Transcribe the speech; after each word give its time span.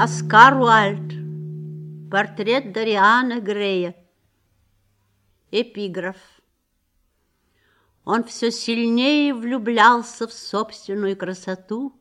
Оскар 0.00 0.54
Уальд. 0.54 1.12
Портрет 2.08 2.72
Дариана 2.72 3.40
Грея. 3.40 3.96
Эпиграф. 5.50 6.16
Он 8.04 8.22
все 8.22 8.52
сильнее 8.52 9.34
влюблялся 9.34 10.28
в 10.28 10.32
собственную 10.32 11.16
красоту 11.16 12.00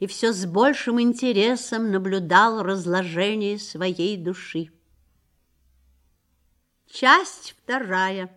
и 0.00 0.08
все 0.08 0.32
с 0.32 0.46
большим 0.46 1.00
интересом 1.00 1.92
наблюдал 1.92 2.64
разложение 2.64 3.60
своей 3.60 4.16
души. 4.16 4.72
Часть 6.90 7.54
вторая. 7.56 8.36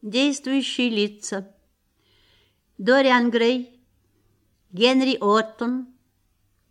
Действующие 0.00 0.88
лица. 0.88 1.54
Дориан 2.78 3.30
Грей, 3.30 3.78
Генри 4.72 5.18
Оттон, 5.20 5.88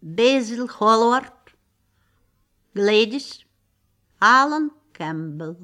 Безил 0.01 0.67
Холлард, 0.67 1.33
Глэдис, 2.75 3.45
Алан 4.19 4.71
Кэмпбелл. 4.93 5.57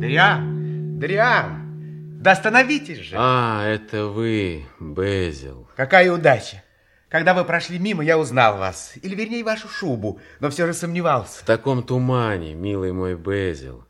Дриан, 0.00 0.98
Дриан, 0.98 2.20
да 2.22 2.32
остановитесь 2.32 2.98
же. 2.98 3.16
А, 3.18 3.64
это 3.64 4.06
вы, 4.06 4.66
Безил. 4.78 5.66
Какая 5.74 6.12
удача. 6.12 6.62
Когда 7.08 7.32
вы 7.32 7.44
прошли 7.44 7.78
мимо, 7.78 8.04
я 8.04 8.18
узнал 8.18 8.58
вас. 8.58 8.92
Или, 9.02 9.14
вернее, 9.14 9.44
вашу 9.44 9.68
шубу, 9.68 10.20
но 10.40 10.50
все 10.50 10.66
же 10.66 10.74
сомневался. 10.74 11.40
В 11.40 11.46
таком 11.46 11.82
тумане, 11.82 12.54
милый 12.54 12.92
мой 12.92 13.16
Безил. 13.16 13.86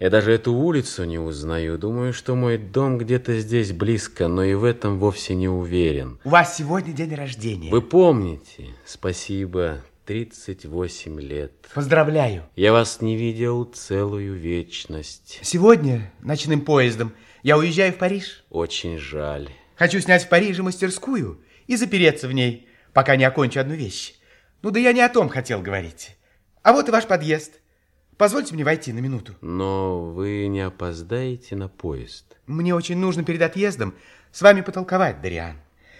Я 0.00 0.08
даже 0.08 0.32
эту 0.32 0.54
улицу 0.54 1.04
не 1.04 1.18
узнаю. 1.18 1.76
Думаю, 1.76 2.14
что 2.14 2.34
мой 2.34 2.56
дом 2.56 2.96
где-то 2.96 3.38
здесь 3.38 3.72
близко, 3.72 4.28
но 4.28 4.42
и 4.42 4.54
в 4.54 4.64
этом 4.64 4.98
вовсе 4.98 5.34
не 5.34 5.46
уверен. 5.46 6.18
У 6.24 6.30
вас 6.30 6.56
сегодня 6.56 6.94
день 6.94 7.14
рождения. 7.14 7.70
Вы 7.70 7.82
помните? 7.82 8.68
Спасибо. 8.86 9.82
38 10.06 11.20
лет. 11.20 11.52
Поздравляю. 11.74 12.44
Я 12.56 12.72
вас 12.72 13.02
не 13.02 13.14
видел 13.14 13.64
целую 13.64 14.36
вечность. 14.36 15.38
Сегодня 15.42 16.10
ночным 16.22 16.62
поездом 16.62 17.12
я 17.42 17.58
уезжаю 17.58 17.92
в 17.92 17.98
Париж. 17.98 18.42
Очень 18.48 18.96
жаль. 18.96 19.50
Хочу 19.76 20.00
снять 20.00 20.24
в 20.24 20.30
Париже 20.30 20.62
мастерскую 20.62 21.42
и 21.66 21.76
запереться 21.76 22.26
в 22.26 22.32
ней, 22.32 22.66
пока 22.94 23.16
не 23.16 23.24
окончу 23.24 23.60
одну 23.60 23.74
вещь. 23.74 24.14
Ну 24.62 24.70
да 24.70 24.80
я 24.80 24.94
не 24.94 25.02
о 25.02 25.10
том 25.10 25.28
хотел 25.28 25.60
говорить. 25.60 26.16
А 26.62 26.72
вот 26.72 26.88
и 26.88 26.90
ваш 26.90 27.06
подъезд. 27.06 27.59
Позвольте 28.20 28.52
мне 28.52 28.64
войти 28.64 28.92
на 28.92 28.98
минуту. 28.98 29.34
Но 29.40 30.04
вы 30.04 30.46
не 30.48 30.60
опоздаете 30.60 31.56
на 31.56 31.70
поезд. 31.70 32.36
Мне 32.46 32.74
очень 32.74 32.98
нужно 32.98 33.24
перед 33.24 33.40
отъездом 33.40 33.94
с 34.30 34.42
вами 34.42 34.60
потолковать, 34.60 35.22
Дариан. 35.22 35.56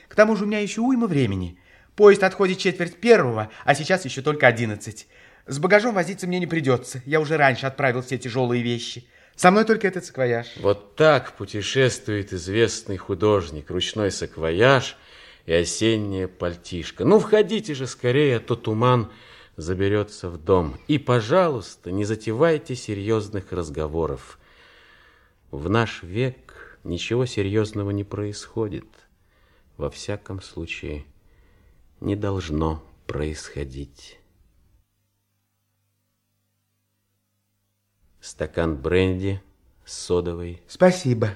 К 0.06 0.14
тому 0.14 0.36
же 0.36 0.44
у 0.44 0.46
меня 0.46 0.58
еще 0.58 0.82
уйма 0.82 1.06
времени. 1.06 1.58
Поезд 1.96 2.22
отходит 2.22 2.58
четверть 2.58 3.00
первого, 3.00 3.50
а 3.64 3.74
сейчас 3.74 4.04
еще 4.04 4.20
только 4.20 4.46
одиннадцать. 4.46 5.06
С 5.46 5.58
багажом 5.58 5.94
возиться 5.94 6.26
мне 6.26 6.38
не 6.38 6.46
придется. 6.46 7.00
Я 7.06 7.22
уже 7.22 7.38
раньше 7.38 7.64
отправил 7.64 8.02
все 8.02 8.18
тяжелые 8.18 8.62
вещи. 8.62 9.06
Со 9.34 9.50
мной 9.50 9.64
только 9.64 9.88
этот 9.88 10.04
саквояж. 10.04 10.46
Вот 10.56 10.96
так 10.96 11.38
путешествует 11.38 12.34
известный 12.34 12.98
художник. 12.98 13.70
Ручной 13.70 14.10
саквояж 14.10 14.98
и 15.46 15.54
осенняя 15.54 16.28
пальтишка. 16.28 17.06
Ну, 17.06 17.18
входите 17.18 17.72
же 17.72 17.86
скорее, 17.86 18.36
а 18.36 18.40
то 18.40 18.56
туман 18.56 19.10
заберется 19.60 20.30
в 20.30 20.38
дом. 20.38 20.76
И, 20.88 20.98
пожалуйста, 20.98 21.90
не 21.90 22.04
затевайте 22.04 22.74
серьезных 22.74 23.52
разговоров. 23.52 24.38
В 25.50 25.68
наш 25.68 26.02
век 26.02 26.78
ничего 26.84 27.26
серьезного 27.26 27.90
не 27.90 28.04
происходит. 28.04 28.86
Во 29.76 29.90
всяком 29.90 30.40
случае, 30.40 31.04
не 32.00 32.16
должно 32.16 32.82
происходить. 33.06 34.18
Стакан 38.20 38.76
бренди 38.76 39.42
с 39.84 39.94
содовой. 39.94 40.62
Спасибо. 40.68 41.34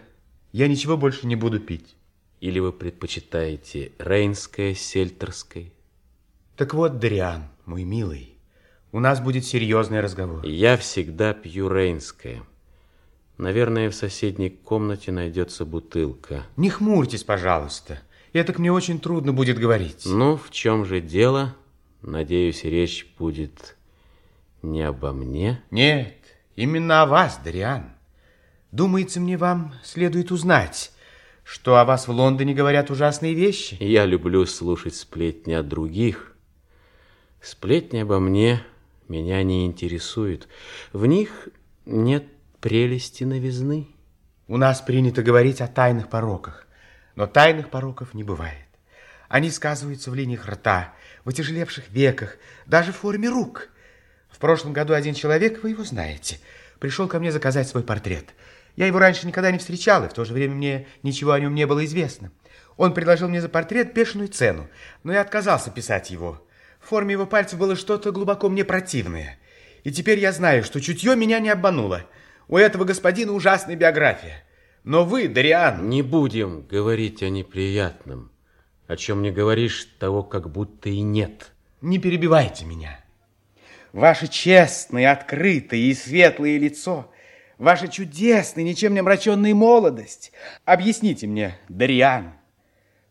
Я 0.52 0.68
ничего 0.68 0.96
больше 0.96 1.26
не 1.26 1.36
буду 1.36 1.60
пить. 1.60 1.96
Или 2.40 2.58
вы 2.58 2.72
предпочитаете 2.72 3.92
рейнское 3.98 4.74
сельтерской? 4.74 5.72
Так 6.56 6.74
вот, 6.74 6.98
Дариан, 6.98 7.48
мой 7.66 7.84
милый, 7.84 8.36
у 8.92 9.00
нас 9.00 9.20
будет 9.20 9.44
серьезный 9.44 10.00
разговор. 10.00 10.44
Я 10.46 10.76
всегда 10.76 11.34
пью 11.34 11.68
рейнское. 11.68 12.42
Наверное, 13.38 13.90
в 13.90 13.94
соседней 13.94 14.50
комнате 14.50 15.10
найдется 15.10 15.64
бутылка. 15.64 16.44
Не 16.56 16.70
хмурьтесь, 16.70 17.24
пожалуйста. 17.24 17.98
Это 18.32 18.52
к 18.52 18.58
мне 18.58 18.72
очень 18.72 19.00
трудно 19.00 19.32
будет 19.32 19.58
говорить. 19.58 20.02
Ну, 20.06 20.36
в 20.36 20.50
чем 20.50 20.84
же 20.84 21.00
дело? 21.00 21.56
Надеюсь, 22.02 22.64
речь 22.64 23.06
будет 23.18 23.76
не 24.62 24.82
обо 24.82 25.12
мне? 25.12 25.62
Нет, 25.70 26.14
именно 26.54 27.02
о 27.02 27.06
вас, 27.06 27.40
Дариан. 27.42 27.90
Думается, 28.70 29.20
мне 29.20 29.36
вам 29.36 29.74
следует 29.82 30.30
узнать, 30.30 30.92
что 31.44 31.78
о 31.78 31.84
вас 31.84 32.08
в 32.08 32.10
Лондоне 32.10 32.54
говорят 32.54 32.90
ужасные 32.90 33.34
вещи. 33.34 33.76
Я 33.80 34.04
люблю 34.04 34.46
слушать 34.46 34.94
сплетни 34.94 35.52
о 35.52 35.62
других. 35.62 36.33
Сплетни 37.44 37.98
обо 37.98 38.20
мне 38.20 38.64
меня 39.06 39.42
не 39.42 39.66
интересуют. 39.66 40.48
В 40.94 41.04
них 41.04 41.48
нет 41.84 42.24
прелести 42.62 43.24
новизны. 43.24 43.88
У 44.48 44.56
нас 44.56 44.80
принято 44.80 45.22
говорить 45.22 45.60
о 45.60 45.68
тайных 45.68 46.08
пороках, 46.08 46.66
но 47.16 47.26
тайных 47.26 47.68
пороков 47.68 48.14
не 48.14 48.24
бывает. 48.24 48.66
Они 49.28 49.50
сказываются 49.50 50.10
в 50.10 50.14
линиях 50.14 50.48
рта, 50.48 50.94
в 51.26 51.28
отяжелевших 51.28 51.90
веках, 51.90 52.38
даже 52.64 52.92
в 52.92 52.96
форме 52.96 53.28
рук. 53.28 53.68
В 54.30 54.38
прошлом 54.38 54.72
году 54.72 54.94
один 54.94 55.12
человек, 55.12 55.62
вы 55.62 55.70
его 55.70 55.84
знаете, 55.84 56.38
пришел 56.78 57.08
ко 57.08 57.20
мне 57.20 57.30
заказать 57.30 57.68
свой 57.68 57.82
портрет. 57.82 58.30
Я 58.74 58.86
его 58.86 58.98
раньше 58.98 59.26
никогда 59.26 59.52
не 59.52 59.58
встречал, 59.58 60.02
и 60.06 60.08
в 60.08 60.14
то 60.14 60.24
же 60.24 60.32
время 60.32 60.54
мне 60.54 60.86
ничего 61.02 61.32
о 61.32 61.40
нем 61.40 61.54
не 61.54 61.66
было 61.66 61.84
известно. 61.84 62.32
Он 62.78 62.94
предложил 62.94 63.28
мне 63.28 63.42
за 63.42 63.50
портрет 63.50 63.92
бешеную 63.92 64.28
цену, 64.28 64.66
но 65.02 65.12
я 65.12 65.20
отказался 65.20 65.70
писать 65.70 66.10
его. 66.10 66.42
В 66.84 66.88
форме 66.88 67.12
его 67.12 67.24
пальцев 67.24 67.58
было 67.58 67.76
что-то 67.76 68.12
глубоко 68.12 68.50
мне 68.50 68.62
противное. 68.62 69.38
И 69.84 69.90
теперь 69.90 70.18
я 70.18 70.32
знаю, 70.32 70.62
что 70.64 70.82
чутье 70.82 71.16
меня 71.16 71.38
не 71.40 71.48
обмануло. 71.48 72.02
У 72.46 72.58
этого 72.58 72.84
господина 72.84 73.32
ужасная 73.32 73.74
биография. 73.74 74.44
Но 74.82 75.02
вы, 75.02 75.28
Дариан... 75.28 75.88
Не 75.88 76.02
будем 76.02 76.60
говорить 76.60 77.22
о 77.22 77.30
неприятном. 77.30 78.30
О 78.86 78.96
чем 78.96 79.22
не 79.22 79.30
говоришь, 79.30 79.88
того 79.98 80.22
как 80.22 80.50
будто 80.50 80.90
и 80.90 81.00
нет. 81.00 81.52
Не 81.80 81.98
перебивайте 81.98 82.66
меня. 82.66 83.00
Ваше 83.94 84.28
честное, 84.28 85.10
открытое 85.10 85.80
и 85.80 85.94
светлое 85.94 86.58
лицо, 86.58 87.10
ваша 87.56 87.88
чудесная, 87.88 88.62
ничем 88.62 88.92
не 88.92 89.00
омраченная 89.00 89.54
молодость. 89.54 90.32
Объясните 90.66 91.26
мне, 91.28 91.56
Дариан, 91.70 92.34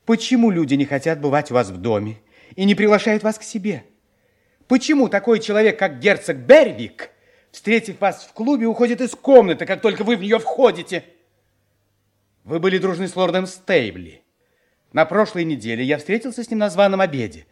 почему 0.05 0.51
люди 0.51 0.75
не 0.75 0.85
хотят 0.85 1.19
бывать 1.19 1.49
у 1.49 1.55
вас 1.55 1.71
в 1.71 1.77
доме 1.77 2.19
и 2.55 2.65
не 2.65 2.75
приглашают 2.75 3.23
вас 3.23 3.37
к 3.37 3.43
себе? 3.43 3.83
Почему 4.67 5.09
такой 5.09 5.39
человек, 5.39 5.77
как 5.77 5.99
герцог 5.99 6.37
Бервик, 6.37 7.09
встретив 7.51 7.99
вас 8.01 8.23
в 8.23 8.33
клубе, 8.33 8.65
уходит 8.65 9.01
из 9.01 9.11
комнаты, 9.11 9.65
как 9.65 9.81
только 9.81 10.03
вы 10.03 10.15
в 10.15 10.21
нее 10.21 10.39
входите? 10.39 11.03
Вы 12.43 12.59
были 12.59 12.77
дружны 12.77 13.07
с 13.07 13.15
лордом 13.15 13.47
Стейбли. 13.47 14.21
На 14.91 15.05
прошлой 15.05 15.43
неделе 15.43 15.83
я 15.83 15.97
встретился 15.97 16.43
с 16.43 16.49
ним 16.49 16.59
на 16.59 16.69
званом 16.69 17.01
обеде. 17.01 17.45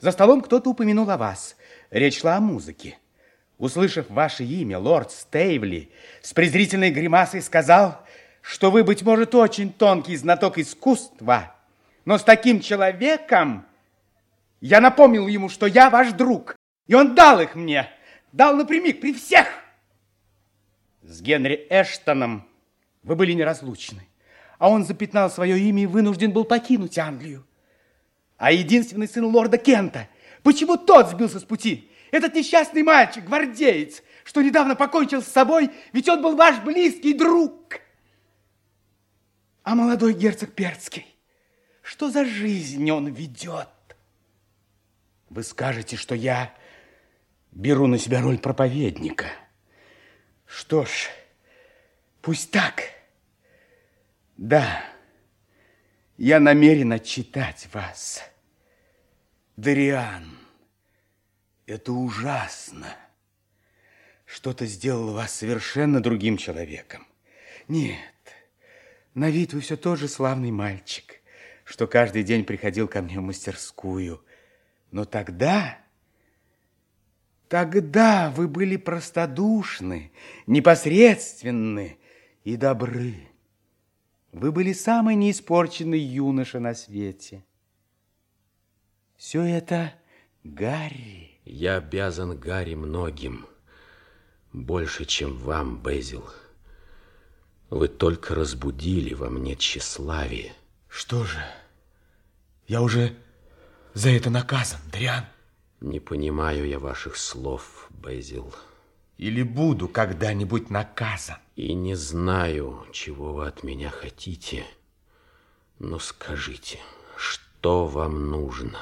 За 0.00 0.10
столом 0.10 0.40
кто-то 0.40 0.70
упомянул 0.70 1.08
о 1.10 1.16
вас. 1.16 1.56
Речь 1.90 2.20
шла 2.20 2.36
о 2.36 2.40
музыке. 2.40 2.98
Услышав 3.58 4.08
ваше 4.08 4.44
имя, 4.44 4.78
лорд 4.78 5.10
Стейвли 5.10 5.90
с 6.22 6.32
презрительной 6.32 6.90
гримасой 6.90 7.42
сказал, 7.42 8.04
что 8.40 8.70
вы, 8.70 8.84
быть 8.84 9.02
может, 9.02 9.34
очень 9.34 9.72
тонкий 9.72 10.16
знаток 10.16 10.58
искусства, 10.58 11.54
но 12.04 12.18
с 12.18 12.22
таким 12.22 12.60
человеком 12.60 13.66
я 14.60 14.80
напомнил 14.80 15.26
ему, 15.26 15.48
что 15.48 15.66
я 15.66 15.90
ваш 15.90 16.12
друг, 16.12 16.56
и 16.86 16.94
он 16.94 17.14
дал 17.14 17.40
их 17.40 17.54
мне, 17.54 17.88
дал 18.32 18.56
напрямик 18.56 19.00
при 19.00 19.12
всех. 19.12 19.46
С 21.02 21.20
Генри 21.20 21.66
Эштоном 21.70 22.46
вы 23.02 23.16
были 23.16 23.32
неразлучны, 23.32 24.06
а 24.58 24.68
он 24.68 24.84
запятнал 24.84 25.30
свое 25.30 25.58
имя 25.58 25.84
и 25.84 25.86
вынужден 25.86 26.32
был 26.32 26.44
покинуть 26.44 26.98
Англию. 26.98 27.46
А 28.36 28.52
единственный 28.52 29.08
сын 29.08 29.24
лорда 29.24 29.58
Кента, 29.58 30.08
почему 30.42 30.76
тот 30.76 31.10
сбился 31.10 31.40
с 31.40 31.44
пути? 31.44 31.90
Этот 32.10 32.34
несчастный 32.34 32.82
мальчик, 32.82 33.24
гвардеец, 33.24 34.02
что 34.24 34.42
недавно 34.42 34.76
покончил 34.76 35.22
с 35.22 35.28
собой, 35.28 35.70
ведь 35.92 36.08
он 36.08 36.22
был 36.22 36.36
ваш 36.36 36.60
близкий 36.60 37.14
друг. 37.14 37.80
А 39.62 39.74
молодой 39.74 40.14
герцог 40.14 40.52
Перцкий, 40.54 41.06
что 41.82 42.10
за 42.10 42.24
жизнь 42.24 42.90
он 42.90 43.08
ведет? 43.08 43.68
Вы 45.30 45.42
скажете, 45.42 45.96
что 45.96 46.14
я 46.14 46.54
беру 47.52 47.86
на 47.86 47.98
себя 47.98 48.20
роль 48.20 48.38
проповедника. 48.38 49.26
Что 50.46 50.84
ж, 50.84 51.08
пусть 52.22 52.50
так. 52.50 52.82
Да, 54.36 54.84
Я 56.16 56.40
намерен 56.40 56.92
отчитать 56.92 57.68
вас. 57.72 58.24
Дариан, 59.56 60.36
это 61.66 61.92
ужасно. 61.92 62.96
Что-то 64.24 64.66
сделало 64.66 65.12
вас 65.12 65.32
совершенно 65.32 66.00
другим 66.00 66.36
человеком. 66.36 67.06
Нет, 67.68 67.96
на 69.14 69.30
вид 69.30 69.52
вы 69.52 69.60
все 69.60 69.76
тот 69.76 69.98
же 70.00 70.08
славный 70.08 70.50
мальчик, 70.50 71.20
что 71.64 71.86
каждый 71.86 72.24
день 72.24 72.44
приходил 72.44 72.88
ко 72.88 73.00
мне 73.00 73.20
в 73.20 73.22
мастерскую. 73.22 74.24
Но 74.90 75.04
тогда... 75.04 75.78
Тогда 77.48 78.30
вы 78.30 78.46
были 78.46 78.76
простодушны, 78.76 80.12
непосредственны 80.46 81.98
и 82.44 82.56
добры. 82.56 83.14
Вы 84.32 84.52
были 84.52 84.74
самый 84.74 85.14
неиспорченный 85.14 85.98
юноша 85.98 86.60
на 86.60 86.74
свете. 86.74 87.46
Все 89.16 89.42
это 89.44 89.94
Гарри. 90.44 91.40
Я 91.46 91.78
обязан 91.78 92.38
Гарри 92.38 92.74
многим. 92.74 93.46
Больше, 94.52 95.06
чем 95.06 95.38
вам, 95.38 95.82
Безил. 95.82 96.28
Вы 97.70 97.88
только 97.88 98.34
разбудили 98.34 99.14
во 99.14 99.30
мне 99.30 99.56
тщеславие. 99.56 100.52
Что 100.88 101.24
же, 101.24 101.38
я 102.66 102.82
уже 102.82 103.16
за 103.98 104.10
это 104.10 104.30
наказан, 104.30 104.78
Дриан? 104.92 105.24
Не 105.80 105.98
понимаю 105.98 106.68
я 106.68 106.78
ваших 106.78 107.16
слов, 107.16 107.88
Безил. 107.90 108.54
Или 109.16 109.42
буду 109.42 109.88
когда-нибудь 109.88 110.70
наказан? 110.70 111.38
И 111.56 111.74
не 111.74 111.96
знаю, 111.96 112.86
чего 112.92 113.32
вы 113.32 113.48
от 113.48 113.64
меня 113.64 113.90
хотите. 113.90 114.64
Но 115.80 115.98
скажите, 115.98 116.78
что 117.16 117.86
вам 117.86 118.30
нужно? 118.30 118.78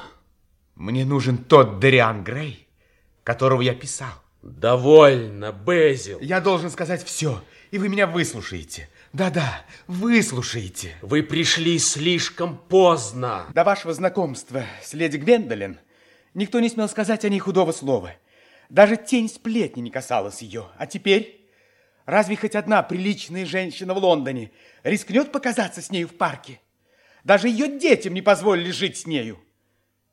Мне 0.75 1.03
нужен 1.03 1.39
тот 1.39 1.79
Дариан 1.79 2.23
Грей, 2.23 2.67
которого 3.23 3.61
я 3.61 3.73
писал. 3.73 4.13
Довольно, 4.43 5.51
Безил. 5.51 6.19
Я 6.19 6.41
должен 6.41 6.69
сказать 6.69 7.03
все, 7.03 7.43
и 7.71 7.79
вы 7.79 7.89
меня 7.89 8.05
выслушаете. 8.05 8.87
Да-да, 9.17 9.63
выслушаете. 9.87 10.95
Вы 11.01 11.23
пришли 11.23 11.79
слишком 11.79 12.55
поздно. 12.55 13.47
До 13.51 13.63
вашего 13.63 13.91
знакомства 13.91 14.63
с 14.83 14.93
леди 14.93 15.17
Гвендолин 15.17 15.79
никто 16.35 16.59
не 16.59 16.69
смел 16.69 16.87
сказать 16.87 17.25
о 17.25 17.29
ней 17.29 17.39
худого 17.39 17.71
слова. 17.71 18.11
Даже 18.69 18.95
тень 18.95 19.27
сплетни 19.27 19.81
не 19.81 19.89
касалась 19.89 20.43
ее. 20.43 20.67
А 20.77 20.85
теперь... 20.85 21.49
Разве 22.05 22.35
хоть 22.35 22.53
одна 22.53 22.83
приличная 22.83 23.47
женщина 23.47 23.95
в 23.95 23.97
Лондоне 23.97 24.51
рискнет 24.83 25.31
показаться 25.31 25.81
с 25.81 25.89
нею 25.89 26.07
в 26.07 26.13
парке? 26.13 26.61
Даже 27.23 27.49
ее 27.49 27.79
детям 27.79 28.13
не 28.13 28.21
позволили 28.21 28.69
жить 28.69 28.97
с 28.97 29.07
нею. 29.07 29.39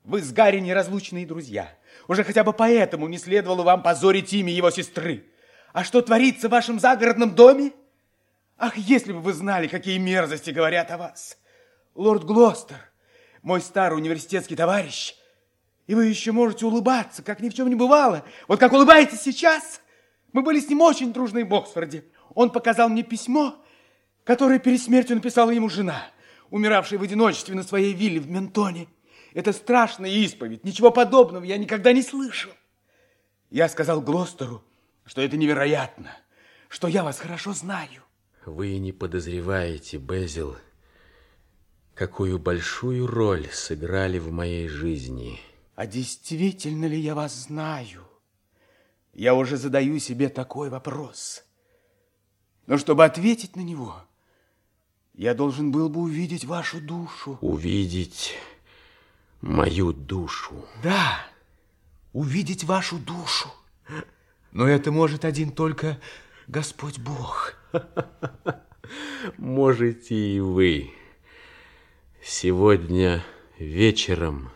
Вы 0.02 0.22
с 0.22 0.32
Гарри 0.32 0.60
неразлучные 0.60 1.26
друзья. 1.26 1.68
Уже 2.08 2.24
хотя 2.24 2.42
бы 2.42 2.54
поэтому 2.54 3.06
не 3.08 3.18
следовало 3.18 3.64
вам 3.64 3.82
позорить 3.82 4.32
имя 4.32 4.50
его 4.50 4.70
сестры. 4.70 5.26
А 5.74 5.84
что 5.84 6.00
творится 6.00 6.48
в 6.48 6.52
вашем 6.52 6.80
загородном 6.80 7.34
доме? 7.34 7.72
Ах, 8.66 8.78
если 8.78 9.12
бы 9.12 9.20
вы 9.20 9.34
знали, 9.34 9.66
какие 9.66 9.98
мерзости 9.98 10.48
говорят 10.48 10.90
о 10.90 10.96
вас. 10.96 11.36
Лорд 11.94 12.24
Глостер, 12.24 12.78
мой 13.42 13.60
старый 13.60 13.98
университетский 13.98 14.56
товарищ, 14.56 15.14
и 15.86 15.94
вы 15.94 16.06
еще 16.06 16.32
можете 16.32 16.64
улыбаться, 16.64 17.22
как 17.22 17.40
ни 17.40 17.50
в 17.50 17.54
чем 17.54 17.68
не 17.68 17.74
бывало. 17.74 18.24
Вот 18.48 18.58
как 18.58 18.72
улыбаетесь 18.72 19.20
сейчас. 19.20 19.82
Мы 20.32 20.40
были 20.40 20.60
с 20.60 20.68
ним 20.70 20.80
очень 20.80 21.12
дружны 21.12 21.44
в 21.44 21.54
Оксфорде. 21.54 22.06
Он 22.34 22.48
показал 22.48 22.88
мне 22.88 23.02
письмо, 23.02 23.62
которое 24.24 24.58
перед 24.58 24.80
смертью 24.80 25.16
написала 25.16 25.50
ему 25.50 25.68
жена, 25.68 26.02
умиравшая 26.48 26.98
в 26.98 27.02
одиночестве 27.02 27.54
на 27.54 27.64
своей 27.64 27.92
вилле 27.92 28.18
в 28.18 28.30
Ментоне. 28.30 28.88
Это 29.34 29.52
страшная 29.52 30.08
исповедь. 30.08 30.64
Ничего 30.64 30.90
подобного 30.90 31.44
я 31.44 31.58
никогда 31.58 31.92
не 31.92 32.00
слышал. 32.00 32.52
Я 33.50 33.68
сказал 33.68 34.00
Глостеру, 34.00 34.64
что 35.04 35.20
это 35.20 35.36
невероятно, 35.36 36.16
что 36.70 36.88
я 36.88 37.04
вас 37.04 37.18
хорошо 37.18 37.52
знаю. 37.52 38.03
Вы 38.46 38.78
не 38.78 38.92
подозреваете, 38.92 39.96
Безил, 39.96 40.56
какую 41.94 42.38
большую 42.38 43.06
роль 43.06 43.48
сыграли 43.50 44.18
в 44.18 44.30
моей 44.30 44.68
жизни– 44.68 45.40
а 45.74 45.86
действительно 45.86 46.86
ли 46.86 46.98
я 46.98 47.14
вас 47.14 47.34
знаю? 47.34 48.04
Я 49.12 49.34
уже 49.34 49.56
задаю 49.56 49.98
себе 49.98 50.28
такой 50.28 50.70
вопрос. 50.70 51.44
Но 52.66 52.78
чтобы 52.78 53.04
ответить 53.04 53.56
на 53.56 53.60
него, 53.60 53.96
я 55.14 55.34
должен 55.34 55.72
был 55.72 55.88
бы 55.88 56.00
увидеть 56.00 56.44
вашу 56.44 56.80
душу. 56.80 57.38
Увидеть 57.40 58.34
мою 59.40 59.92
душу? 59.92 60.64
Да, 60.82 61.26
увидеть 62.12 62.64
вашу 62.64 62.98
душу. 62.98 63.48
Но 64.52 64.68
это 64.68 64.92
может 64.92 65.24
один 65.24 65.50
только 65.50 66.00
Господь 66.48 66.98
Бог. 66.98 67.54
Можете 69.38 70.14
и 70.14 70.40
вы. 70.40 70.90
Сегодня 72.22 73.24
вечером 73.58 74.50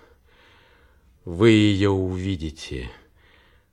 вы 1.25 1.51
ее 1.51 1.91
увидите 1.91 2.91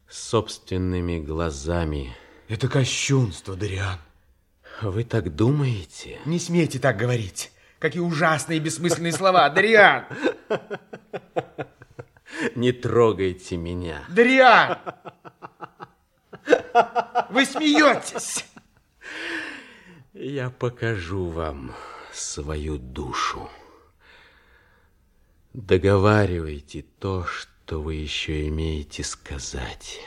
собственными 0.10 1.20
глазами. 1.20 2.16
Это 2.48 2.68
кощунство, 2.68 3.56
Дариан. 3.56 4.00
Вы 4.82 5.04
так 5.04 5.36
думаете? 5.36 6.20
Не 6.26 6.40
смейте 6.40 6.80
так 6.80 6.98
говорить. 6.98 7.52
Какие 7.80 8.02
ужасные 8.02 8.58
и 8.58 8.62
бессмысленные 8.62 9.14
слова, 9.14 9.50
Дариан! 9.50 10.06
Не 12.56 12.72
трогайте 12.72 13.58
меня. 13.58 14.04
Дариан! 14.10 14.78
Вы 17.30 17.46
смеетесь! 17.46 18.46
Я 20.14 20.50
покажу 20.50 21.26
вам 21.26 21.74
свою 22.14 22.78
душу. 22.78 23.50
Договаривайте 25.54 26.86
то, 27.00 27.24
что 27.26 27.82
вы 27.82 27.96
еще 27.96 28.48
имеете 28.50 29.04
сказать. 29.04 30.02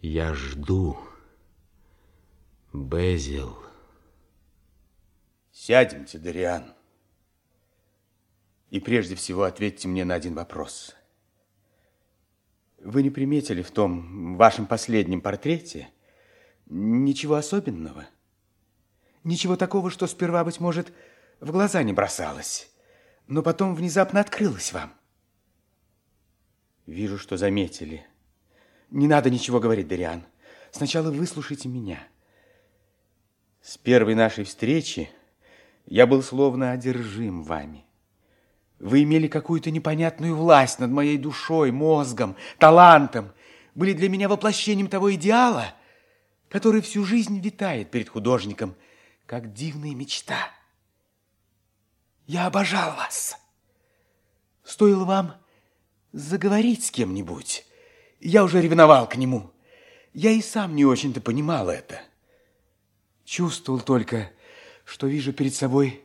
Я 0.00 0.34
жду, 0.34 0.96
Безил. 2.72 3.58
Сядемте, 5.50 6.18
Дариан. 6.18 6.72
И 8.70 8.78
прежде 8.78 9.16
всего 9.16 9.42
ответьте 9.42 9.88
мне 9.88 10.04
на 10.04 10.14
один 10.14 10.34
вопрос. 10.34 10.94
Вы 12.88 13.02
не 13.02 13.10
приметили 13.10 13.62
в 13.62 13.70
том 13.70 14.36
вашем 14.36 14.66
последнем 14.66 15.20
портрете 15.20 15.88
ничего 16.66 17.34
особенного?— 17.34 18.06
Ничего 19.24 19.56
такого, 19.56 19.90
что 19.90 20.06
сперва, 20.06 20.42
быть 20.42 20.58
может, 20.58 20.90
в 21.40 21.50
глаза 21.50 21.82
не 21.82 21.92
бросалось, 21.92 22.70
но 23.26 23.42
потом 23.42 23.74
внезапно 23.74 24.20
открылось 24.20 24.72
вам. 24.72 24.94
Вижу, 26.86 27.18
что 27.18 27.36
заметили. 27.36 28.06
Не 28.90 29.06
надо 29.06 29.28
ничего 29.28 29.60
говорить, 29.60 29.86
Дариан. 29.86 30.24
Сначала 30.70 31.10
выслушайте 31.10 31.68
меня. 31.68 31.98
С 33.60 33.76
первой 33.76 34.14
нашей 34.14 34.44
встречи 34.44 35.10
я 35.84 36.06
был 36.06 36.22
словно 36.22 36.72
одержим 36.72 37.42
вами. 37.42 37.84
Вы 38.78 39.02
имели 39.02 39.26
какую-то 39.26 39.70
непонятную 39.70 40.36
власть 40.36 40.78
над 40.78 40.90
моей 40.90 41.18
душой, 41.18 41.72
мозгом, 41.72 42.36
талантом. 42.58 43.32
Были 43.74 43.92
для 43.92 44.08
меня 44.08 44.28
воплощением 44.28 44.88
того 44.88 45.14
идеала, 45.14 45.74
который 46.48 46.80
всю 46.80 47.04
жизнь 47.04 47.40
витает 47.40 47.90
перед 47.90 48.08
художником– 48.08 48.74
как 49.28 49.52
дивная 49.52 49.94
мечта. 49.94 50.50
Я 52.26 52.46
обожал 52.46 52.96
вас. 52.96 53.36
Стоило 54.64 55.04
вам 55.04 55.34
заговорить 56.12 56.86
с 56.86 56.90
кем-нибудь, 56.90 57.66
я 58.20 58.42
уже 58.42 58.62
ревновал 58.62 59.06
к 59.06 59.16
нему. 59.16 59.52
Я 60.14 60.30
и 60.30 60.40
сам 60.40 60.74
не 60.74 60.86
очень-то 60.86 61.20
понимал 61.20 61.68
это. 61.68 62.00
Чувствовал 63.26 63.80
только, 63.80 64.32
что 64.86 65.06
вижу 65.06 65.34
перед 65.34 65.54
собой 65.54 66.02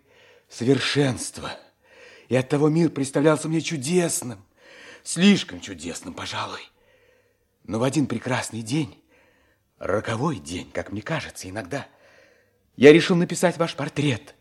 совершенство. 0.49 1.57
И 2.29 2.35
оттого 2.35 2.69
мир 2.69 2.89
представлялся 2.89 3.47
мне 3.47 3.61
чудесным, 3.61 4.43
слишком 5.03 5.59
чудесным, 5.59 6.13
пожалуй. 6.13 6.61
Но 7.63 7.79
в 7.79 7.83
один 7.83 8.07
прекрасный 8.07 8.61
день, 8.61 9.01
роковой 9.77 10.37
день, 10.37 10.69
как 10.71 10.91
мне 10.91 11.01
кажется 11.01 11.49
иногда, 11.49 11.87
я 12.75 12.91
решил 12.91 13.15
написать 13.15 13.57
ваш 13.57 13.75
портрет, 13.75 14.35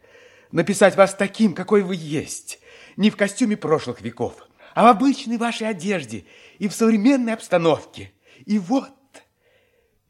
написать 0.51 0.97
вас 0.97 1.15
таким, 1.15 1.55
какой 1.55 1.83
вы 1.83 1.97
есть, 1.97 2.61
не 2.97 3.11
в 3.11 3.17
костюме 3.17 3.57
прошлых 3.57 4.01
веков, 4.01 4.35
а 4.75 4.85
в 4.85 4.87
обычной 4.87 5.37
вашей 5.37 5.69
одежде 5.69 6.25
и 6.59 6.69
в 6.69 6.73
современной 6.73 7.35
обстановке. 7.35 8.13
И 8.47 8.59
вот, 8.59 8.91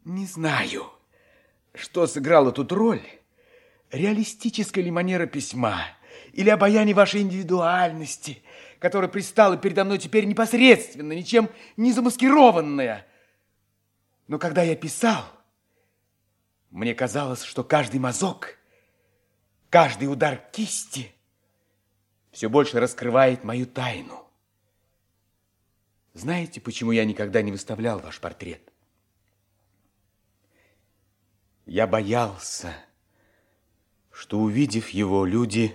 не 0.05 0.27
знаю, 0.27 0.91
что 1.75 2.07
сыграла 2.07 2.53
тут 2.53 2.73
роль? 2.73 3.03
Реалистическая 3.91 4.83
ли 4.83 4.91
манера 4.91 5.27
письма? 5.27 5.85
Или 6.33 6.49
обаяние 6.49 6.95
вашей 6.95 7.21
индивидуальности, 7.21 8.43
которая 8.79 9.11
пристала 9.11 9.57
передо 9.57 9.85
мной 9.85 9.99
теперь 9.99 10.25
непосредственно, 10.25 11.13
ничем 11.13 11.51
не 11.77 11.93
замаскированная? 11.93 13.07
Но 14.29 14.39
когда 14.39 14.63
я 14.63 14.75
писал, 14.75 15.25
мне 16.71 16.95
казалось, 16.95 17.43
что 17.43 17.63
каждый 17.63 18.01
мазок, 18.01 18.57
каждый 19.69 20.07
удар 20.07 20.43
кисти 20.53 21.13
все 22.31 22.49
больше 22.49 22.81
раскрывает 22.81 23.45
мою 23.45 23.67
тайну. 23.67 24.27
Знаете, 26.15 26.61
почему 26.63 26.93
я 26.93 27.05
никогда 27.05 27.43
не 27.43 27.53
выставлял 27.53 27.99
ваш 27.99 28.21
портрет? 28.21 28.63
Я 31.67 31.87
боялся, 31.87 32.75
что, 34.11 34.39
увидев 34.39 34.91
его, 34.91 35.27
люди 35.27 35.75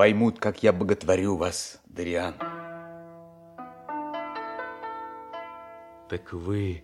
поймут, 0.00 0.38
как 0.38 0.62
я 0.62 0.72
боготворю 0.72 1.36
вас, 1.36 1.78
Дариан. 1.84 2.34
Так 6.08 6.32
вы 6.32 6.82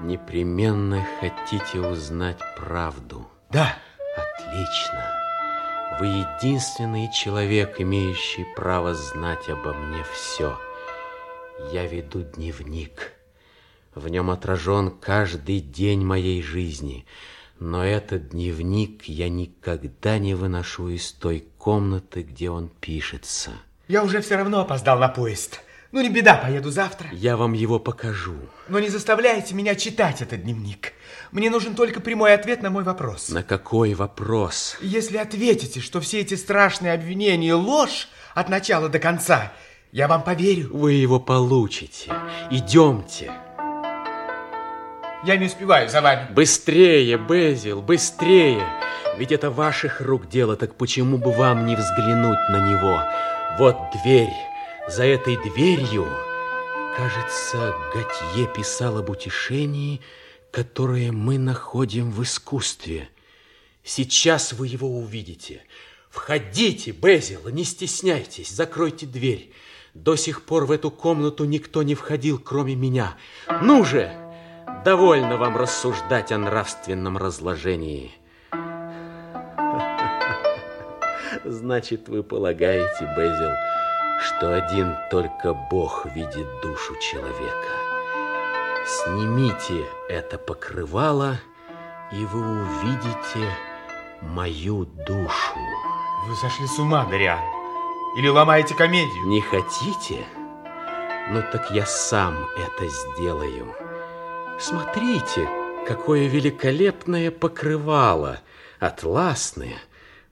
непременно 0.00 1.06
хотите 1.20 1.78
узнать 1.78 2.38
правду? 2.56 3.28
Да. 3.50 3.76
Отлично. 4.16 5.04
Вы 6.00 6.06
единственный 6.06 7.12
человек, 7.12 7.82
имеющий 7.82 8.46
право 8.56 8.94
знать 8.94 9.50
обо 9.50 9.74
мне 9.74 10.02
все. 10.14 10.58
Я 11.70 11.86
веду 11.86 12.22
дневник. 12.22 13.12
В 13.94 14.08
нем 14.08 14.30
отражен 14.30 14.90
каждый 14.90 15.60
день 15.60 16.02
моей 16.02 16.40
жизни. 16.40 17.04
Но 17.60 17.84
этот 17.84 18.30
дневник 18.30 19.04
я 19.04 19.28
никогда 19.28 20.18
не 20.18 20.34
выношу 20.34 20.88
из 20.88 21.12
той 21.12 21.44
комнаты, 21.58 22.22
где 22.22 22.50
он 22.50 22.68
пишется. 22.68 23.50
Я 23.88 24.04
уже 24.04 24.20
все 24.20 24.36
равно 24.36 24.60
опоздал 24.60 24.98
на 24.98 25.08
поезд. 25.08 25.60
Ну, 25.90 26.02
не 26.02 26.10
беда, 26.10 26.34
поеду 26.36 26.70
завтра. 26.70 27.08
Я 27.12 27.38
вам 27.38 27.54
его 27.54 27.78
покажу. 27.78 28.36
Но 28.68 28.78
не 28.78 28.88
заставляйте 28.88 29.54
меня 29.54 29.74
читать 29.74 30.20
этот 30.20 30.42
дневник. 30.42 30.92
Мне 31.32 31.48
нужен 31.48 31.74
только 31.74 32.00
прямой 32.00 32.34
ответ 32.34 32.62
на 32.62 32.68
мой 32.68 32.84
вопрос. 32.84 33.30
На 33.30 33.42
какой 33.42 33.94
вопрос? 33.94 34.76
Если 34.82 35.16
ответите, 35.16 35.80
что 35.80 36.00
все 36.00 36.20
эти 36.20 36.34
страшные 36.34 36.92
обвинения 36.92 37.54
ложь 37.54 38.08
от 38.34 38.50
начала 38.50 38.90
до 38.90 38.98
конца, 38.98 39.52
я 39.90 40.06
вам 40.08 40.22
поверю. 40.22 40.76
Вы 40.76 40.92
его 40.92 41.18
получите. 41.18 42.12
Идемте. 42.50 43.32
Я 45.24 45.36
не 45.36 45.46
успеваю 45.46 45.88
за 45.88 46.00
вами. 46.00 46.32
Быстрее, 46.32 47.18
Безил, 47.18 47.82
быстрее. 47.82 48.64
Ведь 49.16 49.32
это 49.32 49.50
ваших 49.50 50.00
рук 50.00 50.28
дело, 50.28 50.56
так 50.56 50.76
почему 50.76 51.18
бы 51.18 51.32
вам 51.32 51.66
не 51.66 51.74
взглянуть 51.74 52.38
на 52.50 52.70
него? 52.70 53.02
Вот 53.58 53.76
дверь. 54.00 54.32
За 54.86 55.04
этой 55.04 55.36
дверью, 55.36 56.06
кажется, 56.96 57.74
Готье 57.92 58.46
писал 58.46 58.98
об 58.98 59.10
утешении, 59.10 60.00
которое 60.52 61.10
мы 61.10 61.36
находим 61.36 62.12
в 62.12 62.22
искусстве. 62.22 63.08
Сейчас 63.82 64.52
вы 64.52 64.68
его 64.68 64.88
увидите. 64.88 65.62
Входите, 66.10 66.92
Безил, 66.92 67.48
не 67.48 67.64
стесняйтесь, 67.64 68.50
закройте 68.50 69.04
дверь. 69.04 69.52
До 69.94 70.14
сих 70.14 70.44
пор 70.44 70.64
в 70.66 70.70
эту 70.70 70.92
комнату 70.92 71.44
никто 71.44 71.82
не 71.82 71.96
входил, 71.96 72.38
кроме 72.38 72.76
меня. 72.76 73.16
Ну 73.62 73.84
же, 73.84 74.12
довольно 74.84 75.36
вам 75.36 75.56
рассуждать 75.56 76.32
о 76.32 76.38
нравственном 76.38 77.16
разложении. 77.16 78.12
Значит, 81.44 82.08
вы 82.08 82.22
полагаете, 82.22 83.12
Безил, 83.16 83.52
что 84.20 84.54
один 84.54 84.94
только 85.10 85.54
Бог 85.70 86.06
видит 86.14 86.46
душу 86.62 86.94
человека. 87.00 87.68
Снимите 88.86 89.84
это 90.08 90.38
покрывало, 90.38 91.38
и 92.12 92.24
вы 92.24 92.40
увидите 92.40 93.50
мою 94.22 94.84
душу. 94.84 95.58
Вы 96.26 96.34
сошли 96.36 96.66
с 96.66 96.78
ума, 96.78 97.04
Дариан. 97.04 97.38
Или 98.16 98.28
ломаете 98.28 98.74
комедию? 98.74 99.26
Не 99.26 99.40
хотите? 99.40 100.24
Ну 101.30 101.42
так 101.52 101.70
я 101.70 101.84
сам 101.86 102.34
это 102.56 102.88
сделаю. 102.88 103.87
Смотрите, 104.58 105.48
какое 105.86 106.26
великолепное 106.26 107.30
покрывало, 107.30 108.40
атласное, 108.80 109.78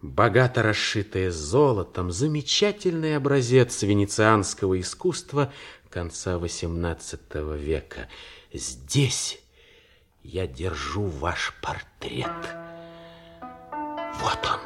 богато 0.03 0.65
расшитое 0.65 1.31
золотом, 1.31 2.11
замечательный 2.11 3.17
образец 3.17 3.83
венецианского 3.83 4.81
искусства 4.81 5.53
конца 5.97 6.35
XVIII 6.35 7.57
века. 7.57 8.09
Здесь 8.53 9.39
я 10.25 10.49
держу 10.49 11.05
ваш 11.05 11.55
портрет. 11.63 12.27
Вот 14.15 14.41
он. 14.45 14.61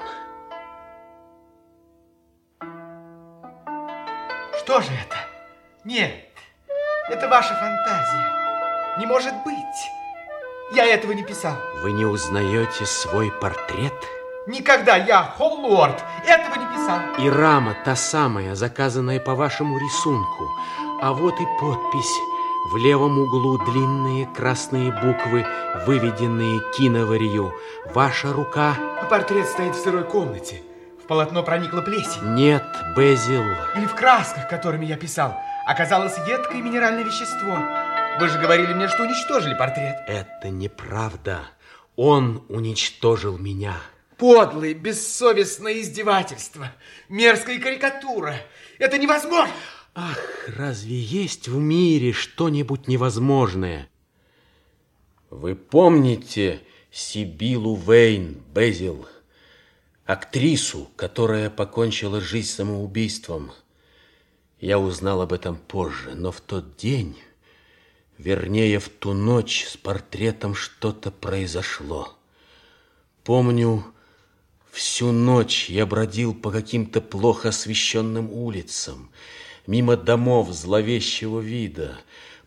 Что 4.58 4.80
же 4.80 4.90
это? 4.90 5.16
Нет, 5.84 6.24
это 7.10 7.28
ваша 7.28 7.54
фантазия. 7.54 8.39
Не 8.98 9.06
может 9.06 9.34
быть. 9.44 9.90
Я 10.72 10.84
этого 10.84 11.12
не 11.12 11.22
писал. 11.22 11.54
Вы 11.82 11.92
не 11.92 12.04
узнаете 12.04 12.84
свой 12.86 13.30
портрет? 13.40 13.94
Никогда 14.46 14.96
я, 14.96 15.22
Холлорд, 15.22 16.02
этого 16.26 16.56
не 16.56 16.66
писал. 16.66 16.98
И 17.18 17.28
рама 17.28 17.76
та 17.84 17.94
самая, 17.94 18.54
заказанная 18.54 19.20
по 19.20 19.34
вашему 19.34 19.78
рисунку. 19.78 20.50
А 21.02 21.12
вот 21.12 21.34
и 21.40 21.44
подпись. 21.60 22.18
В 22.72 22.76
левом 22.76 23.18
углу 23.18 23.58
длинные 23.58 24.26
красные 24.26 24.92
буквы, 24.92 25.46
выведенные 25.86 26.60
киноварью. 26.76 27.54
Ваша 27.94 28.32
рука... 28.32 28.74
Портрет 29.08 29.48
стоит 29.48 29.74
в 29.74 29.82
сырой 29.82 30.04
комнате. 30.04 30.62
В 31.02 31.06
полотно 31.06 31.42
проникла 31.42 31.80
плесень. 31.80 32.34
Нет, 32.34 32.64
Безил. 32.96 33.42
Или 33.76 33.86
в 33.86 33.94
красках, 33.94 34.48
которыми 34.48 34.84
я 34.84 34.96
писал, 34.96 35.36
оказалось 35.66 36.16
едкое 36.28 36.60
минеральное 36.60 37.02
вещество. 37.02 37.56
Вы 38.20 38.28
же 38.28 38.38
говорили 38.38 38.74
мне, 38.74 38.86
что 38.86 39.04
уничтожили 39.04 39.54
портрет. 39.54 39.96
Это 40.06 40.50
неправда. 40.50 41.40
Он 41.96 42.44
уничтожил 42.50 43.38
меня. 43.38 43.78
Подлое, 44.18 44.74
бессовестное 44.74 45.80
издевательство. 45.80 46.70
Мерзкая 47.08 47.58
карикатура. 47.58 48.36
Это 48.78 48.98
невозможно. 48.98 49.54
Ах, 49.94 50.18
разве 50.48 51.00
есть 51.00 51.48
в 51.48 51.56
мире 51.56 52.12
что-нибудь 52.12 52.88
невозможное? 52.88 53.88
Вы 55.30 55.54
помните 55.54 56.60
Сибилу 56.90 57.74
Вейн, 57.74 58.42
Безил, 58.54 59.08
актрису, 60.04 60.90
которая 60.94 61.48
покончила 61.48 62.20
жизнь 62.20 62.50
самоубийством? 62.50 63.52
Я 64.60 64.78
узнал 64.78 65.22
об 65.22 65.32
этом 65.32 65.56
позже, 65.56 66.14
но 66.14 66.30
в 66.32 66.42
тот 66.42 66.76
день, 66.76 67.16
вернее, 68.22 68.78
в 68.78 68.88
ту 68.88 69.12
ночь 69.12 69.66
с 69.66 69.76
портретом 69.76 70.54
что-то 70.54 71.10
произошло. 71.10 72.16
Помню, 73.24 73.84
Всю 74.70 75.10
ночь 75.10 75.68
я 75.68 75.84
бродил 75.84 76.32
по 76.32 76.50
каким-то 76.50 77.00
плохо 77.00 77.48
освещенным 77.48 78.30
улицам, 78.30 79.10
мимо 79.66 79.96
домов 79.96 80.52
зловещего 80.52 81.40
вида, 81.40 81.98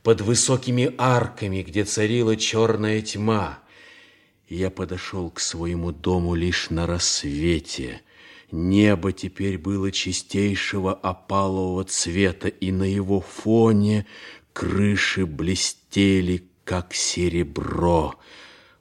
под 0.04 0.22
высокими 0.22 0.94
арками, 0.98 1.64
где 1.64 1.84
царила 1.84 2.38
черная 2.38 3.02
тьма. 3.02 3.60
Я 4.48 4.70
подошел 4.70 5.30
к 5.32 5.40
своему 5.40 5.92
дому 5.92 6.36
лишь 6.36 6.70
на 6.70 6.88
рассвете. 6.88 8.02
Небо 8.52 9.12
теперь 9.12 9.58
было 9.58 9.92
чистейшего 9.92 10.94
опалового 10.94 11.84
цвета, 11.86 12.48
и 12.48 12.72
на 12.72 12.84
его 12.84 13.20
фоне 13.20 14.06
крыши 14.54 15.26
блестели, 15.26 16.48
как 16.64 16.94
серебро— 16.94 18.16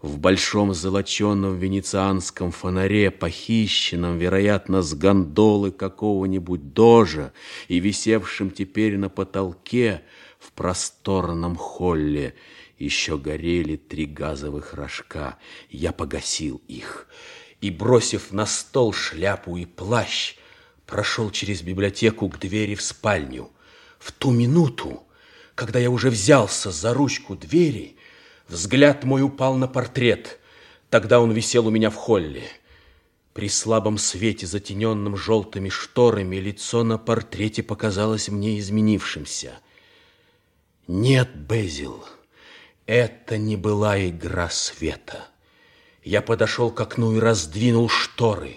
в 0.03 0.19
большом 0.19 0.75
золоченном 0.75 1.57
венецианском 1.59 2.51
фонаре, 2.51 3.13
похищенном, 3.13 4.19
вероятно, 4.19 4.83
с 4.83 4.95
гондолы 4.95 5.71
какого-нибудь 5.71 6.75
дожа 6.75 7.33
и 7.69 7.79
висевшем 7.79 8.51
теперь 8.51 8.99
на 8.99 9.09
потолке 9.09 10.03
в 10.41 10.53
просторном 10.53 11.55
холле, 11.55 12.35
еще 12.79 13.17
горели 13.17 13.77
три 13.77 14.07
газовых 14.07 14.75
рожка. 14.75 15.39
Я 15.71 15.93
погасил 15.93 16.61
их 16.67 17.07
и, 17.61 17.71
бросив 17.71 18.33
на 18.33 18.45
стол 18.45 18.93
шляпу 18.93 19.57
и 19.57 19.67
плащ, 19.67 20.35
прошел 20.85 21.31
через 21.31 21.63
библиотеку 21.63 22.29
к 22.29 22.41
двери 22.41 22.75
в 22.75 22.83
спальню. 22.83 23.51
В 24.01 24.11
ту 24.11 24.33
минуту, 24.33 25.05
когда 25.63 25.79
я 25.79 25.91
уже 25.91 26.11
взялся 26.11 26.73
за 26.73 26.93
ручку 26.93 27.37
двери, 27.37 27.95
Взгляд 28.49 29.05
мой 29.05 29.23
упал 29.23 29.55
на 29.55 29.69
портрет. 29.69 30.41
Тогда 30.91 31.21
он 31.21 31.31
висел 31.31 31.69
у 31.69 31.71
меня 31.71 31.89
в 31.89 31.95
холле. 31.95 32.49
При 33.33 33.49
слабом 33.49 33.97
свете, 33.97 34.45
затененном 34.45 35.17
желтыми 35.17 35.69
шторами, 35.69 36.35
лицо 36.35 36.83
на 36.83 36.99
портрете 36.99 37.63
показалось 37.63 38.29
мне 38.29 38.59
изменившимся. 38.59 39.53
Нет, 40.89 41.33
Безил, 41.33 42.05
это 42.87 43.39
не 43.39 43.55
была 43.55 44.05
игра 44.05 44.51
света. 44.51 45.29
Я 46.03 46.23
подошел 46.23 46.73
к 46.73 46.81
окну 46.81 47.17
и 47.17 47.21
раздвинул 47.21 47.89
шторы. 47.89 48.57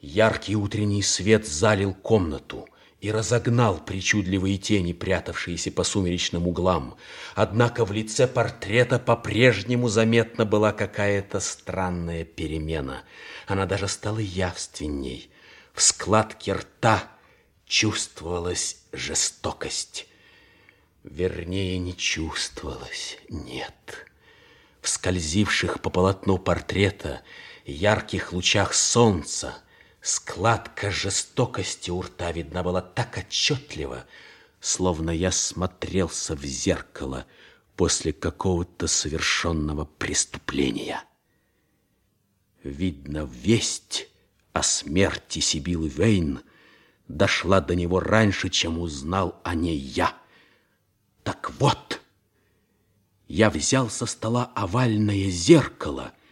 Яркий 0.00 0.56
утренний 0.56 1.02
свет 1.02 1.46
залил 1.46 1.94
комнату 1.94 2.68
и 3.00 3.10
разогнал 3.10 3.78
причудливые 3.78 4.58
тени, 4.58 4.92
прятавшиеся 4.92 5.70
по 5.70 5.84
сумеречным 5.84 6.48
углам. 6.48 6.96
Однако 7.34 7.84
в 7.84 7.92
лице 7.92 8.26
портрета 8.26 8.98
по-прежнему 8.98 9.88
заметна 9.88 10.44
была 10.44 10.72
какая-то 10.72 11.40
странная 11.40 12.24
перемена. 12.24 13.02
Она 13.46 13.66
даже 13.66 13.88
стала 13.88 14.18
явственней. 14.18 15.30
В 15.74 15.82
складке 15.82 16.54
рта 16.54 17.04
чувствовалась 17.66 18.78
жестокость. 18.92 20.06
Вернее, 21.04 21.78
не 21.78 21.96
чувствовалась, 21.96 23.18
нет. 23.28 24.06
В 24.80 24.88
скользивших 24.88 25.80
по 25.80 25.90
полотну 25.90 26.38
портрета 26.38 27.22
ярких 27.64 28.32
лучах 28.32 28.74
солнца 28.74 29.54
Складка 30.06 30.92
жестокости 30.92 31.90
у 31.90 32.00
рта 32.00 32.30
видна 32.30 32.62
была 32.62 32.80
так 32.80 33.18
отчетливо, 33.18 34.04
словно 34.60 35.10
я 35.10 35.32
смотрелся 35.32 36.36
в 36.36 36.44
зеркало 36.44 37.26
после 37.74 38.12
какого-то 38.12 38.86
совершенного 38.86 39.84
преступления. 39.84 41.02
Видно, 42.62 43.28
весть 43.28 44.06
о 44.52 44.62
смерти 44.62 45.40
Сибилы 45.40 45.88
Вейн 45.88 46.38
дошла 47.08 47.60
до 47.60 47.74
него 47.74 47.98
раньше, 47.98 48.48
чем 48.48 48.78
узнал 48.78 49.40
о 49.42 49.56
ней 49.56 49.76
я. 49.76 50.16
Так 51.24 51.50
вот, 51.58 52.00
я 53.26 53.50
взял 53.50 53.90
со 53.90 54.06
стола 54.06 54.52
овальное 54.54 55.28
зеркало— 55.30 56.12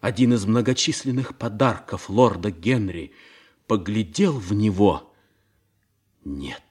один 0.00 0.34
из 0.34 0.46
многочисленных 0.46 1.36
подарков 1.36 2.08
лорда 2.08 2.50
Генри, 2.50 3.12
поглядел 3.66 4.38
в 4.38 4.52
него. 4.52 5.12
Нет, 6.24 6.62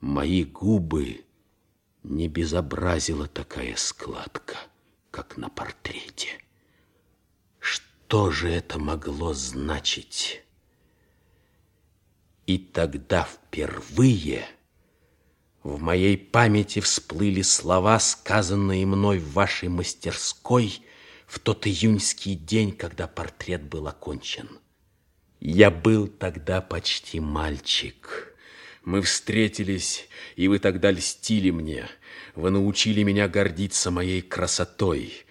мои 0.00 0.44
губы 0.44 1.24
не 2.02 2.28
безобразила 2.28 3.26
такая 3.26 3.74
складка, 3.76 4.56
как 5.10 5.36
на 5.36 5.48
портрете. 5.48 6.28
Что 7.58 8.30
же 8.30 8.50
это 8.50 8.78
могло 8.78 9.34
значить? 9.34 10.42
И 12.46 12.58
тогда 12.58 13.24
впервые 13.24 14.46
в 15.62 15.80
моей 15.80 16.18
памяти 16.18 16.80
всплыли 16.80 17.42
слова, 17.42 17.98
сказанные 18.00 18.84
мной 18.84 19.18
в 19.18 19.32
вашей 19.32 19.68
мастерской 19.68 20.82
в 21.32 21.38
тот 21.38 21.66
июньский 21.66 22.34
день, 22.34 22.72
когда 22.72 23.08
портрет 23.08 23.62
был 23.62 23.88
окончен. 23.88 24.50
Я 25.40 25.70
был 25.70 26.06
тогда 26.06 26.60
почти 26.60 27.20
мальчик. 27.20 28.36
Мы 28.84 29.00
встретились, 29.00 30.08
и 30.36 30.46
вы 30.46 30.58
тогда 30.58 30.90
льстили 30.90 31.48
мне. 31.48 31.88
Вы 32.34 32.50
научили 32.50 33.02
меня 33.02 33.28
гордиться 33.28 33.90
моей 33.90 34.20
красотой. 34.20 35.24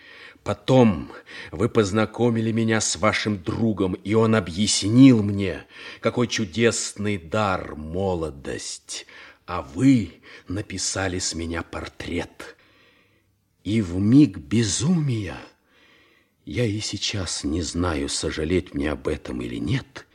Потом 0.43 1.11
вы 1.51 1.69
познакомили 1.69 2.51
меня 2.51 2.81
с 2.81 2.95
вашим 2.95 3.43
другом, 3.43 3.93
и 3.93 4.15
он 4.15 4.33
объяснил 4.33 5.21
мне, 5.21 5.65
какой 5.99 6.27
чудесный 6.27 7.19
дар 7.19 7.75
молодость. 7.75 9.05
А 9.45 9.61
вы 9.61 10.23
написали 10.47 11.19
с 11.19 11.35
меня 11.35 11.61
портрет. 11.61 12.57
И 13.63 13.83
в 13.83 13.97
миг 13.97 14.39
безумия 14.39 15.37
я 16.45 16.65
и 16.65 16.80
сейчас 16.80 17.43
не 17.43 17.62
знаю, 17.62 18.10
сожалеть 18.10 18.73
мне 18.73 18.91
об 18.91 19.08
этом 19.08 19.41
или 19.41 19.58
нет. 19.58 20.08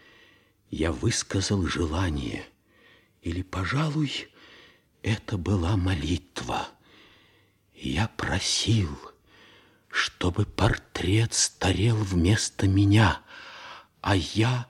Я 0.71 0.93
высказал 0.93 1.67
желание. 1.67 2.45
Или, 3.23 3.43
пожалуй, 3.43 4.29
это 5.03 5.39
была 5.39 5.77
молитва. 5.77 6.69
Я 7.75 8.09
просил, 8.17 8.91
чтобы 9.89 10.47
портрет 10.47 11.35
старел 11.35 11.97
вместо 11.97 12.67
меня, 12.67 13.21
а 14.01 14.17
я 14.17 14.67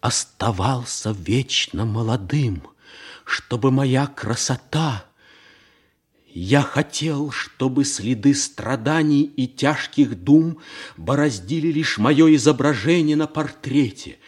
оставался 0.00 1.10
вечно 1.12 1.84
молодым, 1.84 2.62
чтобы 3.24 3.70
моя 3.70 4.06
красота 4.06 5.06
я 6.38 6.60
хотел, 6.60 7.30
чтобы 7.30 7.86
следы 7.86 8.34
страданий 8.34 9.22
и 9.22 9.48
тяжких 9.48 10.22
дум 10.22 10.60
бороздили 10.98 11.68
лишь 11.68 11.96
мое 11.96 12.34
изображение 12.34 13.16
на 13.16 13.26
портрете, 13.26 14.18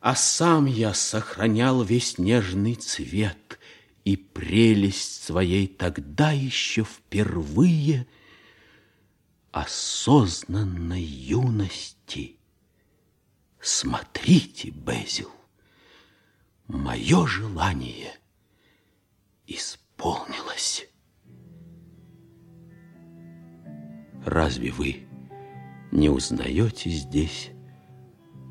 а 0.00 0.16
сам 0.16 0.66
я 0.66 0.92
сохранял 0.94 1.84
весь 1.84 2.18
нежный 2.18 2.74
цвет 2.74 3.60
и 4.04 4.16
прелесть 4.16 5.22
своей 5.22 5.68
тогда 5.68 6.32
еще 6.32 6.82
впервые 6.82 8.08
осознанной 9.52 11.04
юности. 11.04 12.36
Смотрите, 13.60 14.70
Безил, 14.70 15.30
мое 16.66 17.28
желание 17.28 18.18
исполнилось. 19.46 20.88
Разве 24.24 24.70
вы 24.70 25.06
не 25.92 26.08
узнаете 26.08 26.90
здесь 26.90 27.50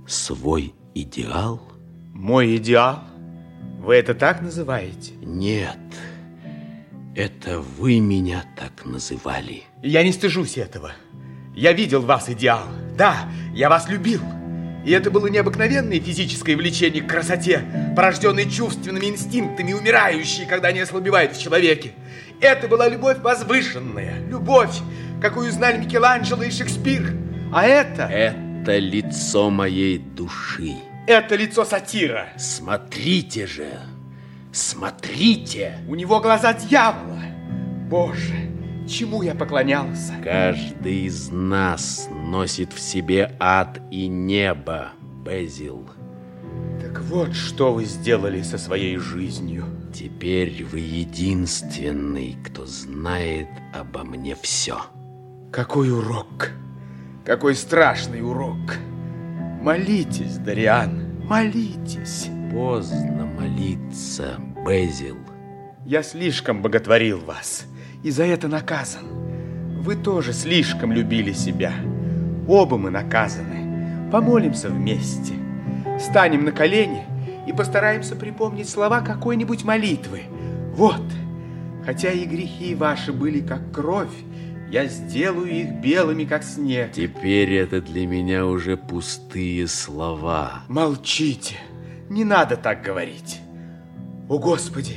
свой 0.08 0.74
идеал? 0.94 1.62
Мой 2.14 2.58
идеал? 2.58 3.04
Вы 3.80 3.96
это 3.96 4.14
так 4.14 4.42
называете? 4.42 5.14
Нет, 5.22 5.80
это 7.16 7.60
вы 7.60 8.00
меня 8.00 8.46
так 8.56 8.86
называли. 8.86 9.64
Я 9.82 10.04
не 10.04 10.12
стыжусь 10.12 10.58
этого. 10.58 10.94
Я 11.56 11.74
видел 11.74 12.02
вас 12.02 12.30
идеал. 12.30 12.68
Да, 12.96 13.30
я 13.54 13.70
вас 13.70 13.90
любил. 13.90 14.22
И 14.86 14.92
это 14.92 15.10
было 15.10 15.28
необыкновенное 15.28 16.00
физическое 16.00 16.56
влечение 16.56 17.02
к 17.02 17.10
красоте, 17.10 17.64
порожденное 17.96 18.46
чувственными 18.46 19.06
инстинктами, 19.06 19.74
умирающей, 19.74 20.46
когда 20.46 20.68
они 20.70 20.82
ослабевают 20.82 21.36
в 21.36 21.42
человеке. 21.42 21.94
Это 22.42 22.68
была 22.68 22.90
любовь 22.90 23.20
возвышенная, 23.20 24.20
любовь, 24.28 24.78
какую 25.24 25.54
знали 25.54 25.78
Микеланджело 25.78 26.44
и 26.44 26.52
Шекспир. 26.52 27.16
А 27.54 27.64
это... 27.64 28.04
Это 28.04 28.78
лицо 28.78 29.50
моей 29.50 29.98
души. 29.98 30.76
Это 31.08 31.38
лицо 31.38 31.64
сатира. 31.64 32.28
Смотрите 32.38 33.48
же, 33.48 33.70
смотрите. 34.52 35.78
У 35.88 35.96
него 35.96 36.20
глаза 36.20 36.54
дьявола. 36.54 37.22
Боже, 37.90 38.52
чему 38.86 39.22
я 39.24 39.34
поклонялся? 39.34 40.14
Каждый 40.22 41.06
из 41.06 41.30
нас 41.30 42.10
носит 42.12 42.74
в 42.74 42.80
себе 42.82 43.34
ад 43.40 43.80
и 43.92 44.08
небо, 44.08 44.92
Безил. 45.26 45.90
Так 46.82 47.00
вот, 47.04 47.34
что 47.34 47.74
вы 47.74 47.86
сделали 47.86 48.42
со 48.42 48.58
своей 48.58 48.98
жизнью. 48.98 49.64
Теперь 49.94 50.66
вы 50.66 50.80
единственный, 50.80 52.36
кто 52.44 52.66
знает 52.66 53.48
обо 53.74 54.04
мне 54.04 54.36
все. 54.36 54.82
Какой 55.54 55.92
урок! 55.92 56.50
Какой 57.24 57.54
страшный 57.54 58.24
урок! 58.24 58.80
Молитесь, 59.62 60.38
Дариан, 60.38 61.28
молитесь. 61.30 62.28
Поздно 62.52 63.28
молиться, 63.40 64.40
Безил. 64.68 65.20
Я 65.86 66.02
слишком 66.02 66.64
боготворил 66.64 67.20
вас, 67.20 67.68
и 68.02 68.10
за 68.10 68.24
это 68.24 68.48
наказан. 68.48 69.06
Вы 69.80 69.96
тоже 69.96 70.34
слишком 70.34 70.92
любили 70.92 71.34
себя. 71.34 71.74
Оба 72.48 72.80
мы 72.80 72.90
наказаны. 72.90 74.10
Помолимся 74.12 74.70
вместе. 74.70 75.34
Станем 76.00 76.46
на 76.46 76.52
колени 76.52 77.04
и 77.48 77.54
постараемся 77.54 78.16
припомнить 78.16 78.70
слова 78.70 79.02
какой-нибудь 79.02 79.64
молитвы. 79.66 80.24
Вот, 80.74 81.04
хотя 81.86 82.10
и 82.10 82.26
грехи 82.26 82.74
ваши 82.74 83.14
были 83.14 83.40
как 83.40 83.72
кровь, 83.72 84.16
я 84.74 84.88
сделаю 84.88 85.52
их 85.52 85.72
белыми, 85.82 86.26
как 86.26 86.44
снег. 86.44 86.94
Теперь 86.94 87.54
это 87.54 87.80
для 87.80 88.08
меня 88.08 88.48
уже 88.48 88.76
пустые 88.76 89.68
слова. 89.68 90.64
Молчите. 90.68 91.58
Не 92.10 92.24
надо 92.24 92.58
так 92.58 92.82
говорить. 92.82 93.40
О, 94.28 94.40
Господи, 94.40 94.96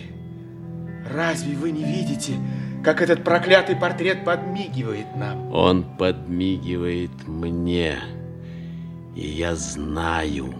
разве 1.07 1.55
вы 1.57 1.73
не 1.73 1.85
видите, 1.85 2.37
как 2.83 3.03
этот 3.03 3.23
проклятый 3.23 3.77
портрет 3.77 4.25
подмигивает 4.25 5.15
нам. 5.15 5.53
Он 5.53 5.85
подмигивает 5.85 7.29
мне, 7.29 7.99
и 9.15 9.29
я 9.29 9.55
знаю, 9.57 10.55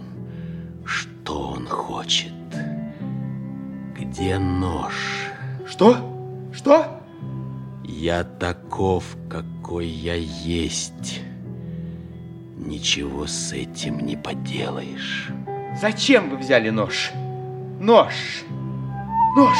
что 0.85 1.53
он 1.53 1.65
хочет. 1.65 2.33
Где 3.97 4.37
нож? 4.37 4.93
Что? 5.65 5.97
Что? 6.53 6.96
Я 7.87 8.25
таков, 8.25 9.17
какой 9.29 9.87
я 9.87 10.15
есть. 10.15 11.21
Ничего 12.57 13.27
с 13.27 13.53
этим 13.53 13.99
не 14.05 14.17
поделаешь. 14.17 15.29
Зачем 15.79 16.29
вы 16.29 16.37
взяли 16.37 16.69
нож? 16.69 17.11
Нож! 17.79 18.13
Нож! 19.35 19.57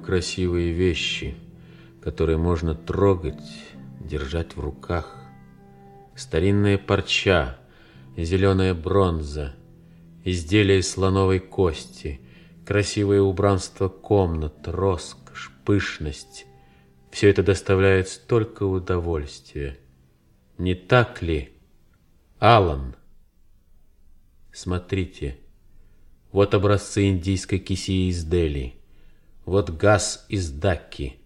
Красивые 0.00 0.72
вещи, 0.72 1.34
которые 2.02 2.38
можно 2.38 2.74
трогать, 2.74 3.40
держать 4.00 4.56
в 4.56 4.60
руках. 4.60 5.16
Старинная 6.16 6.78
парча, 6.78 7.58
зеленая 8.16 8.74
бронза, 8.74 9.54
изделия 10.24 10.78
из 10.78 10.90
слоновой 10.90 11.38
кости, 11.38 12.20
красивое 12.66 13.20
убранство 13.20 13.88
комнат, 13.88 14.66
роскошь, 14.66 15.52
пышность. 15.64 16.46
Все 17.10 17.28
это 17.28 17.42
доставляет 17.42 18.08
столько 18.08 18.64
удовольствия. 18.64 19.78
Не 20.58 20.74
так 20.74 21.22
ли, 21.22 21.52
Алан? 22.38 22.96
Смотрите, 24.52 25.38
вот 26.32 26.54
образцы 26.54 27.08
индийской 27.08 27.58
кисии 27.58 28.08
из 28.08 28.24
Дели. 28.24 28.79
Вот 29.44 29.70
газ 29.70 30.26
из 30.28 30.50
Дакки, 30.50 31.16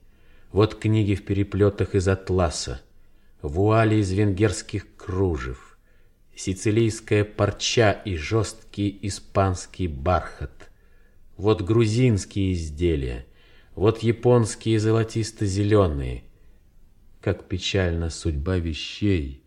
вот 0.53 0.77
книги 0.77 1.15
в 1.15 1.25
переплетах 1.25 1.95
из 1.97 2.07
атласа, 2.07 2.81
вуали 3.43 3.97
из 3.97 4.13
венгерских 4.13 4.97
кружев, 4.97 5.77
сицилийская 6.37 7.25
парча 7.25 7.91
и 7.91 8.17
жесткий 8.17 8.97
испанский 9.03 9.89
бархат, 9.89 10.71
вот 11.37 11.63
грузинские 11.63 12.53
изделия, 12.53 13.27
вот 13.75 14.05
японские 14.05 14.79
золотисто-зеленые. 14.79 16.23
Как 17.21 17.49
печальна 17.49 18.11
судьба 18.11 18.59
вещей, 18.59 19.43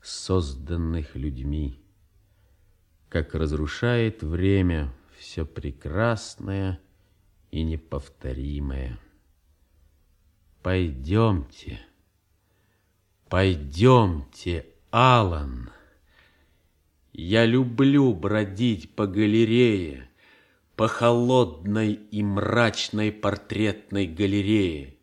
созданных 0.00 1.16
людьми. 1.16 1.80
Как 3.10 3.34
разрушает 3.34 4.22
время 4.22 4.92
все 5.18 5.44
прекрасное— 5.44 6.80
и 7.56 7.62
неповторимое. 7.62 8.98
Пойдемте, 10.62 11.80
пойдемте, 13.30 14.66
Алан. 14.90 15.70
Я 17.14 17.46
люблю 17.46 18.12
бродить 18.12 18.94
по 18.94 19.06
галерее, 19.06 20.10
по 20.74 20.86
холодной 20.86 21.94
и 21.94 22.22
мрачной 22.22 23.10
портретной 23.10 24.06
галерее. 24.06 24.98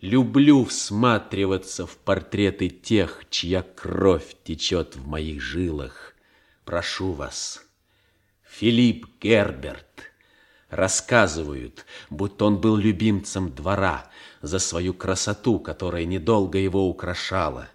Люблю 0.00 0.64
всматриваться 0.64 1.88
в 1.88 1.96
портреты 1.96 2.68
тех, 2.68 3.24
чья 3.30 3.62
кровь 3.62 4.36
течет 4.44 4.94
в 4.94 5.08
моих 5.08 5.42
жилах. 5.42 6.14
Прошу 6.64 7.14
вас, 7.14 7.66
Филипп 8.44 9.08
Герберт, 9.20 10.12
Рассказывают, 10.70 11.86
будто 12.10 12.44
он 12.44 12.60
был 12.60 12.76
любимцем 12.76 13.52
двора 13.52 14.06
за 14.42 14.58
свою 14.58 14.94
красоту, 14.94 15.60
которая 15.60 16.04
недолго 16.04 16.58
его 16.58 16.88
украшала. 16.88 17.68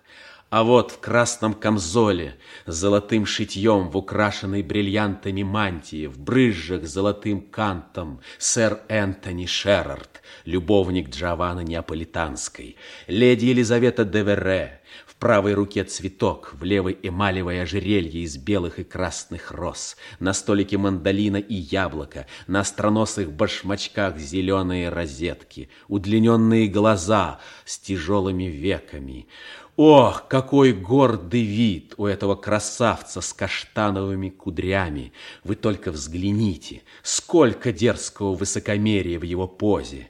А 0.50 0.64
вот 0.64 0.92
в 0.92 1.00
красном 1.00 1.54
камзоле, 1.54 2.36
с 2.66 2.76
золотым 2.76 3.26
шитьем 3.26 3.90
в 3.90 3.96
украшенной 3.96 4.62
бриллиантами 4.64 5.44
мантии, 5.44 6.08
в 6.08 6.20
брызжах 6.20 6.86
с 6.86 6.92
золотым 6.92 7.40
кантом, 7.40 8.20
сэр 8.38 8.82
Энтони 8.90 9.46
Шерард, 9.46 10.22
любовник 10.44 11.10
Джованны 11.10 11.64
Неаполитанской, 11.64 12.76
леди 13.08 13.46
Елизавета 13.46 14.04
де 14.04 14.24
Верре, 14.24 14.81
правой 15.22 15.54
руке 15.54 15.84
цветок, 15.84 16.56
в 16.60 16.64
левой 16.64 16.98
эмалевое 17.04 17.62
ожерелье 17.62 18.24
из 18.24 18.38
белых 18.38 18.80
и 18.80 18.84
красных 18.84 19.52
роз, 19.52 19.96
на 20.20 20.34
столике 20.34 20.80
мандолина 20.80 21.38
и 21.38 21.54
яблоко, 21.54 22.26
на 22.48 22.62
остроносых 22.62 23.32
башмачках 23.32 24.18
зеленые 24.18 24.90
розетки, 24.90 25.70
удлиненные 25.88 26.68
глаза 26.68 27.40
с 27.66 27.78
тяжелыми 27.78 28.46
веками. 28.46 29.28
Ох, 29.76 30.28
какой 30.28 30.74
гордый 30.74 31.44
вид 31.44 31.94
у 31.98 32.08
этого 32.08 32.34
красавца 32.34 33.22
с 33.22 33.32
каштановыми 33.32 34.30
кудрями! 34.30 35.14
Вы 35.44 35.56
только 35.56 35.92
взгляните, 35.92 36.82
сколько 37.04 37.72
дерзкого 37.72 38.34
высокомерия 38.34 39.20
в 39.20 39.24
его 39.24 39.48
позе! 39.48 40.10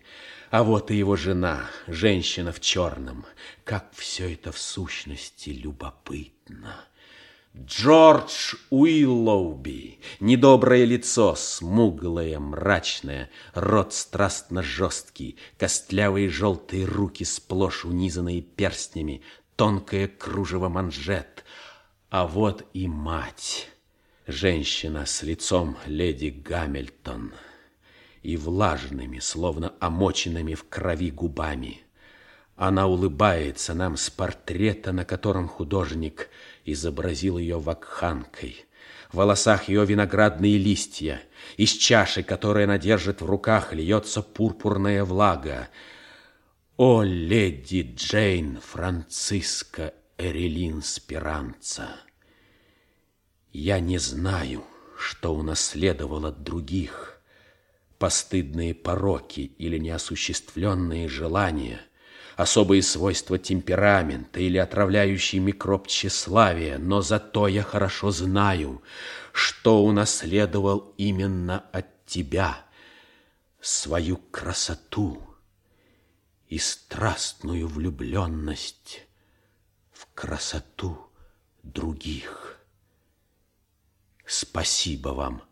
А 0.52 0.64
вот 0.64 0.92
и 0.92 0.98
его 0.98 1.16
жена, 1.16 1.70
женщина 1.88 2.52
в 2.52 2.60
черном. 2.60 3.26
Как 3.64 3.94
все 3.94 4.34
это 4.34 4.52
в 4.52 4.60
сущности 4.60 5.50
любопытно. 5.50 6.76
Джордж 7.56 8.56
Уиллоуби, 8.70 10.00
недоброе 10.20 10.84
лицо, 10.84 11.36
смуглое, 11.36 12.38
мрачное, 12.38 13.30
рот 13.54 13.94
страстно 13.94 14.62
жесткий, 14.62 15.38
костлявые 15.58 16.28
желтые 16.28 16.86
руки, 16.86 17.24
сплошь 17.24 17.86
унизанные 17.86 18.42
перстнями, 18.42 19.22
тонкое 19.56 20.10
кружево 20.10 20.68
манжет. 20.68 21.46
А 22.10 22.28
вот 22.28 22.66
и 22.74 22.90
мать, 22.90 23.70
женщина 24.28 25.06
с 25.06 25.24
лицом 25.24 25.78
леди 25.86 26.28
Гамильтон 26.28 27.34
и 28.24 28.38
влажными, 28.38 29.20
словно 29.20 29.74
омоченными 29.80 30.54
в 30.54 30.68
крови 30.68 31.12
губами. 31.12 31.82
Она 32.56 32.88
улыбается 32.88 33.74
нам 33.74 33.98
с 33.98 34.10
портрета, 34.10 34.92
на 34.92 35.06
котором 35.06 35.48
художник 35.48 36.30
изобразил 36.64 37.38
ее 37.38 37.60
вакханкой. 37.60 38.66
В 39.12 39.18
волосах 39.18 39.68
ее 39.68 39.86
виноградные 39.86 40.58
листья, 40.58 41.22
из 41.58 41.72
чаши, 41.72 42.24
которую 42.24 42.66
она 42.66 42.78
держит 42.78 43.22
в 43.22 43.26
руках, 43.26 43.74
льется 43.74 44.22
пурпурная 44.22 45.04
влага. 45.04 45.70
О, 46.78 47.04
леди 47.04 47.94
Джейн 47.96 48.60
Франциска 48.62 49.94
Эрелин 50.18 50.82
Спиранца! 50.82 51.90
Я 53.52 53.80
не 53.80 53.98
знаю, 53.98 54.64
что 54.98 55.36
унаследовал 55.36 56.26
от 56.26 56.44
других, 56.44 57.11
постыдные 58.02 58.74
пороки 58.74 59.52
или 59.60 59.78
неосуществленные 59.78 61.08
желания, 61.08 61.82
особые 62.36 62.82
свойства 62.82 63.38
темперамента 63.38 64.40
или 64.40 64.58
отравляющий 64.58 65.38
микроб 65.38 65.88
тщеславия, 65.88 66.80
но 66.80 67.02
зато 67.02 67.48
я 67.48 67.62
хорошо 67.62 68.10
знаю, 68.10 68.82
что 69.34 69.84
унаследовал 69.84 70.96
именно 70.98 71.60
от 71.72 72.08
тебя 72.08 72.66
свою 73.62 74.18
красоту. 74.18 75.28
и 76.48 76.58
страстную 76.58 77.66
влюбленность 77.68 79.08
в 79.94 80.06
красоту 80.14 80.98
других. 81.64 82.58
Спасибо 84.26 85.10
вам, 85.10 85.44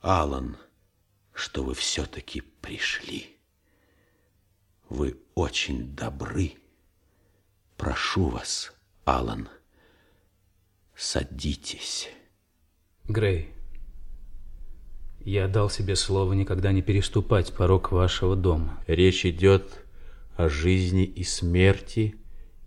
Алан, 0.00 0.56
что 1.38 1.62
вы 1.62 1.74
все-таки 1.74 2.40
пришли. 2.40 3.36
Вы 4.88 5.16
очень 5.36 5.94
добры. 5.94 6.54
Прошу 7.76 8.28
вас, 8.28 8.72
Алан, 9.04 9.48
садитесь. 10.96 12.08
Грей, 13.04 13.54
я 15.20 15.46
дал 15.46 15.70
себе 15.70 15.94
слово 15.94 16.32
никогда 16.32 16.72
не 16.72 16.82
переступать 16.82 17.54
порог 17.54 17.92
вашего 17.92 18.34
дома. 18.34 18.82
Речь 18.88 19.24
идет 19.24 19.84
о 20.36 20.48
жизни 20.48 21.04
и 21.04 21.22
смерти 21.22 22.16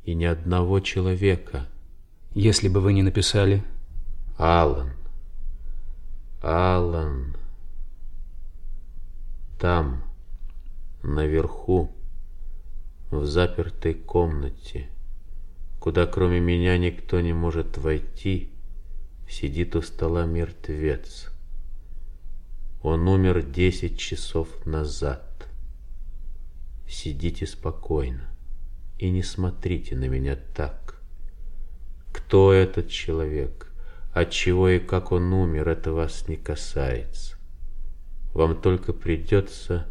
и 0.06 0.14
ни 0.14 0.24
одного 0.24 0.80
человека. 0.80 1.68
Если 2.34 2.70
бы 2.70 2.80
вы 2.80 2.94
не 2.94 3.04
написали... 3.04 3.66
Алан, 4.38 4.94
Алан, 6.42 7.36
там, 9.62 10.02
наверху, 11.04 11.92
в 13.12 13.26
запертой 13.28 13.94
комнате, 13.94 14.90
куда 15.80 16.08
кроме 16.08 16.40
меня 16.40 16.80
никто 16.80 17.22
не 17.22 17.32
может 17.32 17.78
войти, 17.78 18.50
сидит 19.30 19.76
у 19.76 19.84
стола 19.84 20.26
мертвец. 20.26 21.30
Он 22.82 23.08
умер 23.08 23.44
десять 23.44 24.00
часов 24.00 24.48
назад. 24.66 25.48
Сидите 26.90 27.46
спокойно 27.46 28.36
и 28.98 29.12
не 29.12 29.22
смотрите 29.22 29.96
на 29.96 30.06
меня 30.06 30.40
так. 30.56 31.00
Кто 32.12 32.52
этот 32.52 32.90
человек? 32.90 33.72
От 34.12 34.32
чего 34.32 34.70
и 34.70 34.80
как 34.80 35.12
он 35.12 35.32
умер, 35.32 35.70
это 35.70 35.94
вас 35.94 36.28
не 36.28 36.36
касается. 36.36 37.41
Вам 38.34 38.56
только 38.56 38.94
придется 38.94 39.88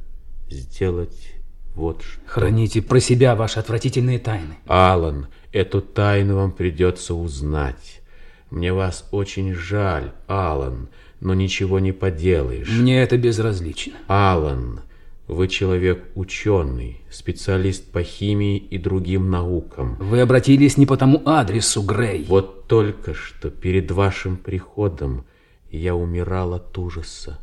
сделать 0.48 1.34
вот 1.74 2.02
что. 2.02 2.20
Храните 2.26 2.82
про 2.82 3.00
себя 3.00 3.34
ваши 3.36 3.60
отвратительные 3.60 4.18
тайны. 4.18 4.56
Алан, 4.66 5.28
эту 5.52 5.80
тайну 5.80 6.36
вам 6.36 6.52
придется 6.52 7.14
узнать. 7.14 8.02
Мне 8.50 8.72
вас 8.72 9.08
очень 9.12 9.54
жаль, 9.54 10.12
Алан, 10.26 10.88
но 11.20 11.34
ничего 11.34 11.78
не 11.78 11.92
поделаешь. 11.92 12.68
Мне 12.68 13.00
это 13.00 13.16
безразлично. 13.16 13.94
Алан, 14.08 14.80
вы 15.28 15.46
человек 15.46 16.04
ученый, 16.16 17.02
специалист 17.08 17.92
по 17.92 18.02
химии 18.02 18.56
и 18.56 18.78
другим 18.78 19.30
наукам. 19.30 19.94
Вы 20.00 20.20
обратились 20.20 20.76
не 20.76 20.86
по 20.86 20.96
тому 20.96 21.22
адресу, 21.24 21.82
Грей. 21.82 22.24
Вот 22.28 22.66
только 22.66 23.14
что 23.14 23.50
перед 23.50 23.92
вашим 23.92 24.36
приходом 24.36 25.24
я 25.70 25.94
умирал 25.94 26.54
от 26.54 26.76
ужаса. 26.76 27.38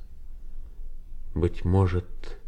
Быть 1.37 1.63
может, 1.63 2.39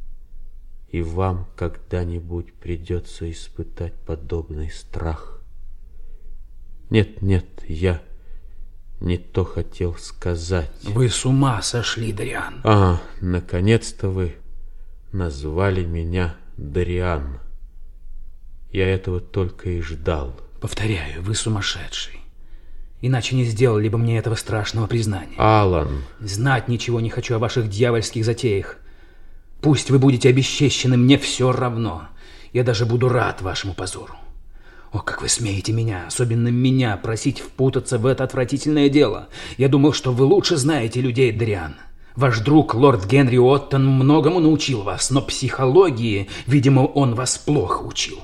и 0.88 1.04
вам 1.04 1.48
когда-нибудь 1.56 2.54
придется 2.54 3.30
испытать 3.30 3.94
подобный 3.94 4.72
страх. 4.72 5.44
Нет, 6.90 7.22
нет, 7.22 7.46
я 7.68 8.02
не 9.00 9.20
то 9.20 9.46
хотел 9.46 9.96
сказать. 9.98 10.72
Вы 10.82 11.10
с 11.10 11.24
ума 11.24 11.62
сошли, 11.62 12.12
Дариан. 12.12 12.62
А, 12.64 13.00
наконец-то 13.22 14.10
вы 14.10 14.38
назвали 15.12 15.86
меня 15.86 16.36
Дариан. 16.58 17.42
Я 18.72 18.88
этого 18.88 19.20
только 19.20 19.70
и 19.70 19.82
ждал. 19.82 20.36
Повторяю, 20.62 21.22
вы 21.22 21.36
сумасшедший. 21.36 22.19
Иначе 23.02 23.36
не 23.36 23.46
сделали 23.46 23.88
бы 23.88 23.98
мне 23.98 24.18
этого 24.18 24.36
страшного 24.36 24.88
признания. 24.88 25.36
Алан. 25.38 26.04
Знать 26.20 26.68
ничего 26.68 27.00
не 27.00 27.10
хочу 27.10 27.36
о 27.36 27.40
ваших 27.40 27.70
дьявольских 27.70 28.26
затеях. 28.26 28.78
Пусть 29.62 29.90
вы 29.90 30.00
будете 30.00 30.30
обесчещены, 30.30 30.98
мне 30.98 31.18
все 31.18 31.52
равно. 31.52 32.08
Я 32.52 32.64
даже 32.64 32.86
буду 32.86 33.10
рад 33.10 33.42
вашему 33.42 33.74
позору. 33.74 34.16
О, 34.92 35.00
как 35.00 35.22
вы 35.22 35.30
смеете 35.30 35.72
меня, 35.72 36.06
особенно 36.08 36.48
меня, 36.48 36.98
просить 36.98 37.40
впутаться 37.40 38.00
в 38.00 38.06
это 38.06 38.24
отвратительное 38.24 38.90
дело. 38.90 39.28
Я 39.58 39.70
думал, 39.70 39.94
что 39.94 40.12
вы 40.12 40.26
лучше 40.26 40.58
знаете 40.58 41.00
людей, 41.00 41.32
Дриан. 41.32 41.76
Ваш 42.16 42.40
друг, 42.40 42.74
лорд 42.74 43.06
Генри 43.06 43.38
Оттон, 43.38 43.88
многому 43.88 44.40
научил 44.40 44.82
вас, 44.82 45.12
но 45.12 45.22
психологии, 45.22 46.28
видимо, 46.48 46.82
он 46.82 47.14
вас 47.14 47.38
плохо 47.38 47.84
учил. 47.84 48.20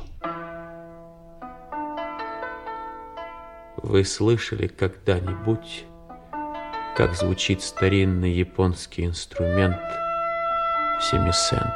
Вы 3.88 4.04
слышали 4.04 4.66
когда-нибудь, 4.66 5.86
как 6.98 7.14
звучит 7.14 7.62
старинный 7.62 8.32
японский 8.32 9.06
инструмент 9.06 9.80
семисен? 11.00 11.72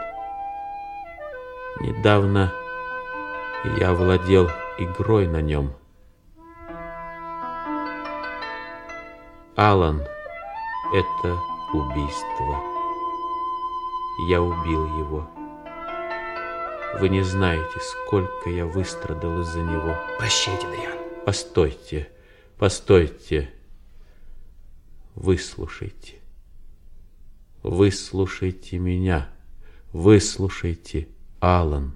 Недавно 1.81 2.51
я 3.77 3.93
владел 3.93 4.49
игрой 4.79 5.27
на 5.27 5.39
нем. 5.39 5.71
Алан, 9.55 10.01
это 10.91 11.37
убийство. 11.73 12.59
Я 14.27 14.41
убил 14.41 14.83
его. 14.97 15.29
Вы 16.99 17.09
не 17.09 17.21
знаете, 17.21 17.79
сколько 17.79 18.49
я 18.49 18.65
выстрадал 18.65 19.41
из-за 19.41 19.59
него. 19.59 19.95
Прощайте, 20.17 20.65
Дриан. 20.69 20.98
Постойте, 21.25 22.09
постойте. 22.57 23.49
Выслушайте. 25.15 26.15
Выслушайте 27.61 28.79
меня. 28.79 29.29
Выслушайте, 29.91 31.07
Алан. 31.39 31.95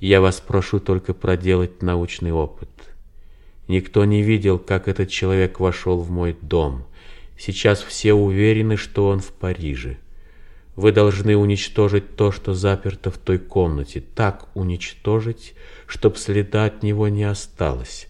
Я 0.00 0.20
вас 0.20 0.40
прошу 0.40 0.80
только 0.80 1.14
проделать 1.14 1.82
научный 1.82 2.32
опыт. 2.32 2.68
Никто 3.68 4.04
не 4.04 4.22
видел, 4.22 4.58
как 4.58 4.88
этот 4.88 5.08
человек 5.08 5.60
вошел 5.60 5.98
в 5.98 6.10
мой 6.10 6.36
дом. 6.42 6.84
Сейчас 7.38 7.82
все 7.82 8.12
уверены, 8.12 8.76
что 8.76 9.08
он 9.08 9.20
в 9.20 9.32
Париже. 9.32 9.98
Вы 10.76 10.90
должны 10.90 11.36
уничтожить 11.36 12.16
то, 12.16 12.32
что 12.32 12.54
заперто 12.54 13.10
в 13.10 13.18
той 13.18 13.38
комнате, 13.38 14.02
так 14.14 14.48
уничтожить, 14.54 15.54
чтоб 15.86 16.16
следа 16.16 16.64
от 16.64 16.82
него 16.82 17.08
не 17.08 17.24
осталось. 17.24 18.08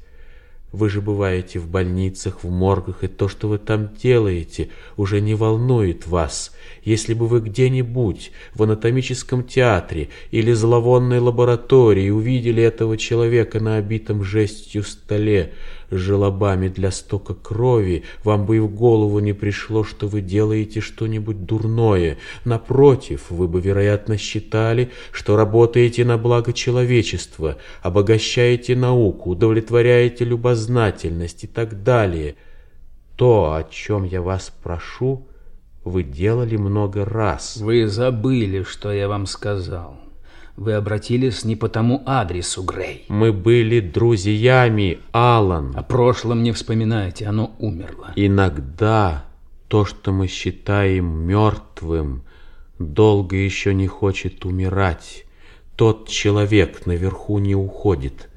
Вы 0.75 0.91
же 0.91 1.01
бываете 1.01 1.61
в 1.61 1.69
больницах, 1.69 2.43
в 2.43 2.51
моргах, 2.51 3.05
и 3.05 3.07
то, 3.07 3.29
что 3.29 3.49
вы 3.49 3.59
там 3.59 3.95
делаете, 3.95 4.71
уже 4.97 5.21
не 5.21 5.37
волнует 5.37 6.09
вас. 6.09 6.51
Если 6.83 7.15
бы 7.15 7.29
вы 7.29 7.39
где-нибудь 7.39 8.33
в 8.55 8.63
анатомическом 8.65 9.45
театре 9.45 10.09
или 10.33 10.53
зловонной 10.53 11.21
лаборатории 11.21 12.11
увидели 12.11 12.61
этого 12.61 12.97
человека 12.97 13.61
на 13.61 13.77
обитом 13.77 14.25
жестью 14.25 14.83
столе, 14.83 15.53
желобами 15.97 16.69
для 16.69 16.91
стока 16.91 17.35
крови, 17.35 18.05
вам 18.23 18.47
бы 18.47 18.57
и 18.57 18.61
в 18.61 18.69
голову 18.69 19.19
не 19.21 19.33
пришло, 19.33 19.85
что 19.85 20.07
вы 20.07 20.21
делаете 20.21 20.81
что-нибудь 20.81 21.45
дурное. 21.45 22.19
Напротив, 22.45 23.27
вы 23.31 23.49
бы, 23.49 23.61
вероятно, 23.61 24.17
считали, 24.17 24.91
что 25.13 25.37
работаете 25.37 26.05
на 26.05 26.19
благо 26.19 26.53
человечества, 26.53 27.57
обогащаете 27.83 28.77
науку, 28.77 29.31
удовлетворяете 29.31 30.25
любознательность 30.25 31.45
и 31.45 31.47
так 31.47 31.83
далее. 31.83 32.37
То, 33.17 33.55
о 33.55 33.65
чем 33.65 34.05
я 34.05 34.23
вас 34.23 34.53
прошу, 34.63 35.27
вы 35.85 36.03
делали 36.03 36.57
много 36.57 37.05
раз. 37.05 37.57
Вы 37.59 37.87
забыли, 37.87 38.63
что 38.63 38.93
я 38.93 39.09
вам 39.09 39.27
сказал. 39.27 40.04
Вы 40.57 40.75
обратились 40.75 41.45
не 41.45 41.57
по 41.57 41.69
тому 41.69 42.03
адресу, 42.07 42.63
Грей. 42.63 43.05
Мы 43.09 43.33
были 43.33 43.81
друзьями, 43.81 45.01
Алан. 45.11 45.73
О 45.77 45.83
прошлом 45.83 46.43
не 46.45 46.53
вспоминайте, 46.53 47.27
оно 47.27 47.55
умерло. 47.59 48.13
Иногда 48.15 49.25
то, 49.67 49.85
что 49.85 50.13
мы 50.13 50.29
считаем 50.29 51.27
мертвым, 51.27 52.23
долго 52.79 53.37
еще 53.37 53.75
не 53.75 53.89
хочет 53.89 54.45
умирать. 54.45 55.25
Тот 55.75 56.09
человек 56.09 56.87
наверху 56.87 57.39
не 57.39 57.57
уходит. 57.57 58.29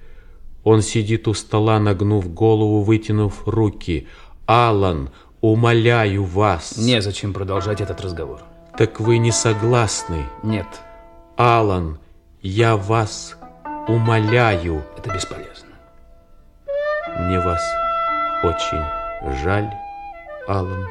Он 0.63 0.82
сидит 0.82 1.27
у 1.27 1.36
стола, 1.36 1.80
нагнув 1.80 2.34
голову, 2.34 2.82
вытянув 2.82 3.47
руки. 3.47 4.08
Алан, 4.47 5.12
умоляю 5.41 6.23
вас. 6.23 6.77
Незачем 6.77 7.32
продолжать 7.32 7.80
этот 7.80 8.01
разговор. 8.01 8.41
Так 8.75 8.99
вы 8.99 9.19
не 9.19 9.32
согласны? 9.32 10.25
Нет. 10.43 10.67
Алан, 11.36 11.99
я 12.47 12.77
вас 12.77 13.38
умоляю. 13.89 14.81
Это 14.97 15.13
бесполезно. 15.13 15.75
Мне 17.19 17.41
вас 17.41 17.62
очень 18.41 18.83
жаль, 19.43 19.69
Алан, 20.47 20.88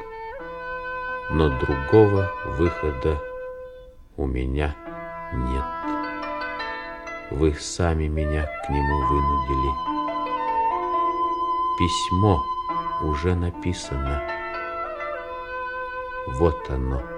но 1.30 1.48
другого 1.60 2.30
выхода 2.58 3.18
у 4.18 4.26
меня 4.26 4.76
нет. 5.32 5.64
Вы 7.30 7.54
сами 7.54 8.06
меня 8.06 8.46
к 8.66 8.68
нему 8.68 9.06
вынудили. 9.06 9.72
Письмо 11.78 12.42
уже 13.02 13.34
написано. 13.34 14.22
Вот 16.26 16.68
оно. 16.68 17.15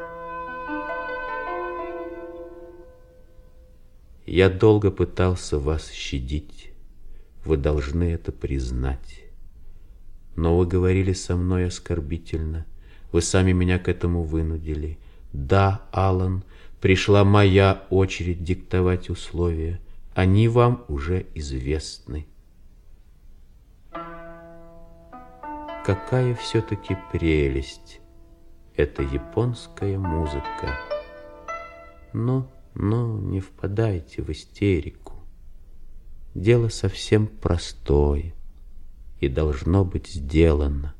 Я 4.31 4.51
долго 4.51 4.91
пытался 4.91 5.59
вас 5.59 5.91
щадить. 5.91 6.71
Вы 7.47 7.57
должны 7.57 8.12
это 8.12 8.31
признать. 8.31 9.25
Но 10.37 10.59
вы 10.59 10.67
говорили 10.67 11.14
со 11.14 11.35
мной 11.35 11.69
оскорбительно. 11.69 12.67
Вы 13.11 13.23
сами 13.23 13.53
меня 13.53 13.79
к 13.79 13.88
этому 13.88 14.23
вынудили. 14.23 14.99
Да, 15.33 15.81
Алан, 15.93 16.45
пришла 16.83 17.25
моя 17.25 17.87
очередь 17.88 18.45
диктовать 18.45 19.09
условия. 19.09 19.81
Они 20.14 20.47
вам 20.47 20.85
уже 20.88 21.25
известны. 21.35 22.27
Какая 25.87 26.35
все-таки 26.35 26.99
прелесть 27.11 28.01
эта 28.77 29.03
японская 29.03 29.99
музыка. 29.99 30.79
Но, 32.12 32.47
но 32.79 33.19
не 33.19 33.41
впадайте 33.41 34.23
в 34.23 34.31
истерику. 34.31 35.14
Дело 36.35 36.69
совсем 36.69 37.27
простое 37.27 38.33
и 39.19 39.29
должно 39.29 39.85
быть 39.85 40.07
сделано. 40.07 40.95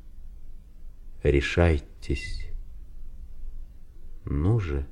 Решайтесь. 1.23 2.49
Ну 4.25 4.59
же, 4.59 4.85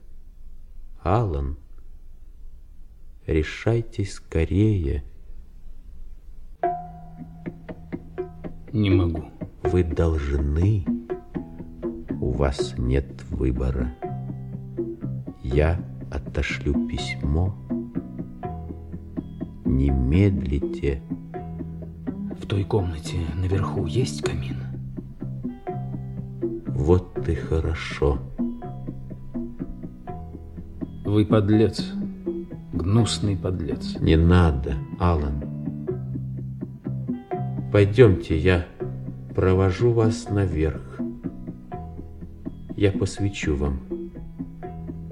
Алан, 1.03 1.57
решайтесь 3.25 4.13
скорее. 4.13 5.03
Не 8.71 8.89
могу. 8.89 9.25
Вы 9.61 9.83
должны. 9.83 10.85
У 12.21 12.31
вас 12.31 12.75
нет 12.77 13.23
выбора. 13.23 13.93
Я 15.43 15.96
отошлю 16.27 16.87
письмо. 16.87 17.55
Не 19.65 19.89
медлите. 19.89 21.01
В 22.39 22.45
той 22.45 22.63
комнате 22.63 23.17
наверху 23.35 23.85
есть 23.85 24.21
камин? 24.21 24.57
Вот 26.67 27.13
ты 27.25 27.35
хорошо. 27.35 28.19
Вы 31.05 31.25
подлец. 31.25 31.83
Гнусный 32.73 33.35
подлец. 33.35 33.97
Не 33.99 34.17
надо, 34.17 34.75
Алан. 34.99 35.43
Пойдемте, 37.71 38.37
я 38.37 38.65
провожу 39.35 39.91
вас 39.91 40.29
наверх. 40.29 40.99
Я 42.75 42.91
посвечу 42.91 43.55
вам. 43.55 43.96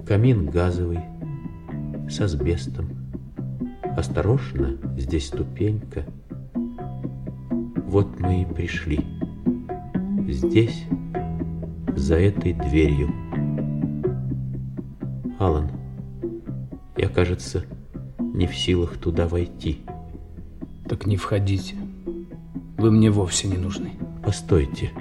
Камин 0.08 0.46
газовый, 0.46 1.00
с 2.08 2.22
асбестом. 2.22 2.86
Осторожно, 3.98 4.78
здесь 4.98 5.28
ступенька. 5.30 6.06
Вот 7.88 8.20
мы 8.20 8.44
и 8.44 8.46
пришли. 8.46 9.00
Здесь, 10.28 10.86
за 11.96 12.18
этой 12.18 12.54
дверью. 12.54 13.10
Алан, 15.40 15.72
я, 16.98 17.10
кажется, 17.10 17.66
не 18.20 18.46
в 18.46 18.56
силах 18.56 19.00
туда 19.00 19.28
войти. 19.28 19.80
Так 20.88 21.08
не 21.08 21.18
входите. 21.18 21.78
Вы 22.78 22.92
мне 22.92 23.10
вовсе 23.10 23.48
не 23.48 23.58
нужны. 23.58 23.94
Постойте. 24.24 24.92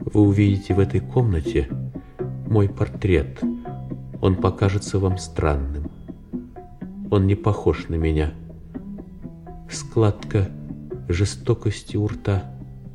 Вы 0.00 0.20
увидите 0.20 0.74
в 0.74 0.80
этой 0.80 1.00
комнате 1.00 1.66
мой 2.46 2.68
портрет. 2.68 3.40
Он 4.24 4.36
покажется 4.36 4.98
вам 4.98 5.18
странным. 5.18 5.90
Он 7.10 7.26
не 7.26 7.34
похож 7.34 7.90
на 7.90 7.96
меня. 7.96 8.32
Складка 9.70 10.48
жестокости 11.10 11.98
у 11.98 12.06
рта, 12.06 12.42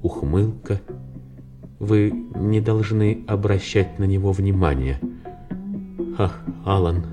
ухмылка. 0.01 0.81
Вы 1.77 2.09
не 2.33 2.61
должны 2.61 3.25
обращать 3.27 3.99
на 3.99 4.05
него 4.05 4.31
внимания. 4.31 4.99
Ах, 6.17 6.41
Алан, 6.65 7.05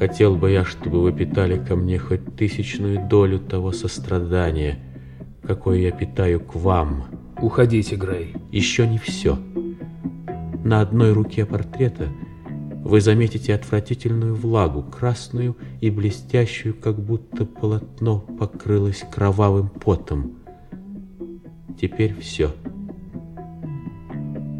хотел 0.00 0.34
бы 0.34 0.50
я, 0.50 0.64
чтобы 0.64 1.00
вы 1.00 1.12
питали 1.12 1.64
ко 1.64 1.76
мне 1.76 2.00
хоть 2.00 2.34
тысячную 2.34 3.06
долю 3.06 3.38
того 3.38 3.70
сострадания, 3.70 4.80
какое 5.44 5.78
я 5.78 5.92
питаю 5.92 6.40
к 6.40 6.56
вам. 6.56 7.04
Уходите, 7.40 7.94
Грей. 7.94 8.34
Еще 8.50 8.84
не 8.84 8.98
все. 8.98 9.38
На 10.64 10.80
одной 10.80 11.12
руке 11.12 11.46
портрета 11.46 12.08
вы 12.84 13.00
заметите 13.00 13.54
отвратительную 13.54 14.34
влагу, 14.34 14.82
красную 14.82 15.56
и 15.80 15.88
блестящую, 15.88 16.74
как 16.74 16.98
будто 16.98 17.44
полотно 17.44 18.18
покрылось 18.18 19.04
кровавым 19.10 19.68
потом. 19.68 20.38
Теперь 21.80 22.14
все. 22.18 22.52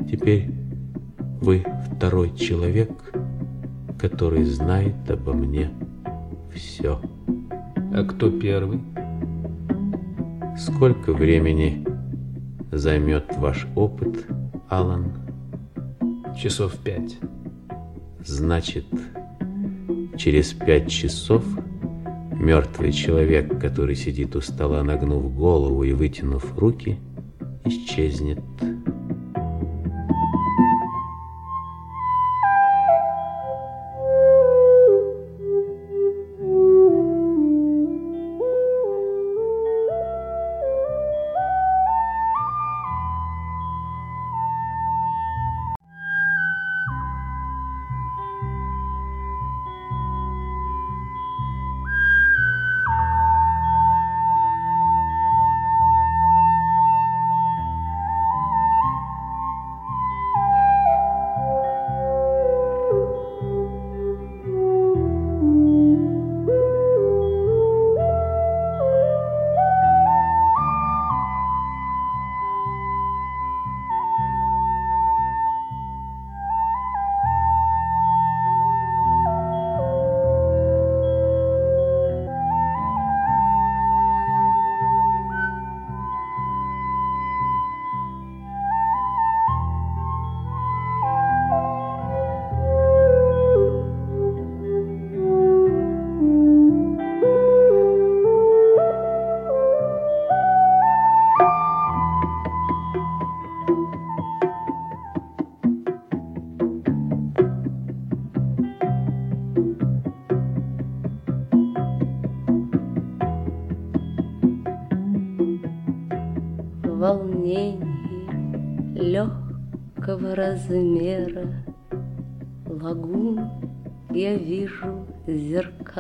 Теперь 0.09 0.51
вы 1.41 1.65
второй 1.97 2.35
человек, 2.37 2.91
который 3.99 4.45
знает 4.45 5.11
обо 5.11 5.33
мне 5.33 5.71
все. 6.55 7.01
А 7.93 8.05
кто 8.05 8.31
первый? 8.31 8.81
Сколько 10.59 11.13
времени 11.13 11.85
займет 12.71 13.37
ваш 13.37 13.67
опыт, 13.75 14.27
Алан? 14.69 15.13
Часов 16.37 16.77
пять. 16.77 17.19
Значит, 18.25 18.85
через 20.17 20.53
пять 20.53 20.91
часов 20.91 21.45
мертвый 22.33 22.93
человек, 22.93 23.61
который 23.61 23.97
сидит 23.97 24.37
у 24.37 24.41
стола, 24.41 24.83
нагнув 24.83 25.35
голову 25.35 25.83
и 25.83 25.93
вытянув 25.93 26.57
руки, 26.59 26.99
исчезнет. 27.65 28.39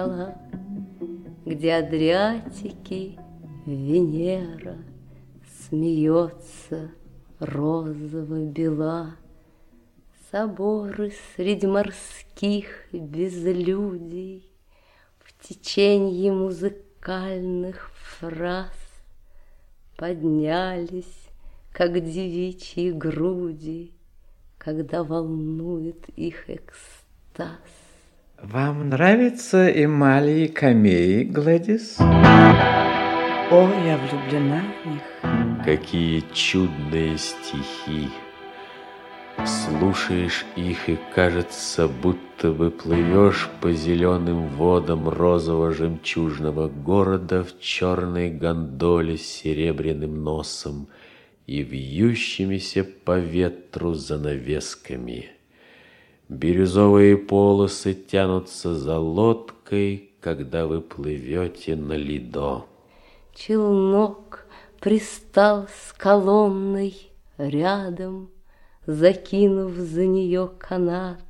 Зеркала, 0.02 0.34
где 1.44 1.74
Адриатики 1.74 3.18
Венера 3.66 4.78
смеется 5.68 6.90
розово-бела. 7.38 9.16
Соборы 10.30 11.12
среди 11.36 11.66
морских 11.66 12.88
безлюдей 12.90 14.50
В 15.18 15.46
теченье 15.46 16.32
музыкальных 16.32 17.90
фраз 17.92 18.70
Поднялись, 19.98 21.28
как 21.70 21.92
девичьи 21.92 22.92
груди, 22.92 23.92
Когда 24.56 25.04
волнует 25.04 26.08
их 26.16 26.48
экстаз. 26.48 27.81
Вам 28.42 28.88
нравятся 28.88 29.68
эмали 29.68 30.40
и 30.40 30.48
камеи, 30.48 31.22
Гладис? 31.22 31.96
О, 32.00 33.70
я 33.86 33.96
влюблена 33.98 34.64
в 34.82 34.88
них. 34.88 35.64
Какие 35.64 36.24
чудные 36.34 37.18
стихи! 37.18 38.08
Слушаешь 39.46 40.44
их, 40.56 40.88
и 40.88 40.98
кажется, 41.14 41.86
будто 41.86 42.50
бы 42.50 42.72
плывешь 42.72 43.48
по 43.60 43.70
зеленым 43.70 44.48
водам 44.48 45.08
розово-жемчужного 45.08 46.68
города 46.68 47.44
в 47.44 47.60
черной 47.60 48.30
гондоле 48.30 49.18
с 49.18 49.22
серебряным 49.22 50.24
носом 50.24 50.88
и 51.46 51.62
вьющимися 51.62 52.84
по 53.04 53.20
ветру 53.20 53.94
занавесками. 53.94 55.30
Бирюзовые 56.32 57.18
полосы 57.18 57.92
тянутся 57.92 58.74
за 58.74 58.98
лодкой, 58.98 60.12
когда 60.20 60.66
вы 60.66 60.80
плывете 60.80 61.76
на 61.76 61.92
лидо. 61.92 62.64
Челнок 63.34 64.46
пристал 64.80 65.68
с 65.68 65.92
колонной 65.92 67.10
рядом, 67.36 68.30
Закинув 68.86 69.74
за 69.74 70.06
нее 70.06 70.50
канат, 70.58 71.20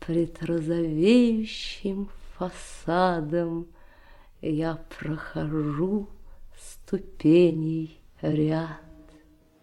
Пред 0.00 0.42
розовеющим 0.42 2.08
фасадом 2.34 3.66
Я 4.40 4.78
прохожу 4.98 6.08
ступеней 6.58 8.00
ряд. 8.22 8.80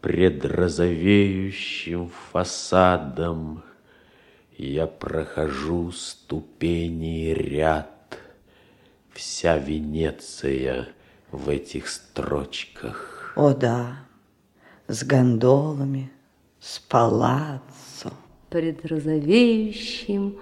Пред 0.02 0.46
розовеющим 0.46 2.12
фасадом 2.32 3.64
Я 4.62 4.88
прохожу 4.88 5.94
ступеней 5.94 7.34
ряд. 7.34 8.20
Вся 9.14 9.58
Венеция 9.58 10.90
в 11.32 11.48
этих 11.48 11.88
строчках. 11.88 13.32
О 13.38 13.54
да, 13.54 14.00
с 14.90 15.06
гондолами, 15.06 16.12
с 16.60 16.78
палаццо. 16.78 18.12
Пред 18.50 18.86
розовеющим 18.86 20.38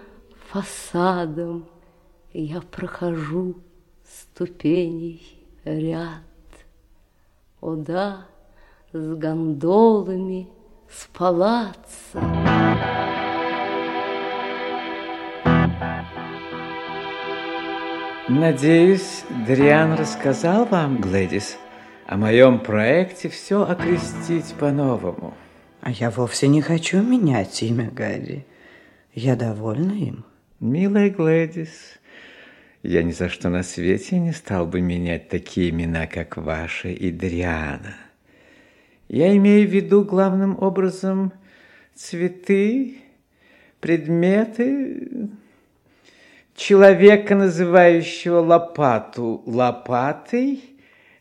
фасадом 0.49 1.67
Я 2.33 2.61
прохожу 2.61 3.57
ступеней 4.03 5.45
ряд. 5.63 6.23
О 7.61 7.75
да, 7.75 8.25
с 8.93 9.15
гондолами, 9.15 10.49
с 10.89 11.05
палаццо. 11.13 13.16
Надеюсь, 18.29 19.23
Дриан 19.47 19.93
рассказал 19.93 20.65
вам, 20.65 20.99
Глэдис, 20.99 21.57
о 22.05 22.17
моем 22.17 22.59
проекте 22.59 23.29
все 23.29 23.63
окрестить 23.63 24.53
по-новому. 24.55 25.33
А 25.79 25.91
я 25.91 26.11
вовсе 26.11 26.49
не 26.49 26.61
хочу 26.61 27.01
менять 27.01 27.63
имя 27.63 27.89
Гарри. 27.89 28.45
Я 29.13 29.37
довольна 29.37 29.93
им. 29.93 30.25
Милая 30.59 31.09
Глэдис, 31.09 31.69
я 32.83 33.01
ни 33.01 33.13
за 33.13 33.29
что 33.29 33.47
на 33.47 33.63
свете 33.63 34.19
не 34.19 34.33
стал 34.33 34.67
бы 34.67 34.81
менять 34.81 35.29
такие 35.29 35.69
имена, 35.69 36.05
как 36.05 36.35
ваши 36.35 36.91
и 36.91 37.11
Дриана. 37.11 37.95
Я 39.07 39.33
имею 39.37 39.69
в 39.69 39.71
виду 39.71 40.03
главным 40.03 40.61
образом 40.61 41.31
цветы, 41.95 42.97
предметы, 43.79 45.29
человека, 46.57 47.35
называющего 47.35 48.39
лопату 48.39 49.43
лопатой, 49.45 50.61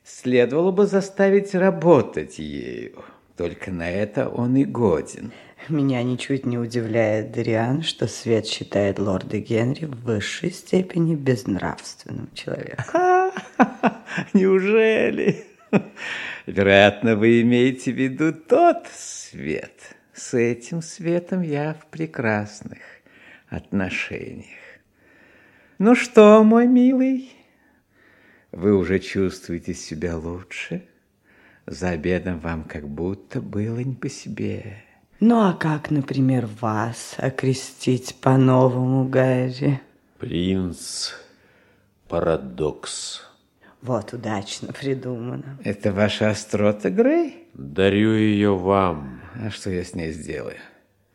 следовало 0.03 0.73
бы 0.73 0.87
заставить 0.87 1.55
работать 1.55 2.41
ею. 2.41 3.05
Только 3.37 3.71
на 3.71 3.89
это 3.89 4.29
он 4.29 4.57
и 4.57 4.65
годен. 4.65 5.31
Меня 5.69 6.03
ничуть 6.03 6.47
не 6.47 6.59
удивляет, 6.59 7.33
Дариан, 7.33 7.83
что 7.83 8.09
Свет 8.09 8.47
считает 8.47 8.99
лорда 8.99 9.39
Генри 9.39 9.85
в 9.85 10.05
высшей 10.05 10.51
степени 10.51 11.15
безнравственным 11.15 12.31
человеком. 12.33 13.33
Неужели? 14.33 15.45
Вероятно, 16.47 17.17
вы 17.17 17.43
имеете 17.43 17.93
в 17.93 17.97
виду 17.97 18.33
тот 18.33 18.87
свет. 18.95 19.97
С 20.15 20.33
этим 20.33 20.81
светом 20.81 21.43
я 21.43 21.75
в 21.75 21.87
прекрасных 21.89 22.79
отношениях. 23.51 24.66
Ну 25.79 25.95
что, 25.95 26.43
мой 26.43 26.67
милый, 26.67 27.31
вы 28.51 28.75
уже 28.75 28.99
чувствуете 28.99 29.75
себя 29.75 30.17
лучше? 30.17 30.89
За 31.67 31.91
обедом 31.91 32.41
вам 32.41 32.65
как 32.65 32.89
будто 32.89 33.43
было 33.43 33.81
не 33.81 33.95
по 33.95 34.09
себе. 34.09 34.83
Ну 35.21 35.41
а 35.41 35.53
как, 35.53 35.91
например, 35.91 36.49
вас 36.63 37.17
окрестить 37.19 38.17
по-новому, 38.23 39.07
Гарри? 39.07 39.83
Принц 40.19 41.11
Парадокс. 42.09 43.21
Вот 43.83 44.15
удачно 44.15 44.73
придумано. 44.73 45.59
Это 45.63 45.93
ваша 45.93 46.31
острота, 46.31 46.89
Грей? 46.89 47.49
Дарю 47.53 48.15
ее 48.15 48.57
вам. 48.57 49.21
А 49.35 49.51
что 49.51 49.69
я 49.69 49.85
с 49.85 49.95
ней 49.95 50.13
сделаю? 50.13 50.57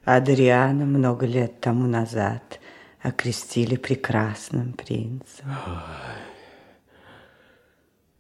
Адриана 0.06 0.86
много 0.86 1.26
лет 1.26 1.60
тому 1.60 1.88
назад 1.88 2.60
окрестили 3.02 3.76
прекрасным 3.76 4.74
принцем. 4.74 5.48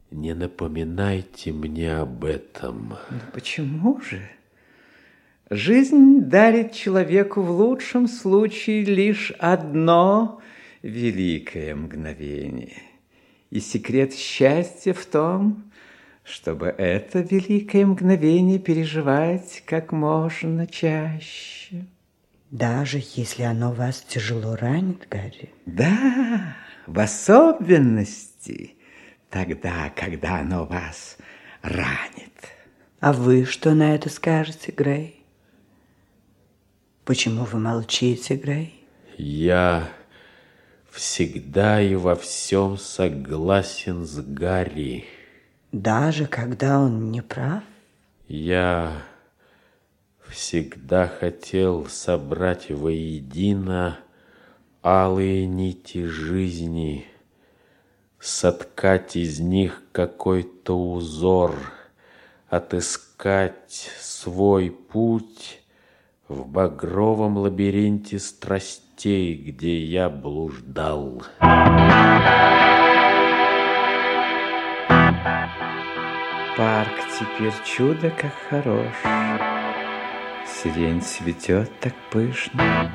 Не 0.10 0.34
напоминайте 0.34 1.54
мне 1.54 1.94
об 1.94 2.26
этом. 2.26 2.98
Ну 3.10 3.20
почему 3.34 4.02
же? 4.02 4.22
Жизнь 5.50 6.22
дарит 6.22 6.74
человеку 6.74 7.42
в 7.42 7.52
лучшем 7.52 8.08
случае 8.08 8.84
лишь 8.84 9.32
одно 9.32 10.42
великое 10.82 11.76
мгновение. 11.76 12.82
И 13.50 13.60
секрет 13.60 14.14
счастья 14.14 14.94
в 14.94 15.06
том, 15.06 15.64
чтобы 16.24 16.68
это 16.68 17.20
великое 17.20 17.86
мгновение 17.86 18.60
переживать 18.60 19.64
как 19.66 19.92
можно 19.92 20.68
чаще. 20.68 21.86
Даже 22.52 23.02
если 23.16 23.44
оно 23.44 23.72
вас 23.72 24.02
тяжело 24.02 24.58
ранит, 24.58 25.08
Гарри? 25.10 25.54
Да, 25.66 26.58
в 26.86 27.00
особенности 27.00 28.76
тогда, 29.30 29.90
когда 29.96 30.40
оно 30.40 30.66
вас 30.66 31.18
ранит. 31.62 32.34
А 33.00 33.14
вы 33.14 33.46
что 33.46 33.74
на 33.74 33.96
это 33.96 34.10
скажете, 34.10 34.74
Грей? 34.74 35.26
Почему 37.06 37.46
вы 37.46 37.58
молчите, 37.58 38.36
Грей? 38.36 38.86
Я 39.18 39.90
всегда 40.92 41.82
и 41.82 41.96
во 41.96 42.18
всем 42.18 42.78
согласен 42.78 44.06
с 44.06 44.20
Гарри. 44.20 45.06
Даже 45.72 46.26
когда 46.26 46.80
он 46.80 47.12
не 47.12 47.22
прав? 47.22 47.64
Я 48.28 49.04
всегда 50.32 51.08
хотел 51.08 51.88
собрать 51.88 52.72
воедино 52.72 54.00
алые 54.84 55.46
нити 55.46 56.06
жизни, 56.06 57.06
соткать 58.20 59.16
из 59.16 59.40
них 59.40 59.84
какой-то 59.92 60.80
узор, 60.94 61.56
отыскать 62.50 63.92
свой 64.00 64.72
путь 64.72 65.62
в 66.28 66.48
багровом 66.48 67.38
лабиринте 67.38 68.18
страстей, 68.18 69.36
где 69.36 69.84
я 69.84 70.10
блуждал. 70.10 71.24
Парк 76.58 76.96
теперь 77.20 77.54
чудо 77.66 78.10
как 78.12 78.34
хорош. 78.50 79.51
Сирень 80.62 81.02
цветет 81.02 81.72
так 81.80 81.96
пышно. 82.12 82.92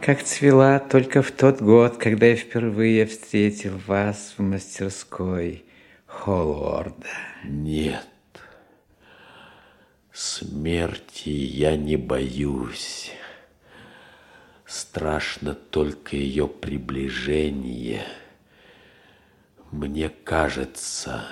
как 0.00 0.24
цвела 0.24 0.80
только 0.80 1.22
в 1.22 1.30
тот 1.30 1.62
год, 1.62 1.96
когда 1.96 2.26
я 2.26 2.34
впервые 2.34 3.06
встретил 3.06 3.78
вас 3.86 4.34
в 4.36 4.42
мастерской 4.42 5.64
Холлорда. 6.06 7.06
Нет, 7.44 8.08
смерти 10.12 11.28
я 11.28 11.76
не 11.76 11.96
боюсь. 11.96 13.12
Страшно 14.64 15.54
только 15.54 16.16
ее 16.16 16.48
приближение. 16.48 18.02
Мне 19.70 20.08
кажется, 20.08 21.26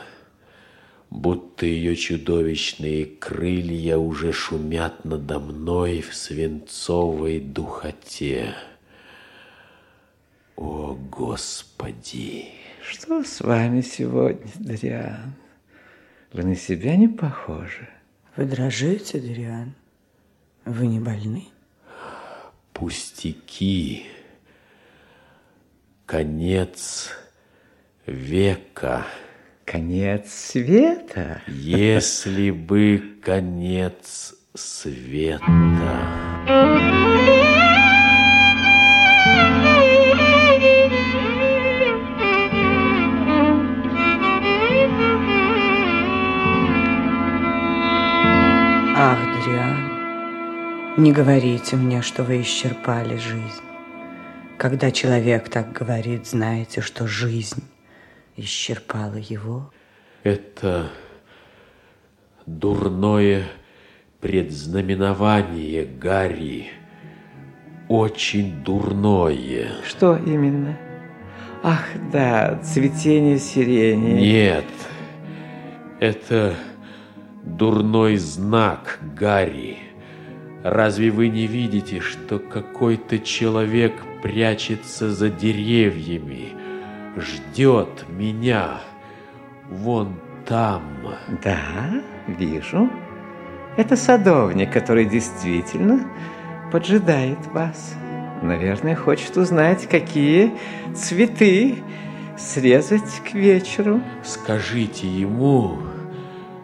будто 1.11 1.67
ее 1.67 1.97
чудовищные 1.97 3.07
крылья 3.07 3.97
уже 3.97 4.33
шумят 4.33 5.05
надо 5.05 5.39
мной 5.39 6.01
в 6.01 6.15
свинцовой 6.15 7.41
духоте. 7.41 8.55
О, 10.57 10.95
Господи! 11.11 12.49
Что 12.83 13.25
с 13.25 13.41
вами 13.41 13.81
сегодня, 13.81 14.51
Дариан? 14.57 15.35
Вы 16.33 16.43
на 16.45 16.57
себя 16.57 16.97
не 16.97 17.09
похожи. 17.09 17.89
Вы 18.37 18.45
дрожите, 18.45 19.21
Дариан? 19.21 19.75
Вы 20.65 20.87
не 20.87 21.01
больны? 21.01 21.47
Пустяки. 22.73 24.07
Конец 26.07 27.11
века. 28.07 29.07
Конец 29.65 30.31
света? 30.31 31.41
Если 31.47 32.51
бы 32.51 33.03
конец 33.23 34.35
света. 34.55 35.43
Ах, 48.97 49.19
Дриан, 49.45 51.03
не 51.03 51.13
говорите 51.13 51.77
мне, 51.77 52.03
что 52.03 52.23
вы 52.23 52.43
исчерпали 52.43 53.17
жизнь. 53.17 53.63
Когда 54.59 54.91
человек 54.91 55.49
так 55.49 55.73
говорит, 55.73 56.27
знаете, 56.27 56.81
что 56.81 57.07
жизнь 57.07 57.63
исчерпала 58.37 59.17
его. 59.17 59.71
Это 60.23 60.91
дурное 62.47 63.45
предзнаменование, 64.21 65.85
Гарри. 65.85 66.71
Очень 67.89 68.63
дурное. 68.65 69.69
Что 69.87 70.17
именно? 70.17 70.79
Ах, 71.63 71.85
да, 72.13 72.59
цветение 72.63 73.39
сирени. 73.39 74.21
Нет, 74.21 74.65
это 76.01 76.55
дурной 77.43 78.17
знак, 78.17 78.99
Гарри. 79.17 79.79
Разве 80.63 81.11
вы 81.11 81.29
не 81.29 81.47
видите, 81.47 82.01
что 82.01 82.39
какой-то 82.39 83.19
человек 83.19 83.93
прячется 84.23 85.11
за 85.13 85.29
деревьями, 85.29 86.49
ждет 87.17 88.05
меня 88.09 88.81
вон 89.71 90.21
там? 90.47 90.83
Да, 91.43 92.03
вижу. 92.27 92.91
Это 93.77 93.97
садовник, 93.97 94.73
который 94.73 95.05
действительно 95.05 96.07
поджидает 96.71 97.39
вас. 97.53 97.95
Наверное, 98.43 98.95
хочет 98.95 99.37
узнать, 99.37 99.89
какие 99.89 100.53
цветы 100.95 101.77
срезать 102.37 103.23
к 103.25 103.35
вечеру. 103.35 104.01
Скажите 104.23 105.09
ему, 105.09 105.79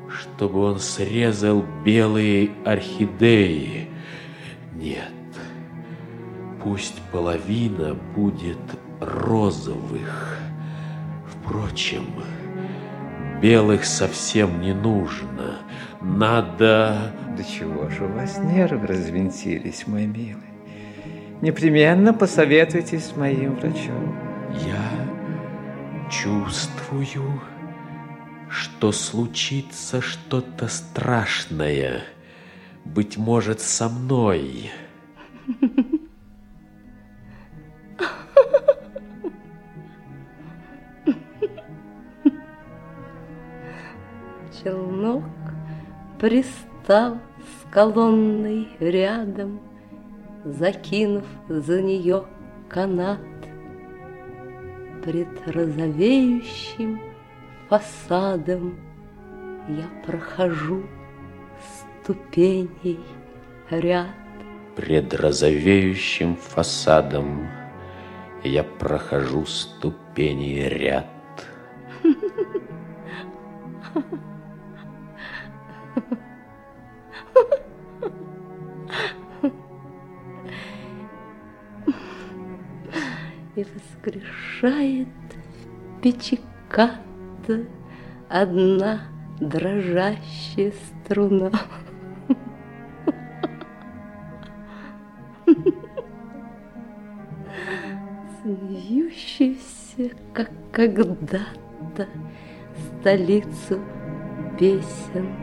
чтобы 0.08 0.60
он 0.60 0.78
срезал 0.78 1.64
белые 1.84 2.50
орхидеи. 2.64 3.88
Нет, 4.74 5.12
пусть 6.62 7.00
половина 7.12 7.94
будет 8.14 8.58
розовых. 9.00 10.38
Впрочем, 11.26 12.06
белых 13.40 13.84
совсем 13.84 14.60
не 14.60 14.72
нужно. 14.72 15.58
Надо... 16.00 17.12
Да 17.36 17.42
чего 17.42 17.88
же 17.88 18.04
у 18.04 18.12
вас 18.12 18.38
нервы 18.38 18.86
развинтились, 18.86 19.86
мой 19.86 20.06
милый? 20.06 20.44
Непременно 21.40 22.12
посоветуйтесь 22.12 23.06
с 23.06 23.16
моим 23.16 23.54
врачом. 23.56 24.14
Я 24.66 25.10
чувствую, 26.10 27.40
что 28.50 28.92
случится 28.92 30.02
что-то 30.02 30.68
страшное. 30.68 32.02
Быть 32.84 33.16
может, 33.16 33.60
со 33.60 33.88
мной. 33.88 34.70
Челнок 44.62 45.24
пристал 46.18 47.18
с 47.38 47.72
колонной 47.72 48.68
рядом, 48.78 49.60
Закинув 50.44 51.24
за 51.48 51.82
нее 51.82 52.24
канат. 52.68 53.20
Пред 55.04 55.28
розовеющим 55.46 57.00
фасадом 57.68 58.78
Я 59.68 59.86
прохожу 60.06 60.84
ступеней 62.02 63.00
ряд. 63.70 64.08
Пред 64.76 65.14
розовеющим 65.14 66.36
фасадом 66.36 67.48
Я 68.44 68.64
прохожу 68.64 69.46
ступени 69.46 70.68
ряд. 70.68 71.06
И 83.60 83.66
воскрешает 83.74 85.08
печиката 86.00 87.66
Одна 88.30 89.02
дрожащая 89.38 90.72
струна. 91.04 91.50
Смеющийся, 98.40 100.16
как 100.32 100.50
когда-то, 100.72 102.08
Столицу 103.00 103.78
песен 104.58 105.36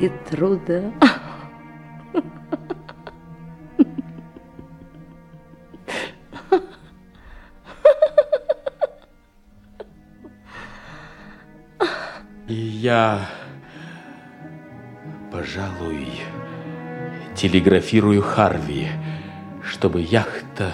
и 0.00 0.10
труда. 0.28 0.92
Я, 12.86 13.26
пожалуй, 15.32 16.06
телеграфирую 17.34 18.22
Харви, 18.22 18.86
чтобы 19.60 20.02
яхта 20.02 20.70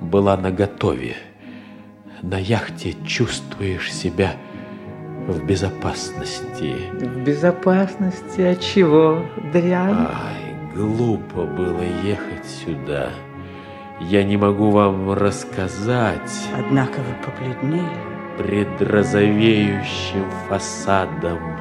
была 0.00 0.36
наготове. 0.36 1.14
На 2.20 2.38
яхте 2.38 2.94
чувствуешь 3.06 3.92
себя 3.92 4.32
в 5.28 5.46
безопасности. 5.46 6.74
В 6.94 7.22
безопасности 7.22 8.40
от 8.40 8.60
чего, 8.60 9.24
Дриан? 9.52 10.08
Ай, 10.10 10.74
глупо 10.74 11.44
было 11.44 11.82
ехать 12.02 12.44
сюда. 12.44 13.10
Я 14.00 14.24
не 14.24 14.36
могу 14.36 14.70
вам 14.70 15.12
рассказать. 15.12 16.48
Однако 16.58 16.98
вы 16.98 17.14
побледнели. 17.24 18.12
Пред 18.36 18.82
розовеющим 18.82 20.24
фасадом 20.48 21.51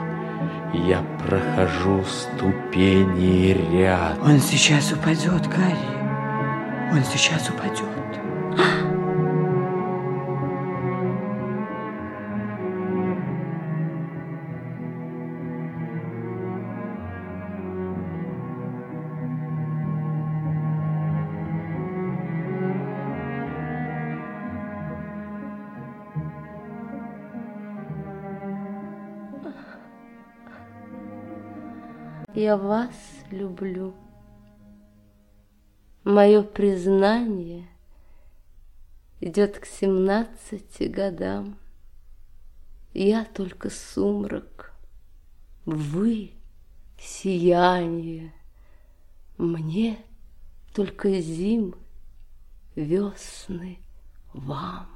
я 0.73 1.03
прохожу 1.19 2.03
ступени 2.05 3.53
ряд. 3.73 4.17
Он 4.21 4.39
сейчас 4.39 4.91
упадет, 4.91 5.47
Гарри. 5.47 5.91
Он 6.91 7.03
сейчас 7.03 7.49
упадет. 7.49 7.90
Я 32.41 32.57
вас 32.57 32.95
люблю. 33.29 33.93
Мое 36.03 36.41
признание 36.41 37.67
идет 39.19 39.59
к 39.59 39.67
семнадцати 39.67 40.85
годам. 40.85 41.59
Я 42.95 43.25
только 43.25 43.69
сумрак, 43.69 44.73
вы 45.65 46.31
сияние, 46.99 48.33
мне 49.37 49.99
только 50.73 51.21
зимы, 51.21 51.77
весны 52.75 53.77
вам. 54.33 54.89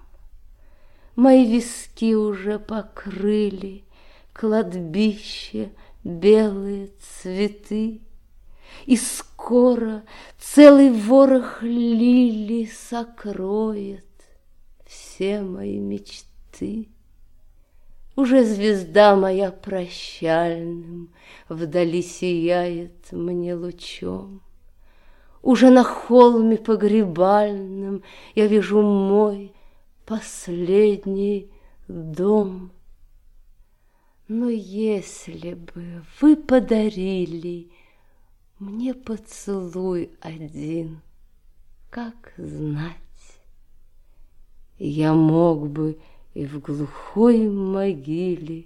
Мои 1.16 1.46
виски 1.46 2.16
уже 2.16 2.58
покрыли 2.58 3.84
кладбище 4.34 5.72
белые 6.06 6.92
цветы, 7.22 8.00
И 8.86 8.96
скоро 8.96 10.04
целый 10.38 10.92
ворох 10.92 11.64
лили 11.64 12.66
сокроет 12.66 14.06
все 14.86 15.42
мои 15.42 15.80
мечты. 15.80 16.90
Уже 18.16 18.46
звезда 18.46 19.16
моя 19.16 19.52
прощальным 19.52 21.10
Вдали 21.50 22.02
сияет 22.02 23.12
мне 23.12 23.56
лучом. 23.56 24.42
Уже 25.42 25.70
на 25.70 25.84
холме 25.84 26.58
погребальном 26.58 28.04
Я 28.36 28.48
вижу 28.48 28.82
мой 28.82 29.54
последний 30.06 31.50
дом. 31.88 32.72
Но 34.28 34.50
если 34.50 35.54
бы 35.54 36.04
вы 36.20 36.36
подарили 36.36 37.70
Мне 38.58 38.94
поцелуй 38.94 40.10
один, 40.20 41.02
как 41.92 42.34
знать, 42.38 42.96
Я 44.80 45.14
мог 45.14 45.70
бы 45.70 46.00
и 46.34 46.46
в 46.46 46.60
глухой 46.60 47.48
могиле 47.48 48.66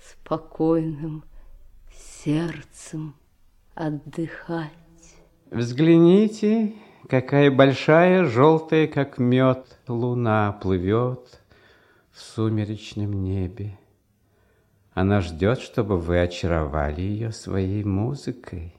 Спокойным 0.00 1.24
сердцем 1.92 3.14
отдыхать. 3.74 4.70
Взгляните, 5.50 6.74
какая 7.08 7.50
большая, 7.50 8.24
желтая, 8.24 8.86
как 8.86 9.18
мед, 9.18 9.78
луна 9.88 10.52
плывет 10.52 11.40
в 12.12 12.20
сумеречном 12.20 13.22
небе. 13.22 13.79
Она 14.92 15.20
ждет, 15.20 15.60
чтобы 15.60 15.98
вы 15.98 16.20
очаровали 16.20 17.00
ее 17.00 17.32
своей 17.32 17.84
музыкой, 17.84 18.74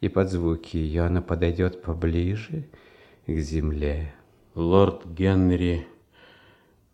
и 0.00 0.08
под 0.08 0.30
звуки 0.30 0.76
ее 0.76 1.02
она 1.02 1.22
подойдет 1.22 1.82
поближе 1.82 2.68
к 3.26 3.32
земле. 3.32 4.14
Лорд 4.54 5.06
Генри 5.06 5.86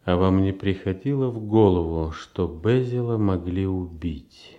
а 0.09 0.16
вам 0.16 0.40
не 0.40 0.53
приходило 0.53 1.28
в 1.28 1.38
голову, 1.38 2.12
что 2.12 2.49
Безила 2.49 3.18
могли 3.18 3.66
убить? 3.66 4.57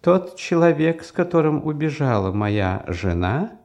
Тот 0.00 0.36
человек, 0.36 1.04
с 1.04 1.12
которым 1.12 1.66
убежала 1.66 2.32
моя 2.32 2.82
жена, 2.88 3.60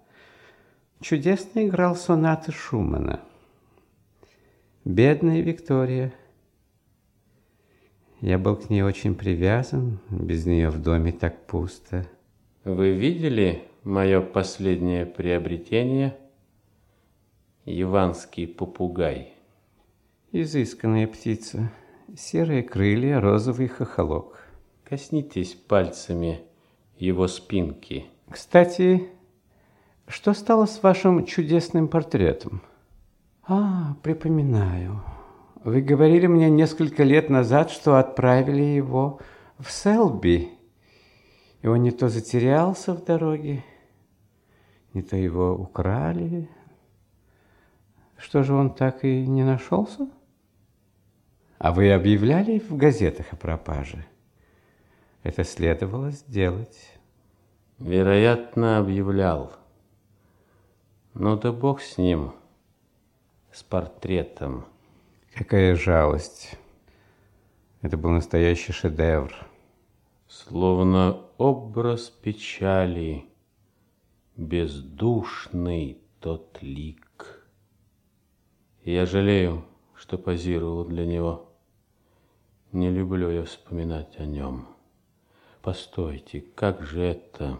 чудесно 0.99 1.65
играл 1.65 1.95
сонаты 1.95 2.51
Шумана. 2.51 3.21
Бедная 4.83 5.39
Виктория. 5.39 6.11
Я 8.21 8.37
был 8.37 8.55
к 8.55 8.69
ней 8.69 8.83
очень 8.83 9.15
привязан, 9.15 9.99
без 10.11 10.45
нее 10.45 10.69
в 10.69 10.79
доме 10.79 11.11
так 11.11 11.47
пусто. 11.47 12.07
Вы 12.63 12.91
видели 12.91 13.63
мое 13.83 14.21
последнее 14.21 15.07
приобретение? 15.07 16.15
Иванский 17.65 18.45
попугай. 18.45 19.33
Изысканная 20.31 21.07
птица. 21.07 21.71
Серые 22.15 22.61
крылья, 22.61 23.19
розовый 23.19 23.67
хохолок. 23.67 24.45
Коснитесь 24.83 25.55
пальцами 25.55 26.41
его 26.97 27.27
спинки. 27.27 28.05
Кстати, 28.29 29.09
что 30.07 30.33
стало 30.33 30.67
с 30.67 30.83
вашим 30.83 31.25
чудесным 31.25 31.87
портретом? 31.87 32.61
А, 33.47 33.95
припоминаю. 34.03 35.01
Вы 35.63 35.81
говорили 35.81 36.25
мне 36.25 36.49
несколько 36.49 37.03
лет 37.03 37.29
назад, 37.29 37.69
что 37.69 37.97
отправили 37.97 38.63
его 38.63 39.19
в 39.59 39.71
Селби. 39.71 40.49
И 41.61 41.67
он 41.67 41.83
не 41.83 41.91
то 41.91 42.09
затерялся 42.09 42.95
в 42.95 43.03
дороге, 43.03 43.63
не 44.93 45.03
то 45.03 45.15
его 45.15 45.53
украли. 45.53 46.49
Что 48.17 48.41
же 48.41 48.55
он 48.55 48.73
так 48.73 49.05
и 49.05 49.27
не 49.27 49.43
нашелся? 49.43 50.09
А 51.59 51.71
вы 51.71 51.93
объявляли 51.93 52.57
в 52.57 52.75
газетах 52.75 53.27
о 53.31 53.35
пропаже? 53.35 54.03
Это 55.21 55.43
следовало 55.43 56.09
сделать. 56.09 56.99
Вероятно, 57.77 58.79
объявлял. 58.79 59.53
Ну 61.13 61.37
да 61.37 61.51
бог 61.51 61.81
с 61.81 61.99
ним, 61.99 62.33
с 63.51 63.61
портретом. 63.61 64.65
Какая 65.33 65.75
жалость. 65.75 66.57
Это 67.81 67.95
был 67.95 68.09
настоящий 68.09 68.73
шедевр. 68.73 69.33
Словно 70.27 71.25
образ 71.37 72.09
печали, 72.09 73.25
бездушный 74.35 76.01
тот 76.19 76.57
лик. 76.61 77.47
Я 78.83 79.05
жалею, 79.05 79.63
что 79.95 80.17
позировал 80.17 80.83
для 80.83 81.05
него. 81.05 81.49
Не 82.73 82.89
люблю 82.89 83.29
я 83.29 83.45
вспоминать 83.45 84.19
о 84.19 84.25
нем. 84.25 84.67
Постойте, 85.61 86.41
как 86.41 86.83
же 86.83 87.03
это? 87.03 87.57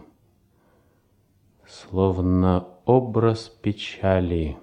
Словно 1.66 2.68
образ 2.84 3.48
печали, 3.48 4.58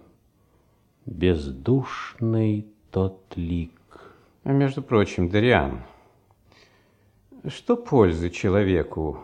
бездушный 1.08 2.72
тот 2.92 3.34
лик. 3.36 3.72
А 4.44 4.52
между 4.52 4.82
прочим, 4.82 5.30
Дариан, 5.30 5.84
что 7.48 7.76
пользы 7.76 8.30
человеку 8.30 9.20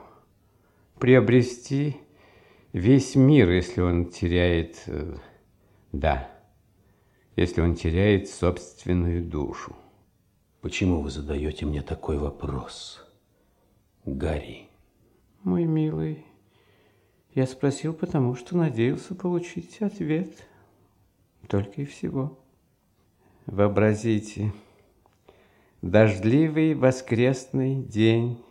приобрести 1.00 1.98
весь 2.74 3.16
мир, 3.16 3.50
если 3.50 3.82
он 3.82 4.06
теряет, 4.06 4.84
э, 4.88 5.16
да, 5.92 6.30
если 7.36 7.62
он 7.62 7.76
теряет 7.76 8.30
собственную 8.30 9.24
душу? 9.24 9.76
Почему 10.62 11.02
вы 11.02 11.10
задаете 11.10 11.66
мне 11.66 11.82
такой 11.82 12.18
вопрос, 12.18 13.06
Гарри? 14.06 14.70
Мой 15.44 15.66
милый, 15.66 16.26
я 17.36 17.46
спросил, 17.46 17.94
потому 17.94 18.36
что 18.36 18.58
надеялся 18.58 19.14
получить 19.14 19.82
ответ. 19.82 20.48
Только 21.48 21.82
и 21.82 21.86
всего. 21.86 22.40
Вообразите, 23.46 24.52
дождливый 25.84 26.74
воскресный 26.74 27.76
день, 27.76 28.44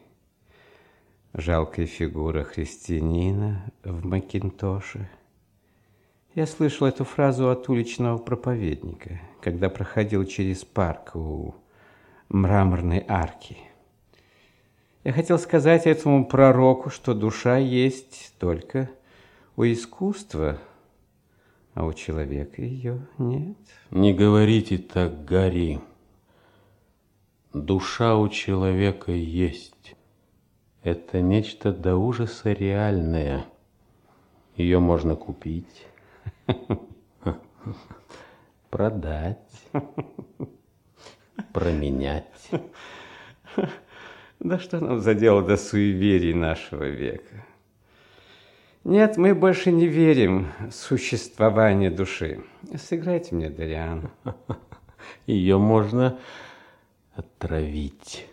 жалкая 1.33 1.87
фигура 1.87 2.45
христианина 2.45 3.73
в 3.83 4.07
Макинтоше. 4.07 5.11
Я 6.37 6.47
слышал 6.47 6.87
эту 6.87 7.05
фразу 7.05 7.51
от 7.51 7.69
уличного 7.69 8.19
проповедника, 8.19 9.21
когда 9.41 9.69
проходил 9.69 10.25
через 10.27 10.65
парк 10.65 11.17
у 11.17 11.57
мраморной 12.29 13.05
арки. 13.09 13.59
Я 15.03 15.13
хотел 15.13 15.41
сказать 15.41 15.87
этому 15.89 16.25
пророку, 16.25 16.91
что 16.91 17.15
душа 17.15 17.57
есть 17.57 18.33
только 18.39 18.89
у 19.57 19.65
искусства, 19.65 20.61
а 21.75 21.85
у 21.85 21.93
человека 21.93 22.63
ее 22.63 23.07
нет. 23.19 23.57
Не 23.91 24.15
говорите 24.15 24.79
так, 24.79 25.25
Гарри. 25.25 25.81
Душа 27.53 28.17
у 28.17 28.29
человека 28.29 29.13
есть. 29.13 29.95
Это 30.83 31.21
нечто 31.21 31.73
до 31.73 31.97
ужаса 31.97 32.53
реальное. 32.53 33.45
Ее 34.57 34.79
можно 34.79 35.17
купить, 35.17 35.87
продать 38.71 39.39
променять. 41.53 42.51
Да 44.41 44.59
что 44.59 44.79
нам 44.79 45.01
за 45.01 45.15
дело 45.15 45.43
до 45.43 45.57
суеверий 45.57 46.35
нашего 46.35 46.85
века? 46.85 47.47
Нет, 48.85 49.17
мы 49.17 49.35
больше 49.35 49.73
не 49.73 49.87
верим 49.87 50.53
в 50.61 50.71
существование 50.73 51.91
души. 51.91 52.45
Сыграйте 52.77 53.35
мне, 53.35 53.49
Дариан. 53.49 54.11
Ее 55.27 55.57
можно 55.57 56.19
отравить 57.15 58.27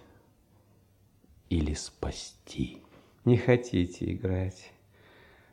или 1.49 1.73
спасти. 1.73 2.81
Не 3.23 3.37
хотите 3.37 4.11
играть? 4.13 4.73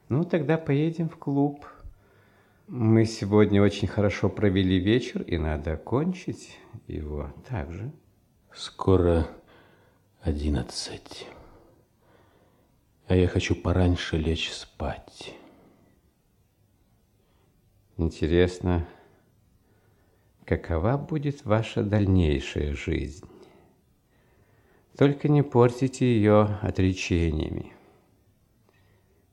Ну, 0.08 0.24
тогда 0.24 0.58
поедем 0.58 1.08
в 1.08 1.16
клуб. 1.16 1.64
Мы 2.66 3.04
сегодня 3.04 3.62
очень 3.62 3.86
хорошо 3.86 4.28
провели 4.28 4.80
вечер, 4.80 5.22
и 5.22 5.38
надо 5.38 5.74
окончить 5.74 6.58
его 6.88 7.32
также. 7.48 7.92
Скоро 8.52 9.28
одиннадцать. 10.22 11.28
А 13.08 13.16
я 13.16 13.26
хочу 13.26 13.54
пораньше 13.54 14.18
лечь 14.18 14.52
спать. 14.52 15.34
Интересно, 17.96 18.86
какова 20.44 20.98
будет 20.98 21.42
ваша 21.46 21.82
дальнейшая 21.82 22.74
жизнь? 22.74 23.26
Только 24.98 25.28
не 25.28 25.42
портите 25.42 26.04
ее 26.04 26.58
отречениями. 26.60 27.72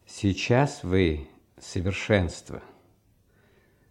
Сейчас 0.06 0.82
вы 0.86 1.28
совершенство. 1.60 2.64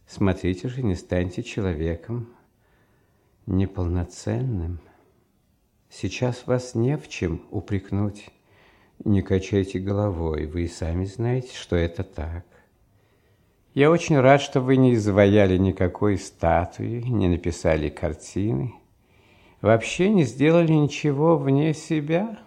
Смотрите 0.06 0.68
же, 0.68 0.82
не 0.82 0.94
станьте 0.94 1.42
человеком 1.42 2.34
неполноценным. 3.44 4.80
Сейчас 5.90 6.46
вас 6.46 6.74
не 6.74 6.96
в 6.96 7.06
чем 7.10 7.46
упрекнуть. 7.50 8.30
Не 9.04 9.20
качайте 9.20 9.78
головой, 9.80 10.46
вы 10.46 10.62
и 10.62 10.68
сами 10.68 11.04
знаете, 11.04 11.54
что 11.54 11.76
это 11.76 12.02
так. 12.02 12.46
Я 13.74 13.90
очень 13.90 14.18
рад, 14.18 14.40
что 14.40 14.62
вы 14.62 14.78
не 14.78 14.94
изваяли 14.94 15.58
никакой 15.58 16.16
статуи, 16.16 17.02
не 17.02 17.28
написали 17.28 17.90
картины, 17.90 18.72
вообще 19.60 20.08
не 20.08 20.24
сделали 20.24 20.72
ничего 20.72 21.36
вне 21.36 21.74
себя. 21.74 22.38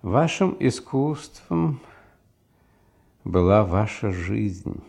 Вашим 0.00 0.56
искусством 0.58 1.82
была 3.24 3.62
ваша 3.62 4.10
жизнь. 4.10 4.82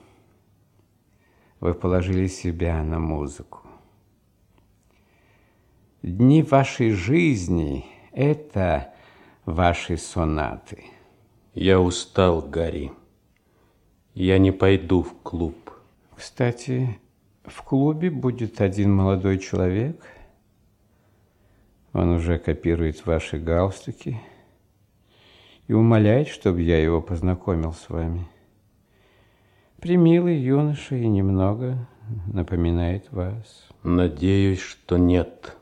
Вы 1.60 1.74
положили 1.74 2.28
себя 2.28 2.82
на 2.84 3.00
музыку. 3.00 3.62
Дни 6.02 6.42
вашей 6.42 6.92
жизни– 6.92 7.86
это 8.14 8.95
ваши 9.46 9.98
сонаты. 9.98 10.86
Я 11.54 11.80
устал, 11.80 12.42
Гарри. 12.42 12.92
Я 14.14 14.38
не 14.38 14.52
пойду 14.52 15.04
в 15.04 15.14
клуб. 15.22 15.72
Кстати, 16.16 17.00
в 17.44 17.62
клубе 17.64 18.10
будет 18.10 18.62
один 18.62 18.94
молодой 18.94 19.40
человек. 19.40 20.02
Он 21.94 22.10
уже 22.10 22.38
копирует 22.40 23.06
ваши 23.06 23.38
галстуки 23.38 24.20
и 25.68 25.74
умоляет, 25.74 26.28
чтобы 26.28 26.62
я 26.62 26.82
его 26.82 27.02
познакомил 27.02 27.74
с 27.74 27.90
вами. 27.90 28.28
Примилый 29.80 30.38
юноша 30.38 30.96
и 30.96 31.08
немного 31.08 31.88
напоминает 32.28 33.12
вас. 33.12 33.68
Надеюсь, 33.84 34.60
что 34.60 34.98
нет. 34.98 35.56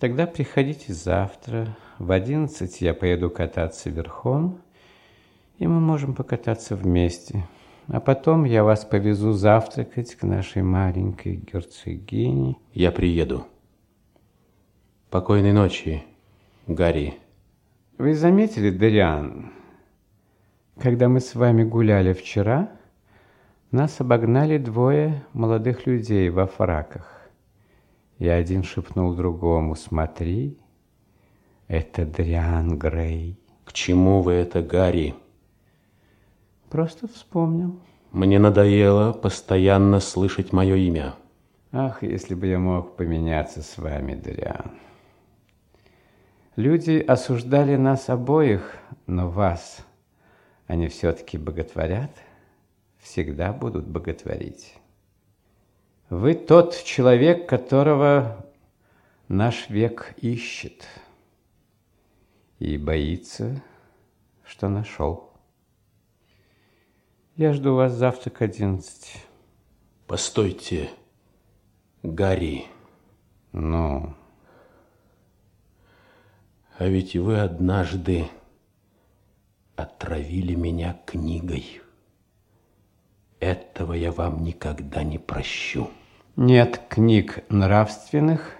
Тогда 0.00 0.26
приходите 0.26 0.92
завтра. 0.92 1.76
В 1.98 2.12
одиннадцать 2.12 2.82
я 2.82 2.92
поеду 2.92 3.30
кататься 3.30 3.88
верхом, 3.88 4.60
и 5.56 5.66
мы 5.66 5.80
можем 5.80 6.14
покататься 6.14 6.76
вместе. 6.76 7.48
А 7.88 8.00
потом 8.00 8.44
я 8.44 8.64
вас 8.64 8.84
повезу 8.84 9.32
завтракать 9.32 10.14
к 10.14 10.22
нашей 10.22 10.62
маленькой 10.62 11.36
герцогине. 11.36 12.56
Я 12.74 12.92
приеду. 12.92 13.46
Покойной 15.08 15.52
ночи, 15.52 16.04
Гарри. 16.66 17.14
Вы 17.96 18.14
заметили, 18.14 18.68
Дариан, 18.68 19.52
когда 20.78 21.08
мы 21.08 21.20
с 21.20 21.34
вами 21.34 21.64
гуляли 21.64 22.12
вчера, 22.12 22.70
нас 23.70 24.00
обогнали 24.02 24.58
двое 24.58 25.24
молодых 25.32 25.86
людей 25.86 26.28
во 26.28 26.46
фраках. 26.46 27.30
И 28.18 28.28
один 28.28 28.64
шепнул 28.64 29.14
другому, 29.14 29.74
смотри, 29.76 30.58
это 31.68 32.04
Дриан 32.04 32.78
Грей. 32.78 33.38
К 33.64 33.72
чему 33.72 34.22
вы 34.22 34.32
это, 34.34 34.62
Гарри? 34.62 35.14
Просто 36.70 37.08
вспомнил. 37.08 37.78
Мне 38.12 38.38
надоело 38.38 39.12
постоянно 39.12 40.00
слышать 40.00 40.52
мое 40.52 40.76
имя. 40.76 41.14
Ах, 41.72 42.02
если 42.02 42.34
бы 42.34 42.46
я 42.46 42.58
мог 42.58 42.96
поменяться 42.96 43.62
с 43.62 43.76
вами, 43.78 44.14
Дриан. 44.14 44.72
Люди 46.54 47.04
осуждали 47.06 47.76
нас 47.76 48.08
обоих, 48.08 48.76
но 49.06 49.28
вас 49.28 49.84
они 50.66 50.88
все-таки 50.88 51.38
боготворят, 51.38 52.10
всегда 52.98 53.52
будут 53.52 53.86
боготворить. 53.86 54.74
Вы 56.08 56.34
тот 56.34 56.82
человек, 56.84 57.48
которого 57.48 58.46
наш 59.28 59.68
век 59.68 60.14
ищет 60.20 60.86
и 62.58 62.78
боится, 62.78 63.62
что 64.44 64.68
нашел. 64.68 65.30
Я 67.36 67.52
жду 67.52 67.74
вас 67.74 67.92
завтра 67.92 68.30
к 68.30 68.42
одиннадцати. 68.42 69.18
Постойте, 70.06 70.90
Гарри. 72.02 72.66
Ну... 73.52 74.14
А 76.78 76.88
ведь 76.88 77.16
вы 77.16 77.40
однажды 77.40 78.28
отравили 79.76 80.54
меня 80.54 81.00
книгой. 81.06 81.80
Этого 83.40 83.94
я 83.94 84.12
вам 84.12 84.42
никогда 84.42 85.02
не 85.02 85.16
прощу. 85.18 85.90
Нет 86.36 86.82
книг 86.90 87.44
нравственных 87.48 88.52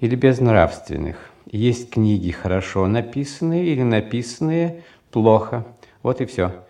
или 0.00 0.16
безнравственных. 0.16 1.30
Есть 1.46 1.90
книги 1.90 2.30
хорошо 2.30 2.86
написанные 2.86 3.66
или 3.66 3.82
написанные 3.82 4.84
плохо. 5.10 5.66
Вот 6.02 6.20
и 6.20 6.26
все. 6.26 6.64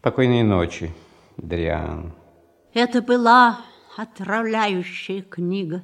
Покойной 0.00 0.42
ночи, 0.42 0.92
Дриан. 1.36 2.12
Это 2.72 3.02
была 3.02 3.60
отравляющая 3.96 5.22
книга. 5.22 5.82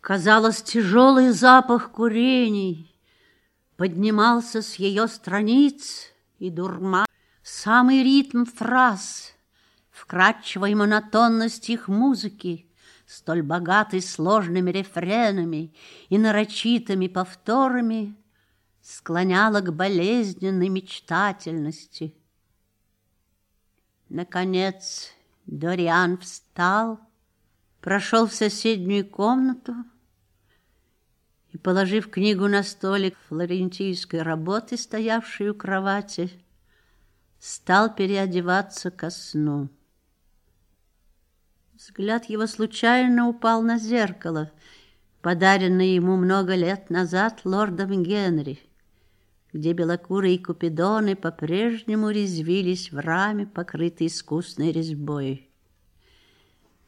Казалось, 0.00 0.62
тяжелый 0.62 1.30
запах 1.30 1.90
курений 1.90 2.94
поднимался 3.76 4.62
с 4.62 4.76
ее 4.76 5.08
страниц 5.08 6.12
и 6.38 6.50
дурма 6.50 7.06
самый 7.42 8.02
ритм 8.02 8.44
фраз, 8.44 9.32
вкрадчивая 9.90 10.76
монотонность 10.76 11.70
их 11.70 11.88
музыки, 11.88 12.67
столь 13.08 13.40
богатой 13.40 14.02
сложными 14.02 14.70
рефренами 14.70 15.74
и 16.10 16.18
нарочитыми 16.18 17.08
повторами, 17.08 18.14
склоняла 18.82 19.62
к 19.62 19.74
болезненной 19.74 20.68
мечтательности. 20.68 22.14
Наконец 24.10 25.10
Дориан 25.46 26.18
встал, 26.18 27.00
прошел 27.80 28.26
в 28.26 28.34
соседнюю 28.34 29.08
комнату, 29.08 29.74
и, 31.52 31.56
положив 31.56 32.10
книгу 32.10 32.46
на 32.46 32.62
столик 32.62 33.16
флорентийской 33.28 34.20
работы, 34.20 34.76
стоявшей 34.76 35.48
у 35.48 35.54
кровати, 35.54 36.30
стал 37.38 37.94
переодеваться 37.94 38.90
ко 38.90 39.08
сну. 39.08 39.70
Взгляд 41.88 42.26
его 42.26 42.46
случайно 42.46 43.28
упал 43.28 43.62
на 43.62 43.78
зеркало, 43.78 44.52
подаренное 45.22 45.86
ему 45.86 46.16
много 46.16 46.54
лет 46.54 46.90
назад 46.90 47.40
лордом 47.44 48.02
Генри, 48.02 48.58
где 49.54 49.72
белокурые 49.72 50.38
купидоны 50.38 51.16
по-прежнему 51.16 52.10
резвились 52.10 52.92
в 52.92 52.98
раме, 52.98 53.46
покрытой 53.46 54.08
искусной 54.08 54.70
резьбой. 54.70 55.48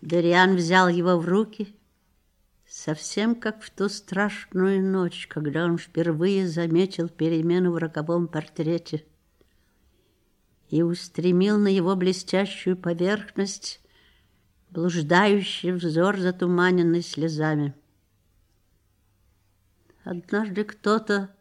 Дариан 0.03 0.55
взял 0.55 0.89
его 0.89 1.17
в 1.17 1.27
руки— 1.27 1.75
Совсем 2.69 3.35
как 3.35 3.63
в 3.63 3.71
ту 3.71 3.89
страшную 3.89 4.81
ночь, 4.81 5.27
когда 5.29 5.65
он 5.65 5.77
впервые 5.77 6.47
заметил 6.47 7.09
перемену 7.09 7.73
в 7.73 7.79
роковом 7.79 8.29
портрете 8.29 9.05
и 10.69 10.83
устремил 10.83 11.59
на 11.59 11.67
его 11.67 11.97
блестящую 11.97 12.77
поверхность 12.77 13.81
блуждающий 14.71 15.73
взор, 15.73 16.19
затуманенный 16.19 17.03
слезами. 17.03 17.75
Однажды 20.05 20.65
кто-то, 20.65 21.35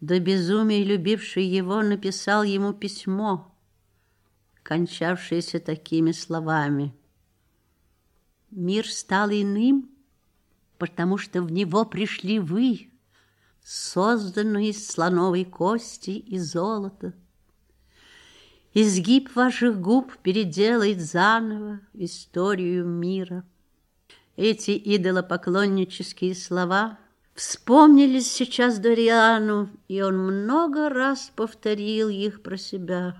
до 0.00 0.20
безумия 0.20 0.84
любивший 0.84 1.44
его, 1.44 1.82
написал 1.82 2.42
ему 2.42 2.72
письмо, 2.72 3.54
кончавшееся 4.62 5.60
такими 5.60 6.12
словами. 6.12 6.94
«Мир 8.50 8.88
стал 8.88 9.30
иным, 9.30 9.90
потому 10.78 11.18
что 11.18 11.42
в 11.42 11.50
него 11.50 11.84
пришли 11.84 12.38
вы, 12.38 12.90
созданную 13.62 14.66
из 14.66 14.86
слоновой 14.86 15.44
кости 15.44 16.10
и 16.10 16.38
золота. 16.38 17.14
Изгиб 18.78 19.34
ваших 19.34 19.80
губ 19.80 20.18
переделает 20.18 21.00
заново 21.00 21.80
историю 21.94 22.84
мира. 22.84 23.42
Эти 24.36 24.72
идолопоклоннические 24.72 26.34
слова 26.34 26.98
вспомнились 27.32 28.30
сейчас 28.30 28.78
Дориану, 28.78 29.70
и 29.88 30.02
он 30.02 30.18
много 30.18 30.90
раз 30.90 31.32
повторил 31.34 32.10
их 32.10 32.42
про 32.42 32.58
себя. 32.58 33.16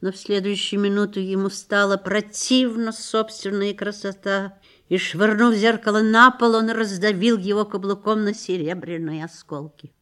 Но 0.00 0.12
в 0.12 0.16
следующую 0.16 0.80
минуту 0.80 1.20
ему 1.20 1.50
стало 1.50 1.98
противно 1.98 2.92
собственная 2.92 3.74
красота, 3.74 4.58
и, 4.88 4.96
швырнув 4.96 5.54
зеркало 5.54 6.00
на 6.00 6.30
пол, 6.30 6.54
он 6.54 6.70
раздавил 6.70 7.36
его 7.36 7.66
каблуком 7.66 8.24
на 8.24 8.32
серебряные 8.32 9.26
осколки. 9.26 9.92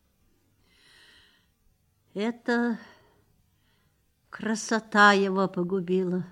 Это 2.14 2.78
красота 4.32 5.12
его 5.12 5.46
погубила 5.46 6.24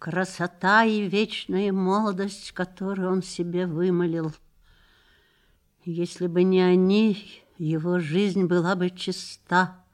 красота 0.00 0.84
и 0.84 1.06
вечная 1.06 1.72
молодость, 1.72 2.52
которую 2.52 3.12
он 3.12 3.22
себе 3.22 3.66
вымолил. 3.66 4.34
Если 5.84 6.26
бы 6.26 6.42
не 6.42 6.62
они, 6.62 7.42
его 7.58 8.00
жизнь 8.00 8.46
была 8.46 8.74
бы 8.74 8.88
чиста. 8.88 9.84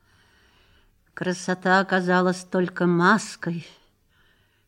Красота 1.13 1.81
оказалась 1.81 2.45
только 2.45 2.87
маской, 2.87 3.67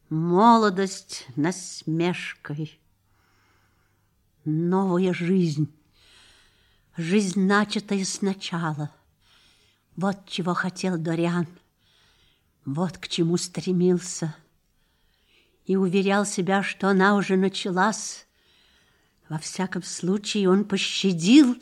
молодость 0.09 1.27
насмешкой. 1.37 2.81
Новая 4.45 5.15
жизнь, 5.15 5.73
жизнь, 6.97 7.47
начатая 7.47 8.05
сначала. 8.05 8.91
Вот 9.99 10.27
чего 10.27 10.55
хотел 10.55 10.97
Дориан, 10.97 11.47
вот 12.65 12.97
к 12.97 13.09
чему 13.09 13.37
стремился– 13.37 14.35
и 15.69 15.77
уверял 15.77 16.25
себя, 16.25 16.63
что 16.63 16.89
она 16.89 17.15
уже 17.15 17.37
началась. 17.37 18.27
Во 19.29 19.39
всяком 19.39 19.83
случае, 19.83 20.49
он 20.49 20.65
пощадил 20.65 21.57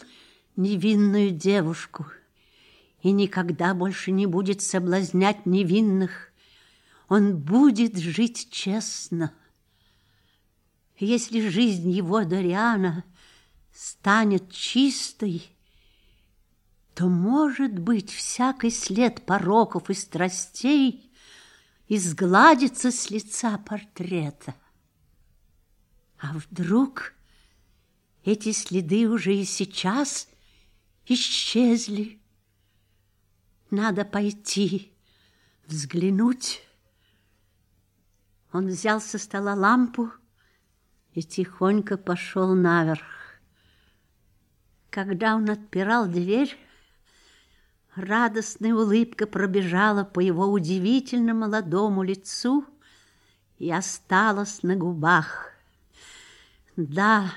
невинную 0.54 1.32
девушку 1.32 2.06
и 3.02 3.10
никогда 3.10 3.74
больше 3.74 4.12
не 4.12 4.26
будет 4.26 4.62
соблазнять 4.62 5.44
невинных. 5.44 6.30
Он 7.08 7.36
будет 7.36 7.98
жить 7.98 8.48
честно. 8.52 9.32
Если 10.98 11.48
жизнь 11.48 11.90
его 11.90 12.22
Дориана 12.22 13.02
станет 13.74 14.52
чистой, 14.52 15.50
то, 16.96 17.10
может 17.10 17.78
быть, 17.78 18.10
всякий 18.10 18.70
след 18.70 19.26
пороков 19.26 19.90
и 19.90 19.94
страстей 19.94 21.12
изгладится 21.88 22.90
с 22.90 23.10
лица 23.10 23.58
портрета. 23.58 24.54
А 26.18 26.32
вдруг 26.32 27.12
эти 28.24 28.52
следы 28.52 29.06
уже 29.10 29.34
и 29.34 29.44
сейчас 29.44 30.26
исчезли? 31.04 32.18
Надо 33.70 34.06
пойти, 34.06 34.90
взглянуть. 35.66 36.62
Он 38.54 38.68
взял 38.68 39.02
со 39.02 39.18
стола 39.18 39.52
лампу 39.52 40.10
и 41.12 41.22
тихонько 41.22 41.98
пошел 41.98 42.54
наверх. 42.54 43.04
Когда 44.88 45.36
он 45.36 45.50
отпирал 45.50 46.06
дверь, 46.06 46.56
Радостная 47.96 48.74
улыбка 48.74 49.26
пробежала 49.26 50.04
по 50.04 50.20
его 50.20 50.44
удивительно 50.44 51.32
молодому 51.32 52.02
лицу 52.02 52.66
и 53.58 53.72
осталась 53.72 54.62
на 54.62 54.76
губах. 54.76 55.50
Да, 56.76 57.32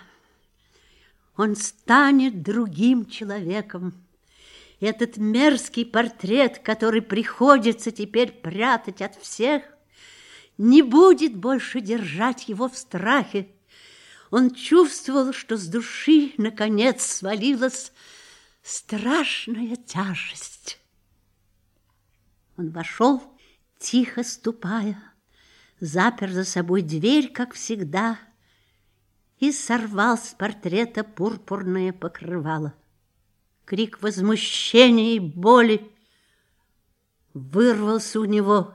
он 1.37 1.55
станет 1.55 2.41
другим 2.41 3.05
человеком. 3.05 3.93
Этот 4.81 5.15
мерзкий 5.15 5.85
портрет, 5.85 6.59
который 6.59 7.01
приходится 7.01 7.91
теперь 7.91 8.33
прятать 8.33 9.01
от 9.01 9.15
всех, 9.15 9.63
не 10.57 10.81
будет 10.81 11.37
больше 11.37 11.79
держать 11.79 12.49
его 12.49 12.67
в 12.67 12.77
страхе. 12.77 13.47
Он 14.29 14.53
чувствовал, 14.53 15.31
что 15.31 15.55
с 15.55 15.67
души, 15.67 16.33
наконец, 16.37 17.01
свалилась 17.05 17.93
страшная 18.69 19.75
тяжесть. 19.75 20.79
Он 22.55 22.69
вошел, 22.69 23.21
тихо 23.79 24.23
ступая, 24.23 25.01
запер 25.79 26.29
за 26.31 26.43
собой 26.43 26.83
дверь, 26.83 27.31
как 27.31 27.53
всегда, 27.53 28.19
и 29.39 29.51
сорвал 29.51 30.17
с 30.17 30.35
портрета 30.37 31.03
пурпурное 31.03 31.93
покрывало. 31.93 32.75
Крик 33.65 34.03
возмущения 34.03 35.15
и 35.15 35.19
боли 35.19 35.91
вырвался 37.33 38.19
у 38.19 38.25
него. 38.25 38.73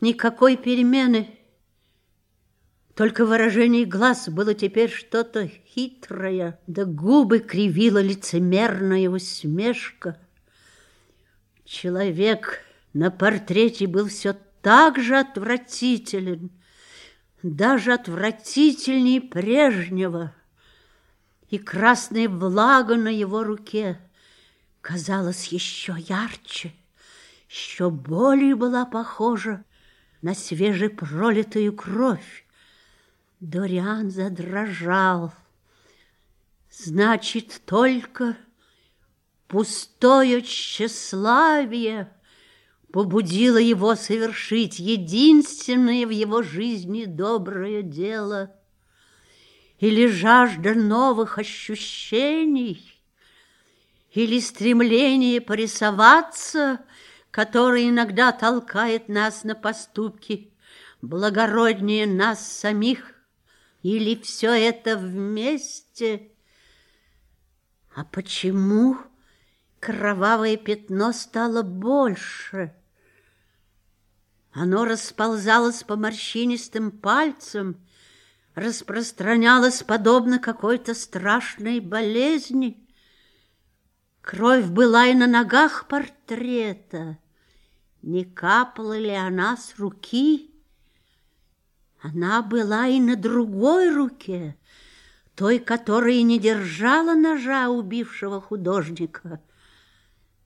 Никакой 0.00 0.56
перемены 0.56 1.38
только 2.94 3.26
выражение 3.26 3.84
глаз 3.84 4.28
было 4.28 4.54
теперь 4.54 4.90
что-то 4.90 5.48
хитрое, 5.48 6.60
да 6.68 6.84
губы 6.84 7.40
кривила 7.40 8.00
лицемерная 8.00 9.08
усмешка. 9.10 10.20
Человек 11.64 12.60
на 12.92 13.10
портрете 13.10 13.88
был 13.88 14.06
все 14.06 14.36
так 14.62 15.00
же 15.00 15.18
отвратителен, 15.18 16.50
даже 17.42 17.92
отвратительнее 17.92 19.20
прежнего, 19.20 20.32
и 21.50 21.58
красная 21.58 22.28
влага 22.28 22.94
на 22.94 23.08
его 23.08 23.42
руке 23.42 23.98
казалась 24.80 25.48
еще 25.48 25.96
ярче, 25.98 26.72
еще 27.48 27.90
более 27.90 28.54
была 28.54 28.86
похожа 28.86 29.64
на 30.22 30.34
свежепролитую 30.34 31.74
кровь. 31.74 32.43
Дориан 33.44 34.10
задрожал. 34.10 35.34
Значит, 36.70 37.60
только 37.66 38.38
пустое 39.48 40.40
тщеславие 40.40 42.10
побудило 42.90 43.58
его 43.58 43.96
совершить 43.96 44.78
единственное 44.78 46.06
в 46.06 46.10
его 46.10 46.40
жизни 46.40 47.04
доброе 47.04 47.82
дело. 47.82 48.50
Или 49.78 50.06
жажда 50.06 50.72
новых 50.74 51.36
ощущений, 51.36 52.82
или 54.14 54.40
стремление 54.40 55.42
порисоваться, 55.42 56.80
которое 57.30 57.90
иногда 57.90 58.32
толкает 58.32 59.10
нас 59.10 59.44
на 59.44 59.54
поступки 59.54 60.50
благороднее 61.02 62.06
нас 62.06 62.50
самих. 62.50 63.13
Или 63.84 64.18
все 64.18 64.50
это 64.52 64.96
вместе? 64.96 66.32
А 67.94 68.02
почему 68.02 68.96
кровавое 69.78 70.56
пятно 70.56 71.12
стало 71.12 71.60
больше? 71.60 72.74
Оно 74.52 74.86
расползалось 74.86 75.82
по 75.82 75.96
морщинистым 75.96 76.92
пальцам, 76.92 77.76
распространялось 78.54 79.82
подобно 79.82 80.38
какой-то 80.38 80.94
страшной 80.94 81.80
болезни. 81.80 82.88
Кровь 84.22 84.64
была 84.64 85.08
и 85.08 85.14
на 85.14 85.26
ногах 85.26 85.88
портрета. 85.88 87.18
Не 88.00 88.24
капала 88.24 88.96
ли 88.96 89.10
она 89.10 89.58
с 89.58 89.78
руки? 89.78 90.53
Она 92.04 92.42
была 92.42 92.86
и 92.86 93.00
на 93.00 93.16
другой 93.16 93.90
руке, 93.90 94.58
той, 95.34 95.58
которая 95.58 96.20
не 96.20 96.38
держала 96.38 97.14
ножа 97.14 97.70
убившего 97.70 98.42
художника. 98.42 99.40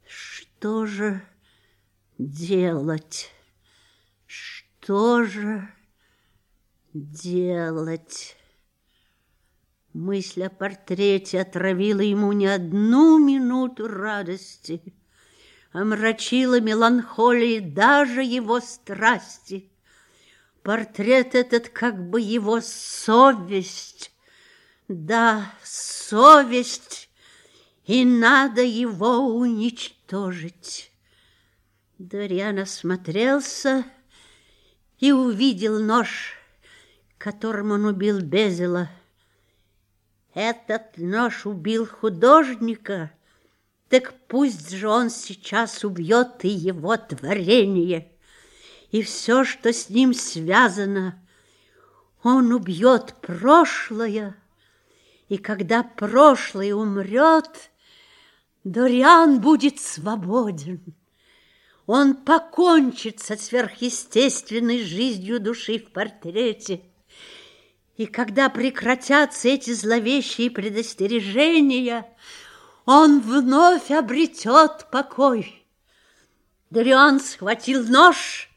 Что 0.07 0.87
же 0.87 1.21
делать? 2.17 3.33
Что 4.25 5.25
же 5.25 5.69
делать? 6.95 8.37
Мысль 9.93 10.45
о 10.45 10.51
портрете 10.51 11.41
отравила 11.41 12.03
ему 12.03 12.31
не 12.31 12.47
одну 12.47 13.19
минуту 13.19 13.89
радости, 13.89 14.81
омрачила 15.73 16.61
меланхолией 16.61 17.59
даже 17.59 18.23
его 18.23 18.61
страсти. 18.61 19.68
Портрет 20.63 21.35
этот 21.35 21.69
как 21.69 22.11
бы 22.11 22.21
его 22.21 22.61
совесть, 22.61 24.13
Да, 24.89 25.53
совесть, 25.63 27.09
и 27.85 28.05
надо 28.05 28.63
его 28.63 29.19
уничтожить. 29.35 30.93
Дориан 31.99 32.59
осмотрелся 32.59 33.85
и 34.99 35.11
увидел 35.13 35.81
нож, 35.83 36.35
которым 37.17 37.73
он 37.73 37.87
убил 37.87 38.21
Безела. 38.21 38.91
Этот 40.35 40.99
нож 40.99 41.47
убил 41.47 41.87
художника, 41.87 43.11
так 43.89 44.15
пусть 44.29 44.71
же 44.71 44.89
он 44.89 45.11
сейчас 45.11 45.83
убьет 45.83 46.45
и 46.45 46.49
его 46.49 46.97
творение, 46.97 48.13
и 48.91 49.03
все, 49.03 49.45
что 49.45 49.73
с 49.73 49.91
ним 49.91 50.15
связано. 50.15 51.23
Он 52.23 52.53
убьет 52.53 53.15
прошлое, 53.21 54.37
и 55.29 55.37
когда 55.37 55.83
прошлое 55.83 56.75
умрет, 56.75 57.71
Дориан 58.65 59.41
будет 59.41 59.79
свободен. 59.79 60.83
Он 61.87 62.15
покончит 62.15 63.21
со 63.21 63.37
сверхъестественной 63.37 64.83
жизнью 64.83 65.41
души 65.41 65.79
в 65.79 65.91
портрете. 65.91 66.83
И 67.97 68.07
когда 68.07 68.51
прекратятся 68.51 69.49
эти 69.49 69.73
зловещие 69.73 70.51
предостережения, 70.51 72.07
он 72.85 73.21
вновь 73.21 73.91
обретет 73.91 74.87
покой. 74.91 75.65
Дориан 76.71 77.21
схватил 77.21 77.85
нож 77.85 78.48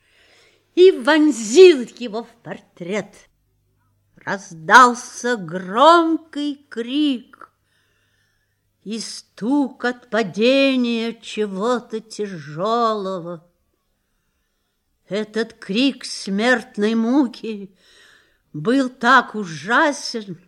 и 0.76 0.92
вонзил 0.92 1.82
его 1.98 2.24
в 2.24 2.30
портрет. 2.44 3.14
Раздался 4.16 5.36
громкий 5.36 6.66
крик 6.70 7.52
и 8.84 9.00
стук 9.00 9.86
от 9.86 10.10
падения 10.10 11.14
чего-то 11.14 12.00
тяжелого. 12.00 13.48
Этот 15.08 15.54
крик 15.54 16.06
смертной 16.06 16.96
муки 16.96 17.76
был 18.54 18.90
так 18.90 19.36
ужасен, 19.36 20.40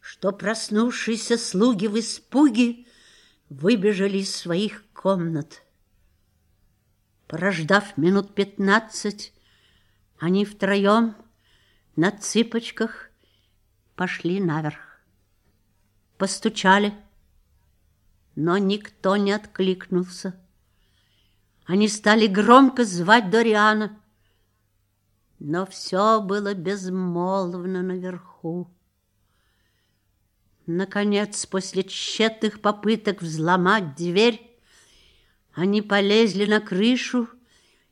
что 0.00 0.32
проснувшиеся 0.32 1.36
слуги 1.36 1.86
в 1.86 1.98
испуге 1.98 2.86
выбежали 3.48 4.18
из 4.18 4.34
своих 4.34 4.84
комнат. 4.92 5.61
Прождав 7.32 7.96
минут 7.96 8.34
пятнадцать, 8.34 9.32
они 10.18 10.44
втроем 10.44 11.16
на 11.96 12.10
цыпочках 12.10 13.08
пошли 13.96 14.38
наверх. 14.38 15.00
Постучали, 16.18 16.92
но 18.36 18.58
никто 18.58 19.16
не 19.16 19.32
откликнулся. 19.32 20.38
Они 21.64 21.88
стали 21.88 22.26
громко 22.26 22.84
звать 22.84 23.30
Дориана, 23.30 23.98
но 25.38 25.64
все 25.64 26.20
было 26.20 26.52
безмолвно 26.52 27.80
наверху. 27.80 28.70
Наконец, 30.66 31.46
после 31.46 31.82
тщетных 31.82 32.60
попыток 32.60 33.22
взломать 33.22 33.96
дверь, 33.96 34.51
они 35.54 35.82
полезли 35.82 36.46
на 36.46 36.60
крышу 36.60 37.28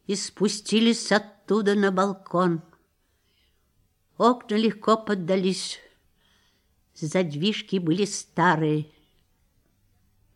и 0.06 0.14
спустились 0.14 1.12
оттуда 1.12 1.74
на 1.74 1.92
балкон. 1.92 2.62
Окна 4.16 4.54
легко 4.54 4.96
поддались, 4.96 5.78
задвижки 6.94 7.76
были 7.76 8.04
старые. 8.04 8.86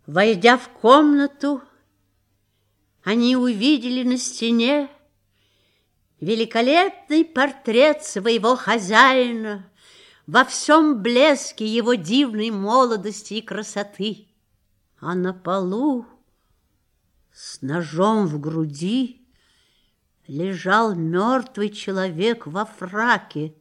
Войдя 0.06 0.58
в 0.58 0.68
комнату, 0.68 1.62
они 3.02 3.36
увидели 3.36 4.02
на 4.02 4.16
стене 4.18 4.88
великолепный 6.20 7.24
портрет 7.24 8.04
своего 8.04 8.56
хозяина 8.56 9.70
во 10.26 10.44
всем 10.44 11.02
блеске 11.02 11.66
его 11.66 11.94
дивной 11.94 12.50
молодости 12.50 13.34
и 13.34 13.42
красоты. 13.42 14.26
А 15.00 15.14
на 15.14 15.34
полу 15.34 16.06
с 17.34 17.60
ножом 17.60 18.26
в 18.26 18.40
груди 18.40 19.26
лежал 20.26 20.94
мертвый 20.94 21.68
человек 21.68 22.46
во 22.46 22.64
фраке, 22.64 23.54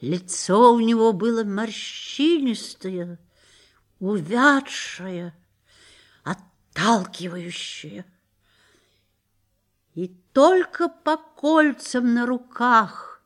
Лицо 0.00 0.74
у 0.74 0.80
него 0.80 1.12
было 1.12 1.42
морщинистое, 1.42 3.18
увядшее, 3.98 5.34
отталкивающее. 6.22 8.04
И 9.94 10.08
только 10.34 10.90
по 10.90 11.16
кольцам 11.16 12.12
на 12.12 12.26
руках 12.26 13.22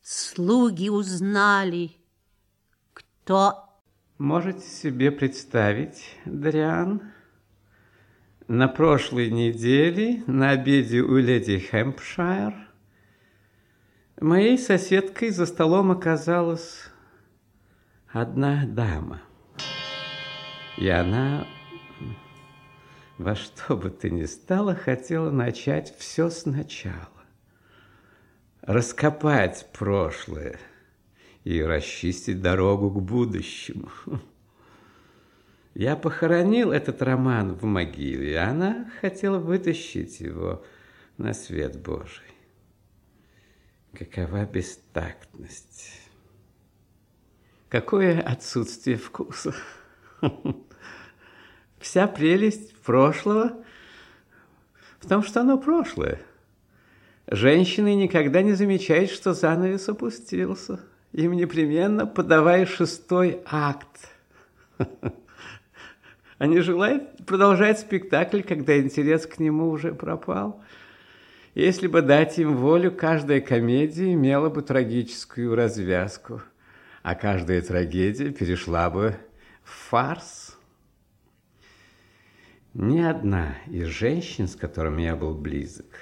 слуги 0.00 0.88
узнали, 0.88 1.96
кто... 2.92 3.66
Можете 4.18 4.60
себе 4.60 5.10
представить, 5.10 6.16
Дриан, 6.24 7.12
на 8.50 8.66
прошлой 8.66 9.30
неделе 9.30 10.24
на 10.26 10.50
обеде 10.50 11.02
у 11.02 11.18
леди 11.18 11.60
Хэмпшайр 11.60 12.52
Моей 14.20 14.58
соседкой 14.58 15.30
за 15.30 15.46
столом 15.46 15.92
оказалась 15.92 16.90
одна 18.08 18.66
дама. 18.66 19.22
И 20.76 20.88
она 20.88 21.46
во 23.18 23.36
что 23.36 23.76
бы 23.76 23.88
ты 23.88 24.10
ни 24.10 24.24
стало 24.24 24.74
хотела 24.74 25.30
начать 25.30 25.96
все 25.96 26.28
сначала. 26.28 27.22
Раскопать 28.62 29.68
прошлое 29.72 30.58
и 31.44 31.62
расчистить 31.62 32.42
дорогу 32.42 32.90
к 32.90 33.00
будущему. 33.00 33.90
Я 35.74 35.96
похоронил 35.96 36.72
этот 36.72 37.00
роман 37.00 37.54
в 37.54 37.64
могиле, 37.64 38.32
и 38.32 38.34
она 38.34 38.90
хотела 39.00 39.38
вытащить 39.38 40.20
его 40.20 40.64
на 41.16 41.32
свет 41.32 41.80
Божий. 41.80 42.24
Какова 43.92 44.44
бестактность? 44.46 46.00
Какое 47.68 48.20
отсутствие 48.20 48.96
вкуса? 48.96 49.54
Вся 51.78 52.08
прелесть 52.08 52.76
прошлого 52.78 53.64
в 54.98 55.08
том, 55.08 55.22
что 55.22 55.40
оно 55.40 55.56
прошлое. 55.56 56.20
Женщины 57.28 57.94
никогда 57.94 58.42
не 58.42 58.52
замечают, 58.54 59.10
что 59.10 59.34
занавес 59.34 59.88
опустился. 59.88 60.80
Им 61.12 61.32
непременно 61.32 62.06
подавая 62.06 62.66
шестой 62.66 63.40
акт. 63.44 64.10
Они 66.40 66.60
желают 66.60 67.26
продолжать 67.26 67.80
спектакль, 67.80 68.40
когда 68.40 68.78
интерес 68.78 69.26
к 69.26 69.38
нему 69.40 69.68
уже 69.68 69.92
пропал. 69.94 70.62
Если 71.54 71.86
бы 71.86 72.00
дать 72.00 72.38
им 72.38 72.56
волю, 72.56 72.92
каждая 72.92 73.42
комедия 73.42 74.14
имела 74.14 74.48
бы 74.48 74.62
трагическую 74.62 75.54
развязку, 75.54 76.40
а 77.02 77.14
каждая 77.14 77.60
трагедия 77.60 78.30
перешла 78.30 78.88
бы 78.88 79.16
в 79.62 79.90
фарс. 79.90 80.56
Ни 82.72 83.00
одна 83.00 83.56
из 83.66 83.88
женщин, 83.88 84.48
с 84.48 84.56
которыми 84.56 85.02
я 85.02 85.16
был 85.16 85.34
близок, 85.34 85.94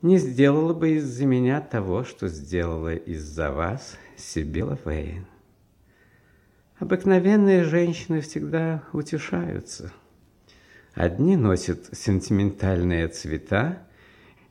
не 0.00 0.18
сделала 0.18 0.74
бы 0.74 0.90
из-за 0.90 1.26
меня 1.26 1.60
того, 1.60 2.04
что 2.04 2.28
сделала 2.28 2.94
из-за 2.94 3.50
вас 3.50 3.98
Сибила 4.16 4.78
Вейн. 4.84 5.26
Обыкновенные 6.78 7.64
женщины 7.64 8.20
всегда 8.20 8.82
утешаются. 8.92 9.92
Одни 10.94 11.36
носят 11.36 11.88
сентиментальные 11.96 13.08
цвета, 13.08 13.86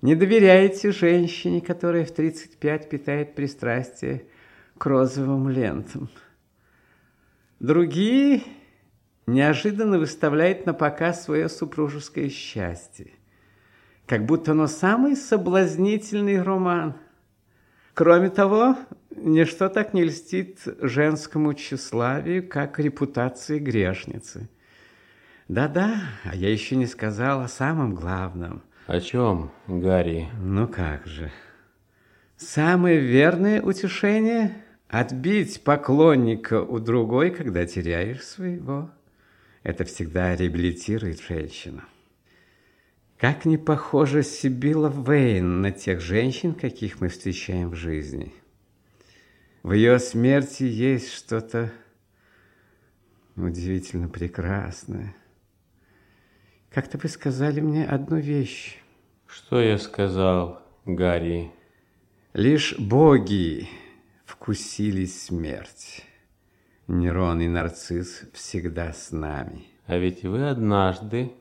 не 0.01 0.15
доверяете 0.15 0.91
женщине, 0.91 1.61
которая 1.61 2.03
в 2.03 2.11
35 2.11 2.89
питает 2.89 3.35
пристрастие 3.35 4.25
к 4.77 4.85
розовым 4.87 5.49
лентам. 5.49 6.09
Другие 7.59 8.41
неожиданно 9.27 9.99
выставляют 9.99 10.65
на 10.65 10.73
показ 10.73 11.25
свое 11.25 11.47
супружеское 11.47 12.29
счастье, 12.29 13.11
как 14.07 14.25
будто 14.25 14.51
оно 14.51 14.65
самый 14.65 15.15
соблазнительный 15.15 16.41
роман. 16.41 16.95
Кроме 17.93 18.29
того, 18.29 18.75
ничто 19.15 19.69
так 19.69 19.93
не 19.93 20.03
льстит 20.03 20.59
женскому 20.81 21.53
тщеславию, 21.53 22.47
как 22.47 22.79
репутация 22.79 23.59
грешницы. 23.59 24.49
Да-да, 25.47 26.01
а 26.23 26.35
я 26.35 26.51
еще 26.51 26.75
не 26.75 26.85
сказал 26.85 27.41
о 27.41 27.47
самом 27.47 27.95
главном– 27.95 28.63
о 28.87 29.01
чем, 29.01 29.51
Гарри? 29.67 30.29
Ну 30.39 30.67
как 30.67 31.07
же. 31.07 31.31
Самое 32.37 32.99
верное 32.99 33.59
утешение 33.59 34.61
Отбить 34.87 35.63
поклонника 35.63 36.61
у 36.61 36.79
другой, 36.79 37.31
когда 37.31 37.65
теряешь 37.65 38.21
своего, 38.21 38.91
это 39.63 39.83
всегда 39.83 40.35
реабилитирует 40.35 41.19
женщину. 41.19 41.81
Как 43.17 43.45
не 43.45 43.57
похожа 43.57 44.21
Сибила 44.21 44.89
Вейн 44.89 45.61
на 45.61 45.71
тех 45.71 45.99
женщин, 45.99 46.53
каких 46.53 47.01
мы 47.01 47.09
встречаем 47.09 47.71
в 47.71 47.75
жизни. 47.75 48.31
В 49.65 49.71
ее 49.71 49.97
смерти 49.97 50.61
есть 50.61 51.11
что-то 51.11 51.71
удивительно 53.35 54.07
прекрасное. 54.07 55.15
Как-то 56.69 56.99
вы 56.99 57.09
сказали 57.09 57.61
мне 57.61 57.83
одну 57.83 58.17
вещь. 58.17 58.77
Что 59.25 59.59
я 59.59 59.79
сказал, 59.79 60.61
Гарри? 60.85 61.51
Лишь 62.33 62.77
боги 62.77 63.67
вкусили 64.23 65.05
смерть. 65.05 66.05
Нерон 66.87 67.41
и 67.41 67.47
Нарцисс 67.47 68.21
всегда 68.33 68.93
с 68.93 69.11
нами. 69.11 69.65
А 69.87 69.97
ведь 69.97 70.21
вы 70.21 70.47
однажды 70.47 71.31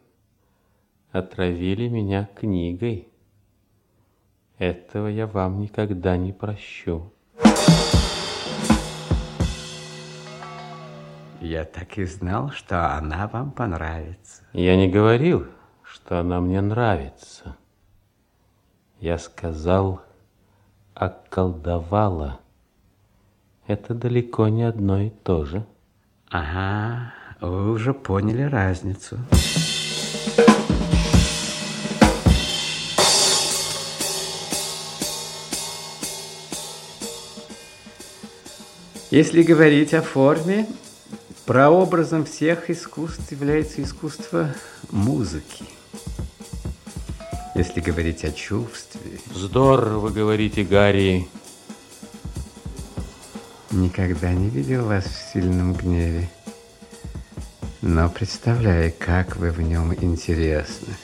отравили 1.11 1.89
меня 1.89 2.31
книгой. 2.35 3.07
Этого 4.57 5.09
я 5.09 5.27
вам 5.27 5.61
никогда 5.61 6.17
не 6.17 6.33
прощу. 6.33 7.13
Я 11.45 11.65
так 11.67 11.99
и 11.99 12.07
знал, 12.07 12.53
что 12.53 12.97
она 12.97 13.29
вам 13.29 13.51
понравится. 13.51 14.43
Я 14.55 14.79
не 14.79 14.89
говорил, 14.89 15.45
что 15.83 16.21
она 16.21 16.41
мне 16.41 16.63
нравится. 16.63 17.55
Я 18.99 19.19
сказал, 19.19 20.01
околдовала. 20.95 22.41
Это 23.67 23.93
далеко 23.93 24.49
не 24.49 24.63
одно 24.63 25.03
и 25.03 25.11
то 25.11 25.45
же. 25.45 25.67
Ага, 26.31 27.13
вы 27.43 27.73
уже 27.73 27.93
поняли 27.93 28.45
разницу. 28.45 29.19
Если 39.11 39.43
говорить 39.43 39.93
о 39.93 40.01
форме, 40.01 40.67
прообразом 41.47 42.25
всех 42.25 42.71
искусств 42.71 43.31
является 43.31 43.83
искусство 43.83 44.55
музыки. 44.91 45.65
Если 47.55 47.81
говорить 47.81 48.25
о 48.25 48.33
чувстве... 48.33 49.21
Здорово 49.33 50.09
говорите, 50.09 50.65
Гарри. 50.65 51.29
Никогда 53.71 54.33
не 54.33 54.49
видел 54.51 54.87
вас 54.87 55.05
в 55.05 55.33
сильном 55.33 55.75
гневе. 55.75 56.31
Но 57.81 58.09
представляю, 58.09 58.93
как 58.99 59.37
вы 59.37 59.51
в 59.51 59.61
нем 59.61 59.95
интересны. 59.95 60.95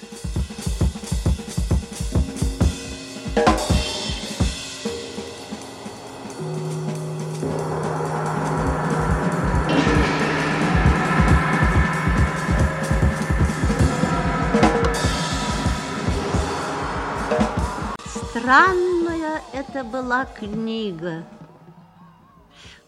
Это 19.81 19.89
была 19.89 20.26
книга. 20.26 21.24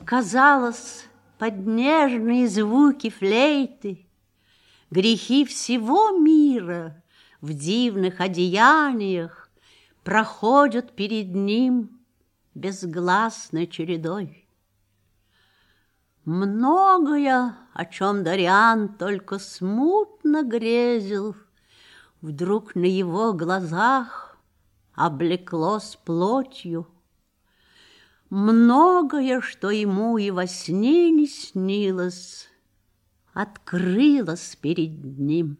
Казалось, 0.04 1.06
под 1.38 1.66
нежные 1.66 2.46
звуки 2.48 3.08
флейты 3.08 4.06
Грехи 4.90 5.46
всего 5.46 6.10
мира 6.10 7.02
в 7.40 7.54
дивных 7.54 8.20
одеяниях 8.20 9.48
Проходят 10.04 10.94
перед 10.94 11.34
ним 11.34 12.00
безгласной 12.54 13.66
чередой. 13.68 14.46
Многое, 16.26 17.56
о 17.72 17.84
чем 17.86 18.22
Дариан 18.22 18.88
только 18.96 19.38
смутно 19.38 20.42
грезил, 20.42 21.36
Вдруг 22.20 22.74
на 22.74 22.84
его 22.84 23.32
глазах 23.32 24.31
облеклось 24.94 25.98
плотью. 26.04 26.86
Многое, 28.30 29.40
что 29.40 29.70
ему 29.70 30.16
и 30.18 30.30
во 30.30 30.46
сне 30.46 31.10
не 31.10 31.26
снилось, 31.26 32.48
открылось 33.34 34.56
перед 34.56 35.04
ним. 35.18 35.58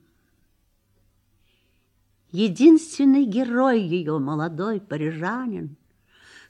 Единственный 2.30 3.26
герой 3.26 3.82
ее, 3.82 4.18
молодой 4.18 4.80
парижанин, 4.80 5.76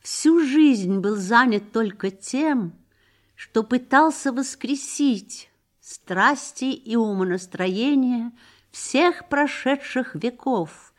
всю 0.01 0.41
жизнь 0.45 1.01
был 1.01 1.17
занят 1.17 1.73
только 1.73 2.13
тем, 2.13 2.73
что 3.35 3.65
пытался 3.65 4.33
воскресить 4.33 5.51
страсти 5.81 6.67
и 6.67 6.95
умонастроения 6.95 8.31
всех 8.71 9.29
прошедших 9.29 10.15
веков, 10.15 10.92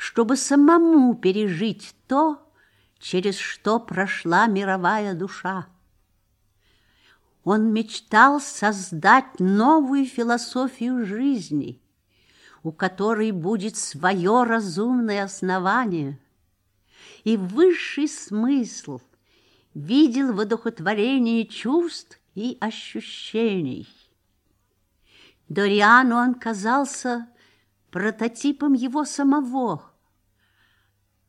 чтобы 0.00 0.38
самому 0.38 1.14
пережить 1.14 1.94
то, 2.08 2.50
через 2.98 3.36
что 3.36 3.78
прошла 3.78 4.46
мировая 4.46 5.12
душа. 5.12 5.66
Он 7.44 7.70
мечтал 7.70 8.40
создать 8.40 9.38
новую 9.38 10.06
философию 10.06 11.04
жизни, 11.04 11.82
у 12.62 12.72
которой 12.72 13.30
будет 13.30 13.76
свое 13.76 14.44
разумное 14.44 15.22
основание, 15.22 16.18
и 17.24 17.36
высший 17.36 18.08
смысл 18.08 19.02
видел 19.74 20.32
в 20.32 20.40
одухотворении 20.40 21.42
чувств 21.42 22.18
и 22.34 22.56
ощущений. 22.58 23.86
Дориану 25.50 26.16
он 26.16 26.34
казался 26.36 27.28
прототипом 27.90 28.72
его 28.72 29.04
самого, 29.04 29.89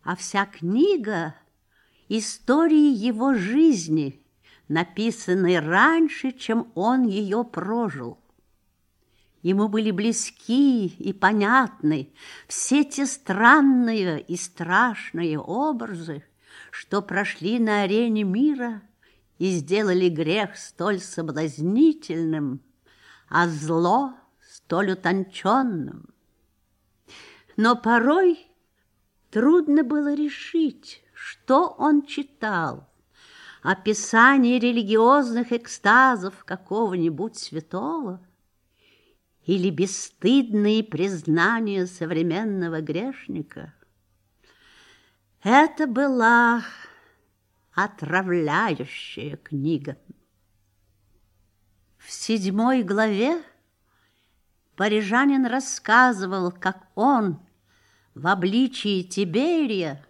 а 0.03 0.15
вся 0.15 0.45
книга— 0.45 1.36
истории 2.10 2.94
его 2.94 3.34
жизни, 3.34 4.22
написанной 4.68 5.60
раньше, 5.60 6.32
чем 6.32 6.72
он 6.76 7.03
ее 7.03 7.45
прожил. 7.45 8.18
Ему 9.41 9.69
были 9.69 9.91
близки 9.91 10.88
и 10.88 11.14
понятны 11.14 12.14
все 12.48 12.84
те 12.84 13.06
странные 13.06 14.22
и 14.22 14.36
страшные 14.36 15.40
образы, 15.40 16.23
что 16.69 17.02
прошли 17.02 17.57
на 17.57 17.84
арене 17.84 18.23
мира 18.23 18.82
и 19.40 19.49
сделали 19.52 20.10
грех 20.10 20.57
столь 20.57 20.99
соблазнительным, 20.99 22.61
а 23.30 23.48
зло 23.48 24.14
столь 24.53 24.91
утонченным. 24.91 26.14
Но 27.56 27.76
порой 27.76 28.51
трудно 29.32 29.84
было 29.84 30.14
решить, 30.14 31.03
что 31.14 31.70
он 31.78 32.06
читал. 32.06 32.88
Описание 33.64 34.60
религиозных 34.60 35.52
экстазов 35.52 36.44
какого-нибудь 36.44 37.38
святого 37.38 38.20
или 39.45 39.70
бесстыдные 39.70 40.84
признания 40.84 41.86
современного 41.86 42.82
грешника. 42.82 43.74
Это 45.44 45.88
была 45.88 46.64
отравляющая 47.74 49.38
книга. 49.38 49.98
В 51.98 52.12
седьмой 52.12 52.84
главе 52.84 53.41
парижанин 54.76 55.45
рассказывал, 55.45 56.52
как 56.52 56.88
он 56.95 57.40
в 58.14 58.28
обличии 58.28 59.04
Тиберия, 59.04 60.06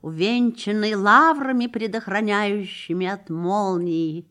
увенчанный 0.00 0.94
лаврами, 0.94 1.66
предохраняющими 1.66 3.06
от 3.06 3.30
молнии, 3.30 4.26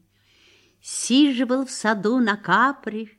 сиживал 0.81 1.65
в 1.65 1.71
саду 1.71 2.19
на 2.19 2.37
Капри 2.37 3.17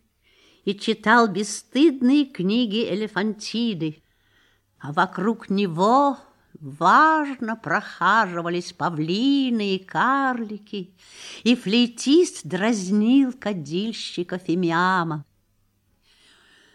и 0.65 0.75
читал 0.75 1.29
бесстыдные 1.29 2.27
книги 2.27 2.89
Элефантиды, 2.89 4.03
а 4.79 4.93
вокруг 4.93 5.51
него 5.51 6.19
важно 6.61 7.57
прохаживались 7.57 8.73
павлины 8.73 9.77
и 9.77 9.85
карлики, 9.85 10.95
и 11.45 11.55
флейтист 11.55 12.47
дразнил 12.47 13.33
кадильщика 13.33 14.39
Фимиама. 14.39 15.25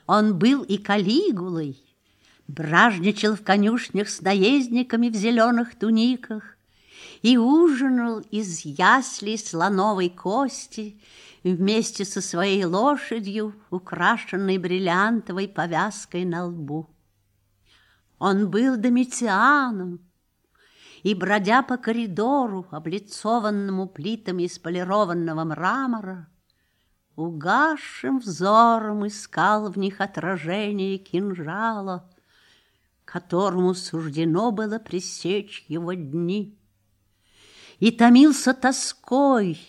Он 0.05 0.37
был 0.37 0.63
и 0.63 0.77
калигулой, 0.77 1.92
бражничал 2.47 3.35
в 3.35 3.43
конюшнях 3.43 4.09
с 4.09 4.21
наездниками 4.21 5.09
в 5.09 5.15
зеленых 5.15 5.75
туниках 5.75 6.57
и 7.21 7.37
ужинал 7.37 8.19
из 8.31 8.65
яслей 8.65 9.37
слоновой 9.37 10.09
кости 10.09 10.99
вместе 11.43 12.05
со 12.05 12.21
своей 12.21 12.65
лошадью, 12.65 13.55
украшенной 13.69 14.57
бриллиантовой 14.57 15.47
повязкой 15.47 16.25
на 16.25 16.45
лбу. 16.45 16.89
Он 18.19 18.49
был 18.49 18.77
домицианом, 18.77 19.99
и, 21.03 21.13
бродя 21.13 21.61
по 21.61 21.77
коридору, 21.77 22.65
облицованному 22.71 23.87
плитами 23.87 24.43
из 24.43 24.57
полированного 24.57 25.43
мрамора, 25.43 26.29
угасшим 27.17 28.19
взором 28.19 29.05
искал 29.05 29.69
в 29.69 29.77
них 29.77 29.99
отражение 29.99 30.97
кинжала, 30.97 32.09
которому 33.13 33.75
суждено 33.75 34.51
было 34.51 34.79
пресечь 34.79 35.65
его 35.67 35.93
дни. 35.93 36.57
И 37.77 37.91
томился 37.91 38.55
тоской, 38.55 39.59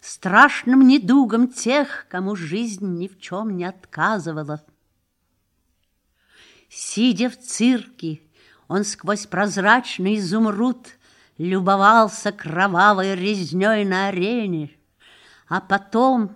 страшным 0.00 0.86
недугом 0.86 1.48
тех, 1.48 2.06
кому 2.08 2.34
жизнь 2.34 2.96
ни 2.96 3.08
в 3.08 3.20
чем 3.20 3.58
не 3.58 3.66
отказывала. 3.66 4.64
Сидя 6.70 7.28
в 7.28 7.38
цирке, 7.38 8.22
он 8.68 8.84
сквозь 8.84 9.26
прозрачный 9.26 10.16
изумруд 10.16 10.88
любовался 11.36 12.32
кровавой 12.32 13.14
резней 13.14 13.84
на 13.84 14.08
арене, 14.08 14.70
а 15.46 15.60
потом 15.60 16.34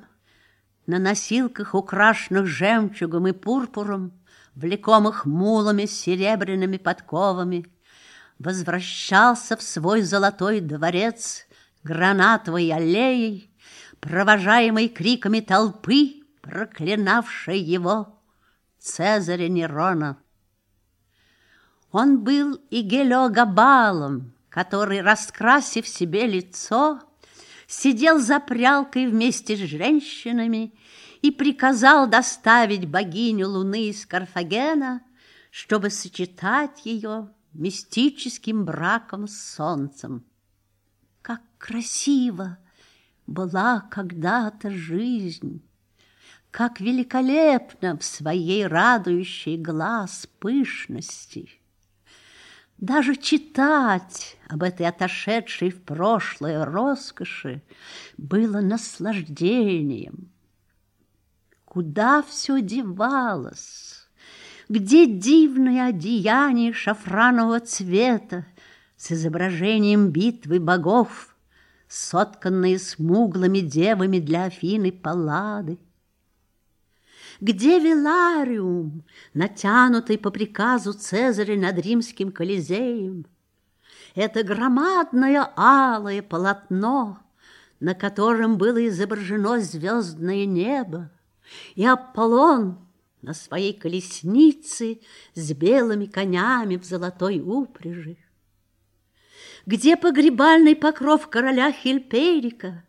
на 0.86 0.98
носилках, 0.98 1.74
украшенных 1.74 2.46
жемчугом 2.46 3.26
и 3.26 3.32
пурпуром, 3.32 4.17
влекомых 4.58 5.24
мулами 5.24 5.86
с 5.86 6.00
серебряными 6.00 6.78
подковами, 6.78 7.66
возвращался 8.38 9.56
в 9.56 9.62
свой 9.62 10.02
золотой 10.02 10.60
дворец 10.60 11.46
гранатовой 11.84 12.70
аллеей, 12.70 13.50
провожаемый 14.00 14.88
криками 14.88 15.40
толпы, 15.40 16.22
проклинавшей 16.42 17.58
его 17.60 18.20
Цезаря 18.78 19.48
Нерона. 19.48 20.18
Он 21.90 22.18
был 22.22 22.54
и 22.70 22.82
Гелиогабалом, 22.82 24.32
который, 24.48 25.00
раскрасив 25.00 25.86
себе 25.88 26.26
лицо, 26.26 27.00
сидел 27.66 28.18
за 28.18 28.40
прялкой 28.40 29.06
вместе 29.06 29.56
с 29.56 29.60
женщинами 29.60 30.74
и 31.22 31.30
приказал 31.30 32.08
доставить 32.08 32.88
богиню 32.88 33.48
Луны 33.48 33.88
из 33.88 34.06
Карфагена, 34.06 35.02
чтобы 35.50 35.90
сочетать 35.90 36.84
ее 36.84 37.30
мистическим 37.52 38.64
браком 38.64 39.26
с 39.26 39.54
солнцем. 39.54 40.24
Как 41.22 41.40
красиво 41.58 42.58
была 43.26 43.80
когда-то 43.90 44.70
жизнь! 44.70 45.62
Как 46.50 46.80
великолепно 46.80 47.98
в 47.98 48.04
своей 48.04 48.66
радующей 48.66 49.58
глаз 49.58 50.28
пышности! 50.38 51.50
Даже 52.78 53.16
читать 53.16 54.38
об 54.48 54.62
этой 54.62 54.86
отошедшей 54.86 55.70
в 55.70 55.82
прошлое 55.82 56.64
роскоши 56.64 57.60
было 58.16 58.60
наслаждением. 58.60 60.30
Куда 61.68 62.22
все 62.22 62.62
девалось? 62.62 64.08
Где 64.70 65.04
дивное 65.04 65.88
одеяние 65.88 66.72
шафранового 66.72 67.60
цвета 67.60 68.46
с 68.96 69.12
изображением 69.12 70.08
битвы 70.08 70.60
богов, 70.60 71.36
сотканные 71.86 72.78
смуглыми 72.78 73.58
девами 73.58 74.18
для 74.18 74.44
Афины 74.44 74.92
Паллады? 74.92 75.78
Где 77.42 77.78
Вилариум, 77.78 79.04
натянутый 79.34 80.16
по 80.16 80.30
приказу 80.30 80.94
Цезаря 80.94 81.58
над 81.58 81.78
римским 81.78 82.32
Колизеем? 82.32 83.26
Это 84.14 84.42
громадное 84.42 85.52
алое 85.54 86.22
полотно, 86.22 87.18
на 87.78 87.94
котором 87.94 88.56
было 88.56 88.88
изображено 88.88 89.60
звездное 89.60 90.46
небо, 90.46 91.10
и 91.74 91.84
Аполлон 91.84 92.78
на 93.22 93.34
своей 93.34 93.72
колеснице 93.72 95.00
с 95.34 95.52
белыми 95.52 96.06
конями 96.06 96.76
в 96.76 96.84
золотой 96.84 97.40
упряжи. 97.40 98.16
Где 99.66 99.96
погребальный 99.96 100.76
покров 100.76 101.28
короля 101.28 101.72
Хильперика, 101.72 102.84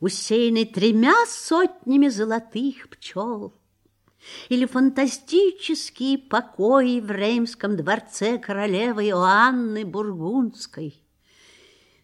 усеянный 0.00 0.64
тремя 0.64 1.14
сотнями 1.26 2.08
золотых 2.08 2.88
пчел? 2.88 3.54
или 4.48 4.66
фантастические 4.66 6.18
покои 6.18 7.00
в 7.00 7.10
Реймском 7.10 7.76
дворце 7.76 8.38
королевы 8.38 9.08
Иоанны 9.08 9.84
Бургундской. 9.84 11.02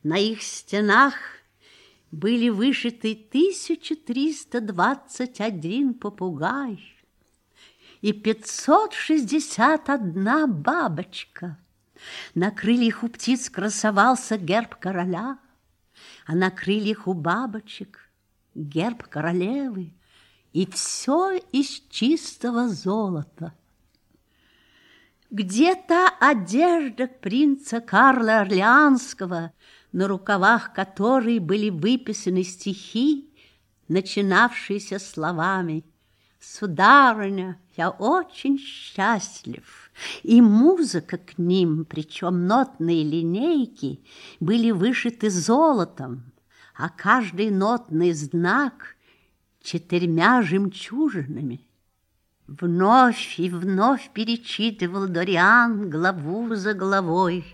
На 0.02 0.18
их 0.18 0.42
стенах 0.42 1.14
были 2.14 2.48
вышиты 2.48 3.12
1321 3.12 5.94
попугай 5.94 6.80
и 8.00 8.12
561 8.12 10.52
бабочка. 10.52 11.58
На 12.34 12.50
крыльях 12.50 13.02
у 13.02 13.08
птиц 13.08 13.50
красовался 13.50 14.36
герб 14.36 14.74
короля, 14.76 15.38
а 16.26 16.34
на 16.34 16.50
крыльях 16.50 17.06
у 17.06 17.14
бабочек 17.14 18.10
герб 18.54 19.04
королевы– 19.04 19.94
и 20.54 20.70
все 20.70 21.36
из 21.52 21.82
чистого 21.90 22.68
золота. 22.68 23.52
Где-то 25.30 26.08
одежда 26.20 27.08
принца 27.08 27.80
Карла 27.80 28.42
Орлеанского, 28.42 29.52
на 29.94 30.08
рукавах 30.08 30.72
которой 30.72 31.38
были 31.38 31.70
выписаны 31.70 32.42
стихи, 32.42 33.30
начинавшиеся 33.86 34.98
словами 34.98 35.84
«Сударыня, 36.40 37.60
я 37.76 37.90
очень 37.90 38.58
счастлив», 38.58 39.92
и 40.24 40.42
музыка 40.42 41.16
к 41.16 41.38
ним, 41.38 41.84
причем 41.84 42.48
нотные 42.48 43.04
линейки, 43.04 44.00
были 44.40 44.72
вышиты 44.72 45.30
золотом, 45.30 46.24
а 46.74 46.88
каждый 46.88 47.50
нотный 47.50 48.12
знак 48.14 48.96
четырьмя 49.62 50.42
жемчужинами. 50.42 51.60
Вновь 52.48 53.38
и 53.38 53.48
вновь 53.48 54.10
перечитывал 54.12 55.06
Дориан 55.06 55.88
главу 55.88 56.56
за 56.56 56.74
главой. 56.74 57.44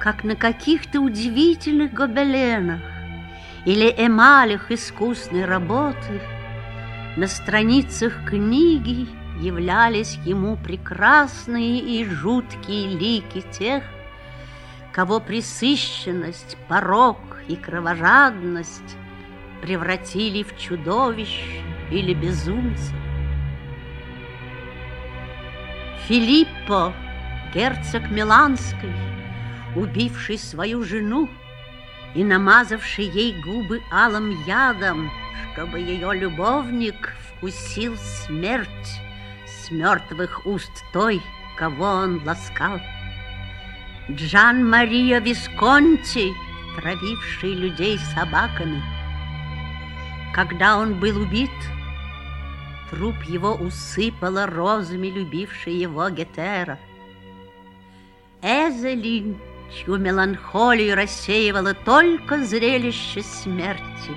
Как 0.00 0.24
на 0.24 0.34
каких-то 0.34 1.02
удивительных 1.02 1.92
гобеленах 1.92 2.80
или 3.66 3.94
эмалях 3.98 4.70
искусной 4.70 5.44
работы 5.44 6.22
на 7.18 7.26
страницах 7.26 8.24
книги 8.24 9.06
являлись 9.42 10.14
ему 10.24 10.56
прекрасные 10.56 11.80
и 11.80 12.06
жуткие 12.06 12.96
лики 12.96 13.42
тех, 13.52 13.84
кого 14.90 15.20
присыщенность, 15.20 16.56
порок 16.66 17.18
и 17.46 17.56
кровожадность 17.56 18.96
превратили 19.60 20.42
в 20.42 20.58
чудовищ 20.58 21.44
или 21.90 22.14
безумца. 22.14 22.94
Филиппо, 26.08 26.94
герцог 27.52 28.10
Миланской, 28.10 28.94
убивший 29.76 30.38
свою 30.38 30.84
жену 30.84 31.28
и 32.14 32.24
намазавший 32.24 33.04
ей 33.06 33.40
губы 33.40 33.82
алым 33.90 34.42
ядом, 34.44 35.10
чтобы 35.52 35.80
ее 35.80 36.14
любовник 36.14 37.14
вкусил 37.36 37.96
смерть 37.96 39.00
с 39.46 39.70
мертвых 39.70 40.46
уст 40.46 40.84
той, 40.92 41.22
кого 41.56 41.84
он 41.84 42.22
ласкал. 42.24 42.80
Джан 44.10 44.68
Мария 44.68 45.20
Висконти, 45.20 46.32
травивший 46.76 47.54
людей 47.54 47.98
собаками– 48.14 48.82
когда 50.32 50.78
он 50.78 51.00
был 51.00 51.20
убит, 51.20 51.50
труп 52.88 53.16
его 53.24 53.54
усыпала 53.54 54.46
розами 54.46 55.08
любившей 55.08 55.74
его 55.74 56.08
Гетера. 56.08 56.78
Эзелин, 58.40 59.38
чью 59.72 59.96
меланхолию 59.96 60.96
рассеивало 60.96 61.74
только 61.74 62.44
зрелище 62.44 63.22
смерти. 63.22 64.12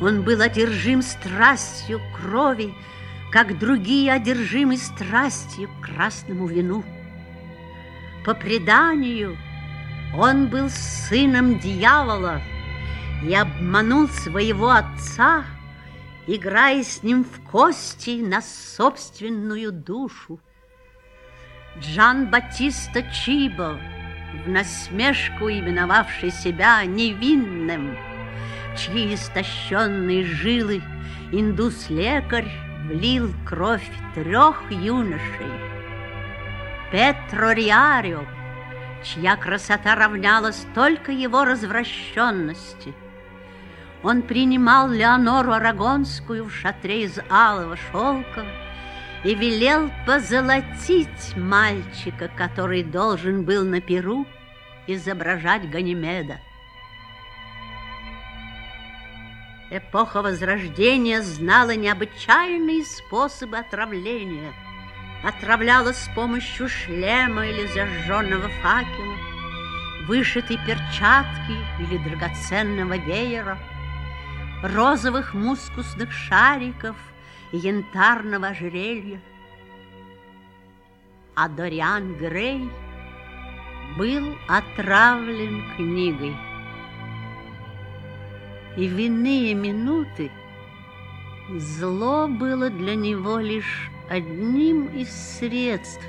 Он 0.00 0.22
был 0.22 0.40
одержим 0.40 1.02
страстью 1.02 2.00
крови, 2.16 2.74
как 3.30 3.58
другие 3.58 4.12
одержимы 4.12 4.76
страстью 4.76 5.68
к 5.68 5.86
красному 5.86 6.46
вину. 6.46 6.84
По 8.24 8.34
преданию, 8.34 9.36
Он 10.14 10.48
был 10.48 10.68
сыном 10.68 11.58
дьявола 11.58 12.42
и 13.24 13.34
обманул 13.34 14.08
своего 14.08 14.70
отца, 14.70 15.44
играя 16.26 16.82
с 16.82 17.02
ним 17.02 17.24
в 17.24 17.40
кости 17.50 18.20
на 18.20 18.42
собственную 18.42 19.72
душу. 19.72 20.38
Джан 21.78 22.28
Батиста 22.28 23.02
Чибо, 23.10 23.80
в 24.44 24.48
насмешку 24.48 25.48
именовавший 25.48 26.30
себя 26.30 26.84
невинным, 26.84 27.96
чьи 28.76 29.14
истощенные 29.14 30.24
жилы 30.24 30.82
индус-лекарь 31.30 32.50
влил 32.86 33.32
кровь 33.46 33.88
трех 34.14 34.62
юношей. 34.70 35.52
Петро 36.90 37.52
Риарио, 37.52 38.24
чья 39.02 39.36
красота 39.36 39.94
равнялась 39.94 40.66
только 40.74 41.12
его 41.12 41.44
развращенности. 41.44 42.92
Он 44.02 44.22
принимал 44.22 44.90
Леонору 44.90 45.52
Арагонскую 45.52 46.44
в 46.44 46.52
шатре 46.52 47.04
из 47.04 47.18
алого 47.30 47.76
шелка 47.76 48.44
и 49.24 49.34
велел 49.34 49.90
позолотить 50.04 51.36
мальчика, 51.36 52.28
который 52.36 52.82
должен 52.82 53.44
был 53.44 53.64
на 53.64 53.80
перу 53.80 54.26
изображать 54.86 55.70
Ганимеда. 55.70 56.40
Эпоха 59.70 60.20
Возрождения 60.22 61.22
знала 61.22 61.74
необычайные 61.74 62.84
способы 62.84 63.58
отравления. 63.58 64.52
Отравляла 65.24 65.92
с 65.92 66.10
помощью 66.14 66.68
шлема 66.68 67.46
или 67.46 67.66
зажженного 67.68 68.48
факела, 68.60 69.16
вышитой 70.08 70.58
перчатки 70.66 71.56
или 71.78 71.96
драгоценного 71.98 72.98
веера, 72.98 73.56
розовых 74.62 75.32
мускусных 75.32 76.12
шариков 76.12 76.96
янтарного 77.52 78.48
ожерелья. 78.48 79.20
А 81.34 81.48
Дориан 81.48 82.16
Грей 82.16 82.68
был 83.96 84.36
отравлен 84.48 85.64
книгой 85.76 86.34
и 88.76 88.88
в 88.88 88.98
иные 88.98 89.54
минуты 89.54 90.30
зло 91.50 92.26
было 92.28 92.70
для 92.70 92.94
него 92.94 93.38
лишь 93.38 93.90
одним 94.08 94.86
из 94.86 95.10
средств 95.10 96.04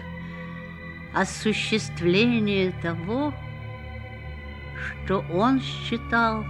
осуществления 1.13 2.73
того, 2.81 3.33
что 5.05 5.23
он 5.31 5.61
считал 5.61 6.45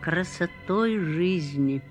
красотой 0.00 0.98
жизни. 0.98 1.82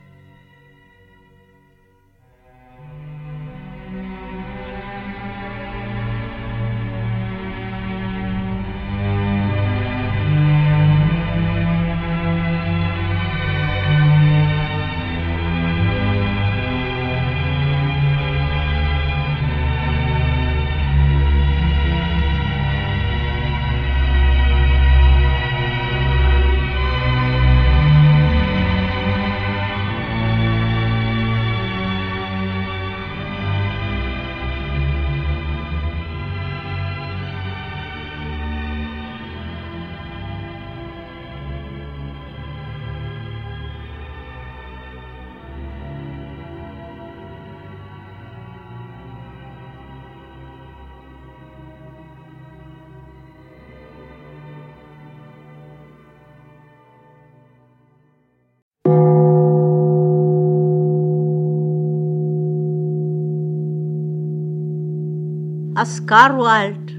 Оскар 65.79 66.31
Уальд. 66.35 66.89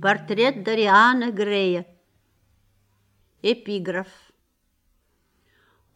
Портрет 0.00 0.62
Дариана 0.62 1.32
Грея. 1.32 1.84
Эпиграф. 3.42 4.06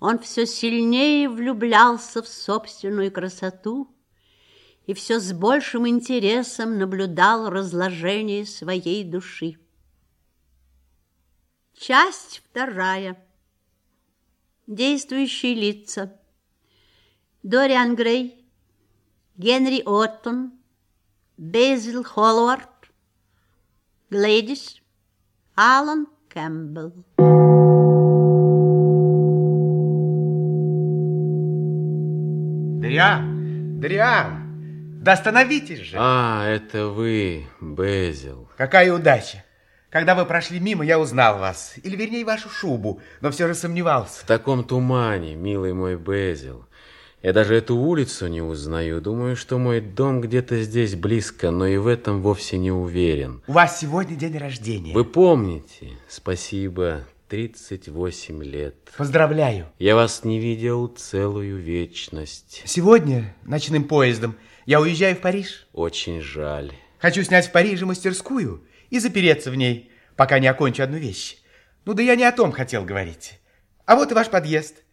Он 0.01 0.19
все 0.19 0.45
сильнее 0.45 1.29
влюблялся 1.29 2.21
в 2.21 2.27
собственную 2.27 3.13
красоту 3.13 3.95
и 4.87 4.93
все 4.93 5.21
с 5.21 5.33
большим 5.33 5.87
интересом 5.87 6.79
наблюдал 6.79 7.49
разложение 7.49 8.45
своей 8.45 9.05
души. 9.05 9.55
Часть 11.75 12.43
вторая. 12.45 13.25
Действующие 14.67 15.55
лица. 15.55 16.21
Дориан 17.45 17.95
Грей, 17.95 18.45
Генри 19.37 19.81
Оттон, 19.87 20.59
Basil 21.37 22.05
Hallward, 22.15 22.69
Gladys, 24.09 24.81
Алан 25.57 26.07
Кэмпбелл. 26.29 26.93
Дриан, 32.81 33.81
Дриан, 33.81 35.01
да 35.03 35.15
остановитесь 35.15 35.81
же. 35.81 35.97
А, 35.99 36.47
это 36.47 36.87
вы, 36.87 37.47
Безил. 37.61 38.49
Какая 38.57 38.93
удача. 38.93 39.45
Когда 39.91 40.15
вы 40.15 40.27
прошли 40.27 40.61
мимо, 40.61 40.85
я 40.85 41.01
узнал 41.01 41.39
вас. 41.39 41.75
Или, 41.83 41.97
вернее, 41.97 42.25
вашу 42.25 42.49
шубу, 42.49 43.01
но 43.21 43.31
все 43.33 43.49
же 43.49 43.55
сомневался. 43.55 44.23
В 44.23 44.27
таком 44.27 44.63
тумане, 44.63 45.35
милый 45.35 45.73
мой 45.73 45.97
Безил. 45.97 46.67
Я 47.25 47.33
даже 47.33 47.55
эту 47.55 47.75
улицу 47.75 48.27
не 48.27 48.43
узнаю. 48.43 49.01
Думаю, 49.01 49.35
что 49.35 49.57
мой 49.57 49.81
дом 49.81 50.21
где-то 50.21 50.63
здесь 50.63 50.95
близко, 50.95 51.51
но 51.51 51.67
и 51.67 51.79
в 51.79 51.87
этом 51.87 52.21
вовсе 52.21 52.59
не 52.59 52.71
уверен. 52.71 53.43
У 53.47 53.53
вас 53.53 53.81
сегодня 53.81 54.15
день 54.15 54.37
рождения. 54.37 54.93
Вы 54.93 55.07
помните? 55.07 55.93
Спасибо. 56.07 57.01
38 57.31 58.45
лет. 58.45 58.75
Поздравляю. 58.99 59.73
Я 59.79 59.95
вас 59.95 60.25
не 60.25 60.39
видел 60.39 60.87
целую 60.87 61.57
вечность. 61.57 62.61
Сегодня 62.67 63.35
ночным 63.45 63.85
поездом 63.85 64.37
я 64.67 64.83
уезжаю 64.83 65.17
в 65.17 65.21
Париж. 65.21 65.67
Очень 65.73 66.21
жаль. 66.21 66.75
Хочу 66.99 67.23
снять 67.23 67.47
в 67.47 67.53
Париже 67.53 67.87
мастерскую 67.87 68.65
и 68.91 68.99
запереться 68.99 69.51
в 69.51 69.55
ней, 69.55 69.91
пока 70.15 70.39
не 70.41 70.47
окончу 70.47 70.83
одну 70.83 70.99
вещь. 70.99 71.39
Ну 71.87 71.95
да 71.95 72.03
я 72.03 72.17
не 72.17 72.25
о 72.25 72.33
том 72.33 72.53
хотел 72.53 72.85
говорить. 72.85 73.41
А 73.87 73.97
вот 73.97 74.13
и 74.13 74.15
ваш 74.15 74.29
подъезд. 74.29 74.85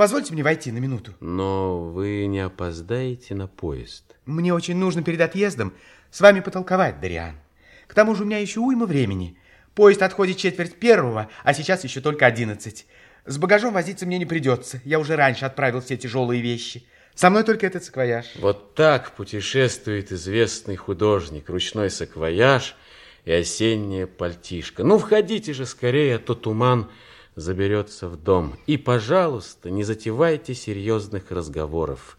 Позвольте 0.00 0.32
мне 0.32 0.42
войти 0.42 0.72
на 0.72 0.78
минуту. 0.78 1.12
Но 1.20 1.78
вы 1.78 2.24
не 2.24 2.40
опоздаете 2.40 3.34
на 3.34 3.46
поезд. 3.46 4.16
Мне 4.24 4.54
очень 4.54 4.76
нужно 4.76 5.02
перед 5.02 5.20
отъездом 5.20 5.74
с 6.10 6.22
вами 6.22 6.40
потолковать, 6.40 7.02
Дариан. 7.02 7.34
К 7.86 7.92
тому 7.92 8.14
же 8.14 8.22
у 8.22 8.26
меня 8.26 8.38
еще 8.38 8.60
уйма 8.60 8.86
времени. 8.86 9.36
Поезд 9.74 10.00
отходит 10.00 10.38
четверть 10.38 10.76
первого, 10.76 11.28
а 11.44 11.52
сейчас 11.52 11.84
еще 11.84 12.00
только 12.00 12.24
одиннадцать. 12.24 12.86
С 13.26 13.36
багажом 13.36 13.74
возиться 13.74 14.06
мне 14.06 14.16
не 14.16 14.24
придется. 14.24 14.80
Я 14.86 15.00
уже 15.00 15.16
раньше 15.16 15.44
отправил 15.44 15.82
все 15.82 15.98
тяжелые 15.98 16.40
вещи. 16.40 16.86
Со 17.14 17.28
мной 17.28 17.44
только 17.44 17.66
этот 17.66 17.84
саквояж. 17.84 18.24
Вот 18.36 18.74
так 18.74 19.14
путешествует 19.14 20.12
известный 20.12 20.76
художник. 20.76 21.50
Ручной 21.50 21.90
саквояж 21.90 22.74
и 23.26 23.32
осенняя 23.32 24.06
пальтишка. 24.06 24.82
Ну, 24.82 24.96
входите 24.96 25.52
же 25.52 25.66
скорее, 25.66 26.16
а 26.16 26.18
то 26.18 26.34
туман 26.34 26.88
заберется 27.36 28.08
в 28.08 28.16
дом. 28.16 28.56
И, 28.66 28.76
пожалуйста, 28.76 29.70
не 29.70 29.84
затевайте 29.84 30.54
серьезных 30.54 31.30
разговоров. 31.30 32.18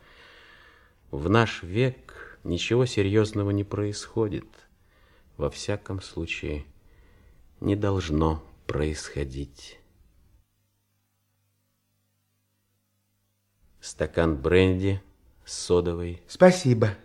В 1.11 1.29
наш 1.29 1.63
век 1.63 2.39
ничего 2.43 2.85
серьезного 2.85 3.51
не 3.51 3.63
происходит. 3.63 4.47
Во 5.37 5.49
всяком 5.49 6.01
случае, 6.01 6.65
не 7.59 7.75
должно 7.75 8.43
происходить. 8.67 9.79
Стакан 13.79 14.35
бренди 14.35 15.01
с 15.43 15.53
содовой. 15.53 16.21
Спасибо. 16.27 16.95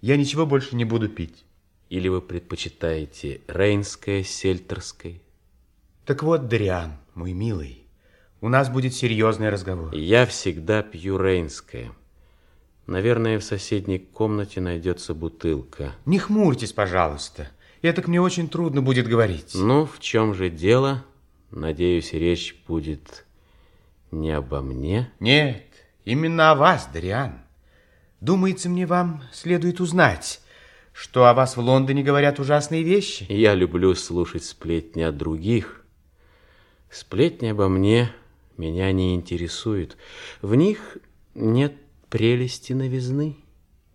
Я 0.00 0.16
ничего 0.16 0.46
больше 0.46 0.76
не 0.76 0.84
буду 0.84 1.08
пить. 1.08 1.44
Или 1.88 2.08
вы 2.08 2.20
предпочитаете 2.20 3.40
рейнское 3.46 4.24
сельтерской? 4.24 5.22
Так 6.04 6.22
вот, 6.22 6.48
Дариан, 6.48 6.98
мой 7.14 7.32
милый, 7.32 7.86
у 8.40 8.48
нас 8.48 8.68
будет 8.68 8.94
серьезный 8.94 9.48
разговор. 9.48 9.94
Я 9.94 10.26
всегда 10.26 10.82
пью 10.82 11.18
рейнское. 11.18 11.92
Наверное, 12.86 13.38
в 13.38 13.44
соседней 13.44 13.98
комнате 13.98 14.60
найдется 14.60 15.14
бутылка. 15.14 15.92
Не 16.04 16.18
хмурьтесь, 16.18 16.72
пожалуйста. 16.72 17.48
Это 17.80 18.02
к 18.02 18.08
мне 18.08 18.20
очень 18.20 18.48
трудно 18.48 18.82
будет 18.82 19.08
говорить. 19.08 19.52
Ну, 19.54 19.86
в 19.86 20.00
чем 20.00 20.34
же 20.34 20.50
дело? 20.50 21.04
Надеюсь, 21.50 22.12
речь 22.12 22.56
будет 22.66 23.24
не 24.10 24.30
обо 24.30 24.60
мне? 24.60 25.10
Нет, 25.20 25.64
именно 26.04 26.50
о 26.50 26.54
вас, 26.54 26.88
Дариан. 26.92 27.40
Думается, 28.20 28.68
мне 28.68 28.86
вам 28.86 29.22
следует 29.32 29.80
узнать, 29.80 30.40
что 30.92 31.26
о 31.26 31.34
вас 31.34 31.56
в 31.56 31.60
Лондоне 31.60 32.02
говорят 32.02 32.38
ужасные 32.40 32.82
вещи. 32.82 33.26
Я 33.28 33.54
люблю 33.54 33.94
слушать 33.94 34.44
сплетни 34.44 35.02
от 35.02 35.16
других. 35.16 35.83
Сплетни 36.94 37.48
обо 37.48 37.68
мне 37.68 38.12
меня 38.56 38.92
не 38.92 39.16
интересуют. 39.16 39.96
В 40.42 40.54
них 40.54 40.98
нет 41.34 41.74
прелести 42.08 42.72
новизны. 42.72 43.36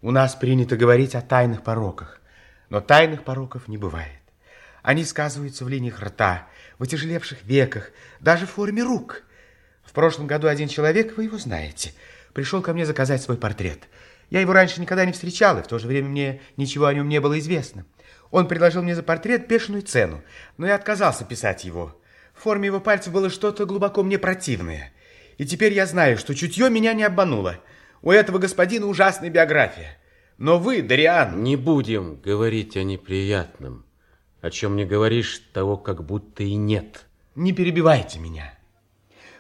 У 0.02 0.12
нас 0.12 0.36
принято 0.36 0.76
говорить 0.76 1.16
о 1.16 1.22
тайных 1.22 1.64
пороках, 1.64 2.20
но 2.68 2.82
тайных 2.82 3.24
пороков 3.24 3.70
не 3.70 3.78
бывает. 3.78 4.20
Они 4.84 5.06
сказываются 5.06 5.64
в 5.64 5.70
линиях 5.70 6.02
рта, 6.02 6.50
в 6.78 6.84
отяжелевших 6.84 7.46
веках, 7.46 7.92
даже 8.20 8.46
в 8.46 8.50
форме 8.50 8.84
рук. 8.84 9.24
В 9.86 9.94
прошлом 9.94 10.28
году 10.28 10.50
один 10.50 10.68
человек, 10.68 11.16
вы 11.16 11.24
его 11.24 11.38
знаете, 11.38 11.94
пришел 12.34 12.62
ко 12.62 12.74
мне 12.74 12.86
заказать 12.86 13.22
свой 13.22 13.38
портрет. 13.38 13.88
Я 14.30 14.42
его 14.42 14.52
раньше 14.52 14.82
никогда 14.82 15.06
не 15.06 15.14
встречал, 15.14 15.58
и 15.58 15.64
в 15.64 15.68
то 15.68 15.80
же 15.80 15.88
время 15.88 16.10
мне 16.10 16.42
ничего 16.58 16.88
о 16.88 16.94
нем 16.94 17.08
не 17.08 17.22
было 17.22 17.40
известно. 17.40 17.86
Он 18.30 18.46
предложил 18.46 18.84
мне 18.84 18.94
за 18.94 19.04
портрет 19.04 19.48
бешеную 19.48 19.84
цену, 19.84 20.22
но 20.58 20.68
я 20.68 20.76
отказался 20.76 21.24
писать 21.24 21.64
его. 21.64 21.96
В 22.40 22.44
форме 22.44 22.68
его 22.68 22.80
пальцев 22.80 23.12
было 23.12 23.30
что-то 23.30 23.66
глубоко 23.66 24.02
мне 24.02 24.18
противное. 24.18 24.94
И 25.38 25.46
теперь 25.46 25.74
я 25.74 25.86
знаю, 25.86 26.18
что 26.18 26.34
чутье 26.34 26.70
меня 26.70 26.94
не 26.94 27.04
обмануло. 27.04 27.58
У 28.02 28.12
этого 28.12 28.38
господина 28.38 28.86
ужасная 28.86 29.30
биография. 29.30 29.98
Но 30.38 30.58
вы, 30.58 30.82
Дариан... 30.82 31.44
Не 31.44 31.58
будем 31.58 32.16
говорить 32.16 32.78
о 32.78 32.84
неприятном. 32.84 33.86
О 34.40 34.52
чем 34.52 34.78
не 34.78 34.86
говоришь, 34.86 35.40
того 35.52 35.76
как 35.76 36.06
будто 36.06 36.44
и 36.44 36.56
нет. 36.56 37.08
Не 37.36 37.52
перебивайте 37.52 38.20
меня. 38.20 38.54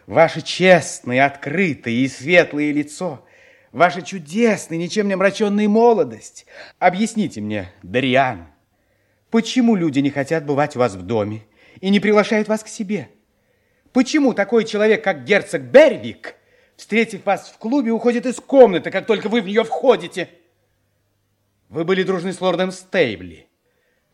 Ваше 0.05 0.41
честное, 0.41 1.25
открытое 1.25 1.93
и 1.93 2.07
светлое 2.09 2.73
лицо, 2.73 3.25
ваша 3.71 4.01
чудесная, 4.01 4.77
ничем 4.77 5.07
не 5.07 5.13
омраченная 5.13 5.69
молодость. 5.69 6.45
Объясните 6.79 7.39
мне, 7.39 7.71
Дариан, 7.81 8.47
почему 9.31 9.77
люди 9.77 9.99
не 9.99 10.09
хотят 10.09 10.45
бывать 10.45 10.75
у 10.75 10.79
вас 10.79 10.95
в 10.95 11.03
доме 11.03 11.45
и 11.81 11.89
не 11.89 11.99
приглашают 11.99 12.47
вас 12.47 12.63
к 12.63 12.67
себе? 12.67 13.09
Почему 13.93 14.33
такой 14.33 14.65
человек, 14.65 15.03
как 15.03 15.23
герцог 15.23 15.61
Бервик, 15.61 16.35
встретив 16.75 17.25
вас 17.25 17.49
в 17.49 17.57
клубе, 17.57 17.91
уходит 17.91 18.25
из 18.25 18.35
комнаты, 18.35 18.91
как 18.91 19.05
только 19.05 19.29
вы 19.29 19.41
в 19.41 19.47
нее 19.47 19.63
входите? 19.63 20.29
Вы 21.69 21.83
были 21.83 22.03
дружны 22.03 22.33
с 22.33 22.41
лордом 22.41 22.71
Стейбли. 22.71 23.47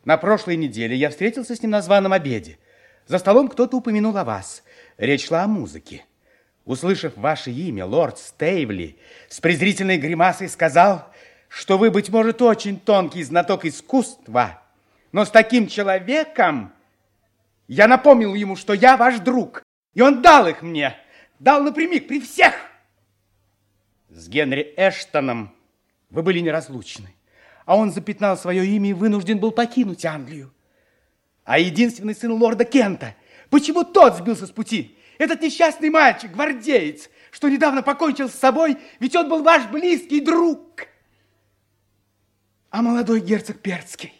На 0.04 0.16
прошлой 0.16 0.56
неделе 0.56 0.96
я 0.96 1.10
встретился 1.10 1.56
с 1.56 1.62
ним 1.62 1.72
на 1.72 1.82
званом 1.82 2.12
обеде. 2.12 2.58
За 3.06 3.18
столом 3.18 3.48
кто-то 3.48 3.76
упомянул 3.76 4.16
о 4.16 4.24
вас. 4.24 4.62
Речь 4.98 5.26
шла 5.26 5.44
о 5.44 5.46
музыке. 5.48 6.04
Услышав 6.64 7.16
ваше 7.16 7.50
имя, 7.50 7.86
лорд 7.86 8.18
Стейвли 8.18 8.98
с 9.28 9.40
презрительной 9.40 9.98
гримасой 9.98 10.48
сказал, 10.48 11.12
что 11.48 11.78
вы, 11.78 11.90
быть 11.90 12.08
может, 12.08 12.42
очень 12.42 12.78
тонкий 12.78 13.22
знаток 13.22 13.64
искусства, 13.64 14.62
но 15.12 15.24
с 15.24 15.30
таким 15.30 15.68
человеком 15.68 16.72
я 17.68 17.88
напомнил 17.88 18.34
ему, 18.34 18.56
что 18.56 18.72
я 18.72 18.96
ваш 18.96 19.20
друг, 19.20 19.62
и 19.94 20.00
он 20.00 20.22
дал 20.22 20.46
их 20.46 20.62
мне, 20.62 20.96
дал 21.38 21.62
напрямик 21.62 22.08
при 22.08 22.20
всех. 22.20 22.54
С 24.08 24.28
Генри 24.28 24.74
Эштоном 24.76 25.54
вы 26.10 26.22
были 26.22 26.40
неразлучны 26.40 27.16
а 27.66 27.76
он 27.76 27.92
запятнал 27.92 28.38
свое 28.38 28.64
имя 28.64 28.90
и 28.90 28.94
вынужден 28.94 29.38
был 29.38 29.50
покинуть 29.50 30.06
Англию. 30.06 30.54
А 31.44 31.58
единственный 31.58 32.14
сын 32.14 32.32
лорда 32.32 32.64
Кента, 32.64 33.14
почему 33.50 33.84
тот 33.84 34.16
сбился 34.16 34.46
с 34.46 34.50
пути? 34.50 34.96
Этот 35.18 35.42
несчастный 35.42 35.90
мальчик, 35.90 36.30
гвардеец, 36.30 37.10
что 37.30 37.48
недавно 37.48 37.82
покончил 37.82 38.28
с 38.28 38.34
собой, 38.34 38.78
ведь 39.00 39.16
он 39.16 39.28
был 39.28 39.42
ваш 39.42 39.66
близкий 39.66 40.20
друг. 40.20 40.86
А 42.70 42.82
молодой 42.82 43.20
герцог 43.20 43.58
Перцкий, 43.60 44.12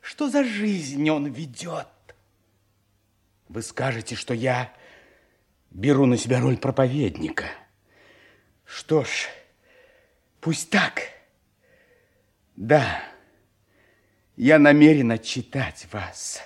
что 0.00 0.28
за 0.28 0.44
жизнь 0.44 1.08
он 1.10 1.26
ведет? 1.26 1.88
Вы 3.48 3.62
скажете, 3.62 4.14
что 4.14 4.34
я 4.34 4.72
беру 5.70 6.06
на 6.06 6.16
себя 6.16 6.40
роль 6.40 6.58
проповедника. 6.58 7.46
Что 8.64 9.04
ж, 9.04 9.28
пусть 10.40 10.70
так. 10.70 11.02
Да, 12.56 13.02
я 14.36 14.58
намерен 14.58 15.10
отчитать 15.10 15.86
вас. 15.92 16.42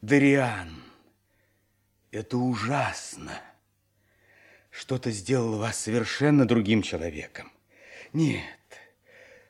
Дариан, 0.00 0.82
это 2.10 2.36
ужасно. 2.36 3.40
Что-то 4.70 5.10
сделало 5.10 5.56
вас 5.56 5.78
совершенно 5.78 6.46
другим 6.46 6.82
человеком. 6.82 7.50
Нет, 8.12 8.42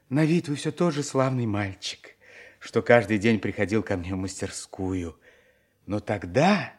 на 0.09 0.25
вид 0.25 0.49
вы 0.49 0.57
все 0.57 0.71
тот 0.71 0.95
же 0.95 1.03
славный 1.03 1.47
мальчик, 1.47 2.15
что 2.61 2.83
каждый 2.83 3.19
день 3.19 3.41
приходил 3.41 3.83
ко 3.83 3.97
мне 3.97 4.15
в 4.15 4.19
мастерскую. 4.19 5.19
Но 5.87 6.01
тогда... 6.01 6.73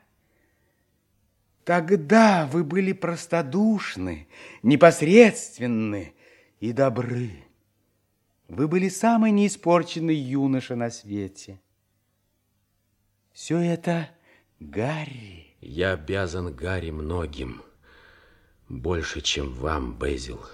Тогда 1.64 2.46
вы 2.46 2.64
были 2.64 2.92
простодушны, 2.94 4.28
непосредственны 4.62 6.14
и 6.60 6.72
добры. 6.72 7.32
Вы 8.48 8.68
были 8.68 8.88
самый 8.88 9.32
неиспорченный 9.32 10.16
юноша 10.16 10.76
на 10.76 10.92
свете. 10.92 11.60
Все 13.34 13.58
это 13.58 14.12
Гарри. 14.60 15.56
Я 15.60 15.94
обязан 15.94 16.54
Гарри 16.54 16.92
многим. 16.92 17.64
Больше, 18.70 19.22
чем 19.22 19.52
вам, 19.54 19.98
Безил. 19.98 20.46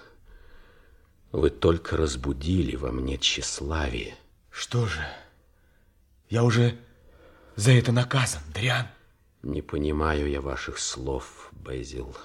Вы 1.34 1.50
только 1.50 1.98
разбудили 1.98 2.78
во 2.78 2.92
мне 2.92 3.18
тщеславие. 3.18 4.16
Что 4.50 4.86
же, 4.86 5.06
я 6.30 6.46
уже 6.46 6.78
за 7.56 7.72
это 7.72 7.92
наказан, 7.92 8.42
Дриан? 8.54 8.88
Не 9.44 9.62
понимаю 9.62 10.30
я 10.30 10.42
ваших 10.42 10.80
слов, 10.80 11.50
Безил. 11.52 12.16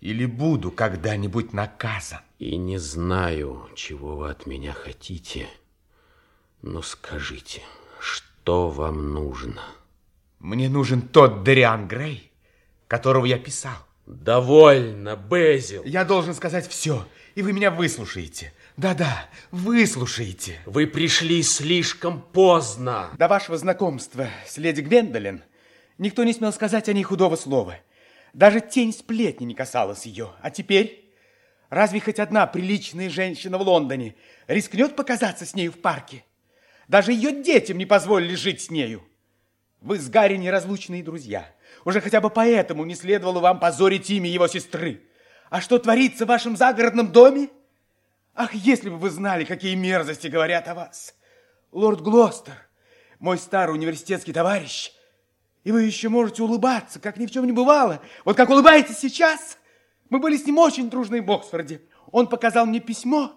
Или 0.00 0.26
буду 0.26 0.70
когда-нибудь 0.70 1.52
наказан? 1.52 2.20
И 2.38 2.56
не 2.56 2.78
знаю, 2.78 3.68
чего 3.76 4.16
вы 4.16 4.30
от 4.30 4.46
меня 4.46 4.72
хотите, 4.72 5.48
но 6.62 6.82
скажите, 6.82 7.62
что 8.00 8.68
вам 8.68 9.12
нужно? 9.12 9.62
Мне 10.38 10.68
нужен 10.68 11.02
тот 11.02 11.44
Дариан 11.44 11.86
Грей, 11.86 12.32
которого 12.88 13.26
я 13.26 13.38
писал. 13.38 13.76
Довольно, 14.06 15.14
Безил. 15.16 15.84
Я 15.84 16.04
должен 16.04 16.34
сказать 16.34 16.66
все, 16.68 17.06
и 17.36 17.42
вы 17.42 17.52
меня 17.52 17.70
выслушаете. 17.70 18.52
Да-да, 18.76 19.28
выслушаете. 19.50 20.58
Вы 20.64 20.86
пришли 20.86 21.42
слишком 21.42 22.22
поздно. 22.22 23.10
До 23.18 23.28
вашего 23.28 23.58
знакомства 23.58 24.28
с 24.46 24.56
леди 24.56 24.80
Гвендолин 24.80 25.42
никто 25.98 26.24
не 26.24 26.32
смел 26.32 26.52
сказать 26.52 26.88
о 26.88 26.94
ней 26.94 27.02
худого 27.02 27.36
слова. 27.36 27.76
Даже 28.32 28.60
тень 28.60 28.94
сплетни 28.94 29.44
не 29.44 29.54
касалась 29.54 30.06
ее. 30.06 30.30
А 30.40 30.50
теперь... 30.50 31.00
Разве 31.68 32.00
хоть 32.00 32.18
одна 32.18 32.46
приличная 32.46 33.08
женщина 33.08 33.56
в 33.56 33.62
Лондоне 33.62 34.14
рискнет 34.46 34.94
показаться 34.94 35.46
с 35.46 35.54
нею 35.54 35.72
в 35.72 35.78
парке? 35.78 36.22
Даже 36.86 37.12
ее 37.12 37.42
детям 37.42 37.78
не 37.78 37.86
позволили 37.86 38.34
жить 38.34 38.60
с 38.60 38.70
нею. 38.70 39.02
Вы 39.80 39.98
с 39.98 40.10
Гарри 40.10 40.36
неразлучные 40.36 41.02
друзья. 41.02 41.46
Уже 41.86 42.02
хотя 42.02 42.20
бы 42.20 42.28
поэтому 42.28 42.84
не 42.84 42.94
следовало 42.94 43.40
вам 43.40 43.58
позорить 43.58 44.10
имя 44.10 44.28
его 44.28 44.48
сестры. 44.48 45.02
А 45.48 45.62
что 45.62 45.78
творится 45.78 46.26
в 46.26 46.28
вашем 46.28 46.58
загородном 46.58 47.10
доме? 47.10 47.48
Ах, 48.34 48.54
если 48.54 48.88
бы 48.88 48.96
вы 48.96 49.10
знали, 49.10 49.44
какие 49.44 49.74
мерзости 49.74 50.26
говорят 50.28 50.68
о 50.68 50.74
вас. 50.74 51.14
Лорд 51.70 52.00
Глостер, 52.00 52.56
мой 53.18 53.38
старый 53.38 53.74
университетский 53.74 54.32
товарищ, 54.32 54.92
и 55.64 55.72
вы 55.72 55.82
еще 55.82 56.08
можете 56.08 56.42
улыбаться, 56.42 57.00
как 57.00 57.16
ни 57.16 57.26
в 57.26 57.30
чем 57.30 57.46
не 57.46 57.52
бывало, 57.52 58.02
вот 58.24 58.36
как 58.36 58.50
улыбаетесь 58.50 58.98
сейчас– 58.98 59.58
мы 60.12 60.18
были 60.18 60.36
с 60.36 60.44
ним 60.44 60.58
очень 60.58 60.90
дружны 60.90 61.22
в 61.22 61.32
Оксфорде. 61.32 61.80
Он 62.10 62.26
показал 62.26 62.66
мне 62.66 62.80
письмо, 62.80 63.32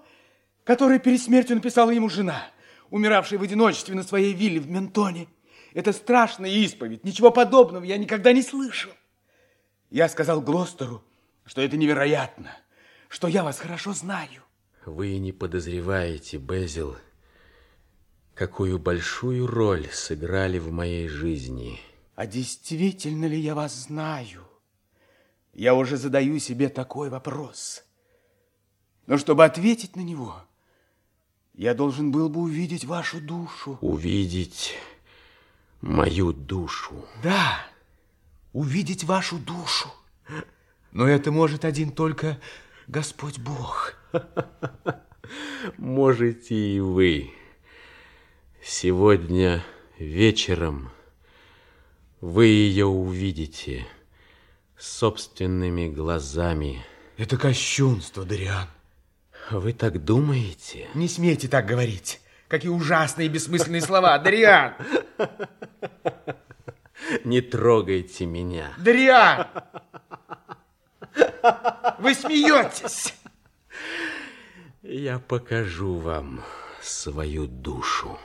которое 0.66 1.00
перед 1.00 1.22
смертью 1.22 1.56
написала 1.56 1.90
ему 1.90 2.10
жена, 2.10 2.50
умиравшая 2.90 3.40
в 3.40 3.44
одиночестве 3.44 3.96
на 3.96 4.04
своей 4.04 4.34
вилле 4.34 4.60
в 4.60 4.70
Ментоне. 4.70 5.30
Это 5.74 5.94
страшная 5.94 6.50
исповедь. 6.50 7.06
Ничего 7.06 7.32
подобного 7.32 7.86
я 7.86 7.98
никогда 7.98 8.34
не 8.34 8.42
слышал. 8.42 8.92
Я 9.90 10.10
сказал 10.10 10.42
Глостеру, 10.42 11.02
что 11.46 11.62
это 11.62 11.78
невероятно, 11.78 12.52
что 13.08 13.30
я 13.30 13.46
вас 13.46 13.58
хорошо 13.58 13.94
знаю. 13.94 14.44
Вы 14.86 15.18
не 15.18 15.32
подозреваете, 15.32 16.38
Безил, 16.38 16.96
какую 18.36 18.78
большую 18.78 19.48
роль 19.48 19.88
сыграли 19.92 20.60
в 20.60 20.72
моей 20.72 21.08
жизни 21.08 21.80
А 22.16 22.28
действительно 22.28 23.26
ли 23.26 23.40
я 23.40 23.56
вас 23.56 23.74
знаю? 23.74 24.44
Я 25.54 25.74
уже 25.74 25.98
задаю 25.98 26.38
себе 26.38 26.70
такой 26.70 27.10
вопрос. 27.10 27.84
Но 29.08 29.18
чтобы 29.18 29.44
ответить 29.44 29.96
на 29.96 30.02
него, 30.02 30.36
я 31.56 31.74
должен 31.74 32.12
был 32.12 32.30
бы 32.30 32.42
увидеть 32.42 32.86
вашу 32.86 33.20
душу. 33.20 33.80
Увидеть 33.82 34.76
мою 35.82 36.32
душу. 36.32 37.06
Да, 37.24 37.66
увидеть 38.54 39.04
вашу 39.04 39.40
душу. 39.40 39.90
Но 40.92 41.08
это 41.08 41.32
может 41.32 41.66
один 41.66 41.92
только 41.92 42.40
Господь 42.88 43.40
Бог. 43.40 43.94
Можете 45.78 46.56
и 46.56 46.80
вы. 46.80 47.32
Сегодня 48.64 49.64
вечером 49.98 50.92
вы 52.22 52.48
ее 52.48 52.86
увидите 52.86 53.86
собственными 54.78 55.88
глазами. 55.88 56.84
Это 57.18 57.38
кощунство, 57.38 58.26
Дариан. 58.26 58.68
Вы 59.52 59.74
так 59.74 60.04
думаете? 60.04 60.88
Не 60.96 61.08
смейте 61.08 61.48
так 61.48 61.66
говорить. 61.66 62.20
Какие 62.48 62.72
ужасные 62.72 63.28
и 63.28 63.30
бессмысленные 63.30 63.82
слова, 63.82 64.18
Дариан! 64.20 64.76
Не 67.24 67.42
трогайте 67.42 68.26
меня. 68.26 68.74
Дариан! 68.78 69.48
Вы 72.00 72.14
смеетесь! 72.14 73.14
Я 74.82 75.20
покажу 75.20 75.96
вам 75.96 76.44
свою 76.82 77.48
душу. 77.48 78.18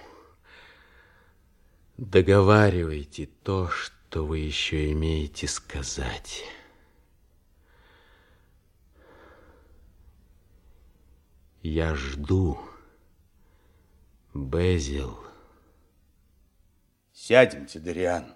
Договаривайте 1.96 3.26
то, 3.42 3.68
что 3.68 4.26
вы 4.26 4.38
еще 4.38 4.92
имеете 4.92 5.48
сказать. 5.48 6.44
Я 11.62 11.94
жду, 11.94 12.58
Безил. 14.32 15.18
Сядемте, 17.12 17.80
Дариан. 17.80 18.34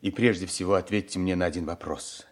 И 0.00 0.10
прежде 0.10 0.46
всего 0.46 0.74
ответьте 0.74 1.18
мне 1.18 1.36
на 1.36 1.44
один 1.44 1.66
вопрос. 1.66 2.26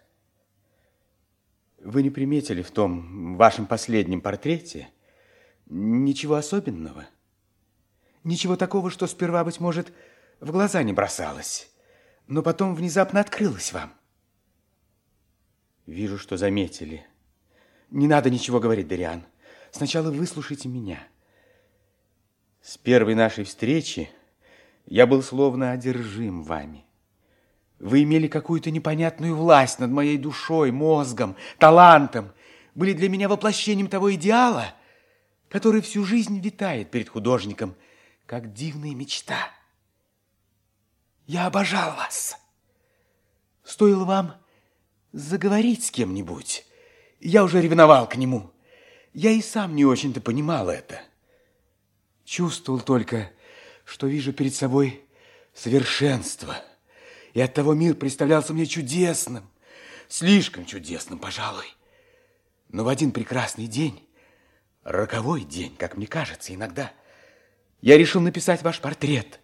Вы 1.81 2.03
не 2.03 2.09
приметили 2.09 2.61
в 2.61 2.71
том 2.71 3.37
вашем 3.37 3.65
последнем 3.65 4.21
портрете 4.21 4.89
ничего 5.67 6.35
особенного? 6.35 7.07
Ничего 8.23 8.57
такого, 8.57 8.89
что 8.89 9.07
сперва, 9.07 9.43
быть 9.45 9.59
может, 9.59 9.93
в 10.41 10.51
глаза 10.51 10.83
не 10.83 10.91
бросалось, 10.91 11.71
но 12.27 12.43
потом 12.43 12.75
внезапно 12.75 13.21
открылось 13.21 13.71
вам? 13.71 13.93
Вижу, 15.85 16.17
что 16.17 16.37
заметили. 16.37 17.07
Не 17.89 18.07
надо 18.07 18.29
ничего 18.29 18.59
говорить, 18.59 18.87
Дариан. 18.87 19.23
Сначала 19.71 20.11
выслушайте 20.11 20.67
меня. 20.67 20.99
С 22.61 22.77
первой 22.77 23.15
нашей 23.15 23.45
встречи 23.45 24.09
я 24.85 25.07
был 25.07 25.23
словно 25.23 25.71
одержим 25.71 26.43
вами. 26.43 26.85
Вы 27.79 28.03
имели 28.03 28.27
какую-то 28.27 28.71
непонятную 28.71 29.35
власть 29.35 29.79
над 29.79 29.89
моей 29.89 30.17
душой, 30.17 30.71
мозгом, 30.71 31.35
талантом. 31.57 32.31
Были 32.75 32.93
для 32.93 33.09
меня 33.09 33.29
воплощением 33.29 33.87
того 33.87 34.13
идеала, 34.13 34.73
который 35.47 35.81
всю 35.81 36.03
жизнь 36.03 36.39
витает 36.39 36.91
перед 36.91 37.09
художником, 37.09 37.75
как 38.25 38.53
дивная 38.53 38.93
мечта. 38.93 39.49
Я 41.25 41.45
обожал 41.45 41.95
вас. 41.95 42.37
Стоило 43.63 44.03
вам 44.03 44.35
заговорить 45.11 45.85
с 45.85 45.91
кем-нибудь, 45.91 46.65
я 47.19 47.43
уже 47.43 47.61
ревновал 47.61 48.07
к 48.07 48.15
нему. 48.15 48.51
Я 49.13 49.31
и 49.31 49.41
сам 49.41 49.75
не 49.75 49.85
очень-то 49.85 50.21
понимал 50.21 50.69
это. 50.69 51.01
Чувствовал 52.25 52.79
только, 52.79 53.31
что 53.85 54.07
вижу 54.07 54.33
перед 54.33 54.53
собой 54.53 55.03
совершенство. 55.53 56.55
И 57.39 57.41
оттого 57.41 57.73
мир 57.73 57.95
представлялся 57.95 58.53
мне 58.53 58.65
чудесным, 58.65 59.49
слишком 60.09 60.65
чудесным, 60.65 61.19
пожалуй. 61.19 61.73
Но 62.67 62.83
в 62.83 62.89
один 62.89 63.11
прекрасный 63.13 63.65
день, 63.65 64.05
роковой 64.83 65.45
день, 65.45 65.73
как 65.77 65.95
мне 65.95 66.05
кажется 66.05 66.53
иногда, 66.53 66.91
я 67.79 67.97
решил 67.97 68.19
написать 68.19 68.61
ваш 68.61 68.81
портрет, 68.81 69.39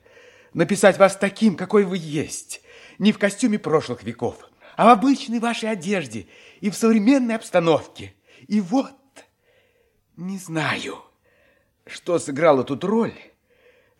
написать 0.51 0.97
вас 0.97 1.15
таким, 1.15 1.55
какой 1.55 1.85
вы 1.85 1.97
есть, 1.97 2.61
не 2.99 3.13
в 3.13 3.17
костюме 3.17 3.59
прошлых 3.59 4.03
веков, 4.03 4.43
а 4.75 4.87
в 4.87 4.89
обычной 4.89 5.39
вашей 5.39 5.71
одежде 5.71 6.27
и 6.59 6.69
в 6.69 6.75
современной 6.75 7.35
обстановке. 7.35 8.13
И 8.49 8.59
вот, 8.59 8.91
не 10.17 10.37
знаю, 10.37 11.01
что 11.85 12.19
сыграло 12.19 12.65
тут 12.65 12.83
роль, 12.83 13.15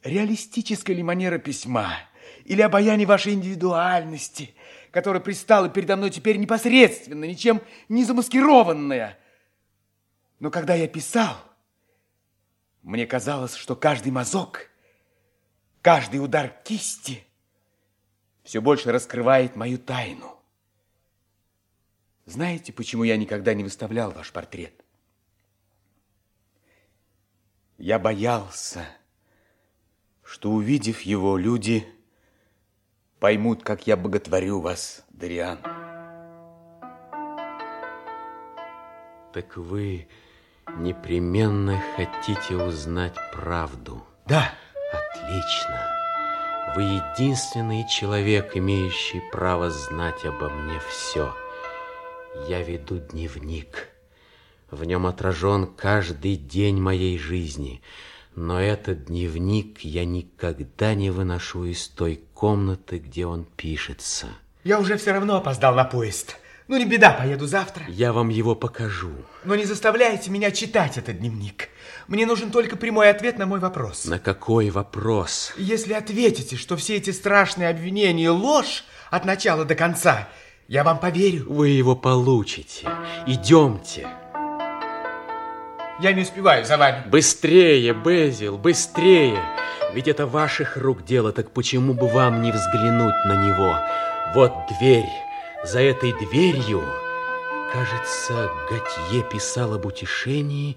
реалистическая 0.03 0.93
ли 0.97 1.01
манера 1.01 1.37
письма 1.37 1.95
или 2.43 2.61
обаяние 2.61 3.07
вашей 3.07 3.33
индивидуальности, 3.33 4.53
которая 4.91 5.21
пристала 5.21 5.69
передо 5.69 5.95
мной 5.95 6.09
теперь 6.09 6.37
непосредственно, 6.37 7.25
ничем 7.25 7.61
не 7.89 8.03
замаскированная. 8.03 9.17
Но 10.39 10.51
когда 10.51 10.75
я 10.75 10.87
писал, 10.87 11.35
мне 12.81 13.07
казалось, 13.07 13.55
что 13.55 13.75
каждый 13.75 14.11
мазок, 14.11 14.69
каждый 15.81 16.17
удар 16.17 16.53
кисти 16.63 17.23
все 18.43 18.61
больше 18.61 18.91
раскрывает 18.91 19.55
мою 19.55 19.79
тайну. 19.79 20.39
Знаете, 22.25 22.73
почему 22.73 23.03
я 23.03 23.17
никогда 23.17 23.53
не 23.53 23.63
выставлял 23.63 24.11
ваш 24.11 24.31
портрет? 24.31 24.73
Я 27.77 27.99
боялся, 27.99 28.87
что, 30.23 30.51
увидев 30.51 31.01
его, 31.01 31.37
люди 31.37 31.87
поймут, 33.19 33.63
как 33.63 33.87
я 33.87 33.97
боготворю 33.97 34.59
вас, 34.59 35.03
Дариан. 35.09 35.59
Так 39.33 39.57
вы 39.57 40.07
непременно 40.77 41.81
хотите 41.95 42.55
узнать 42.55 43.15
правду? 43.33 44.03
Да. 44.25 44.53
Отлично. 44.93 45.95
Вы 46.75 46.83
единственный 46.83 47.87
человек, 47.87 48.55
имеющий 48.55 49.21
право 49.31 49.69
знать 49.69 50.25
обо 50.25 50.49
мне 50.49 50.79
все. 50.89 51.33
Я 52.47 52.61
веду 52.61 52.97
дневник. 52.97 53.89
В 54.71 54.83
нем 54.83 55.05
отражен 55.05 55.67
каждый 55.67 56.35
день 56.35 56.81
моей 56.81 57.17
жизни. 57.17 57.81
Но 58.35 58.61
этот 58.61 59.05
дневник 59.05 59.79
я 59.79 60.03
никогда 60.03 60.93
не 60.93 61.09
выношу 61.09 61.65
из 61.65 61.87
той 61.87 62.21
комнаты, 62.33 62.99
где 62.99 63.25
он 63.25 63.45
пишется. 63.55 64.27
Я 64.63 64.79
уже 64.79 64.97
все 64.97 65.13
равно 65.13 65.37
опоздал 65.37 65.73
на 65.75 65.85
поезд. 65.85 66.37
Ну, 66.67 66.77
не 66.77 66.85
беда, 66.85 67.11
поеду 67.11 67.45
завтра. 67.45 67.85
Я 67.87 68.11
вам 68.11 68.29
его 68.29 68.55
покажу. 68.55 69.11
Но 69.43 69.55
не 69.55 69.65
заставляйте 69.65 70.31
меня 70.31 70.49
читать 70.49 70.97
этот 70.97 71.19
дневник. 71.19 71.69
Мне 72.07 72.25
нужен 72.25 72.49
только 72.49 72.75
прямой 72.75 73.09
ответ 73.09 73.37
на 73.37 73.45
мой 73.45 73.59
вопрос. 73.59 74.05
На 74.05 74.17
какой 74.17 74.71
вопрос? 74.71 75.53
Если 75.57 75.93
ответите, 75.93 76.55
что 76.55 76.75
все 76.75 76.95
эти 76.95 77.11
страшные 77.11 77.69
обвинения 77.69 78.31
ложь 78.31 78.83
от 79.11 79.25
начала 79.25 79.63
до 79.63 79.75
конца, 79.75 80.27
я 80.67 80.83
вам 80.83 80.99
поверю. 80.99 81.45
Вы 81.47 81.69
его 81.69 81.95
получите. 81.95 82.89
Идемте. 83.27 84.07
Я 85.97 86.11
не 86.11 86.23
успеваю 86.23 86.65
за 86.65 86.77
вами. 86.77 87.07
Быстрее, 87.07 87.93
Безил, 87.93 88.57
быстрее. 88.57 89.41
Ведь 89.93 90.09
это 90.09 90.27
ваших 90.27 90.75
рук 90.75 91.05
дело, 91.05 91.31
так 91.31 91.51
почему 91.51 91.93
бы 91.93 92.09
вам 92.09 92.41
не 92.41 92.51
взглянуть 92.51 93.15
на 93.25 93.45
него? 93.45 93.79
Вот 94.33 94.53
дверь. 94.77 95.07
За 95.63 95.79
этой 95.79 96.11
дверью, 96.11 96.83
кажется, 97.71 98.51
Готье 98.69 99.23
писал 99.23 99.73
об 99.73 99.85
утешении, 99.85 100.75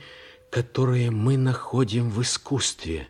которое 0.51 1.11
мы 1.11 1.36
находим 1.36 2.11
в 2.11 2.23
искусстве. 2.23 3.09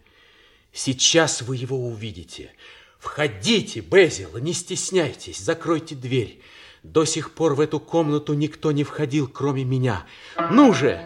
Сейчас 0.72 1.42
вы 1.42 1.56
его 1.56 1.76
увидите. 1.76 2.52
Входите, 2.98 3.80
Безил, 3.80 4.30
не 4.38 4.54
стесняйтесь, 4.54 5.38
закройте 5.40 5.94
дверь. 5.94 6.40
До 6.82 7.04
сих 7.04 7.32
пор 7.32 7.54
в 7.54 7.60
эту 7.60 7.80
комнату 7.80 8.32
никто 8.32 8.72
не 8.72 8.82
входил, 8.82 9.28
кроме 9.28 9.64
меня. 9.64 10.06
Ну 10.50 10.72
же, 10.72 11.04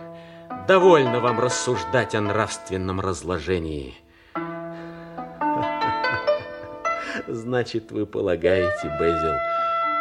довольно 0.67 1.21
вам 1.21 1.41
рассуждать 1.41 2.15
о 2.15 2.21
нравственном 2.21 3.01
разложении. 3.01 3.95
Значит, 7.27 7.93
вы 7.93 8.07
полагаете, 8.07 8.97
Безил, 8.99 9.35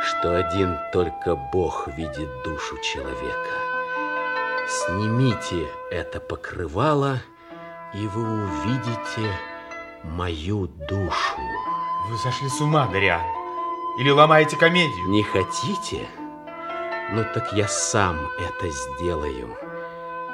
что 0.03 0.38
один 0.38 0.77
только 0.91 1.35
Бог 1.35 1.88
видит 1.95 2.29
душу 2.43 2.77
человека. 2.81 3.51
Снимите 4.67 5.67
это 5.91 6.19
покрывало, 6.19 7.21
и 7.93 8.07
вы 8.07 8.21
увидите 8.23 9.29
мою 10.03 10.67
душу. 10.67 11.41
Вы 12.09 12.17
сошли 12.17 12.49
с 12.49 12.61
ума, 12.61 12.88
Дариан. 12.88 13.21
Или 13.99 14.09
ломаете 14.09 14.57
комедию? 14.57 15.09
Не 15.09 15.23
хотите? 15.23 16.07
Ну 17.11 17.25
так 17.33 17.51
я 17.53 17.67
сам 17.67 18.17
это 18.39 18.69
сделаю. 18.69 19.70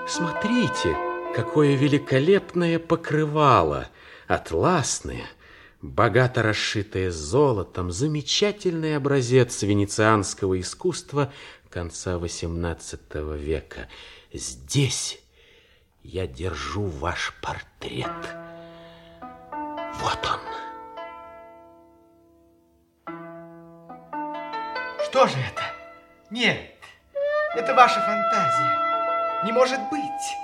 Смотрите, 0.07 0.95
какое 1.35 1.75
великолепное 1.75 2.79
покрывало, 2.79 3.89
атласное, 4.27 5.25
богато 5.81 6.41
расшитое 6.43 7.11
золотом, 7.11 7.91
замечательный 7.91 8.95
образец 8.95 9.63
венецианского 9.63 10.57
искусства 10.61 11.34
конца 11.69 12.13
XVIII 12.13 13.38
века. 13.38 13.89
Здесь 14.31 15.19
я 16.03 16.25
держу 16.25 16.85
ваш 16.85 17.34
портрет. 17.41 18.07
Вот 19.99 20.25
он. 20.25 20.39
Что 25.05 25.27
же 25.27 25.38
это? 25.38 25.63
Нет, 26.31 26.71
это 27.55 27.75
ваша 27.75 27.99
фантазия. 27.99 28.86
Не 29.43 29.51
может 29.51 29.80
быть. 29.91 30.38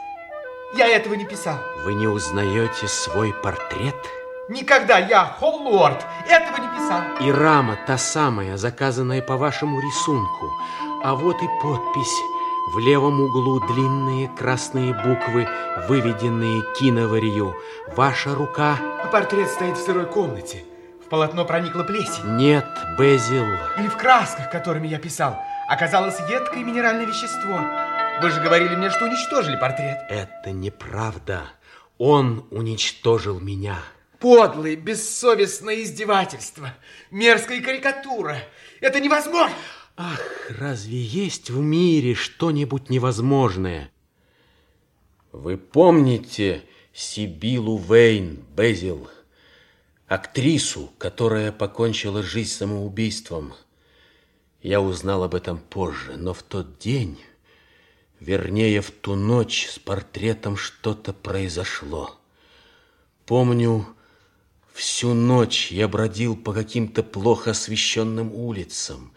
Я 0.75 0.87
этого 0.87 1.15
не 1.15 1.25
писал. 1.25 1.57
Вы 1.83 1.95
не 1.95 2.07
узнаете 2.07 2.87
свой 2.87 3.33
портрет? 3.33 3.95
Никогда 4.49 4.99
я, 4.99 5.25
Холлорд, 5.39 6.05
этого 6.27 6.57
не 6.57 6.67
писал. 6.67 7.01
И 7.21 7.31
рама 7.31 7.77
та 7.87 7.97
самая, 7.97 8.55
заказанная 8.57 9.21
по 9.21 9.35
вашему 9.37 9.79
рисунку. 9.79 10.51
А 11.03 11.15
вот 11.15 11.35
и 11.41 11.47
подпись. 11.61 12.21
В 12.73 12.79
левом 12.79 13.19
углу 13.19 13.59
длинные 13.61 14.29
красные 14.29 14.93
буквы, 14.93 15.47
выведенные 15.87 16.61
киноварью. 16.79 17.55
Ваша 17.95 18.35
рука... 18.35 18.77
Портрет 19.11 19.49
стоит 19.49 19.77
в 19.77 19.83
сырой 19.83 20.05
комнате. 20.05 20.63
В 21.05 21.09
полотно 21.09 21.45
проникла 21.45 21.83
плесень. 21.83 22.35
Нет, 22.37 22.65
Безил. 22.97 23.45
Или 23.77 23.87
в 23.87 23.97
красках, 23.97 24.49
которыми 24.51 24.87
я 24.87 24.97
писал, 24.97 25.37
оказалось 25.67 26.19
едкое 26.29 26.63
минеральное 26.63 27.05
вещество. 27.05 27.59
Вы 28.21 28.29
же 28.31 28.41
говорили 28.41 28.75
мне, 28.75 28.89
что 28.89 29.05
уничтожили 29.05 29.55
портрет. 29.55 29.97
Это 30.09 30.51
неправда. 30.51 31.43
Он 31.97 32.45
уничтожил 32.51 33.39
меня. 33.39 33.79
Подлое, 34.19 34.75
бессовестное 34.75 35.83
издевательство. 35.83 36.73
Мерзкая 37.11 37.61
карикатура. 37.61 38.37
Это 38.79 38.99
невозможно. 38.99 39.55
Ах, 39.97 40.21
разве 40.49 40.97
есть 41.01 41.49
в 41.49 41.59
мире 41.59 42.15
что-нибудь 42.15 42.89
невозможное? 42.89 43.91
Вы 45.31 45.57
помните 45.57 46.63
Сибилу 46.93 47.77
Вейн, 47.77 48.43
Безил, 48.55 49.09
актрису, 50.07 50.91
которая 50.97 51.51
покончила 51.51 52.23
жизнь 52.23 52.51
самоубийством? 52.51 53.53
Я 54.61 54.79
узнал 54.79 55.23
об 55.23 55.35
этом 55.35 55.57
позже, 55.57 56.15
но 56.15 56.33
в 56.33 56.43
тот 56.43 56.79
день, 56.79 57.19
вернее, 58.23 58.81
в 58.81 58.91
ту 58.91 59.15
ночь 59.15 59.67
с 59.69 59.79
портретом 59.79 60.55
что-то 60.55 61.13
произошло. 61.13 62.17
Помню, 63.25 63.85
всю 64.73 65.13
ночь 65.13 65.71
я 65.71 65.87
бродил 65.87 66.35
по 66.35 66.53
каким-то 66.53 67.03
плохо 67.03 67.51
освещенным 67.51 68.33
улицам, 68.33 69.11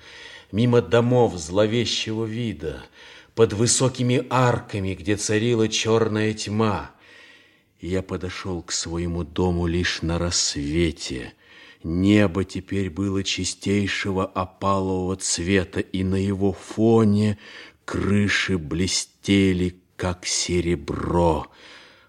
мимо 0.50 0.82
домов 0.82 1.36
зловещего 1.36 2.24
вида, 2.24 2.84
под 3.34 3.52
высокими 3.52 4.26
арками, 4.28 4.94
где 4.94 5.16
царила 5.16 5.68
черная 5.68 6.32
тьма. 6.34 6.90
Я 7.80 8.02
подошел 8.02 8.62
к 8.62 8.72
своему 8.72 9.22
дому 9.22 9.66
лишь 9.66 10.02
на 10.02 10.18
рассвете. 10.18 11.34
Небо 11.84 12.44
теперь 12.44 12.90
было 12.90 13.22
чистейшего 13.22 14.24
опалового 14.24 15.14
цвета, 15.16 15.80
и 15.80 16.02
на 16.02 16.16
его 16.16 16.52
фоне 16.52 17.38
крыши 17.86 18.58
блестели, 18.58 19.80
как 19.96 20.26
серебро. 20.26 21.46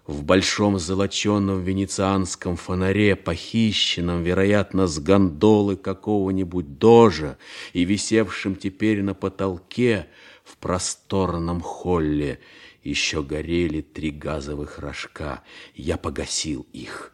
В 0.06 0.24
большом 0.24 0.78
золоченном 0.78 1.62
венецианском 1.62 2.56
фонаре, 2.56 3.14
похищенном, 3.14 4.22
вероятно, 4.22 4.86
с 4.86 4.98
гондолы 4.98 5.76
какого-нибудь 5.76 6.78
дожа 6.78 7.38
и 7.72 7.84
висевшем 7.84 8.56
теперь 8.56 9.02
на 9.02 9.14
потолке 9.14 10.08
в 10.44 10.56
просторном 10.56 11.60
холле, 11.60 12.40
еще 12.82 13.22
горели 13.22 13.80
три 13.80 14.10
газовых 14.10 14.78
рожка. 14.78 15.42
Я 15.74 15.96
погасил 15.96 16.66
их 16.72 17.12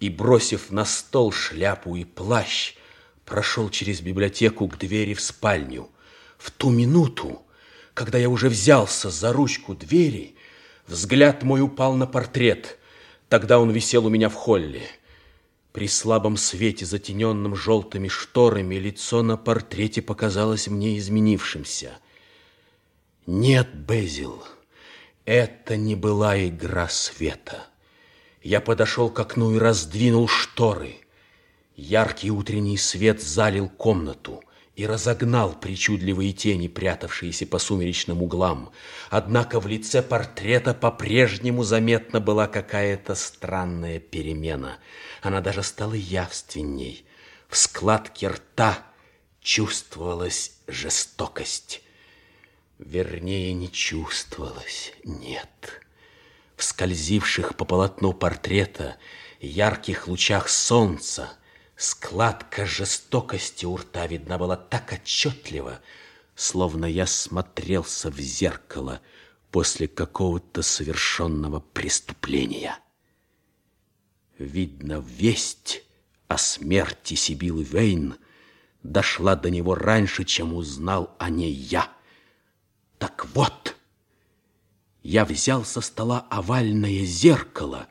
и, 0.00 0.10
бросив 0.10 0.70
на 0.70 0.84
стол 0.84 1.32
шляпу 1.32 1.96
и 1.96 2.04
плащ, 2.04 2.74
прошел 3.24 3.70
через 3.70 4.00
библиотеку 4.00 4.68
к 4.68 4.76
двери 4.78 5.14
в 5.14 5.20
спальню. 5.20 5.88
В 6.38 6.50
ту 6.50 6.70
минуту, 6.70 7.42
когда 7.94 8.18
я 8.18 8.28
уже 8.28 8.48
взялся 8.48 9.10
за 9.10 9.32
ручку 9.32 9.74
двери, 9.74 10.36
Взгляд 10.86 11.42
мой 11.42 11.62
упал 11.62 11.94
на 11.94 12.06
портрет. 12.06 12.78
Тогда 13.28 13.58
он 13.58 13.70
висел 13.70 14.06
у 14.06 14.10
меня 14.10 14.28
в 14.28 14.34
холле. 14.34 14.82
При 15.72 15.88
слабом 15.88 16.36
свете, 16.36 16.84
затененном 16.84 17.56
желтыми 17.56 18.08
шторами, 18.08 18.74
лицо 18.74 19.22
на 19.22 19.36
портрете 19.36 20.02
показалось 20.02 20.68
мне 20.68 20.98
изменившимся. 20.98 21.92
Нет, 23.26 23.72
Безил, 23.74 24.44
это 25.24 25.76
не 25.76 25.94
была 25.94 26.46
игра 26.46 26.88
света. 26.88 27.68
Я 28.42 28.60
подошел 28.60 29.08
к 29.08 29.18
окну 29.18 29.54
и 29.54 29.58
раздвинул 29.58 30.28
шторы. 30.28 30.96
Яркий 31.74 32.30
утренний 32.30 32.76
свет 32.76 33.22
залил 33.22 33.68
комнату 33.68 34.42
и 34.82 34.86
разогнал 34.86 35.52
причудливые 35.52 36.32
тени, 36.32 36.66
прятавшиеся 36.66 37.46
по 37.46 37.60
сумеречным 37.60 38.20
углам. 38.20 38.72
Однако 39.10 39.60
в 39.60 39.68
лице 39.68 40.02
портрета 40.02 40.74
по-прежнему 40.74 41.62
заметна 41.62 42.18
была 42.18 42.48
какая-то 42.48 43.14
странная 43.14 44.00
перемена. 44.00 44.78
Она 45.22 45.40
даже 45.40 45.62
стала 45.62 45.94
явственней. 45.94 47.04
В 47.48 47.56
складке 47.56 48.26
рта 48.26 48.84
чувствовалась 49.40 50.56
жестокость. 50.66 51.80
Вернее, 52.80 53.52
не 53.52 53.70
чувствовалась, 53.70 54.94
нет. 55.04 55.80
В 56.56 56.64
скользивших 56.64 57.56
по 57.56 57.64
полотну 57.64 58.12
портрета 58.12 58.96
ярких 59.40 60.08
лучах 60.08 60.48
солнца 60.48 61.30
Складка 61.82 62.64
жестокости 62.64 63.66
у 63.66 63.76
рта 63.76 64.06
видна 64.06 64.38
была 64.38 64.56
так 64.56 64.92
отчетливо, 64.92 65.80
словно 66.36 66.84
я 66.84 67.08
смотрелся 67.08 68.08
в 68.08 68.20
зеркало 68.20 69.00
после 69.50 69.88
какого-то 69.88 70.62
совершенного 70.62 71.58
преступления. 71.58 72.78
Видно, 74.38 75.04
весть 75.04 75.82
о 76.28 76.38
смерти 76.38 77.14
Сибилы 77.14 77.64
Вейн 77.64 78.14
дошла 78.84 79.34
до 79.34 79.50
него 79.50 79.74
раньше, 79.74 80.22
чем 80.22 80.54
узнал 80.54 81.16
о 81.18 81.30
ней 81.30 81.52
я. 81.52 81.90
Так 82.98 83.26
вот, 83.34 83.74
я 85.02 85.24
взял 85.24 85.64
со 85.64 85.80
стола 85.80 86.28
овальное 86.30 87.04
зеркало 87.04 87.88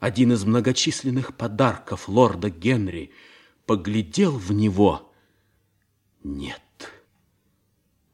один 0.00 0.32
из 0.32 0.44
многочисленных 0.44 1.36
подарков 1.36 2.08
лорда 2.08 2.50
Генри, 2.50 3.12
поглядел 3.66 4.32
в 4.32 4.52
него. 4.52 5.12
Нет, 6.22 6.92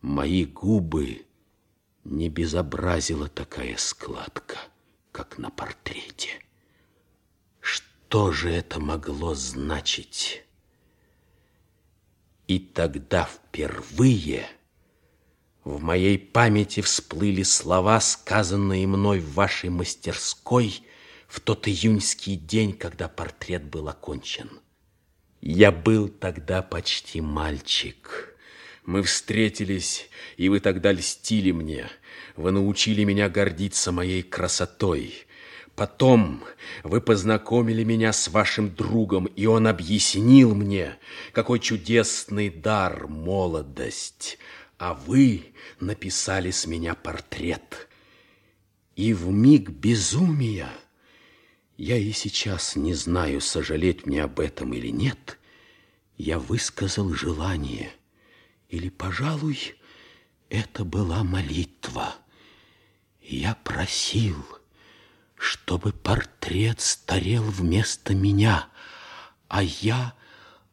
мои 0.00 0.44
губы 0.44 1.26
не 2.04 2.28
безобразила 2.28 3.28
такая 3.28 3.76
складка, 3.76 4.56
как 5.12 5.38
на 5.38 5.50
портрете. 5.50 6.30
Что 7.60 8.32
же 8.32 8.50
это 8.50 8.80
могло 8.80 9.34
значить? 9.34 10.42
И 12.46 12.58
тогда 12.58 13.24
впервые 13.24 14.46
в 15.64 15.82
моей 15.82 16.18
памяти 16.18 16.80
всплыли 16.80 17.42
слова, 17.42 18.00
сказанные 18.00 18.86
мной 18.86 19.20
в 19.20 19.34
вашей 19.34 19.68
мастерской– 19.68 20.82
в 21.34 21.40
тот 21.40 21.66
июньский 21.66 22.36
день, 22.36 22.72
когда 22.72 23.08
портрет 23.08 23.64
был 23.64 23.88
окончен. 23.88 24.60
Я 25.40 25.72
был 25.72 26.08
тогда 26.08 26.62
почти 26.62 27.20
мальчик. 27.20 28.36
Мы 28.84 29.02
встретились, 29.02 30.08
и 30.36 30.48
вы 30.48 30.60
тогда 30.60 30.92
льстили 30.92 31.50
мне. 31.50 31.88
Вы 32.36 32.52
научили 32.52 33.02
меня 33.02 33.28
гордиться 33.28 33.90
моей 33.90 34.22
красотой. 34.22 35.26
Потом 35.74 36.44
вы 36.84 37.00
познакомили 37.00 37.82
меня 37.82 38.12
с 38.12 38.28
вашим 38.28 38.72
другом, 38.72 39.24
и 39.26 39.46
он 39.46 39.66
объяснил 39.66 40.54
мне, 40.54 40.98
какой 41.32 41.58
чудесный 41.58 42.48
дар 42.48 43.08
молодость. 43.08 44.38
А 44.78 44.94
вы 44.94 45.46
написали 45.80 46.52
с 46.52 46.64
меня 46.68 46.94
портрет. 46.94 47.88
И 48.94 49.12
в 49.12 49.30
миг 49.30 49.70
безумия 49.70 50.70
я 51.76 51.96
и 51.96 52.12
сейчас 52.12 52.76
не 52.76 52.94
знаю, 52.94 53.40
сожалеть 53.40 54.06
мне 54.06 54.22
об 54.22 54.40
этом 54.40 54.72
или 54.74 54.88
нет. 54.88 55.38
я 56.16 56.38
высказал 56.38 57.12
желание, 57.12 57.90
или, 58.68 58.88
пожалуй, 58.88 59.74
это 60.48 60.84
была 60.84 61.24
молитва. 61.24 62.14
Я 63.20 63.56
просил, 63.56 64.36
чтобы 65.34 65.92
портрет 65.92 66.80
старел 66.80 67.42
вместо 67.42 68.14
меня, 68.14 68.68
а 69.48 69.62
я 69.64 70.14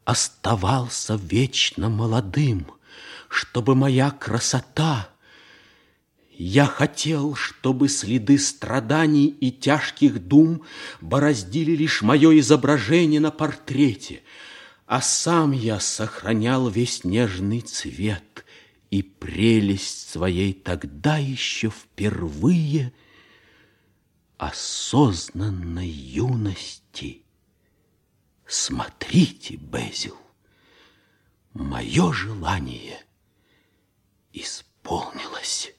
оставался 0.05 1.15
вечно 1.15 1.89
молодым, 1.89 2.71
чтобы 3.29 3.75
моя 3.75 4.11
красота... 4.11 5.10
Я 6.43 6.65
хотел, 6.65 7.35
чтобы 7.35 7.87
следы 7.87 8.39
страданий 8.39 9.27
и 9.27 9.51
тяжких 9.51 10.27
дум 10.27 10.63
бороздили 10.99 11.75
лишь 11.75 12.01
мое 12.01 12.39
изображение 12.39 13.19
на 13.19 13.29
портрете, 13.29 14.23
а 14.87 15.01
сам 15.01 15.51
я 15.51 15.79
сохранял 15.79 16.67
весь 16.67 17.03
нежный 17.03 17.61
цвет 17.61 18.43
и 18.89 19.03
прелесть 19.03 20.09
своей 20.09 20.53
тогда 20.53 21.19
еще 21.19 21.69
впервые 21.69 22.91
осознанной 24.39 25.89
юности. 25.89 27.21
Смотрите, 28.47 29.57
Безил, 29.57 30.17
мое 31.53 32.11
желание 32.11 32.99
исполнилось. 34.33 35.71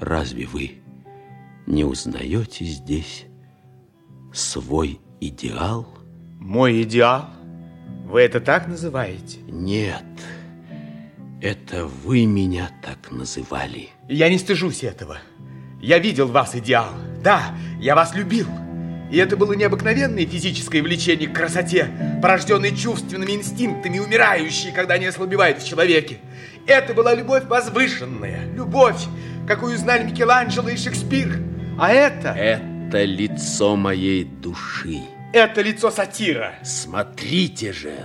Разве 0.00 0.46
вы 0.46 0.78
не 1.66 1.84
узнаете 1.84 2.64
здесь 2.64 3.26
свой 4.32 4.98
идеал? 5.20 5.86
Мой 6.38 6.82
идеал? 6.82 7.28
Вы 8.06 8.22
это 8.22 8.40
так 8.40 8.66
называете? 8.66 9.40
Нет, 9.42 10.04
это 11.42 11.84
вы 11.84 12.24
меня 12.24 12.70
так 12.82 13.12
называли. 13.12 13.90
Я 14.08 14.30
не 14.30 14.38
стыжусь 14.38 14.84
этого. 14.84 15.18
Я 15.82 15.98
видел 15.98 16.28
в 16.28 16.32
вас 16.32 16.54
идеал. 16.54 16.94
Да, 17.22 17.54
я 17.78 17.94
вас 17.94 18.14
любил. 18.14 18.46
И 19.10 19.18
это 19.18 19.36
было 19.36 19.52
необыкновенное 19.52 20.24
физическое 20.24 20.82
влечение 20.82 21.28
к 21.28 21.34
красоте, 21.34 21.90
порожденное 22.22 22.70
чувственными 22.70 23.32
инстинктами, 23.32 23.98
умирающей, 23.98 24.72
когда 24.72 24.94
они 24.94 25.06
ослабевают 25.06 25.60
в 25.60 25.68
человеке. 25.68 26.20
Это 26.66 26.94
была 26.94 27.14
любовь 27.14 27.44
возвышенная, 27.44 28.46
любовь, 28.54 29.02
какую 29.50 29.76
знали 29.78 30.04
Микеланджело 30.04 30.68
и 30.68 30.76
Шекспир. 30.76 31.42
А 31.76 31.90
это... 31.90 32.28
Это 32.28 33.02
лицо 33.02 33.74
моей 33.74 34.22
души. 34.22 35.00
Это 35.32 35.60
лицо 35.60 35.90
сатира. 35.90 36.54
Смотрите 36.62 37.72
же, 37.72 37.96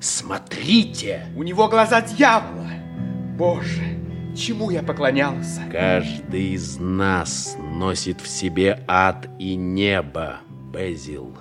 смотрите. 0.00 1.26
У 1.36 1.42
него 1.42 1.68
глаза 1.68 2.00
дьявола. 2.00 2.70
Боже, 3.36 3.98
чему 4.34 4.70
я 4.70 4.82
поклонялся? 4.82 5.60
Каждый 5.70 6.54
из 6.54 6.78
нас 6.78 7.54
носит 7.58 8.22
в 8.22 8.26
себе 8.26 8.82
ад 8.88 9.28
и 9.38 9.56
небо, 9.56 10.40
Безил. 10.72 11.36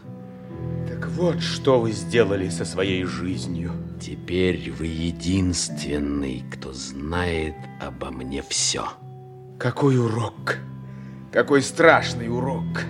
Так 0.90 1.08
вот, 1.08 1.40
что 1.41 1.80
вы 1.80 1.94
сделали 1.94 2.49
со 2.49 2.66
своей 2.66 3.06
жизнью. 3.06 3.72
Теперь 3.98 4.74
вы 4.78 4.88
единственный, 4.88 6.44
кто 6.52 6.74
знает 6.74 7.56
обо 7.80 8.12
мне 8.12 8.44
все. 8.45 8.90
Какой 9.62 9.96
урок! 9.96 10.58
Какой 11.32 11.62
страшный 11.62 12.30
урок! 12.30 12.82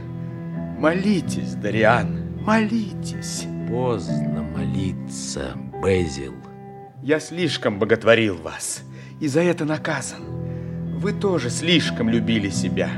Молитесь, 0.79 1.53
Дариан, 1.55 2.41
молитесь. 2.45 3.45
Поздно 3.67 4.41
молиться, 4.55 5.51
Безил. 5.83 6.33
Я 7.03 7.19
слишком 7.19 7.77
боготворил 7.77 8.37
вас, 8.37 8.83
и 9.19 9.27
за 9.27 9.41
это 9.41 9.65
наказан. 9.65 10.21
Вы 10.97 11.11
тоже 11.11 11.49
слишком 11.49 12.07
любили 12.07 12.47
себя. 12.47 12.89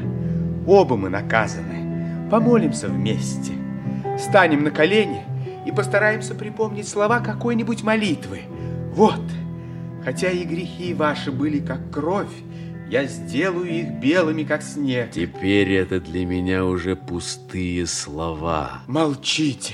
Оба 0.68 0.96
мы 0.96 1.10
наказаны. 1.10 2.30
Помолимся 2.30 2.90
вместе. 2.90 3.54
Станем 4.20 4.64
на 4.64 4.70
колени 4.70 5.24
и 5.66 5.72
постараемся 5.72 6.36
припомнить 6.36 6.88
слова 6.88 7.22
какой-нибудь 7.22 7.82
молитвы. 7.82 8.42
Вот, 8.92 9.24
хотя 10.06 10.30
и 10.30 10.44
грехи 10.44 10.94
ваши 10.94 11.32
были 11.32 11.58
как 11.58 11.90
кровь, 11.90 12.30
я 12.94 13.06
сделаю 13.06 13.68
их 13.68 13.90
белыми, 13.94 14.44
как 14.44 14.62
снег. 14.62 15.10
Теперь 15.10 15.72
это 15.72 16.00
для 16.00 16.28
меня 16.28 16.64
уже 16.64 16.96
пустые 16.96 17.88
слова. 17.88 18.84
Молчите. 18.86 19.74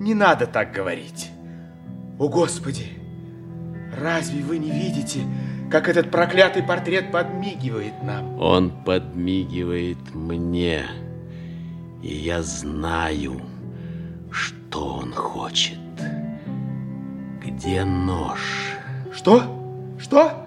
Не 0.00 0.14
надо 0.14 0.46
так 0.46 0.72
говорить. 0.72 1.28
О, 2.18 2.26
Господи! 2.30 2.86
Разве 3.94 4.42
вы 4.42 4.56
не 4.56 4.70
видите, 4.70 5.20
как 5.70 5.90
этот 5.90 6.10
проклятый 6.10 6.62
портрет 6.62 7.12
подмигивает 7.12 8.02
нам? 8.02 8.40
Он 8.40 8.70
подмигивает 8.70 10.14
мне. 10.14 10.86
И 12.02 12.14
я 12.14 12.42
знаю, 12.42 13.42
что 14.30 15.00
он 15.02 15.12
хочет. 15.12 15.78
Где 17.44 17.84
нож? 17.84 18.40
Что? 19.12 19.94
Что? 19.98 20.43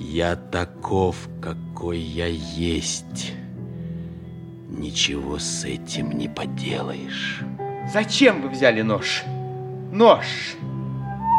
Я 0.00 0.34
таков, 0.34 1.28
какой 1.42 1.98
я 1.98 2.26
есть. 2.26 3.34
Ничего 4.66 5.38
с 5.38 5.64
этим 5.66 6.12
не 6.12 6.26
поделаешь. 6.26 7.42
Зачем 7.92 8.40
вы 8.40 8.48
взяли 8.48 8.80
нож? 8.80 9.22
Нож! 9.92 10.24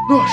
Нож! 0.07 0.29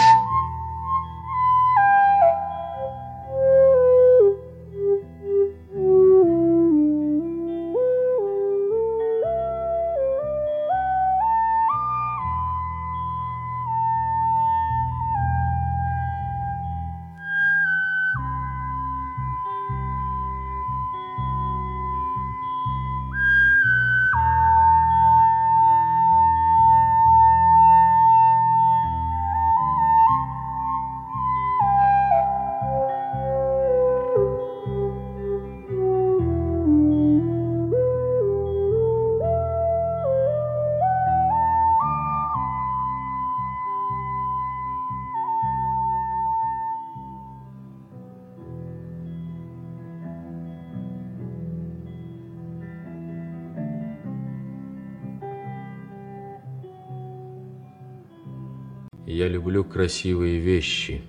Люблю 59.59 59.65
красивые 59.65 60.39
вещи, 60.39 61.03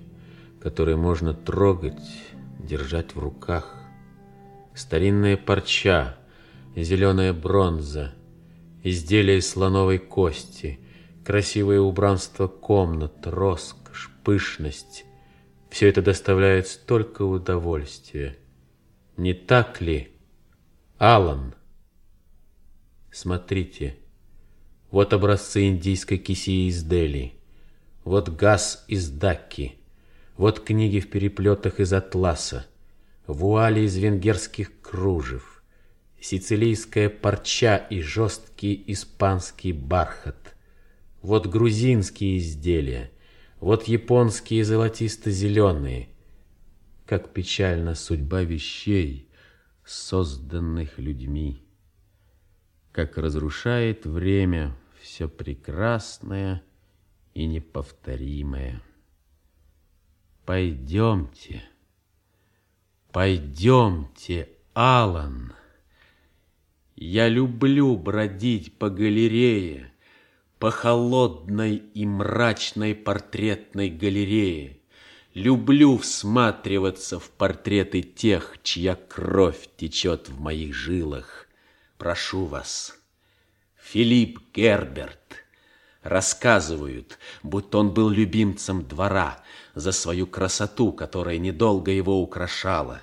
которые 0.60 0.96
можно 0.96 1.34
трогать, 1.34 2.02
держать 2.58 3.14
в 3.14 3.18
руках. 3.18 3.76
Старинная 4.74 5.36
парча, 5.36 6.16
зеленая 6.74 7.32
бронза, 7.32 8.12
изделия 8.82 9.38
из 9.38 9.48
слоновой 9.48 9.98
кости, 9.98 10.80
красивое 11.24 11.80
убранство 11.80 12.48
комнат, 12.48 13.24
роскошь, 13.24 14.10
пышность. 14.24 15.04
Все 15.70 15.88
это 15.88 16.02
доставляет 16.02 16.66
столько 16.66 17.22
удовольствия. 17.22 18.36
Не 19.16 19.34
так 19.34 19.80
ли, 19.80 20.08
Алан? 20.98 21.54
Смотрите, 23.12 23.96
вот 24.90 25.12
образцы 25.12 25.68
индийской 25.68 26.18
кисии 26.18 26.68
из 26.68 26.82
Дели. 26.82 27.39
Вот 28.10 28.28
газ 28.28 28.84
из 28.88 29.08
Дакки, 29.08 29.76
вот 30.36 30.58
книги 30.58 30.98
в 30.98 31.08
переплетах 31.08 31.78
из 31.78 31.92
атласа, 31.92 32.66
вуали 33.28 33.82
из 33.82 33.96
венгерских 33.96 34.80
кружев, 34.80 35.62
сицилийская 36.20 37.08
парча 37.08 37.76
и 37.76 38.00
жесткий 38.00 38.82
испанский 38.88 39.72
бархат, 39.72 40.56
вот 41.22 41.46
грузинские 41.46 42.38
изделия, 42.38 43.12
вот 43.60 43.84
японские 43.84 44.64
золотисто-зеленые. 44.64 46.08
Как 47.06 47.32
печальна 47.32 47.94
судьба 47.94 48.42
вещей, 48.42 49.28
созданных 49.84 50.98
людьми. 50.98 51.62
Как 52.90 53.18
разрушает 53.18 54.04
время 54.04 54.76
все 55.00 55.28
прекрасное 55.28 56.64
и 57.34 57.46
неповторимое. 57.46 58.82
Пойдемте, 60.44 61.62
пойдемте, 63.12 64.48
Алан. 64.74 65.52
Я 66.96 67.28
люблю 67.28 67.96
бродить 67.96 68.76
по 68.78 68.90
галерее, 68.90 69.92
по 70.58 70.70
холодной 70.70 71.76
и 71.76 72.04
мрачной 72.04 72.94
портретной 72.94 73.90
галерее. 73.90 74.80
Люблю 75.32 75.96
всматриваться 75.96 77.20
в 77.20 77.30
портреты 77.30 78.02
тех, 78.02 78.58
чья 78.62 78.96
кровь 78.96 79.68
течет 79.76 80.28
в 80.28 80.40
моих 80.40 80.74
жилах. 80.74 81.46
Прошу 81.96 82.46
вас, 82.46 82.98
Филипп 83.76 84.40
Герберт, 84.52 85.19
рассказывают, 86.02 87.18
будто 87.42 87.78
он 87.78 87.90
был 87.90 88.08
любимцем 88.08 88.86
двора 88.86 89.38
за 89.74 89.92
свою 89.92 90.26
красоту, 90.26 90.92
которая 90.92 91.38
недолго 91.38 91.90
его 91.90 92.20
украшала. 92.20 93.00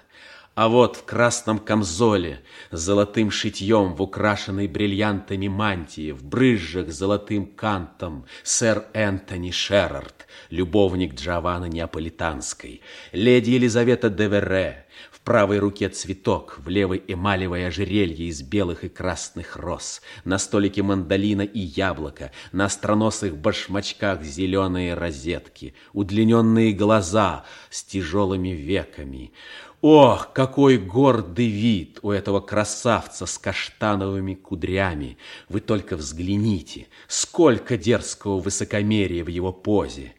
А 0.57 0.69
вот 0.69 0.95
в 0.95 1.05
красном 1.05 1.59
камзоле, 1.59 2.41
с 2.71 2.79
золотым 2.79 3.29
шитьем 3.29 3.93
в 3.93 4.01
украшенной 4.01 4.67
бриллиантами 4.67 5.47
мантии, 5.47 6.09
в 6.11 6.23
брызжах 6.23 6.89
золотым 6.89 7.45
кантом, 7.45 8.25
сэр 8.41 8.85
Энтони 8.93 9.51
Шерард, 9.51 10.25
любовник 10.49 11.13
Джованны 11.13 11.69
Неаполитанской, 11.69 12.81
леди 13.11 13.51
Елизавета 13.51 14.09
де 14.09 14.27
Верре, 14.27 14.86
правой 15.27 15.59
руке 15.59 15.89
цветок, 15.89 16.57
в 16.57 16.69
левой 16.69 17.03
эмалевое 17.05 17.67
ожерелье 17.67 18.29
из 18.29 18.41
белых 18.41 18.85
и 18.85 18.87
красных 18.87 19.57
роз, 19.57 20.01
на 20.23 20.37
столике 20.37 20.83
мандолина 20.83 21.41
и 21.41 21.59
яблоко, 21.59 22.31
на 22.53 22.63
остроносых 22.63 23.35
башмачках 23.35 24.23
зеленые 24.23 24.93
розетки, 24.93 25.73
удлиненные 25.91 26.71
глаза 26.71 27.43
с 27.69 27.83
тяжелыми 27.83 28.51
веками. 28.53 29.33
Ох, 29.81 30.31
какой 30.31 30.77
гордый 30.77 31.47
вид 31.47 31.99
у 32.03 32.11
этого 32.11 32.39
красавца 32.39 33.25
с 33.25 33.37
каштановыми 33.37 34.33
кудрями! 34.33 35.17
Вы 35.49 35.59
только 35.59 35.97
взгляните, 35.97 36.87
сколько 37.09 37.77
дерзкого 37.77 38.39
высокомерия 38.39 39.25
в 39.25 39.27
его 39.27 39.51
позе! 39.51 40.13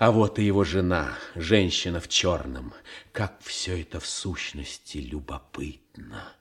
А 0.00 0.12
вот 0.12 0.38
и 0.38 0.44
его 0.44 0.64
жена, 0.64 1.18
женщина 1.34 2.00
в 2.00 2.08
черном. 2.08 2.72
Как 3.12 3.36
все 3.42 3.82
это 3.82 4.00
в 4.00 4.06
сущности 4.06 4.96
любопытно. 4.96 6.32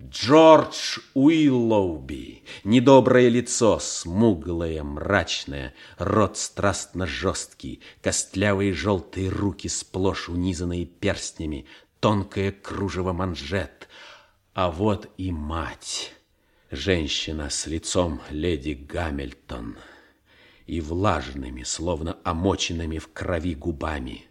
Джордж 0.00 1.00
Уиллоуби, 1.12 2.42
недоброе 2.64 3.28
лицо, 3.28 3.78
смуглое, 3.80 4.82
мрачное, 4.82 5.74
рот 5.98 6.38
страстно 6.38 7.06
жесткий, 7.06 7.82
костлявые 8.00 8.72
желтые 8.72 9.28
руки 9.28 9.68
сплошь 9.68 10.30
унизанные 10.30 10.86
перстнями, 10.86 11.66
тонкое 12.00 12.50
кружево 12.50 13.12
манжет. 13.12 13.88
А 14.54 14.70
вот 14.70 15.10
и 15.18 15.32
мать, 15.32 16.14
женщина 16.70 17.50
с 17.50 17.66
лицом 17.66 18.22
леди 18.30 18.72
Гамильтон 18.72 19.76
и 20.66 20.80
влажными, 20.80 21.62
словно 21.62 22.18
омоченными 22.24 22.98
в 22.98 23.12
крови 23.12 23.54
губами. 23.54 24.26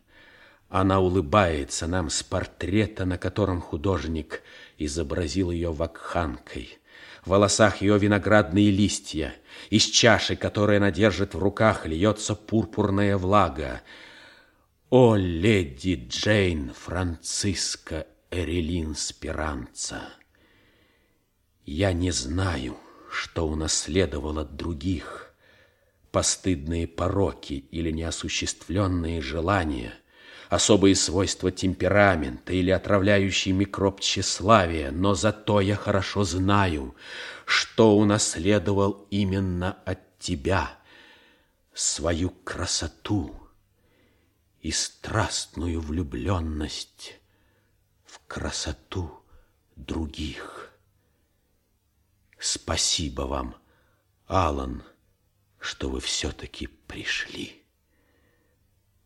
Она 0.70 1.00
улыбается 1.00 1.88
нам 1.88 2.10
с 2.10 2.24
портрета, 2.24 3.06
на 3.06 3.18
котором 3.18 3.62
художник 3.62 4.42
изобразил 4.78 5.52
ее 5.52 5.72
вакханкой. 5.72 6.78
В 7.24 7.30
волосах 7.30 7.82
ее 7.82 7.98
виноградные 7.98 8.70
листья. 8.72 9.34
Из 9.70 9.84
чаши, 9.84 10.36
которую 10.36 10.78
она 10.78 10.92
держит 10.92 11.34
в 11.34 11.40
руках, 11.40 11.86
льется 11.86 12.36
пурпурная 12.36 13.18
влага. 13.18 13.82
О, 14.90 15.16
леди 15.16 16.06
Джейн 16.10 16.74
Франциска 16.74 18.06
Эрелин 18.30 18.96
Спиранца! 18.96 20.02
Я 21.66 21.94
не 21.94 22.12
знаю, 22.12 22.78
что 23.10 23.48
унаследовал 23.48 24.40
от 24.40 24.56
других– 24.56 25.32
постыдные 26.16 26.88
пороки 26.88 27.66
или 27.72 27.92
неосуществленные 27.92 29.22
желания, 29.22 29.94
особые 30.48 30.96
свойства 30.96 31.52
темперамента 31.52 32.54
или 32.54 32.72
отравляющий 32.72 33.52
микроб 33.52 34.00
тщеславия, 34.00 34.92
но 34.92 35.14
зато 35.14 35.60
я 35.60 35.76
хорошо 35.76 36.24
знаю, 36.24 36.96
что 37.46 37.98
унаследовал 37.98 39.06
именно 39.10 39.74
от 39.84 40.18
тебя 40.18 40.80
свою 41.74 42.30
красоту 42.30 43.36
и 44.62 44.72
страстную 44.72 45.82
влюбленность 45.82 47.20
в 48.06 48.26
красоту 48.26 49.12
других. 49.76 50.72
Спасибо 52.40 53.24
вам, 53.24 53.58
Алан, 54.28 54.82
что 55.66 55.90
вы 55.90 56.00
все-таки 56.00 56.68
пришли. 56.68 57.64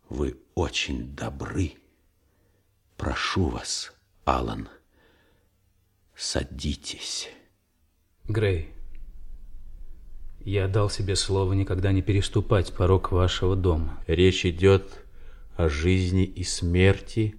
Вы 0.10 0.38
очень 0.56 1.16
добры. 1.16 1.76
Прошу 2.98 3.48
вас, 3.48 3.94
Алан, 4.26 4.68
садитесь. 6.16 7.30
Грей, 8.26 8.74
я 10.42 10.68
дал 10.68 10.90
себе 10.90 11.16
слово 11.16 11.54
никогда 11.54 11.94
не 11.94 12.02
переступать 12.02 12.74
порог 12.74 13.14
вашего 13.14 13.56
дома. 13.56 14.04
Речь 14.06 14.46
идет 14.46 15.06
о 15.56 15.70
жизни 15.70 16.26
и 16.26 16.44
смерти 16.44 17.36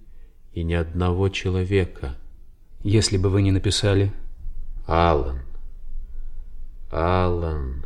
и 0.53 0.63
ни 0.63 0.73
одного 0.73 1.29
человека. 1.29 2.17
Если 2.81 3.17
бы 3.17 3.29
вы 3.29 3.43
не 3.43 3.51
написали... 3.51 4.11
Алан, 4.87 5.43
Алан 6.89 7.85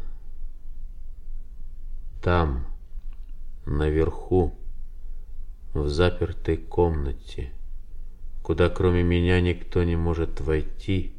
там, 2.26 2.66
наверху, 3.68 4.58
в 5.76 5.88
запертой 5.90 6.58
комнате, 6.58 7.52
куда 8.42 8.68
кроме 8.68 9.04
меня 9.04 9.40
никто 9.42 9.84
не 9.84 9.96
может 9.96 10.42
войти, 10.42 11.14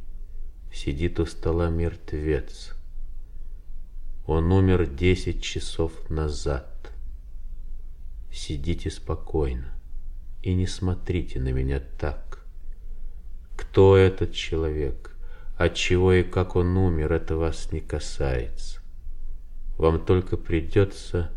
сидит 0.72 1.20
у 1.20 1.26
стола 1.26 1.70
мертвец. 1.70 2.74
Он 4.26 4.50
умер 4.50 4.88
десять 4.88 5.40
часов 5.44 5.92
назад. 6.10 6.90
Сидите 8.32 8.90
спокойно 8.90 9.78
и 10.42 10.54
не 10.54 10.66
смотрите 10.66 11.38
на 11.38 11.52
меня 11.52 11.78
так. 12.00 12.44
Кто 13.56 13.96
этот 13.96 14.32
человек? 14.32 15.16
От 15.56 15.74
чего 15.74 16.14
и 16.14 16.24
как 16.24 16.56
он 16.56 16.76
умер, 16.76 17.12
это 17.12 17.36
вас 17.36 17.70
не 17.70 17.78
касается. 17.78 18.75
Вам 19.78 20.00
только 20.00 20.36
придется 20.36 21.30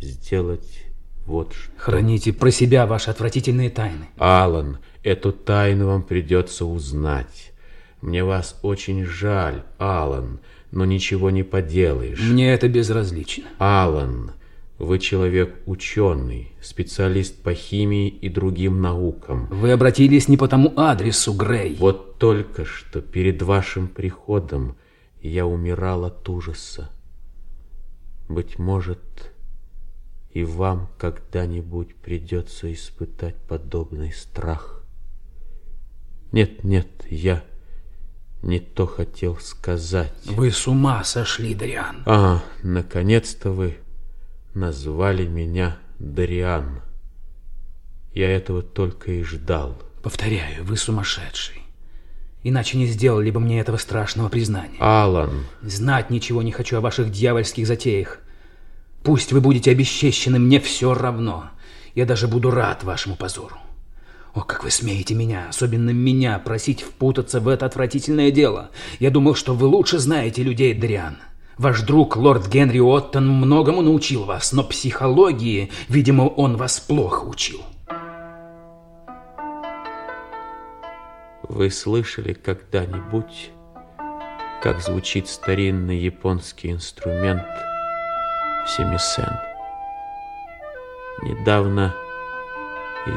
сделать 0.00 0.86
вот 1.26 1.52
что. 1.52 1.70
Храните 1.76 2.32
про 2.32 2.50
себя 2.50 2.86
ваши 2.86 3.10
отвратительные 3.10 3.70
тайны. 3.70 4.08
Алан, 4.18 4.78
эту 5.02 5.32
тайну 5.32 5.86
вам 5.86 6.02
придется 6.02 6.64
узнать. 6.64 7.52
Мне 8.00 8.24
вас 8.24 8.58
очень 8.62 9.04
жаль, 9.04 9.62
Алан, 9.78 10.40
но 10.72 10.84
ничего 10.84 11.30
не 11.30 11.44
поделаешь. 11.44 12.20
Мне 12.20 12.52
это 12.52 12.68
безразлично. 12.68 13.44
Алан, 13.58 14.32
вы 14.78 14.98
человек 14.98 15.54
ученый, 15.66 16.52
специалист 16.60 17.40
по 17.40 17.54
химии 17.54 18.08
и 18.08 18.28
другим 18.28 18.80
наукам. 18.80 19.46
Вы 19.50 19.70
обратились 19.70 20.26
не 20.26 20.36
по 20.36 20.48
тому 20.48 20.72
адресу, 20.76 21.32
Грей. 21.32 21.76
Вот 21.78 22.18
только 22.18 22.64
что 22.64 23.00
перед 23.00 23.40
вашим 23.42 23.86
приходом 23.86 24.76
я 25.20 25.46
умирал 25.46 26.04
от 26.04 26.28
ужаса. 26.28 26.90
Быть 28.28 28.58
может, 28.58 29.32
и 30.30 30.44
вам 30.44 30.88
когда-нибудь 30.98 31.94
придется 31.96 32.72
испытать 32.72 33.36
подобный 33.36 34.12
страх. 34.12 34.82
Нет, 36.32 36.64
нет, 36.64 36.88
я 37.10 37.44
не 38.42 38.58
то 38.58 38.86
хотел 38.86 39.38
сказать. 39.38 40.12
Вы 40.24 40.50
с 40.50 40.66
ума 40.66 41.04
сошли, 41.04 41.54
Дариан. 41.54 42.02
А, 42.06 42.42
наконец-то 42.62 43.50
вы 43.50 43.76
назвали 44.54 45.26
меня 45.26 45.78
Дариан. 45.98 46.80
Я 48.14 48.30
этого 48.30 48.62
только 48.62 49.12
и 49.12 49.22
ждал. 49.22 49.80
Повторяю, 50.02 50.64
вы 50.64 50.76
сумасшедший. 50.76 51.61
Иначе 52.44 52.76
не 52.76 52.86
сделали 52.86 53.30
бы 53.30 53.38
мне 53.38 53.60
этого 53.60 53.76
страшного 53.76 54.28
признания. 54.28 54.78
Алан. 54.80 55.46
Знать 55.62 56.10
ничего 56.10 56.42
не 56.42 56.50
хочу 56.50 56.76
о 56.76 56.80
ваших 56.80 57.10
дьявольских 57.12 57.66
затеях. 57.66 58.18
Пусть 59.04 59.32
вы 59.32 59.40
будете 59.40 59.70
обесчещены, 59.70 60.38
мне 60.38 60.60
все 60.60 60.94
равно. 60.94 61.50
Я 61.94 62.04
даже 62.04 62.26
буду 62.26 62.50
рад 62.50 62.84
вашему 62.84 63.16
позору. 63.16 63.56
О, 64.34 64.40
как 64.40 64.64
вы 64.64 64.70
смеете 64.70 65.14
меня, 65.14 65.46
особенно 65.50 65.90
меня, 65.90 66.38
просить 66.38 66.80
впутаться 66.80 67.38
в 67.40 67.48
это 67.48 67.66
отвратительное 67.66 68.30
дело. 68.30 68.70
Я 68.98 69.10
думал, 69.10 69.34
что 69.34 69.54
вы 69.54 69.66
лучше 69.66 69.98
знаете 69.98 70.42
людей, 70.42 70.72
Дриан. 70.72 71.18
Ваш 71.58 71.82
друг, 71.82 72.16
лорд 72.16 72.48
Генри 72.48 72.80
Оттон, 72.80 73.28
многому 73.28 73.82
научил 73.82 74.24
вас, 74.24 74.52
но 74.52 74.64
психологии, 74.64 75.70
видимо, 75.88 76.22
он 76.22 76.56
вас 76.56 76.80
плохо 76.80 77.24
учил. 77.24 77.60
Вы 81.48 81.70
слышали 81.70 82.34
когда-нибудь, 82.34 83.50
как 84.62 84.80
звучит 84.80 85.28
старинный 85.28 85.98
японский 85.98 86.70
инструмент 86.70 87.46
семисен? 88.66 89.36
Недавно 91.22 91.94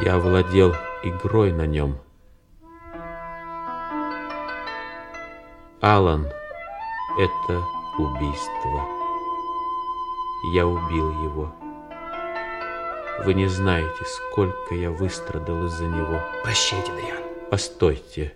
я 0.04 0.18
владел 0.18 0.76
игрой 1.04 1.52
на 1.52 1.68
нем. 1.68 2.00
Алан, 5.82 6.26
это 7.20 7.64
убийство. 8.00 8.88
Я 10.52 10.66
убил 10.66 11.12
его. 11.24 11.54
Вы 13.24 13.36
не 13.36 13.48
знаете, 13.48 14.04
сколько 14.06 14.74
я 14.74 14.90
выстрадал 14.90 15.66
из-за 15.66 15.86
него. 15.86 16.20
Прощайте, 16.44 16.92
Даян. 16.92 17.25
Постойте, 17.56 18.34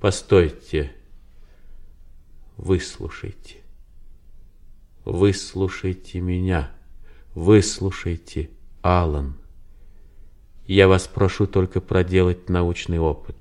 постойте. 0.00 0.92
Выслушайте. 2.56 3.56
Выслушайте 5.04 6.20
меня. 6.20 6.72
Выслушайте, 7.34 8.48
Алан. 8.80 9.36
Я 10.64 10.88
вас 10.88 11.06
прошу 11.06 11.46
только 11.46 11.82
проделать 11.82 12.48
научный 12.48 12.98
опыт. 12.98 13.36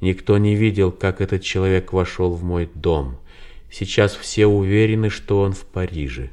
Никто 0.00 0.38
не 0.38 0.54
видел, 0.54 0.92
как 0.92 1.20
этот 1.20 1.42
человек 1.42 1.92
вошел 1.92 2.30
в 2.30 2.44
мой 2.44 2.70
дом. 2.72 3.18
Сейчас 3.72 4.14
все 4.14 4.46
уверены, 4.46 5.10
что 5.10 5.40
он 5.40 5.52
в 5.52 5.64
Париже. 5.64 6.30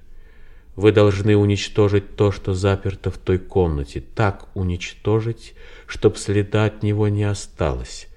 Вы 0.75 0.91
должны 0.91 1.37
уничтожить 1.37 2.15
то, 2.15 2.31
что 2.31 2.53
заперто 2.53 3.09
в 3.09 3.17
той 3.17 3.37
комнате. 3.37 4.03
Так 4.13 4.47
уничтожить, 4.55 5.53
чтоб 5.87 6.17
следа 6.17 6.65
от 6.65 6.83
него 6.83 7.07
не 7.07 7.23
осталось. 7.23 8.07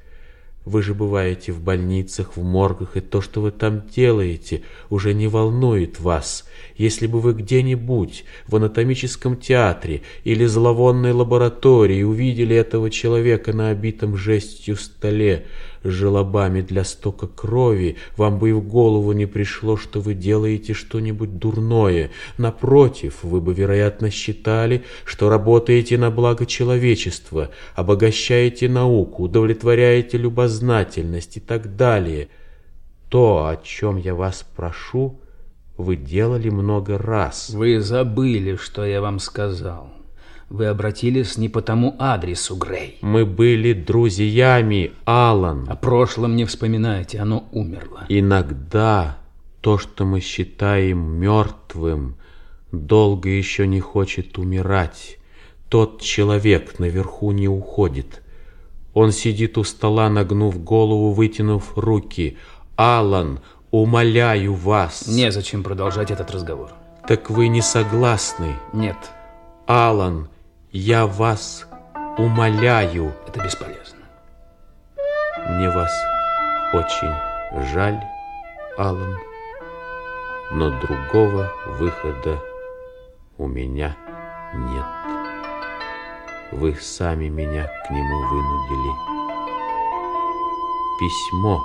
Вы 0.69 0.83
же 0.83 0.93
бываете 0.93 1.53
в 1.53 1.63
больницах, 1.63 2.37
в 2.37 2.43
моргах, 2.43 2.99
и 2.99 3.01
то, 3.01 3.23
что 3.23 3.41
вы 3.41 3.53
там 3.53 3.87
делаете, 3.89 4.61
уже 4.91 5.15
не 5.15 5.27
волнует 5.27 5.99
вас. 5.99 6.45
Если 6.77 7.07
бы 7.07 7.21
вы 7.21 7.33
где-нибудь 7.33 8.25
в 8.47 8.57
анатомическом 8.57 9.39
театре 9.39 10.03
или 10.25 10.45
зловонной 10.45 11.13
лаборатории 11.13 12.03
увидели 12.03 12.55
этого 12.55 12.91
человека 12.91 13.55
на 13.55 13.71
обитом 13.71 14.15
жестью 14.19 14.77
столе, 14.77 15.47
желобами 15.85 16.61
для 16.61 16.85
стока 16.85 17.27
крови, 17.27 17.97
вам 18.17 18.39
бы 18.39 18.51
и 18.51 18.53
в 18.53 18.63
голову 18.63 19.13
не 19.13 19.27
пришло, 19.27 19.77
что 19.77 20.01
вы 20.01 20.15
делаете 20.15 20.75
что-нибудь 20.75 21.39
дурное. 21.39 22.11
Напротив, 22.37 23.19
вы 23.23 23.41
бы, 23.41 23.55
вероятно, 23.55 24.11
считали, 24.11 24.85
что 25.05 25.29
работаете 25.29 25.99
на 25.99 26.11
благо 26.11 26.47
человечества, 26.47 27.51
обогащаете 27.75 28.69
науку, 28.69 29.25
удовлетворяете 29.25 30.19
любознательность 30.19 31.37
и 31.37 31.41
так 31.41 31.77
далее. 31.77 32.29
То, 33.09 33.47
о 33.47 33.57
чем 33.57 33.97
я 33.97 34.15
вас 34.15 34.45
прошу, 34.55 35.21
вы 35.77 35.97
делали 35.97 36.51
много 36.51 36.99
раз. 36.99 37.51
Вы 37.51 37.81
забыли, 37.81 38.57
что 38.57 38.85
я 38.85 39.01
вам 39.01 39.19
сказал. 39.19 39.98
Вы 40.51 40.67
обратились 40.67 41.37
не 41.37 41.51
по 41.51 41.61
тому 41.61 41.95
адресу, 41.99 42.57
Грей. 42.57 42.99
Мы 43.03 43.27
были 43.27 43.75
друзьями, 43.75 44.93
Алан. 45.05 45.67
О 45.69 45.77
прошлом 45.77 46.37
не 46.37 46.47
вспоминайте, 46.47 47.19
оно 47.19 47.47
умерло. 47.53 48.07
Иногда 48.09 49.19
то, 49.61 49.77
что 49.77 50.07
мы 50.07 50.21
считаем 50.21 50.99
мертвым, 51.21 52.17
долго 52.73 53.29
еще 53.29 53.67
не 53.67 53.81
хочет 53.81 54.39
умирать. 54.39 55.19
Тот 55.69 56.01
человек 56.01 56.79
наверху 56.79 57.31
не 57.33 57.47
уходит. 57.47 58.23
Он 58.95 59.13
сидит 59.13 59.59
у 59.59 59.65
стола, 59.65 60.09
нагнув 60.09 60.65
голову, 60.65 61.13
вытянув 61.13 61.77
руки. 61.77 62.39
Алан, 62.77 63.41
умоляю 63.71 64.55
вас. 64.55 65.07
Незачем 65.07 65.63
продолжать 65.63 66.11
этот 66.11 66.31
разговор. 66.31 66.71
Так 67.07 67.29
вы 67.29 67.49
не 67.49 67.61
согласны? 67.61 68.55
Нет. 68.73 68.97
Алан, 69.67 70.29
я 70.73 71.07
вас 71.07 71.67
умоляю. 72.17 73.13
Это 73.27 73.43
бесполезно. 73.43 74.05
Мне 75.49 75.71
вас 75.71 75.93
очень 76.73 77.15
жаль, 77.73 78.01
Алан, 78.77 79.17
но 80.53 80.71
другого 80.81 81.51
выхода 81.67 82.39
у 83.39 83.47
меня 83.47 83.97
нет. 84.55 84.85
Вы 86.53 86.75
сами 86.75 87.29
меня 87.29 87.71
к 87.87 87.91
нему 87.91 88.27
вынудили. 88.29 88.93
Письмо 90.99 91.65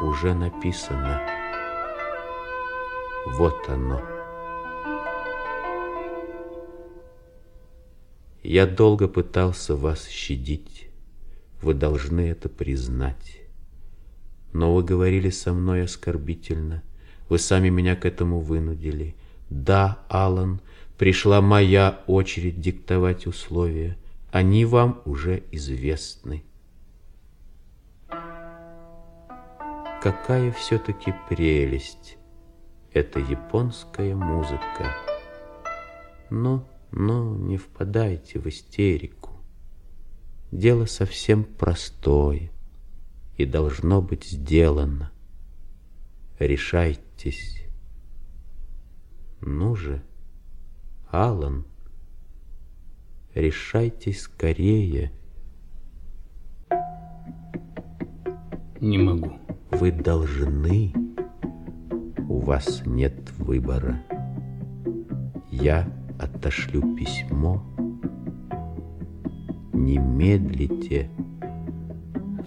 уже 0.00 0.34
написано. 0.34 1.22
Вот 3.26 3.68
оно. 3.68 4.15
Я 8.48 8.64
долго 8.64 9.08
пытался 9.08 9.74
вас 9.74 10.06
щадить. 10.06 10.88
Вы 11.62 11.74
должны 11.74 12.20
это 12.20 12.48
признать. 12.48 13.40
Но 14.52 14.72
вы 14.72 14.84
говорили 14.84 15.30
со 15.30 15.52
мной 15.52 15.82
оскорбительно. 15.82 16.84
Вы 17.28 17.40
сами 17.40 17.70
меня 17.70 17.96
к 17.96 18.04
этому 18.04 18.38
вынудили. 18.38 19.16
Да, 19.50 19.98
Алан, 20.08 20.60
пришла 20.96 21.40
моя 21.40 22.04
очередь 22.06 22.60
диктовать 22.60 23.26
условия. 23.26 23.98
Они 24.30 24.64
вам 24.64 25.02
уже 25.06 25.42
известны. 25.50 26.44
Какая 30.00 30.52
все-таки 30.52 31.12
прелесть 31.28 32.16
эта 32.92 33.18
японская 33.18 34.14
музыка. 34.14 34.94
Ну, 36.30 36.58
но 36.58 36.75
не 36.92 37.56
впадайте 37.56 38.38
в 38.38 38.46
истерику. 38.46 39.32
Дело 40.52 40.86
совсем 40.86 41.44
простое 41.44 42.50
и 43.36 43.44
должно 43.44 44.00
быть 44.00 44.24
сделано. 44.24 45.10
Решайтесь. 46.38 47.64
Ну 49.40 49.74
же, 49.74 50.02
Алан, 51.10 51.66
решайтесь 53.34 54.22
скорее. 54.22 55.12
Не 58.80 58.98
могу. 58.98 59.38
Вы 59.70 59.90
должны. 59.90 60.92
У 62.28 62.40
вас 62.40 62.82
нет 62.86 63.30
выбора. 63.38 64.02
Я 65.50 65.86
отошлю 66.18 66.96
письмо. 66.96 67.62
Не 69.72 69.98
медлите. 69.98 71.10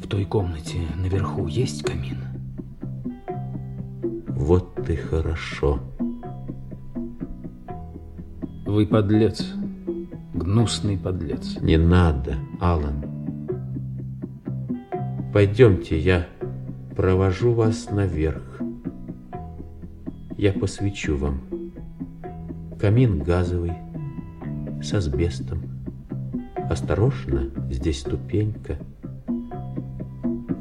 В 0.01 0.07
той 0.07 0.25
комнате 0.25 0.77
наверху 0.95 1.47
есть 1.47 1.83
камин? 1.83 2.17
Вот 4.27 4.89
и 4.89 4.95
хорошо. 4.95 5.79
Вы 8.65 8.85
подлец. 8.87 9.53
Гнусный 10.33 10.97
подлец. 10.97 11.57
Не 11.61 11.77
надо, 11.77 12.35
Алан. 12.59 13.03
Пойдемте, 15.33 15.99
я 15.99 16.27
провожу 16.95 17.53
вас 17.53 17.89
наверх. 17.91 18.61
Я 20.37 20.53
посвечу 20.53 21.17
вам. 21.17 21.59
Камин 22.80 23.19
газовый, 23.19 23.73
с 24.81 24.93
асбестом. 24.93 25.60
Осторожно, 26.69 27.51
здесь 27.69 27.99
ступенька. 27.99 28.77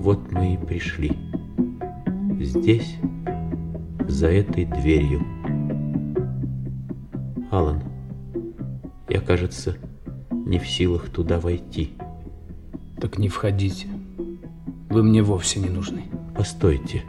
Вот 0.00 0.32
мы 0.32 0.54
и 0.54 0.56
пришли. 0.56 1.12
Здесь, 2.40 2.96
за 4.08 4.26
этой 4.26 4.64
дверью. 4.64 5.22
Алан, 7.52 7.84
я, 9.08 9.20
кажется, 9.20 9.76
не 10.32 10.58
в 10.58 10.66
силах 10.66 11.10
туда 11.10 11.38
войти. 11.38 11.92
Так 13.00 13.18
не 13.18 13.28
входите. 13.28 13.86
Вы 14.90 15.04
мне 15.04 15.22
вовсе 15.22 15.60
не 15.60 15.68
нужны. 15.68 16.02
Постойте. 16.34 17.04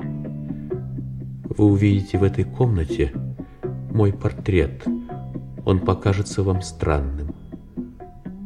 Вы 1.46 1.66
увидите 1.66 2.20
в 2.20 2.24
этой 2.24 2.44
комнате 2.44 3.12
мой 3.92 4.14
портрет– 4.14 4.84
он 5.70 5.82
покажется 5.82 6.42
вам 6.42 6.64
странным. 6.64 7.36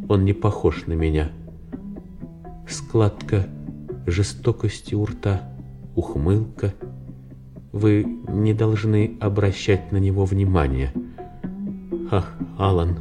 Он 0.09 0.25
не 0.25 0.33
похож 0.33 0.87
на 0.87 0.93
меня. 0.93 1.31
Складка 2.67 3.47
жестокости 4.05 4.93
у 4.93 5.05
рта, 5.05 5.49
ухмылка, 5.95 6.73
Вы 7.71 8.03
не 8.03 8.53
должны 8.53 9.17
обращать 9.21 9.93
на 9.93 9.97
него 9.97 10.25
внимания. 10.25 10.91
Ах, 12.11 12.29
Алан, 12.57 12.99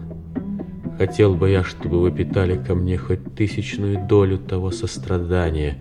хотел 0.98 1.34
бы 1.34 1.50
я, 1.50 1.64
чтобы 1.64 2.00
вы 2.00 2.12
питали 2.12 2.56
ко 2.56 2.76
мне 2.76 2.96
хоть 2.98 3.34
тысячную 3.34 4.06
долю 4.06 4.38
того 4.38 4.70
сострадания, 4.70 5.78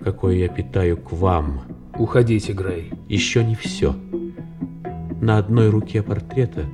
какое 0.00 0.36
я 0.36 0.48
питаю 0.48 0.98
к 0.98 1.12
вам. 1.12 1.62
Уходите, 1.98 2.52
Грей. 2.52 2.92
Еще 3.08 3.42
не 3.42 3.54
все. 3.54 3.96
На 5.22 5.38
одной 5.38 5.70
руке 5.70 6.02
портрета 6.02 6.66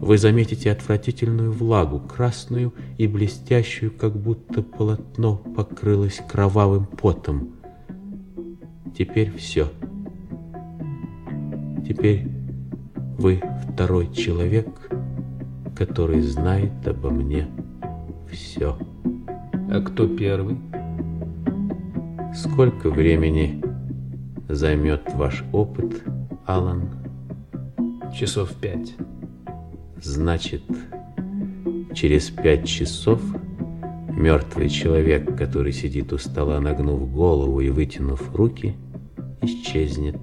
вы 0.00 0.16
заметите 0.16 0.72
отвратительную 0.72 1.52
влагу, 1.52 2.00
красную 2.00 2.72
и 2.96 3.06
блестящую, 3.06 3.90
как 3.90 4.16
будто 4.16 4.62
полотно 4.62 5.36
покрылось 5.36 6.22
кровавым 6.26 6.86
потом. 6.86 7.50
Теперь 8.96 9.30
все. 9.36 9.68
Теперь 11.86 12.26
вы 13.18 13.42
второй 13.68 14.10
человек, 14.12 14.66
который 15.76 16.22
знает 16.22 16.72
обо 16.86 17.10
мне 17.10 17.46
все. 18.30 18.78
А 19.70 19.80
кто 19.82 20.08
первый? 20.08 20.58
Сколько 22.34 22.90
времени 22.90 23.62
займет 24.48 25.12
ваш 25.14 25.44
опыт, 25.52 26.02
Алан? 26.46 26.88
Часов 28.14 28.52
пять. 28.54 28.94
Значит, 30.02 30.62
через 31.94 32.30
пять 32.30 32.66
часов 32.66 33.20
мертвый 34.08 34.70
человек, 34.70 35.36
который 35.36 35.72
сидит 35.72 36.12
у 36.14 36.18
стола, 36.18 36.58
нагнув 36.58 37.12
голову 37.12 37.60
и 37.60 37.68
вытянув 37.68 38.34
руки, 38.34 38.76
исчезнет. 39.42 40.16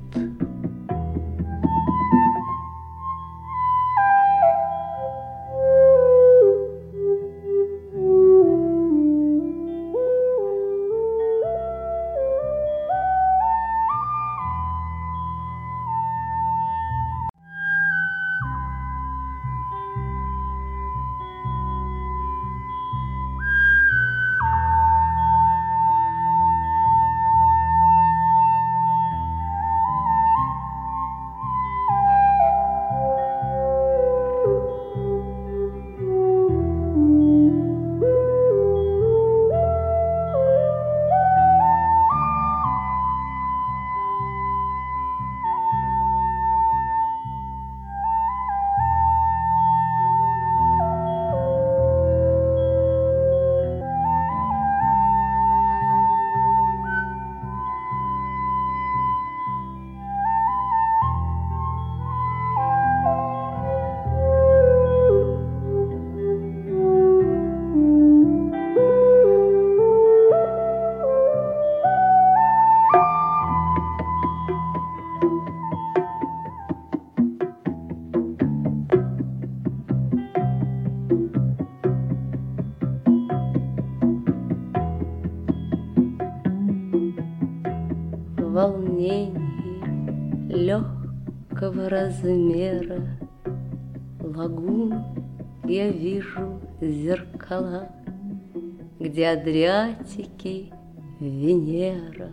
Где 99.00 99.30
Адриатики 99.30 100.74
Венера 101.20 102.32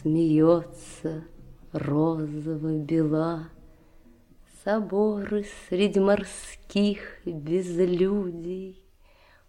Смеется 0.00 1.24
розово-бела. 1.72 3.48
Соборы 4.64 5.44
среди 5.68 6.00
морских 6.00 7.20
безлюдей 7.24 8.82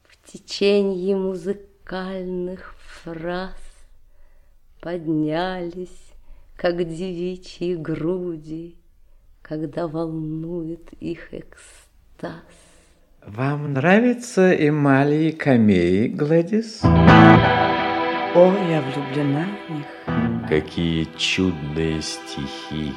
В 0.03 0.31
теченье 0.31 1.15
музыкальных 1.15 2.76
фраз 2.77 3.56
Поднялись 4.81 6.14
как 6.57 6.77
девичьи 6.77 7.76
груди, 7.76 8.77
когда 9.41 9.88
волнует 9.88 10.91
их 10.94 11.34
экстаз. 11.34 12.66
Вам 13.27 13.73
нравятся 13.73 14.51
эмали 14.51 15.25
и 15.25 15.31
камеи, 15.31 16.07
Гладис? 16.07 16.79
О, 16.83 18.53
я 18.69 18.81
влюблена 18.81 19.45
в 19.67 19.73
них. 19.73 20.47
Какие 20.47 21.07
чудные 21.17 22.01
стихи! 22.01 22.93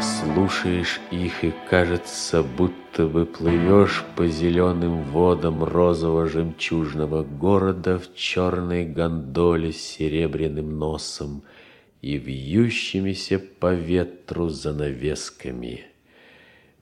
Слушаешь 0.00 1.00
их, 1.10 1.44
и 1.44 1.54
кажется, 1.70 2.42
будто 2.42 3.06
бы 3.06 3.24
плывешь 3.24 4.04
по 4.16 4.26
зеленым 4.26 5.02
водам 5.04 5.62
розово-жемчужного 5.62 7.22
города 7.22 7.98
в 7.98 8.14
черной 8.14 8.84
гондоле 8.84 9.72
с 9.72 9.80
серебряным 9.80 10.78
носом– 10.78 11.42
и 12.02 12.18
вьющимися 12.18 13.38
по 13.58 13.74
ветру 13.74 14.48
занавесками. 14.48 15.84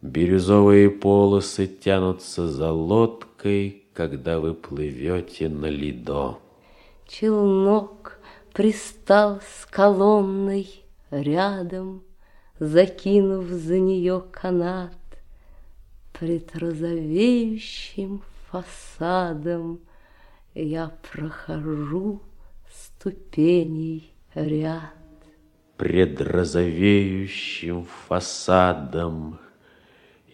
Бирюзовые 0.06 0.88
полосы 0.88 1.66
тянутся 1.66 2.46
за 2.46 2.70
лодкой, 2.70 3.82
когда 3.92 4.38
вы 4.38 4.54
плывете 4.54 5.48
на 5.48 5.66
лидо. 5.66 6.38
Челнок 7.08 8.20
пристал 8.52 9.40
с 9.40 9.66
колонной 9.66 10.84
рядом, 11.10 12.04
Закинув 12.60 13.48
за 13.48 13.80
нее 13.80 14.22
канат. 14.30 14.96
Пред 16.18 16.56
розовеющим 16.56 18.22
фасадом 18.48 19.80
Я 20.54 20.92
прохожу 21.10 22.22
ступеней 22.72 24.12
ряд 24.34 24.94
пред 25.76 26.22
розовеющим 26.22 27.86
фасадом 28.08 29.38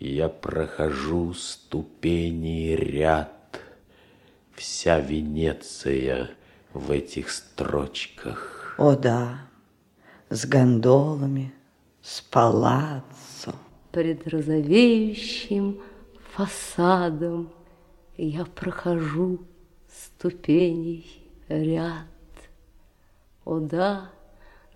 Я 0.05 0.29
прохожу 0.29 1.33
ступени 1.33 2.74
ряд. 2.74 3.61
Вся 4.53 4.99
Венеция 4.99 6.31
в 6.74 6.91
этих 6.91 7.31
строчках. 7.31 8.74
О 8.79 8.97
да, 8.97 9.43
с 10.29 10.45
гондолами, 10.45 11.55
с 12.03 12.20
палаццо. 12.20 13.55
Пред 13.93 14.27
розовеющим 14.27 15.81
фасадом 16.35 17.53
Я 18.16 18.45
прохожу 18.45 19.39
ступеней 19.89 21.31
ряд. 21.49 22.09
О 23.45 23.61
да, 23.61 24.11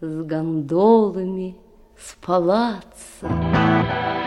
с 0.00 0.22
гондолами, 0.22 1.56
с 1.98 2.14
палаца. 2.14 4.25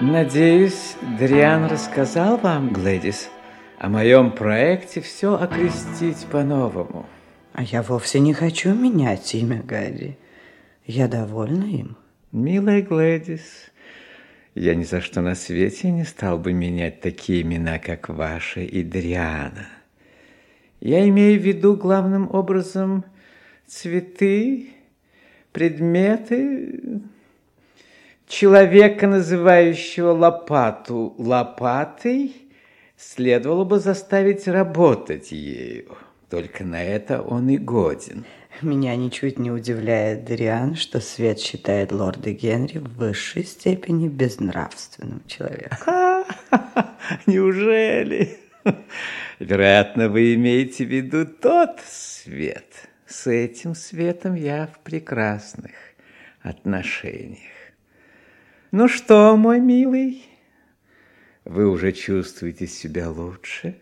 Надеюсь, 0.00 0.96
Дриан 1.18 1.66
рассказал 1.66 2.38
вам, 2.38 2.72
Глэдис, 2.72 3.28
о 3.78 3.90
моем 3.90 4.32
проекте 4.32 5.02
все 5.02 5.34
окрестить 5.34 6.24
по-новому. 6.24 7.04
А 7.52 7.62
я 7.62 7.82
вовсе 7.82 8.18
не 8.18 8.32
хочу 8.32 8.72
менять 8.74 9.34
имя 9.34 9.62
Гарри. 9.62 10.16
Я 10.86 11.06
довольна 11.06 11.64
им. 11.64 11.98
Милая 12.32 12.80
Глэдис, 12.80 13.42
я 14.54 14.74
ни 14.74 14.84
за 14.84 15.02
что 15.02 15.20
на 15.20 15.34
свете 15.34 15.90
не 15.90 16.04
стал 16.04 16.38
бы 16.38 16.54
менять 16.54 17.02
такие 17.02 17.42
имена, 17.42 17.78
как 17.78 18.08
ваши 18.08 18.64
и 18.64 18.82
Дриана. 18.82 19.68
Я 20.80 21.06
имею 21.10 21.38
в 21.38 21.44
виду 21.44 21.76
главным 21.76 22.34
образом 22.34 23.04
цветы, 23.66 24.70
предметы, 25.52 27.02
человека, 28.30 29.06
называющего 29.06 30.12
лопату 30.12 31.14
лопатой, 31.18 32.34
следовало 32.96 33.64
бы 33.64 33.78
заставить 33.78 34.46
работать 34.46 35.32
ею. 35.32 35.98
Только 36.30 36.64
на 36.64 36.82
это 36.82 37.20
он 37.20 37.48
и 37.48 37.58
годен. 37.58 38.24
Меня 38.62 38.94
ничуть 38.94 39.38
не 39.38 39.50
удивляет, 39.50 40.24
Дариан, 40.24 40.76
что 40.76 41.00
Свет 41.00 41.40
считает 41.40 41.92
лорда 41.92 42.30
Генри 42.30 42.78
в 42.78 42.96
высшей 42.96 43.44
степени 43.44 44.06
безнравственным 44.06 45.22
человеком. 45.26 46.24
Неужели? 47.26 48.38
Вероятно, 49.38 50.08
вы 50.08 50.34
имеете 50.34 50.84
в 50.84 50.88
виду 50.88 51.26
тот 51.26 51.80
свет. 51.88 52.88
С 53.06 53.26
этим 53.26 53.74
светом 53.74 54.34
я 54.34 54.68
в 54.72 54.78
прекрасных 54.80 55.72
отношениях. 56.42 57.59
Ну 58.72 58.86
что, 58.86 59.36
мой 59.36 59.58
милый, 59.58 60.24
вы 61.44 61.68
уже 61.68 61.90
чувствуете 61.90 62.68
себя 62.68 63.10
лучше? 63.10 63.80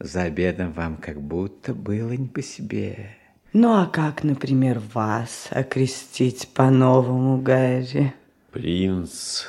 За 0.00 0.22
обедом 0.22 0.72
вам 0.72 0.96
как 0.96 1.20
будто 1.20 1.74
было 1.74 2.10
не 2.10 2.26
по 2.26 2.42
себе. 2.42 3.10
Ну 3.52 3.72
а 3.72 3.86
как, 3.86 4.24
например, 4.24 4.82
вас 4.94 5.46
окрестить 5.50 6.48
по-новому, 6.54 7.40
Гарри? 7.40 8.12
Принц 8.50 9.44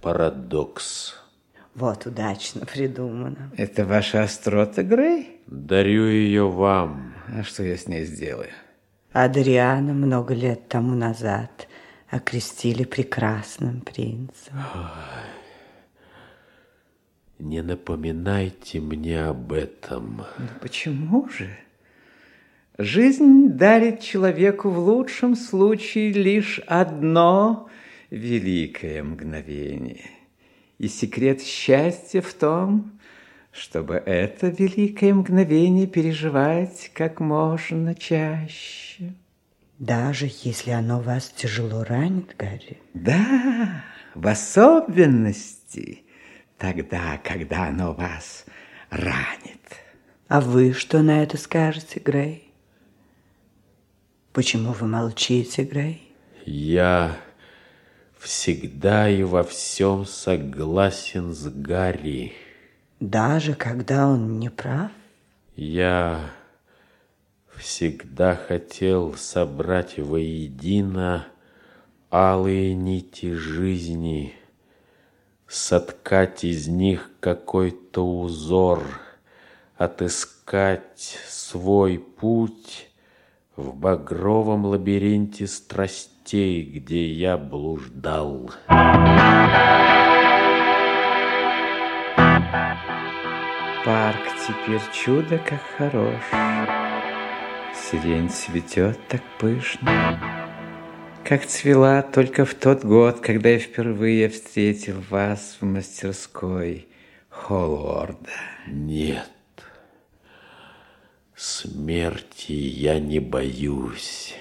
Парадокс. 0.00 1.14
Вот 1.76 2.06
удачно 2.06 2.66
придумано. 2.66 3.52
Это 3.56 3.84
ваша 3.84 4.24
острота, 4.24 4.82
Грей? 4.82 5.40
Дарю 5.46 6.06
ее 6.06 6.50
вам. 6.50 7.14
А 7.28 7.44
что 7.44 7.62
я 7.62 7.76
с 7.76 7.86
ней 7.86 8.04
сделаю? 8.04 8.50
Адриана 9.12 9.92
много 9.92 10.34
лет 10.34 10.66
тому 10.66 10.96
назад 10.96 11.68
окрестили 12.10 12.84
прекрасным 12.84 13.80
принцем. 13.80 14.54
Не 17.38 17.62
напоминайте 17.62 18.80
мне 18.80 19.22
об 19.22 19.52
этом. 19.52 20.24
Ну 20.38 20.46
почему 20.60 21.28
же? 21.28 21.56
Жизнь 22.76 23.48
дарит 23.50 24.00
человеку 24.00 24.70
в 24.70 24.78
лучшем 24.78 25.36
случае 25.36 26.12
лишь 26.12 26.58
одно 26.66 27.68
великое 28.10 29.02
мгновение. 29.02 30.10
И 30.78 30.88
секрет 30.88 31.42
счастья 31.42 32.20
в 32.20 32.32
том, 32.34 32.92
чтобы 33.52 33.94
это 33.94 34.48
великое 34.48 35.14
мгновение 35.14 35.86
переживать 35.86 36.90
как 36.94 37.20
можно 37.20 37.94
чаще. 37.94 39.12
Даже 39.80 40.30
если 40.42 40.72
оно 40.72 41.00
вас 41.00 41.30
тяжело 41.30 41.84
ранит, 41.84 42.36
Гарри? 42.36 42.82
Да, 42.92 43.82
в 44.14 44.28
особенности 44.28 46.04
тогда, 46.58 47.18
когда 47.24 47.68
оно 47.68 47.94
вас 47.94 48.44
ранит. 48.90 49.80
А 50.28 50.42
вы 50.42 50.74
что 50.74 51.00
на 51.00 51.22
это 51.22 51.38
скажете, 51.38 51.98
Грей? 51.98 52.52
Почему 54.34 54.72
вы 54.72 54.86
молчите, 54.86 55.64
Грей? 55.64 56.14
Я 56.44 57.16
всегда 58.18 59.08
и 59.08 59.22
во 59.22 59.42
всем 59.44 60.04
согласен 60.04 61.32
с 61.32 61.48
Гарри. 61.48 62.34
Даже 63.00 63.54
когда 63.54 64.08
он 64.08 64.38
не 64.40 64.50
прав? 64.50 64.90
Я 65.56 66.32
всегда 67.60 68.34
хотел 68.34 69.14
собрать 69.14 69.98
воедино 69.98 71.26
алые 72.10 72.74
нити 72.74 73.34
жизни, 73.34 74.34
соткать 75.46 76.42
из 76.44 76.68
них 76.68 77.10
какой-то 77.20 78.20
узор, 78.20 78.82
отыскать 79.76 81.18
свой 81.28 81.98
путь 81.98 82.88
в 83.56 83.74
багровом 83.76 84.64
лабиринте 84.64 85.46
страстей, 85.46 86.62
где 86.62 87.12
я 87.12 87.36
блуждал. 87.36 88.50
Парк 93.84 94.26
теперь 94.46 94.82
чудо 94.92 95.38
как 95.38 95.60
хорош. 95.76 96.89
Сирень 97.74 98.28
цветет 98.30 98.98
так 99.08 99.22
пышно, 99.38 100.18
как 101.24 101.46
цвела 101.46 102.02
только 102.02 102.44
в 102.44 102.54
тот 102.54 102.84
год, 102.84 103.20
когда 103.20 103.50
я 103.50 103.58
впервые 103.58 104.28
встретил 104.28 105.00
вас 105.08 105.56
в 105.60 105.64
мастерской 105.64 106.88
Холлорда. 107.28 108.30
Нет, 108.66 109.30
смерти 111.34 112.52
я 112.52 112.98
не 112.98 113.20
боюсь. 113.20 114.34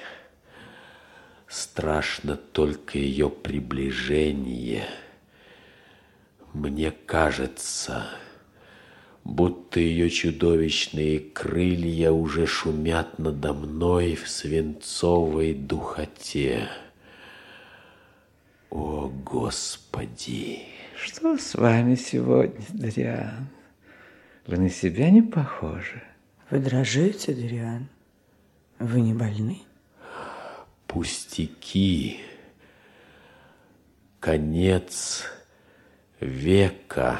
Страшно 1.47 2.35
только 2.35 2.97
ее 2.97 3.29
приближение. 3.29 4.85
Мне 6.53 6.91
кажется, 6.91 8.09
будто 9.29 9.79
ее 9.79 10.09
чудовищные 10.09 11.19
крылья 11.19 12.11
уже 12.11 12.45
шумят 12.45 13.19
надо 13.19 13.53
мной 13.53 14.15
в 14.15 14.27
свинцовой 14.27 15.53
духоте. 15.53 16.67
О, 18.69 19.11
Господи! 19.23 20.63
Что 21.01 21.37
с 21.37 21.55
вами 21.55 21.95
сегодня, 21.95 22.65
Дариан? 22.69 23.47
Вы 24.47 24.57
на 24.57 24.69
себя 24.69 25.09
не 25.09 25.21
похожи. 25.21 26.03
Вы 26.49 26.59
дрожите, 26.59 27.33
Дариан? 27.33 27.87
Вы 28.79 29.01
не 29.01 29.13
больны? 29.13 29.59
Пустяки. 30.87 32.19
Конец 34.19 35.23
века. 36.19 37.19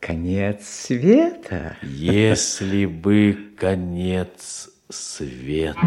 Конец 0.00 0.66
света? 0.66 1.76
Если 1.82 2.86
бы 2.86 3.36
конец 3.58 4.70
света. 4.88 5.78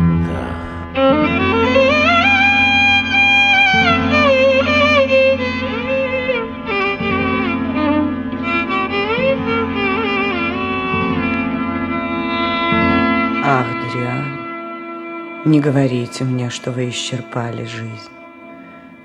Ах, 13.45 13.65
Дриан, 13.91 15.43
не 15.45 15.59
говорите 15.59 16.23
мне, 16.23 16.51
что 16.51 16.71
вы 16.71 16.89
исчерпали 16.89 17.65
жизнь. 17.65 18.11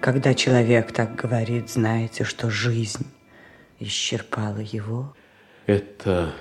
Когда 0.03 0.35
человек 0.35 0.93
так 0.93 1.15
говорит, 1.15 1.71
знаете, 1.71 2.25
что 2.25 2.51
жизнь 2.51 3.07
исчерпала 3.81 4.59
его. 4.61 5.15
Это 5.67 6.33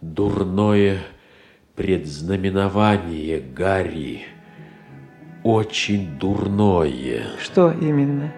дурное 0.00 1.00
предзнаменование, 1.76 3.40
Гарри. 3.40 4.22
Очень 5.42 6.18
дурное. 6.18 7.24
Что 7.42 7.72
именно? 7.72 8.32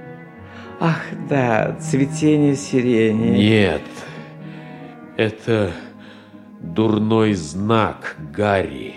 Ах, 0.78 1.02
да, 1.28 1.76
цветение 1.80 2.56
сирени. 2.56 3.36
Нет, 3.36 3.82
это 5.16 5.72
дурной 6.60 7.34
знак, 7.34 8.16
Гарри. 8.32 8.94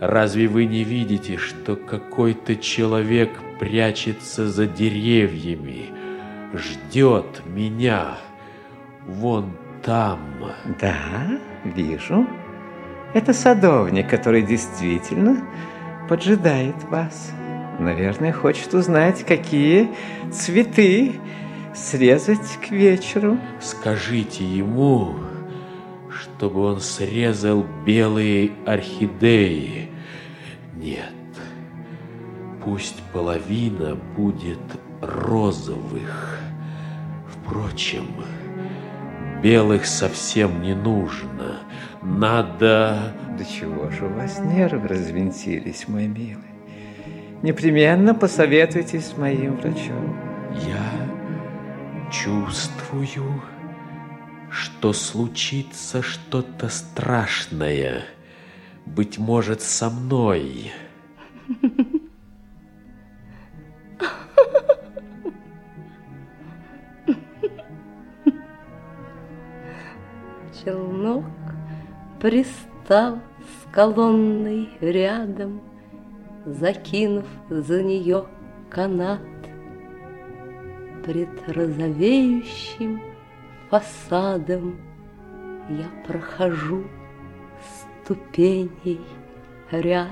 Разве 0.00 0.48
вы 0.48 0.64
не 0.64 0.82
видите, 0.82 1.36
что 1.36 1.76
какой-то 1.76 2.56
человек 2.56 3.30
прячется 3.60 4.48
за 4.48 4.66
деревьями, 4.66 5.86
ждет 6.52 7.42
меня 7.46 8.18
вон 9.06 9.52
там? 9.82 10.20
Да, 10.80 11.38
вижу. 11.64 12.26
Это 13.14 13.32
садовник, 13.32 14.08
который 14.08 14.42
действительно 14.42 15.44
поджидает 16.08 16.76
вас. 16.84 17.32
Наверное, 17.78 18.32
хочет 18.32 18.72
узнать, 18.74 19.24
какие 19.24 19.90
цветы 20.30 21.12
срезать 21.74 22.58
к 22.66 22.70
вечеру. 22.70 23.38
Скажите 23.60 24.44
ему, 24.44 25.16
чтобы 26.10 26.60
он 26.64 26.80
срезал 26.80 27.66
белые 27.84 28.52
орхидеи. 28.66 29.90
Нет, 30.74 31.12
пусть 32.64 33.02
половина 33.12 33.94
будет 34.16 34.60
розовых. 35.02 36.38
Впрочем, 37.28 38.06
белых 39.42 39.84
совсем 39.84 40.62
не 40.62 40.74
нужно. 40.74 41.60
Надо... 42.02 43.14
Да 43.36 43.44
чего 43.44 43.90
же 43.90 44.06
у 44.06 44.14
вас 44.14 44.38
нервы 44.38 44.88
развинтились, 44.88 45.88
мой 45.88 46.06
милый? 46.06 46.44
Непременно 47.42 48.14
посоветуйтесь 48.14 49.06
с 49.06 49.16
моим 49.16 49.56
врачом. 49.56 50.16
Я 50.64 52.10
чувствую, 52.12 53.42
что 54.50 54.92
случится 54.92 56.02
что-то 56.02 56.68
страшное. 56.68 58.04
Быть 58.86 59.18
может, 59.18 59.60
со 59.60 59.90
мной. 59.90 60.72
Челнок 70.64 71.24
пристал 72.20 73.18
с 73.40 73.74
колонной 73.74 74.68
рядом, 74.80 75.60
Закинув 76.44 77.26
за 77.48 77.82
нее 77.82 78.26
канат. 78.68 79.20
Пред 81.04 81.48
розовеющим 81.48 83.00
фасадом 83.70 84.80
Я 85.68 85.88
прохожу 86.06 86.84
ступеней 88.04 89.00
ряд. 89.70 90.08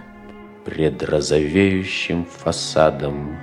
Пред 0.64 1.02
розовеющим 1.02 2.24
фасадом 2.24 3.36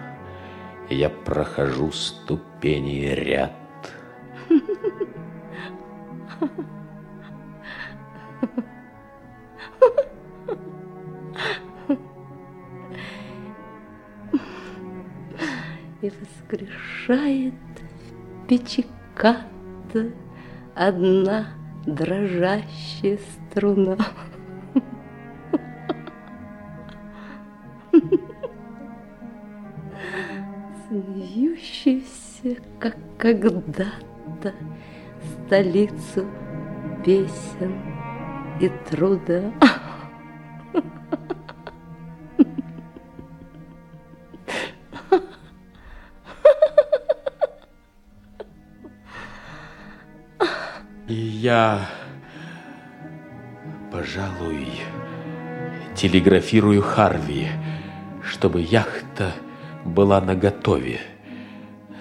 Я 0.89 1.09
прохожу 1.09 1.91
ступеней 1.91 3.13
ряд. 3.15 3.53
И 16.01 16.11
воскрешает 16.11 17.53
печиката 18.47 19.47
Одна 20.80 21.47
дрожащая 21.88 23.18
струна. 23.18 23.97
Смеющийся, 30.88 32.61
как 32.80 32.95
когда-то, 33.18 34.53
Столицу 35.47 36.27
песен 37.03 37.96
и 38.59 38.69
труда. 38.89 39.51
И 51.07 51.13
я, 51.13 51.88
пожалуй, 53.91 54.67
телеграфирую 55.95 56.81
Харви, 56.81 57.47
чтобы 58.21 58.59
яхта 58.61 59.31
была 59.85 60.19
наготове. 60.19 60.99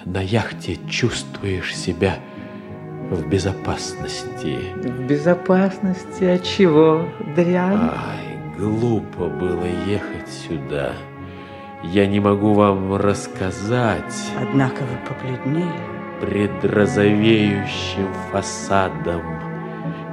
На 0.05 0.21
яхте 0.21 0.77
чувствуешь 0.89 1.77
себя 1.77 2.19
в 3.11 3.29
безопасности. 3.29 4.59
В 4.75 5.07
безопасности 5.07 6.25
от 6.25 6.43
чего, 6.43 7.09
Дриан? 7.35 7.91
Ай, 7.91 8.39
глупо 8.59 9.29
было 9.29 9.65
ехать 9.87 10.29
сюда. 10.29 10.93
Я 11.83 12.07
не 12.07 12.21
могу 12.21 12.55
вам 12.55 12.97
рассказать. 12.97 14.31
Однако 14.41 14.83
вы 14.83 14.97
побледнели. 15.09 15.97
Пред 16.21 16.65
розовеющим 16.65 18.09
фасадом 18.33 19.23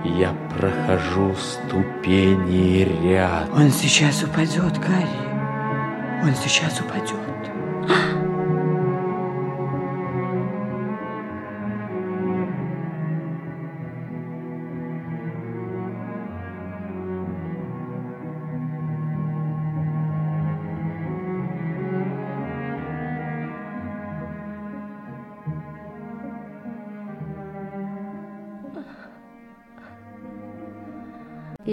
я 0.04 0.36
прохожу 0.56 1.34
ступени 1.36 2.84
ряд. 3.04 3.50
Он 3.56 3.70
сейчас 3.70 4.24
упадет, 4.24 4.78
Гарри. 4.80 6.24
Он 6.24 6.36
сейчас 6.36 6.80
упадет. 6.82 7.24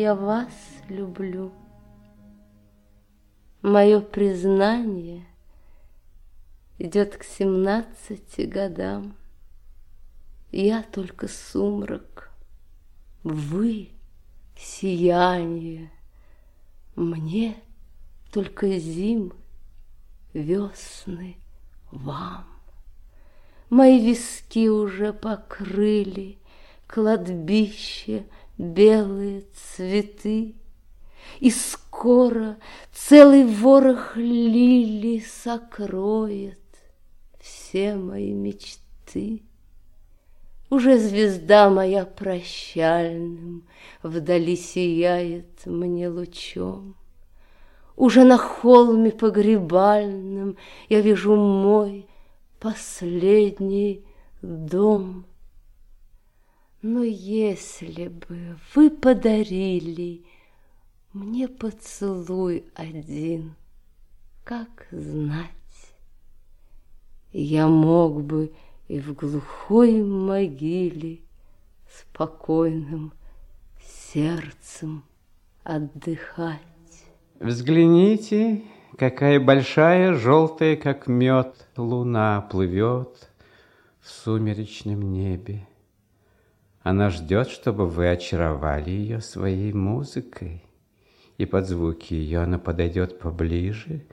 Я 0.01 0.15
вас 0.15 0.55
люблю. 0.89 1.53
Мое 3.61 4.01
признание 4.01 5.27
идет 6.79 7.19
к 7.19 7.23
семнадцати 7.23 8.47
годам. 8.47 9.15
Я 10.53 10.83
только 10.85 11.29
сумрак, 11.29 12.33
вы 13.25 13.91
сияние, 14.57 15.93
мне 16.97 17.59
только 18.33 18.79
зимы, 18.79 19.35
весны 20.33 21.37
вам. 21.91 22.47
Мои 23.69 24.03
виски 24.03 24.71
уже 24.71 25.13
покрыли 25.13 26.39
кладбище 26.87 28.25
белые 28.61 29.45
цветы, 29.55 30.55
И 31.39 31.51
скоро 31.51 32.59
целый 32.93 33.45
ворох 33.45 34.17
лилий 34.17 35.21
сокроет 35.21 36.59
все 37.41 37.95
мои 37.97 38.33
мечты. 38.33 39.43
Уже 40.69 40.99
звезда 40.99 41.71
моя 41.71 42.05
прощальным 42.05 43.65
Вдали 44.03 44.57
сияет 44.57 45.67
мне 45.67 46.09
лучом. 46.09 46.97
Уже 47.97 48.25
на 48.25 48.37
холме 48.37 49.11
погребальном 49.11 50.57
Я 50.89 51.01
вижу 51.01 51.35
мой 51.35 52.07
последний 52.61 54.05
дом. 54.43 55.25
Но 56.83 57.03
если 57.03 58.09
бы 58.09 58.57
вы 58.75 58.91
подарили 58.91 60.25
Мне 61.13 61.47
поцелуй 61.47 62.65
один, 62.75 63.55
как 64.45 64.87
знать, 64.91 65.51
Я 67.33 67.69
мог 67.69 68.23
бы 68.23 68.53
и 68.89 68.99
в 68.99 69.15
глухой 69.15 70.03
могиле 70.03 71.21
Спокойным 71.87 73.13
сердцем 73.83 75.05
отдыхать. 75.65 76.61
Взгляните, 77.41 78.63
какая 78.97 79.41
большая, 79.41 80.15
желтая, 80.15 80.77
как 80.77 81.07
мед, 81.09 81.69
луна 81.77 82.41
плывет 82.43 83.29
в 84.01 84.09
сумеречном 84.09 85.13
небе. 85.13 85.67
Она 86.83 87.11
ждет, 87.11 87.49
чтобы 87.49 87.87
вы 87.87 88.11
очаровали 88.11 88.91
ее 88.91 89.21
своей 89.21 89.73
музыкой, 89.73 90.65
и 91.37 91.45
под 91.45 91.67
звуки 91.67 92.15
ее 92.15 92.41
она 92.41 92.59
подойдет 92.59 93.19
поближе 93.19 94.07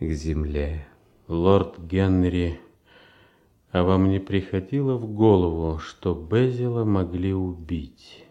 к 0.00 0.04
земле. 0.04 0.86
Лорд 1.28 1.78
Генри, 1.78 2.60
а 3.70 3.82
вам 3.82 4.08
не 4.08 4.18
приходило 4.18 4.96
в 4.96 5.12
голову, 5.12 5.78
что 5.78 6.14
Безила 6.14 6.84
могли 6.84 7.34
убить? 7.34 8.24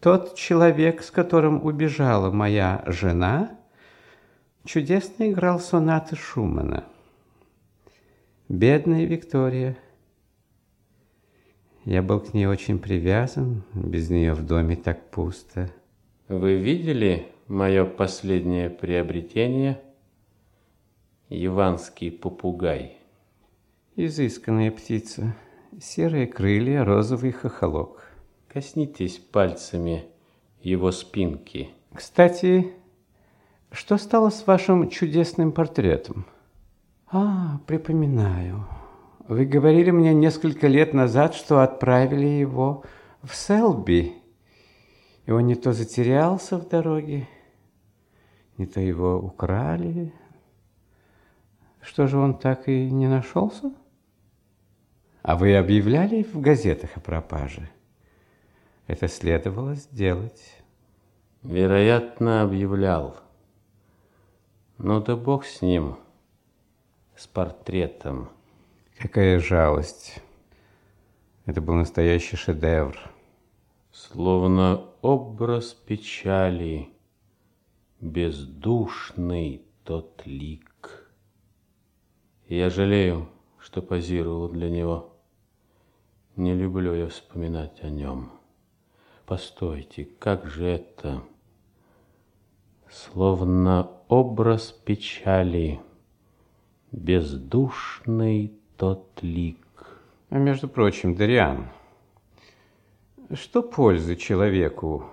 Тот 0.00 0.36
человек, 0.36 1.02
с 1.02 1.10
которым 1.10 1.64
убежала 1.64 2.30
моя 2.30 2.84
жена, 2.86 3.58
чудесно 4.64 5.30
играл 5.30 5.60
сонаты 5.60 6.16
Шумана. 6.16 6.84
Бедная 8.48 9.04
Виктория. 9.04 9.76
Я 11.86 12.02
был 12.02 12.18
к 12.18 12.34
ней 12.34 12.46
очень 12.46 12.80
привязан, 12.80 13.62
без 13.72 14.10
нее 14.10 14.34
в 14.34 14.44
доме 14.44 14.74
так 14.74 15.08
пусто. 15.08 15.70
Вы 16.26 16.56
видели 16.56 17.28
мое 17.46 17.84
последнее 17.84 18.70
приобретение? 18.70 19.80
Иванский 21.28 22.10
попугай. 22.10 22.96
Изысканная 23.94 24.72
птица, 24.72 25.36
серые 25.80 26.26
крылья, 26.26 26.84
розовый 26.84 27.30
хохолок. 27.30 28.10
Коснитесь 28.48 29.18
пальцами 29.18 30.06
его 30.62 30.90
спинки. 30.90 31.70
Кстати, 31.94 32.72
что 33.70 33.96
стало 33.96 34.30
с 34.30 34.44
вашим 34.44 34.90
чудесным 34.90 35.52
портретом? 35.52 36.26
А, 37.06 37.60
припоминаю. 37.68 38.66
Вы 39.28 39.44
говорили 39.44 39.90
мне 39.90 40.14
несколько 40.14 40.68
лет 40.68 40.94
назад, 40.94 41.34
что 41.34 41.60
отправили 41.60 42.26
его 42.26 42.84
в 43.22 43.34
Селби. 43.34 44.14
И 45.24 45.32
он 45.32 45.46
не 45.46 45.56
то 45.56 45.72
затерялся 45.72 46.58
в 46.58 46.68
дороге, 46.68 47.28
не 48.56 48.66
то 48.66 48.80
его 48.80 49.18
украли. 49.18 50.14
Что 51.80 52.06
же 52.06 52.18
он 52.18 52.38
так 52.38 52.68
и 52.68 52.88
не 52.88 53.08
нашелся? 53.08 53.74
А 55.22 55.36
вы 55.36 55.56
объявляли 55.56 56.22
в 56.22 56.40
газетах 56.40 56.96
о 56.96 57.00
пропаже? 57.00 57.68
Это 58.86 59.08
следовало 59.08 59.74
сделать. 59.74 60.62
Вероятно, 61.42 62.42
объявлял. 62.42 63.16
Ну 64.78 65.00
да 65.00 65.16
бог 65.16 65.44
с 65.44 65.62
ним, 65.62 65.96
с 67.16 67.26
портретом. 67.26 68.28
Какая 68.98 69.40
жалость. 69.40 70.22
Это 71.44 71.60
был 71.60 71.74
настоящий 71.74 72.36
шедевр. 72.36 72.98
Словно 73.92 74.86
образ 75.02 75.74
печали, 75.74 76.88
бездушный 78.00 79.66
тот 79.84 80.22
лик. 80.24 81.12
Я 82.48 82.70
жалею, 82.70 83.28
что 83.58 83.82
позировал 83.82 84.48
для 84.48 84.70
него. 84.70 85.14
Не 86.36 86.54
люблю 86.54 86.94
я 86.94 87.08
вспоминать 87.08 87.82
о 87.82 87.90
нем. 87.90 88.32
Постойте, 89.26 90.06
как 90.06 90.46
же 90.46 90.64
это? 90.64 91.22
Словно 92.88 93.90
образ 94.08 94.72
печали, 94.72 95.82
бездушный 96.92 98.55
тот 98.76 99.18
лик. 99.22 99.58
А 100.28 100.38
между 100.38 100.68
прочим, 100.68 101.14
Дариан, 101.14 101.68
что 103.32 103.62
пользы 103.62 104.16
человеку 104.16 105.04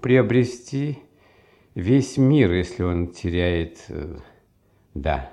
приобрести 0.00 0.98
весь 1.74 2.16
мир, 2.16 2.52
если 2.52 2.82
он 2.82 3.08
теряет, 3.08 3.84
э, 3.88 4.18
да, 4.94 5.32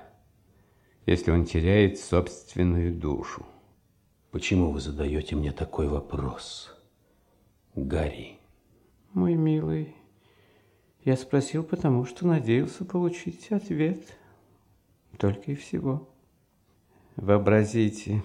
если 1.04 1.30
он 1.30 1.44
теряет 1.44 1.98
собственную 1.98 2.92
душу? 2.92 3.44
Почему 4.30 4.70
вы 4.70 4.80
задаете 4.80 5.36
мне 5.36 5.52
такой 5.52 5.88
вопрос, 5.88 6.76
Гарри? 7.74 8.38
Мой 9.12 9.34
милый, 9.34 9.94
я 11.04 11.16
спросил, 11.16 11.62
потому 11.62 12.04
что 12.04 12.26
надеялся 12.26 12.84
получить 12.84 13.50
ответ. 13.50 14.00
Только 15.18 15.52
и 15.52 15.54
всего. 15.54 16.08
Вообразите, 17.16 18.22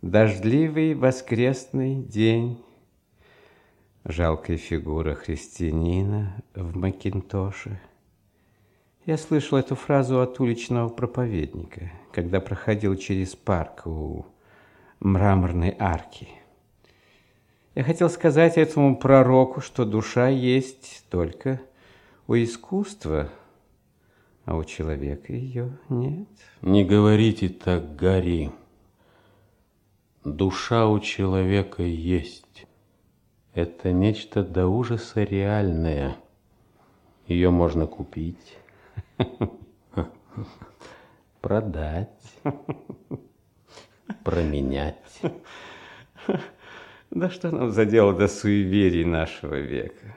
дождливый 0.00 0.94
воскресный 0.94 1.96
день, 1.96 2.62
жалкая 4.04 4.56
фигура 4.56 5.14
христианина 5.14 6.40
в 6.54 6.76
Макинтоше. 6.76 7.80
Я 9.04 9.18
слышал 9.18 9.58
эту 9.58 9.74
фразу 9.74 10.20
от 10.20 10.38
уличного 10.38 10.88
проповедника, 10.88 11.90
когда 12.12 12.40
проходил 12.40 12.94
через 12.94 13.34
парк 13.34 13.88
у 13.88 14.26
мраморной 15.00 15.74
арки. 15.76 16.28
Я 17.74 17.82
хотел 17.82 18.08
сказать 18.10 18.58
этому 18.58 18.96
пророку, 18.96 19.60
что 19.60 19.84
душа 19.84 20.28
есть 20.28 21.04
только 21.10 21.60
у 22.28 22.36
искусства, 22.36 23.28
а 24.46 24.56
у 24.56 24.64
человека 24.64 25.32
ее 25.32 25.76
нет. 25.88 26.28
Не 26.62 26.84
говорите 26.84 27.48
так, 27.48 27.96
Гарри. 27.96 28.52
Душа 30.24 30.88
у 30.88 31.00
человека 31.00 31.82
есть. 31.82 32.66
Это 33.54 33.92
нечто 33.92 34.44
до 34.44 34.68
ужаса 34.68 35.24
реальное. 35.24 36.16
Ее 37.26 37.50
можно 37.50 37.86
купить, 37.88 38.56
продать, 41.40 42.08
променять. 44.24 45.20
Да 47.08 47.30
что 47.30 47.52
нам 47.52 47.70
за 47.70 47.86
дело 47.86 48.12
до 48.12 48.26
суеверий 48.26 49.04
нашего 49.04 49.54
века? 49.54 50.16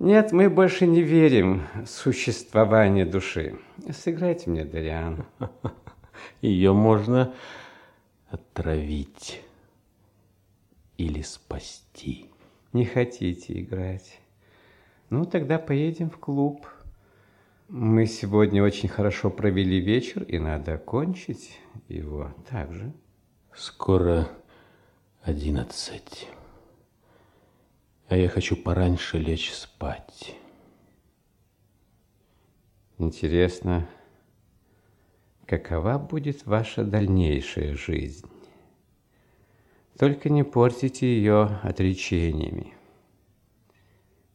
Нет, 0.00 0.32
мы 0.32 0.48
больше 0.48 0.86
не 0.86 1.02
верим 1.02 1.66
в 1.74 1.86
существование 1.86 3.04
души. 3.04 3.58
Сыграйте 3.92 4.48
мне, 4.48 4.64
Дариан. 4.64 5.26
Ее 6.40 6.72
можно 6.72 7.34
отравить 8.30 9.42
или 10.96 11.20
спасти. 11.20 12.30
Не 12.72 12.86
хотите 12.86 13.60
играть? 13.60 14.18
Ну, 15.10 15.26
тогда 15.26 15.58
поедем 15.58 16.08
в 16.08 16.16
клуб. 16.16 16.66
Мы 17.68 18.06
сегодня 18.06 18.64
очень 18.64 18.88
хорошо 18.88 19.28
провели 19.28 19.80
вечер, 19.80 20.22
и 20.22 20.38
надо 20.38 20.76
окончить 20.76 21.58
его 21.88 22.34
также. 22.48 22.94
Скоро 23.54 24.30
одиннадцать 25.20 26.26
а 28.10 28.16
я 28.16 28.28
хочу 28.28 28.56
пораньше 28.56 29.18
лечь 29.18 29.52
спать. 29.52 30.34
Интересно, 32.98 33.88
какова 35.46 35.96
будет 35.96 36.44
ваша 36.44 36.82
дальнейшая 36.82 37.76
жизнь? 37.76 38.28
Только 39.96 40.28
не 40.28 40.42
портите 40.42 41.06
ее 41.06 41.60
отречениями. 41.62 42.74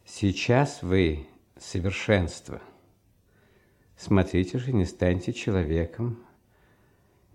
Сейчас 0.06 0.82
вы 0.82 1.28
совершенство. 1.58 2.62
Смотрите 3.98 4.58
же, 4.58 4.72
не 4.72 4.86
станьте 4.86 5.34
человеком 5.34 6.26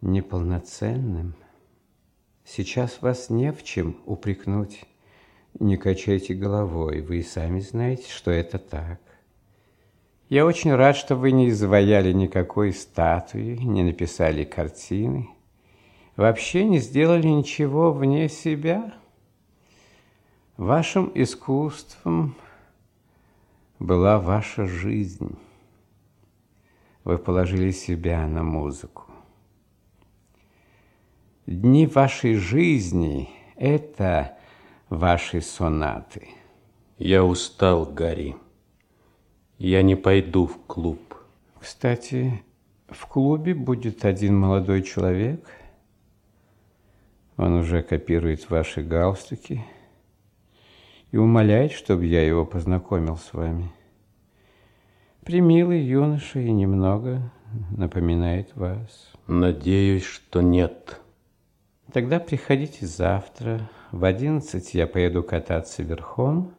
неполноценным. 0.00 1.34
Сейчас 2.46 3.02
вас 3.02 3.28
не 3.28 3.52
в 3.52 3.62
чем 3.62 4.00
упрекнуть. 4.06 4.86
Не 5.58 5.76
качайте 5.76 6.34
головой, 6.34 7.00
вы 7.00 7.18
и 7.18 7.22
сами 7.22 7.60
знаете, 7.60 8.10
что 8.10 8.30
это 8.30 8.58
так. 8.58 9.00
Я 10.28 10.46
очень 10.46 10.72
рад, 10.72 10.96
что 10.96 11.16
вы 11.16 11.32
не 11.32 11.48
изваяли 11.48 12.12
никакой 12.12 12.72
статуи, 12.72 13.56
не 13.56 13.82
написали 13.82 14.44
картины, 14.44 15.28
вообще 16.14 16.64
не 16.64 16.78
сделали 16.78 17.26
ничего 17.26 17.92
вне 17.92 18.28
себя. 18.28 18.94
Вашим 20.56 21.10
искусством 21.14 22.36
была 23.80 24.20
ваша 24.20 24.66
жизнь. 24.66 25.36
Вы 27.02 27.18
положили 27.18 27.72
себя 27.72 28.26
на 28.28 28.44
музыку. 28.44 29.06
Дни 31.46 31.86
вашей 31.88 32.34
жизни– 32.34 33.30
это 33.56 34.38
ваши 34.90 35.40
сонаты. 35.40 36.28
Я 36.98 37.24
устал, 37.24 37.86
Гарри. 37.86 38.36
Я 39.56 39.82
не 39.82 39.94
пойду 39.94 40.46
в 40.46 40.58
клуб. 40.66 41.14
Кстати, 41.58 42.42
в 42.88 43.06
клубе 43.06 43.54
будет 43.54 44.04
один 44.04 44.36
молодой 44.36 44.82
человек. 44.82 45.48
Он 47.36 47.54
уже 47.54 47.82
копирует 47.82 48.50
ваши 48.50 48.82
галстуки 48.82 49.64
и 51.10 51.16
умоляет, 51.16 51.72
чтобы 51.72 52.04
я 52.06 52.26
его 52.26 52.44
познакомил 52.44 53.16
с 53.16 53.32
вами. 53.32 53.70
Примилый 55.24 55.80
юноша 55.80 56.40
и 56.40 56.50
немного 56.50 57.32
напоминает 57.70 58.54
вас. 58.56 59.12
Надеюсь, 59.26 60.04
что 60.04 60.40
нет. 60.40 61.00
Тогда 61.92 62.18
приходите 62.18 62.86
завтра 62.86 63.68
в 63.92 64.04
одиннадцать 64.04 64.74
я 64.74 64.86
поеду 64.86 65.22
кататься 65.22 65.82
верхом, 65.82 66.54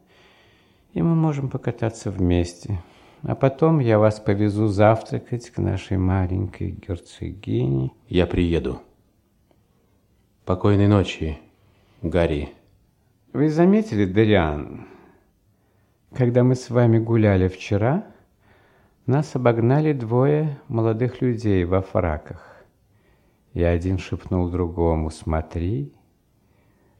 и 0.92 1.02
мы 1.02 1.14
можем 1.14 1.48
покататься 1.48 2.10
вместе. 2.10 2.82
А 3.22 3.34
потом 3.34 3.78
я 3.78 3.98
вас 3.98 4.18
повезу 4.20 4.66
завтракать 4.66 5.50
к 5.50 5.58
нашей 5.58 5.96
маленькой 5.96 6.72
герцогине. 6.72 7.92
Я 8.08 8.26
приеду. 8.26 8.80
Покойной 10.44 10.88
ночи, 10.88 11.38
Гарри. 12.02 12.50
Вы 13.32 13.48
заметили, 13.48 14.04
Дариан, 14.04 14.86
когда 16.12 16.42
мы 16.42 16.56
с 16.56 16.68
вами 16.68 16.98
гуляли 16.98 17.48
вчера, 17.48 18.04
нас 19.06 19.34
обогнали 19.34 19.92
двое 19.92 20.58
молодых 20.68 21.22
людей 21.22 21.64
во 21.64 21.80
фраках. 21.80 22.64
И 23.54 23.62
один 23.62 23.98
шепнул 23.98 24.48
другому 24.50 25.10
«Смотри, 25.10 25.94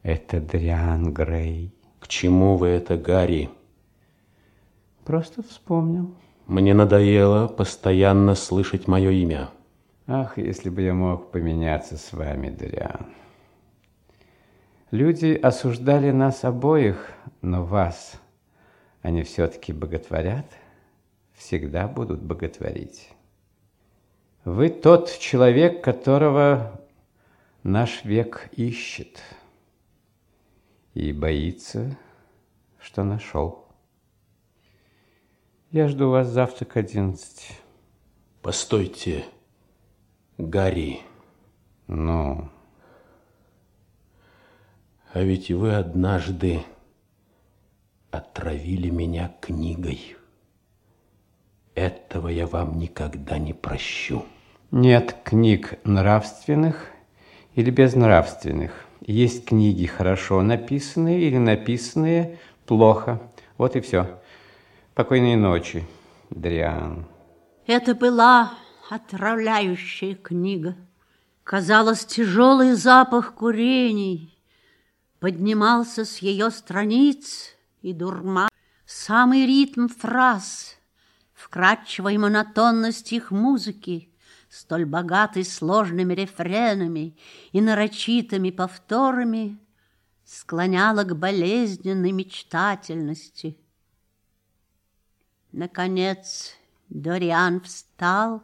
Это 0.03 0.41
Дриан 0.41 1.12
Грей. 1.12 1.73
К 2.01 2.09
чему 2.09 2.57
вы 2.57 2.69
это, 2.69 2.97
Гарри? 2.97 3.51
Просто 5.05 5.43
вспомнил. 5.43 6.15
Мне 6.47 6.74
надоело 6.74 7.47
постоянно 7.47 8.35
слышать 8.35 8.89
мое 8.89 9.11
имя. 9.11 9.51
Ах, 10.07 10.39
если 10.39 10.70
бы 10.70 10.83
я 10.83 10.93
мог 10.93 11.31
поменяться 11.31 11.97
с 11.97 12.12
вами, 12.12 12.51
Дриан. 12.51 13.07
Люди 14.91 15.39
осуждали 15.41 16.11
нас 16.11 16.45
обоих, 16.45 17.12
но 17.41 17.65
вас 17.65 18.20
они 19.03 19.23
все-таки 19.23 19.73
боготворят, 19.73 20.47
всегда 21.35 21.89
будут 21.89 22.23
боготворить. 22.23 23.11
Вы 24.45 24.69
тот 24.70 25.16
человек, 25.19 25.83
которого 25.83 26.81
наш 27.62 28.05
век 28.05 28.49
ищет 28.53 29.20
и 30.94 31.12
боится, 31.12 31.97
что 32.81 33.05
нашел. 33.05 33.66
Я 35.70 35.89
жду 35.89 36.10
вас 36.10 36.28
завтра 36.28 36.64
к 36.66 36.77
одиннадцати. 36.77 37.55
Постойте, 38.43 39.24
Гарри. 40.36 41.01
Ну? 41.86 42.51
А 45.14 45.20
ведь 45.23 45.51
вы 45.51 45.74
однажды 45.74 46.62
отравили 48.10 48.90
меня 48.90 49.35
книгой. 49.40 50.16
Этого 51.74 52.28
я 52.28 52.47
вам 52.47 52.78
никогда 52.78 53.39
не 53.39 53.55
прощу. 53.55 54.27
Нет 54.70 55.16
книг 55.24 55.78
нравственных 55.85 56.90
или 57.55 57.70
безнравственных. 57.70 58.86
Есть 59.07 59.47
книги 59.47 59.87
хорошо 59.87 60.43
написанные 60.43 61.23
или 61.23 61.37
написанные 61.37 62.39
плохо. 62.66 63.20
Вот 63.59 63.74
и 63.74 63.81
все. 63.81 64.20
Покойной 64.95 65.35
ночи, 65.35 65.85
Дриан. 66.31 67.07
Это 67.66 67.97
была 67.97 68.55
отравляющая 68.91 70.15
книга. 70.15 70.77
Казалось, 71.43 72.05
тяжелый 72.05 72.74
запах 72.74 73.35
курений 73.35 74.39
поднимался 75.19 76.05
с 76.05 76.19
ее 76.19 76.51
страниц 76.51 77.57
и 77.81 77.93
дурма. 77.93 78.49
Самый 78.87 79.47
ритм 79.47 79.89
фраз, 79.89 80.77
вкрадчивая 81.33 82.19
монотонность 82.19 83.12
их 83.12 83.33
музыки, 83.33 84.12
столь 84.53 84.85
богатой 84.85 85.47
сложными 85.47 86.12
рефренами 86.12 87.16
и 87.53 87.62
нарочитыми 87.62 88.51
повторами, 88.51 89.59
склоняла 90.27 91.05
к 91.05 91.16
болезненной 91.16 92.12
мечтательности. 92.12 93.59
Наконец 95.53 96.55
Дориан 96.91 97.62
встал, 97.62 98.43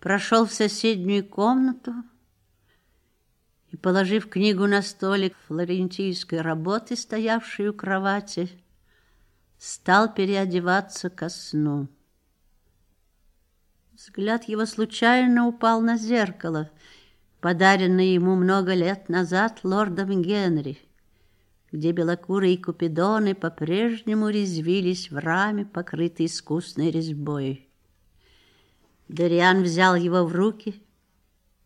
прошел 0.00 0.46
в 0.46 0.52
соседнюю 0.52 1.28
комнату 1.28 1.92
и, 3.70 3.76
положив 3.76 4.30
книгу 4.30 4.66
на 4.66 4.80
столик 4.80 5.36
флорентийской 5.46 6.40
работы, 6.40 6.96
стоявшей 6.96 7.68
у 7.68 7.74
кровати, 7.74 8.48
стал 9.58 10.10
переодеваться 10.10 11.10
ко 11.10 11.28
сну. 11.28 11.88
Взгляд 13.98 14.44
его 14.44 14.64
случайно 14.64 15.48
упал 15.48 15.80
на 15.80 15.98
зеркало, 15.98 16.70
подаренное 17.40 18.04
ему 18.04 18.36
много 18.36 18.72
лет 18.72 19.08
назад 19.08 19.58
лордом 19.64 20.22
Генри, 20.22 20.78
где 21.72 21.90
белокурые 21.90 22.58
купидоны 22.58 23.34
по-прежнему 23.34 24.28
резвились 24.28 25.10
в 25.10 25.18
раме, 25.18 25.64
покрытой 25.66 26.26
искусной 26.26 26.92
резьбой. 26.92 27.68
Дориан 29.08 29.64
взял 29.64 29.96
его 29.96 30.24
в 30.24 30.32
руки, 30.32 30.80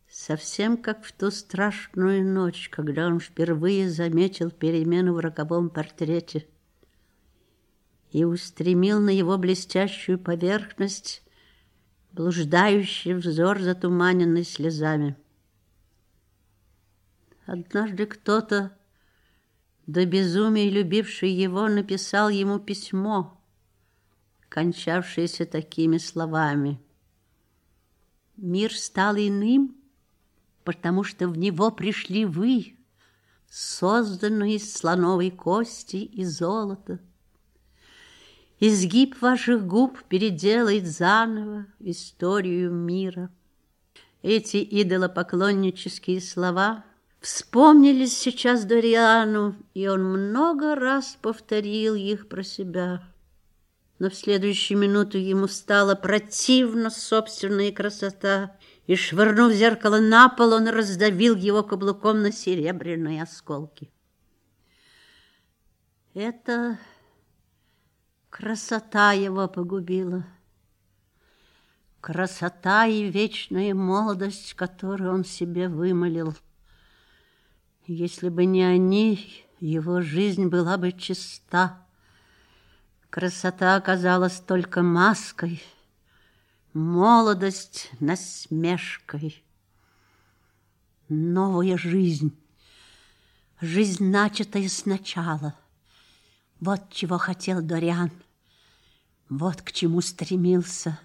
совсем 0.09 0.77
как 0.77 1.05
в 1.05 1.11
ту 1.11 1.29
страшную 1.29 2.25
ночь, 2.25 2.67
когда 2.69 3.05
он 3.05 3.19
впервые 3.19 3.91
заметил 3.91 4.49
перемену 4.49 5.13
в 5.13 5.19
роковом 5.19 5.69
портрете 5.69 6.47
и 8.11 8.23
устремил 8.23 8.99
на 8.99 9.11
его 9.11 9.37
блестящую 9.37 10.17
поверхность 10.17 11.22
блуждающий 12.13 13.15
взор, 13.15 13.59
затуманенный 13.59 14.43
слезами. 14.43 15.17
Однажды 17.45 18.05
кто-то, 18.05 18.77
до 19.87 20.05
безумия 20.05 20.69
любивший 20.69 21.31
его, 21.31 21.67
написал 21.67 22.29
ему 22.29 22.59
письмо, 22.59 23.41
кончавшееся 24.47 25.45
такими 25.45 25.97
словами. 25.97 26.79
«Мир 28.37 28.73
стал 28.73 29.15
иным, 29.17 29.75
потому 30.63 31.03
что 31.03 31.27
в 31.27 31.37
него 31.37 31.71
пришли 31.71 32.25
вы, 32.25 32.77
созданные 33.49 34.55
из 34.55 34.73
слоновой 34.73 35.31
кости 35.31 35.97
и 35.97 36.23
золота. 36.23 36.99
Изгиб 38.65 39.21
ваших 39.21 39.67
губ 39.67 40.01
переделает 40.07 40.87
заново 40.87 41.65
историю 41.81 42.71
мира. 42.71 43.29
Эти 44.21 44.55
идолопоклоннические 44.63 46.21
слова 46.21 46.85
вспомнились 47.19 48.17
сейчас 48.17 48.63
Дориану, 48.63 49.57
и 49.73 49.89
он 49.89 50.05
много 50.05 50.75
раз 50.75 51.17
повторил 51.21 51.95
их 51.95 52.29
про 52.29 52.41
себя. 52.41 53.03
Но 53.99 54.09
в 54.09 54.15
следующую 54.15 54.77
минуту 54.77 55.17
ему 55.17 55.49
стало 55.49 55.95
противно 55.95 56.89
собственная 56.89 57.73
красота, 57.73 58.55
и, 58.87 58.95
швырнув 58.95 59.51
зеркало 59.51 59.99
на 59.99 60.29
пол, 60.29 60.53
он 60.53 60.69
раздавил 60.69 61.35
его 61.35 61.63
каблуком 61.63 62.21
на 62.21 62.31
серебряные 62.31 63.23
осколки. 63.23 63.91
Это 66.13 66.77
Красота 68.33 69.11
его 69.11 69.47
погубила. 69.47 70.25
Красота 72.01 72.87
и 72.87 73.11
вечная 73.11 73.75
молодость, 73.75 74.55
которую 74.55 75.13
он 75.13 75.23
себе 75.23 75.69
вымолил. 75.69 76.35
Если 77.85 78.29
бы 78.29 78.45
не 78.45 78.63
они, 78.63 79.45
его 79.59 80.01
жизнь 80.01 80.47
была 80.47 80.77
бы 80.77 80.93
чиста. 80.93 81.85
Красота 83.11 83.75
оказалась 83.75 84.39
только 84.39 84.81
маской, 84.81 85.61
молодость 86.73 87.91
насмешкой. 87.99 89.43
Новая 91.07 91.77
жизнь, 91.77 92.35
жизнь, 93.61 94.09
начатая 94.09 94.67
сначала. 94.69 95.53
Вот 96.59 96.89
чего 96.89 97.19
хотел 97.19 97.61
Дориан. 97.61 98.09
Вот 99.29 99.61
к 99.61 99.71
чему 99.71 100.01
стремился. 100.01 100.99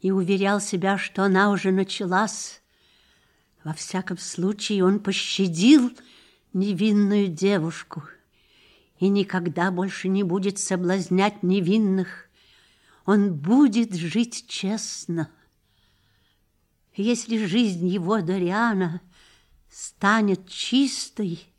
И 0.00 0.10
уверял 0.10 0.60
себя, 0.60 0.98
что 0.98 1.24
она 1.24 1.50
уже 1.50 1.70
началась. 1.72 2.60
Во 3.62 3.72
всяком 3.72 4.18
случае, 4.18 4.84
он 4.84 5.00
пощадил 5.00 5.90
невинную 6.52 7.28
девушку 7.28 8.02
и 8.98 9.08
никогда 9.08 9.70
больше 9.70 10.08
не 10.08 10.22
будет 10.22 10.58
соблазнять 10.58 11.42
невинных. 11.42 12.28
Он 13.04 13.34
будет 13.34 13.94
жить 13.94 14.46
честно. 14.48 15.30
Если 16.94 17.44
жизнь 17.44 17.86
его 17.88 18.20
Дориана 18.20 19.00
станет 19.70 20.48
чистой, 20.48 21.53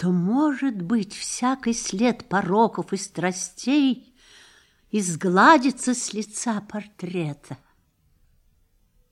то, 0.00 0.12
может 0.12 0.80
быть, 0.80 1.12
всякий 1.12 1.74
след 1.74 2.26
пороков 2.26 2.94
и 2.94 2.96
страстей 2.96 4.16
изгладится 4.90 5.92
с 5.92 6.14
лица 6.14 6.62
портрета. 6.62 7.58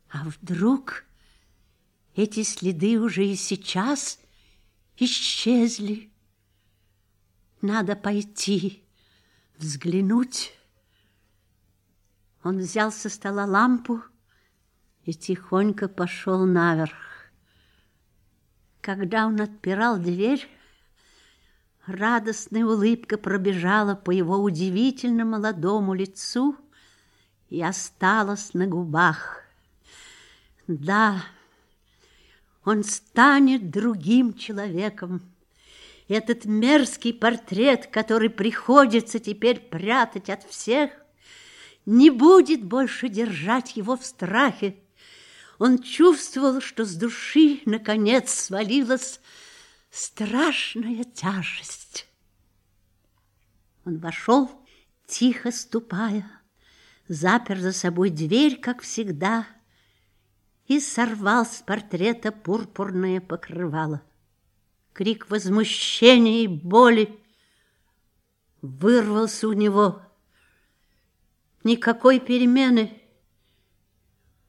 А 0.08 0.24
вдруг 0.24 1.04
эти 2.16 2.42
следы 2.42 2.98
уже 2.98 3.26
и 3.26 3.36
сейчас 3.36 4.18
исчезли? 4.96 6.10
Надо 7.60 7.94
пойти, 7.94 8.82
взглянуть. 9.58 10.54
Он 12.42 12.56
взял 12.56 12.90
со 12.92 13.10
стола 13.10 13.44
лампу 13.44 14.02
и 15.04 15.12
тихонько 15.12 15.86
пошел 15.86 16.46
наверх. 16.46 17.30
Когда 18.80 19.26
он 19.26 19.38
отпирал 19.38 19.98
дверь, 19.98 20.48
Радостная 21.88 22.66
улыбка 22.66 23.16
пробежала 23.16 23.94
по 23.94 24.10
его 24.10 24.36
удивительно 24.36 25.24
молодому 25.24 25.94
лицу 25.94 26.54
и 27.48 27.62
осталась 27.62 28.52
на 28.52 28.66
губах. 28.66 29.42
Да, 30.66 31.24
Он 32.66 32.84
станет 32.84 33.70
другим 33.70 34.34
человеком. 34.34 35.22
Этот 36.08 36.44
мерзкий 36.44 37.14
портрет, 37.14 37.86
который 37.86 38.28
приходится 38.28 39.18
теперь 39.18 39.58
прятать 39.58 40.28
от 40.28 40.44
всех, 40.44 40.90
не 41.86 42.10
будет 42.10 42.62
больше 42.62 43.08
держать 43.08 43.78
его 43.78 43.96
в 43.96 44.04
страхе. 44.04 44.76
Он 45.58 45.78
чувствовал, 45.78 46.60
что 46.60 46.84
с 46.84 46.94
души, 46.94 47.62
наконец, 47.64 48.30
свалилась 48.30 49.20
страшная 49.90 51.04
тяжесть. 51.04 52.08
Он 53.84 53.98
вошел, 53.98 54.50
тихо 55.06 55.50
ступая, 55.50 56.30
запер 57.08 57.58
за 57.58 57.72
собой 57.72 58.10
дверь, 58.10 58.60
как 58.60 58.82
всегда, 58.82 59.46
и 60.66 60.80
сорвал 60.80 61.46
с 61.46 61.62
портрета 61.62 62.30
пурпурное 62.30 63.20
покрывало. 63.20 64.02
Крик 64.92 65.30
возмущения 65.30 66.42
и 66.42 66.46
боли 66.46 67.18
вырвался 68.60 69.48
у 69.48 69.52
него. 69.52 70.02
Никакой 71.64 72.20
перемены, 72.20 72.97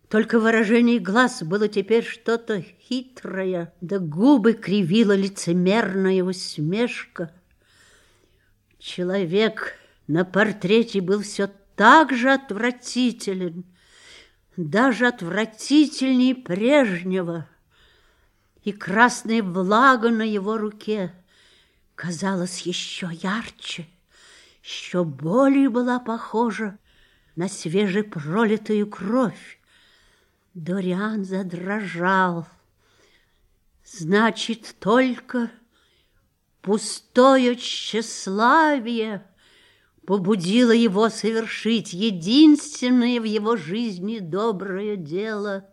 только 0.09 0.39
выражение 0.39 0.99
глаз 0.99 1.43
было 1.43 1.67
теперь 1.67 2.03
что-то 2.03 2.61
хитрое, 2.61 3.71
да 3.79 3.99
губы 3.99 4.53
кривила 4.53 5.15
лицемерная 5.15 6.23
усмешка. 6.23 7.31
Человек 8.79 9.75
на 10.07 10.25
портрете 10.25 11.01
был 11.01 11.21
все 11.21 11.51
так 11.75 12.11
же 12.11 12.31
отвратителен, 12.31 13.65
даже 14.57 15.05
отвратительнее 15.05 16.33
прежнего, 16.33 17.47
и 18.63 18.71
красная 18.71 19.43
влага 19.43 20.09
на 20.09 20.23
его 20.23 20.57
руке 20.57 21.13
казалась 21.93 22.61
еще 22.61 23.09
ярче, 23.13 23.87
еще 24.63 25.03
более 25.03 25.69
была 25.69 25.99
похожа 25.99 26.79
на 27.35 27.47
свежепролитую 27.47 28.87
кровь. 28.87 29.58
Дориан 30.53 31.25
задрожал. 31.25 32.47
Значит, 33.85 34.75
только 34.79 35.51
пустое 36.61 37.55
тщеславие 37.55 39.25
побудило 40.05 40.71
его 40.71 41.09
совершить 41.09 41.93
единственное 41.93 43.19
в 43.21 43.25
его 43.25 43.55
жизни 43.55 44.19
доброе 44.19 44.95
дело 44.95 45.69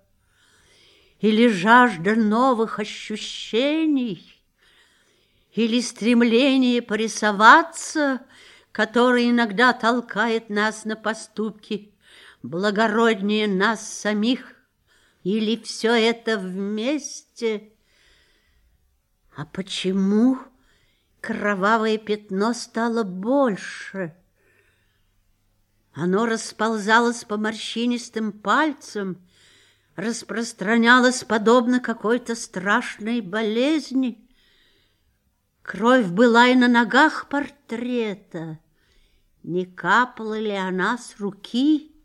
или 1.20 1.48
жажда 1.48 2.14
новых 2.14 2.78
ощущений, 2.78 4.22
или 5.54 5.80
стремление 5.80 6.82
порисоваться, 6.82 8.20
которое 8.72 9.30
иногда 9.30 9.72
толкает 9.72 10.50
нас 10.50 10.84
на 10.84 10.96
поступки, 10.96 11.94
благороднее 12.42 13.48
нас 13.48 13.90
самих, 13.90 14.55
или 15.26 15.60
все 15.60 15.90
это 15.90 16.38
вместе? 16.38 17.72
А 19.34 19.44
почему 19.44 20.38
кровавое 21.20 21.98
пятно 21.98 22.54
стало 22.54 23.02
больше? 23.02 24.14
Оно 25.92 26.26
расползалось 26.26 27.24
по 27.24 27.38
морщинистым 27.38 28.30
пальцам, 28.30 29.20
распространялось 29.96 31.24
подобно 31.24 31.80
какой-то 31.80 32.36
страшной 32.36 33.20
болезни. 33.20 34.30
Кровь 35.62 36.06
была 36.06 36.46
и 36.46 36.54
на 36.54 36.68
ногах 36.68 37.28
портрета. 37.28 38.60
Не 39.42 39.66
капала 39.66 40.38
ли 40.38 40.52
она 40.52 40.98
с 40.98 41.18
руки? 41.18 41.95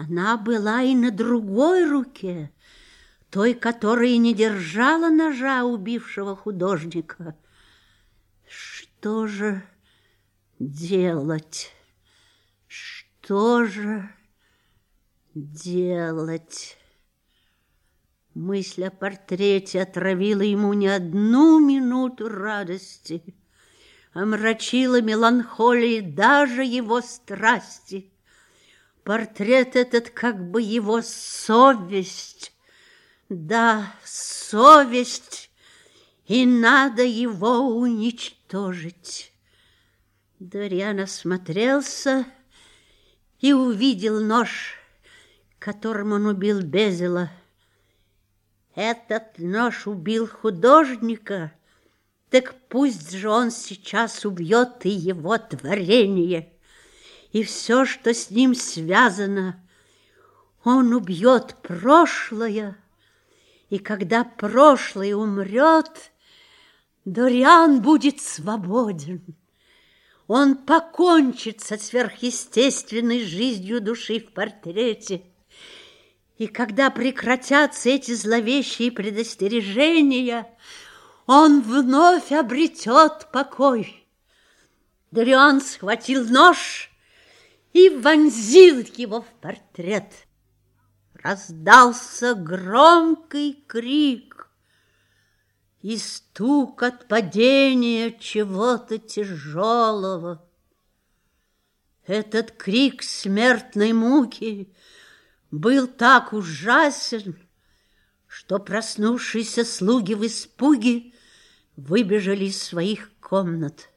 Она 0.00 0.38
была 0.38 0.80
и 0.80 0.94
на 0.94 1.10
другой 1.10 1.86
руке, 1.86 2.50
той, 3.28 3.52
которая 3.52 4.16
не 4.16 4.32
держала 4.32 5.10
ножа 5.10 5.64
убившего 5.64 6.34
художника. 6.34 7.36
Что 8.48 9.26
же 9.26 9.62
делать? 10.58 11.70
Что 12.66 13.66
же 13.66 14.08
делать? 15.34 16.78
Мысль 18.32 18.84
о 18.84 18.90
портрете 18.90 19.82
отравила 19.82 20.40
ему 20.40 20.72
не 20.72 20.88
одну 20.88 21.58
минуту 21.58 22.30
радости, 22.30 23.22
омрачила 24.14 25.02
меланхолией 25.02 26.00
даже 26.00 26.64
его 26.64 27.02
страсти. 27.02 28.10
Портрет 29.10 29.74
этот 29.74 30.10
как 30.10 30.40
бы 30.52 30.62
его 30.62 31.02
совесть. 31.02 32.52
Да, 33.28 33.92
совесть, 34.04 35.50
и 36.28 36.46
надо 36.46 37.02
его 37.02 37.58
уничтожить. 37.76 39.32
Дориан 40.38 41.00
осмотрелся 41.00 42.24
и 43.40 43.52
увидел 43.52 44.20
нож, 44.20 44.76
которым 45.58 46.12
он 46.12 46.26
убил 46.26 46.60
Безела. 46.60 47.30
Этот 48.76 49.40
нож 49.40 49.88
убил 49.88 50.28
художника, 50.28 51.52
так 52.30 52.54
пусть 52.68 53.10
же 53.10 53.28
он 53.28 53.50
сейчас 53.50 54.24
убьет 54.24 54.86
и 54.86 54.90
его 54.90 55.36
творение 55.36 56.59
и 57.32 57.42
все, 57.42 57.84
что 57.84 58.12
с 58.12 58.30
ним 58.30 58.54
связано. 58.54 59.62
Он 60.64 60.92
убьет 60.92 61.56
прошлое, 61.62 62.76
и 63.70 63.78
когда 63.78 64.24
прошлое 64.24 65.14
умрет, 65.14 66.12
Дориан 67.04 67.80
будет 67.80 68.20
свободен. 68.20 69.22
Он 70.26 70.54
покончит 70.56 71.60
со 71.60 71.78
сверхъестественной 71.78 73.24
жизнью 73.24 73.80
души 73.80 74.20
в 74.20 74.32
портрете. 74.32 75.22
И 76.36 76.46
когда 76.46 76.90
прекратятся 76.90 77.90
эти 77.90 78.14
зловещие 78.14 78.92
предостережения, 78.92 80.46
он 81.26 81.62
вновь 81.62 82.32
обретет 82.32 83.28
покой. 83.32 84.06
Дориан 85.10 85.60
схватил 85.60 86.24
нож 86.28 86.89
и 87.72 87.88
вонзил 87.88 88.80
его 88.96 89.22
в 89.22 89.28
портрет. 89.40 90.26
Раздался 91.14 92.34
громкий 92.34 93.64
крик 93.66 94.50
и 95.82 95.96
стук 95.96 96.82
от 96.82 97.08
падения 97.08 98.12
чего-то 98.12 98.98
тяжелого. 98.98 100.46
Этот 102.06 102.52
крик 102.52 103.02
смертной 103.02 103.92
муки 103.92 104.74
был 105.50 105.86
так 105.86 106.32
ужасен, 106.32 107.38
что 108.26 108.58
проснувшиеся 108.58 109.64
слуги 109.64 110.14
в 110.14 110.26
испуге 110.26 111.12
выбежали 111.76 112.46
из 112.46 112.62
своих 112.62 113.10
комнат. 113.20 113.89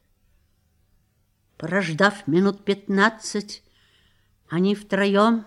Прождав 1.64 2.28
минут 2.28 2.66
пятнадцать, 2.66 3.64
они 4.50 4.76
втроем 4.76 5.46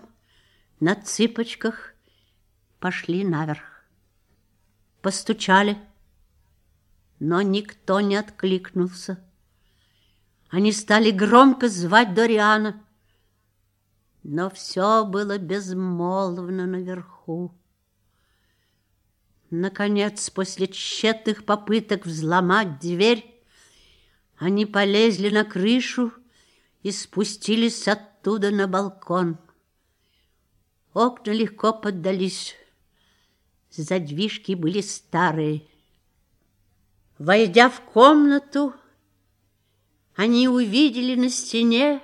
на 0.79 0.95
цыпочках 0.95 1.93
пошли 2.79 3.23
наверх. 3.23 3.83
Постучали, 5.03 5.77
но 7.19 7.43
никто 7.43 7.99
не 7.99 8.15
откликнулся. 8.15 9.23
Они 10.49 10.71
стали 10.71 11.11
громко 11.11 11.69
звать 11.69 12.15
Дориана, 12.15 12.83
но 14.23 14.49
все 14.49 15.05
было 15.05 15.37
безмолвно 15.37 16.65
наверху. 16.65 17.53
Наконец, 19.51 20.31
после 20.31 20.65
тщетных 20.65 21.45
попыток 21.45 22.07
взломать 22.07 22.79
дверь, 22.79 23.36
они 24.37 24.65
полезли 24.65 25.29
на 25.29 25.43
крышу 25.43 26.13
и 26.83 26.91
спустились 26.91 27.87
оттуда 27.87 28.51
на 28.51 28.67
балкон. 28.67 29.37
Окна 30.93 31.31
легко 31.31 31.73
поддались, 31.73 32.55
задвижки 33.71 34.53
были 34.53 34.81
старые. 34.81 35.63
Войдя 37.17 37.69
в 37.69 37.81
комнату, 37.81 38.73
они 40.15 40.47
увидели 40.47 41.15
на 41.15 41.29
стене 41.29 42.01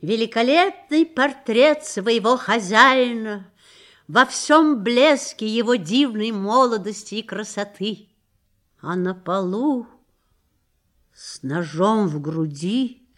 великолепный 0.00 1.06
портрет 1.06 1.84
своего 1.84 2.36
хозяина, 2.36 3.50
во 4.08 4.24
всем 4.24 4.84
блеске 4.84 5.46
его 5.46 5.74
дивной 5.74 6.30
молодости 6.30 7.16
и 7.16 7.22
красоты. 7.22 8.08
А 8.80 8.94
на 8.94 9.14
полу 9.14 9.88
с 11.16 11.42
ножом 11.42 12.08
в 12.08 12.20
груди 12.20 13.08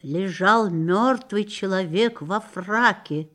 лежал 0.00 0.70
мертвый 0.70 1.44
человек 1.44 2.22
во 2.22 2.38
фраке. 2.38 3.28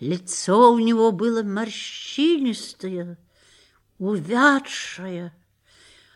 Лицо 0.00 0.70
у 0.70 0.78
него 0.78 1.12
было 1.12 1.42
морщинистое, 1.42 3.16
увядшее, 3.98 5.34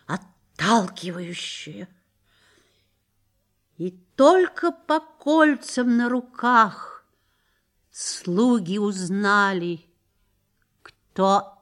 отталкивающее. 0.06 1.88
И 3.78 3.92
только 4.14 4.72
по 4.72 5.00
кольцам 5.00 5.96
на 5.96 6.10
руках 6.10 7.06
слуги 7.90 8.76
узнали, 8.76 9.86
кто 10.82 11.59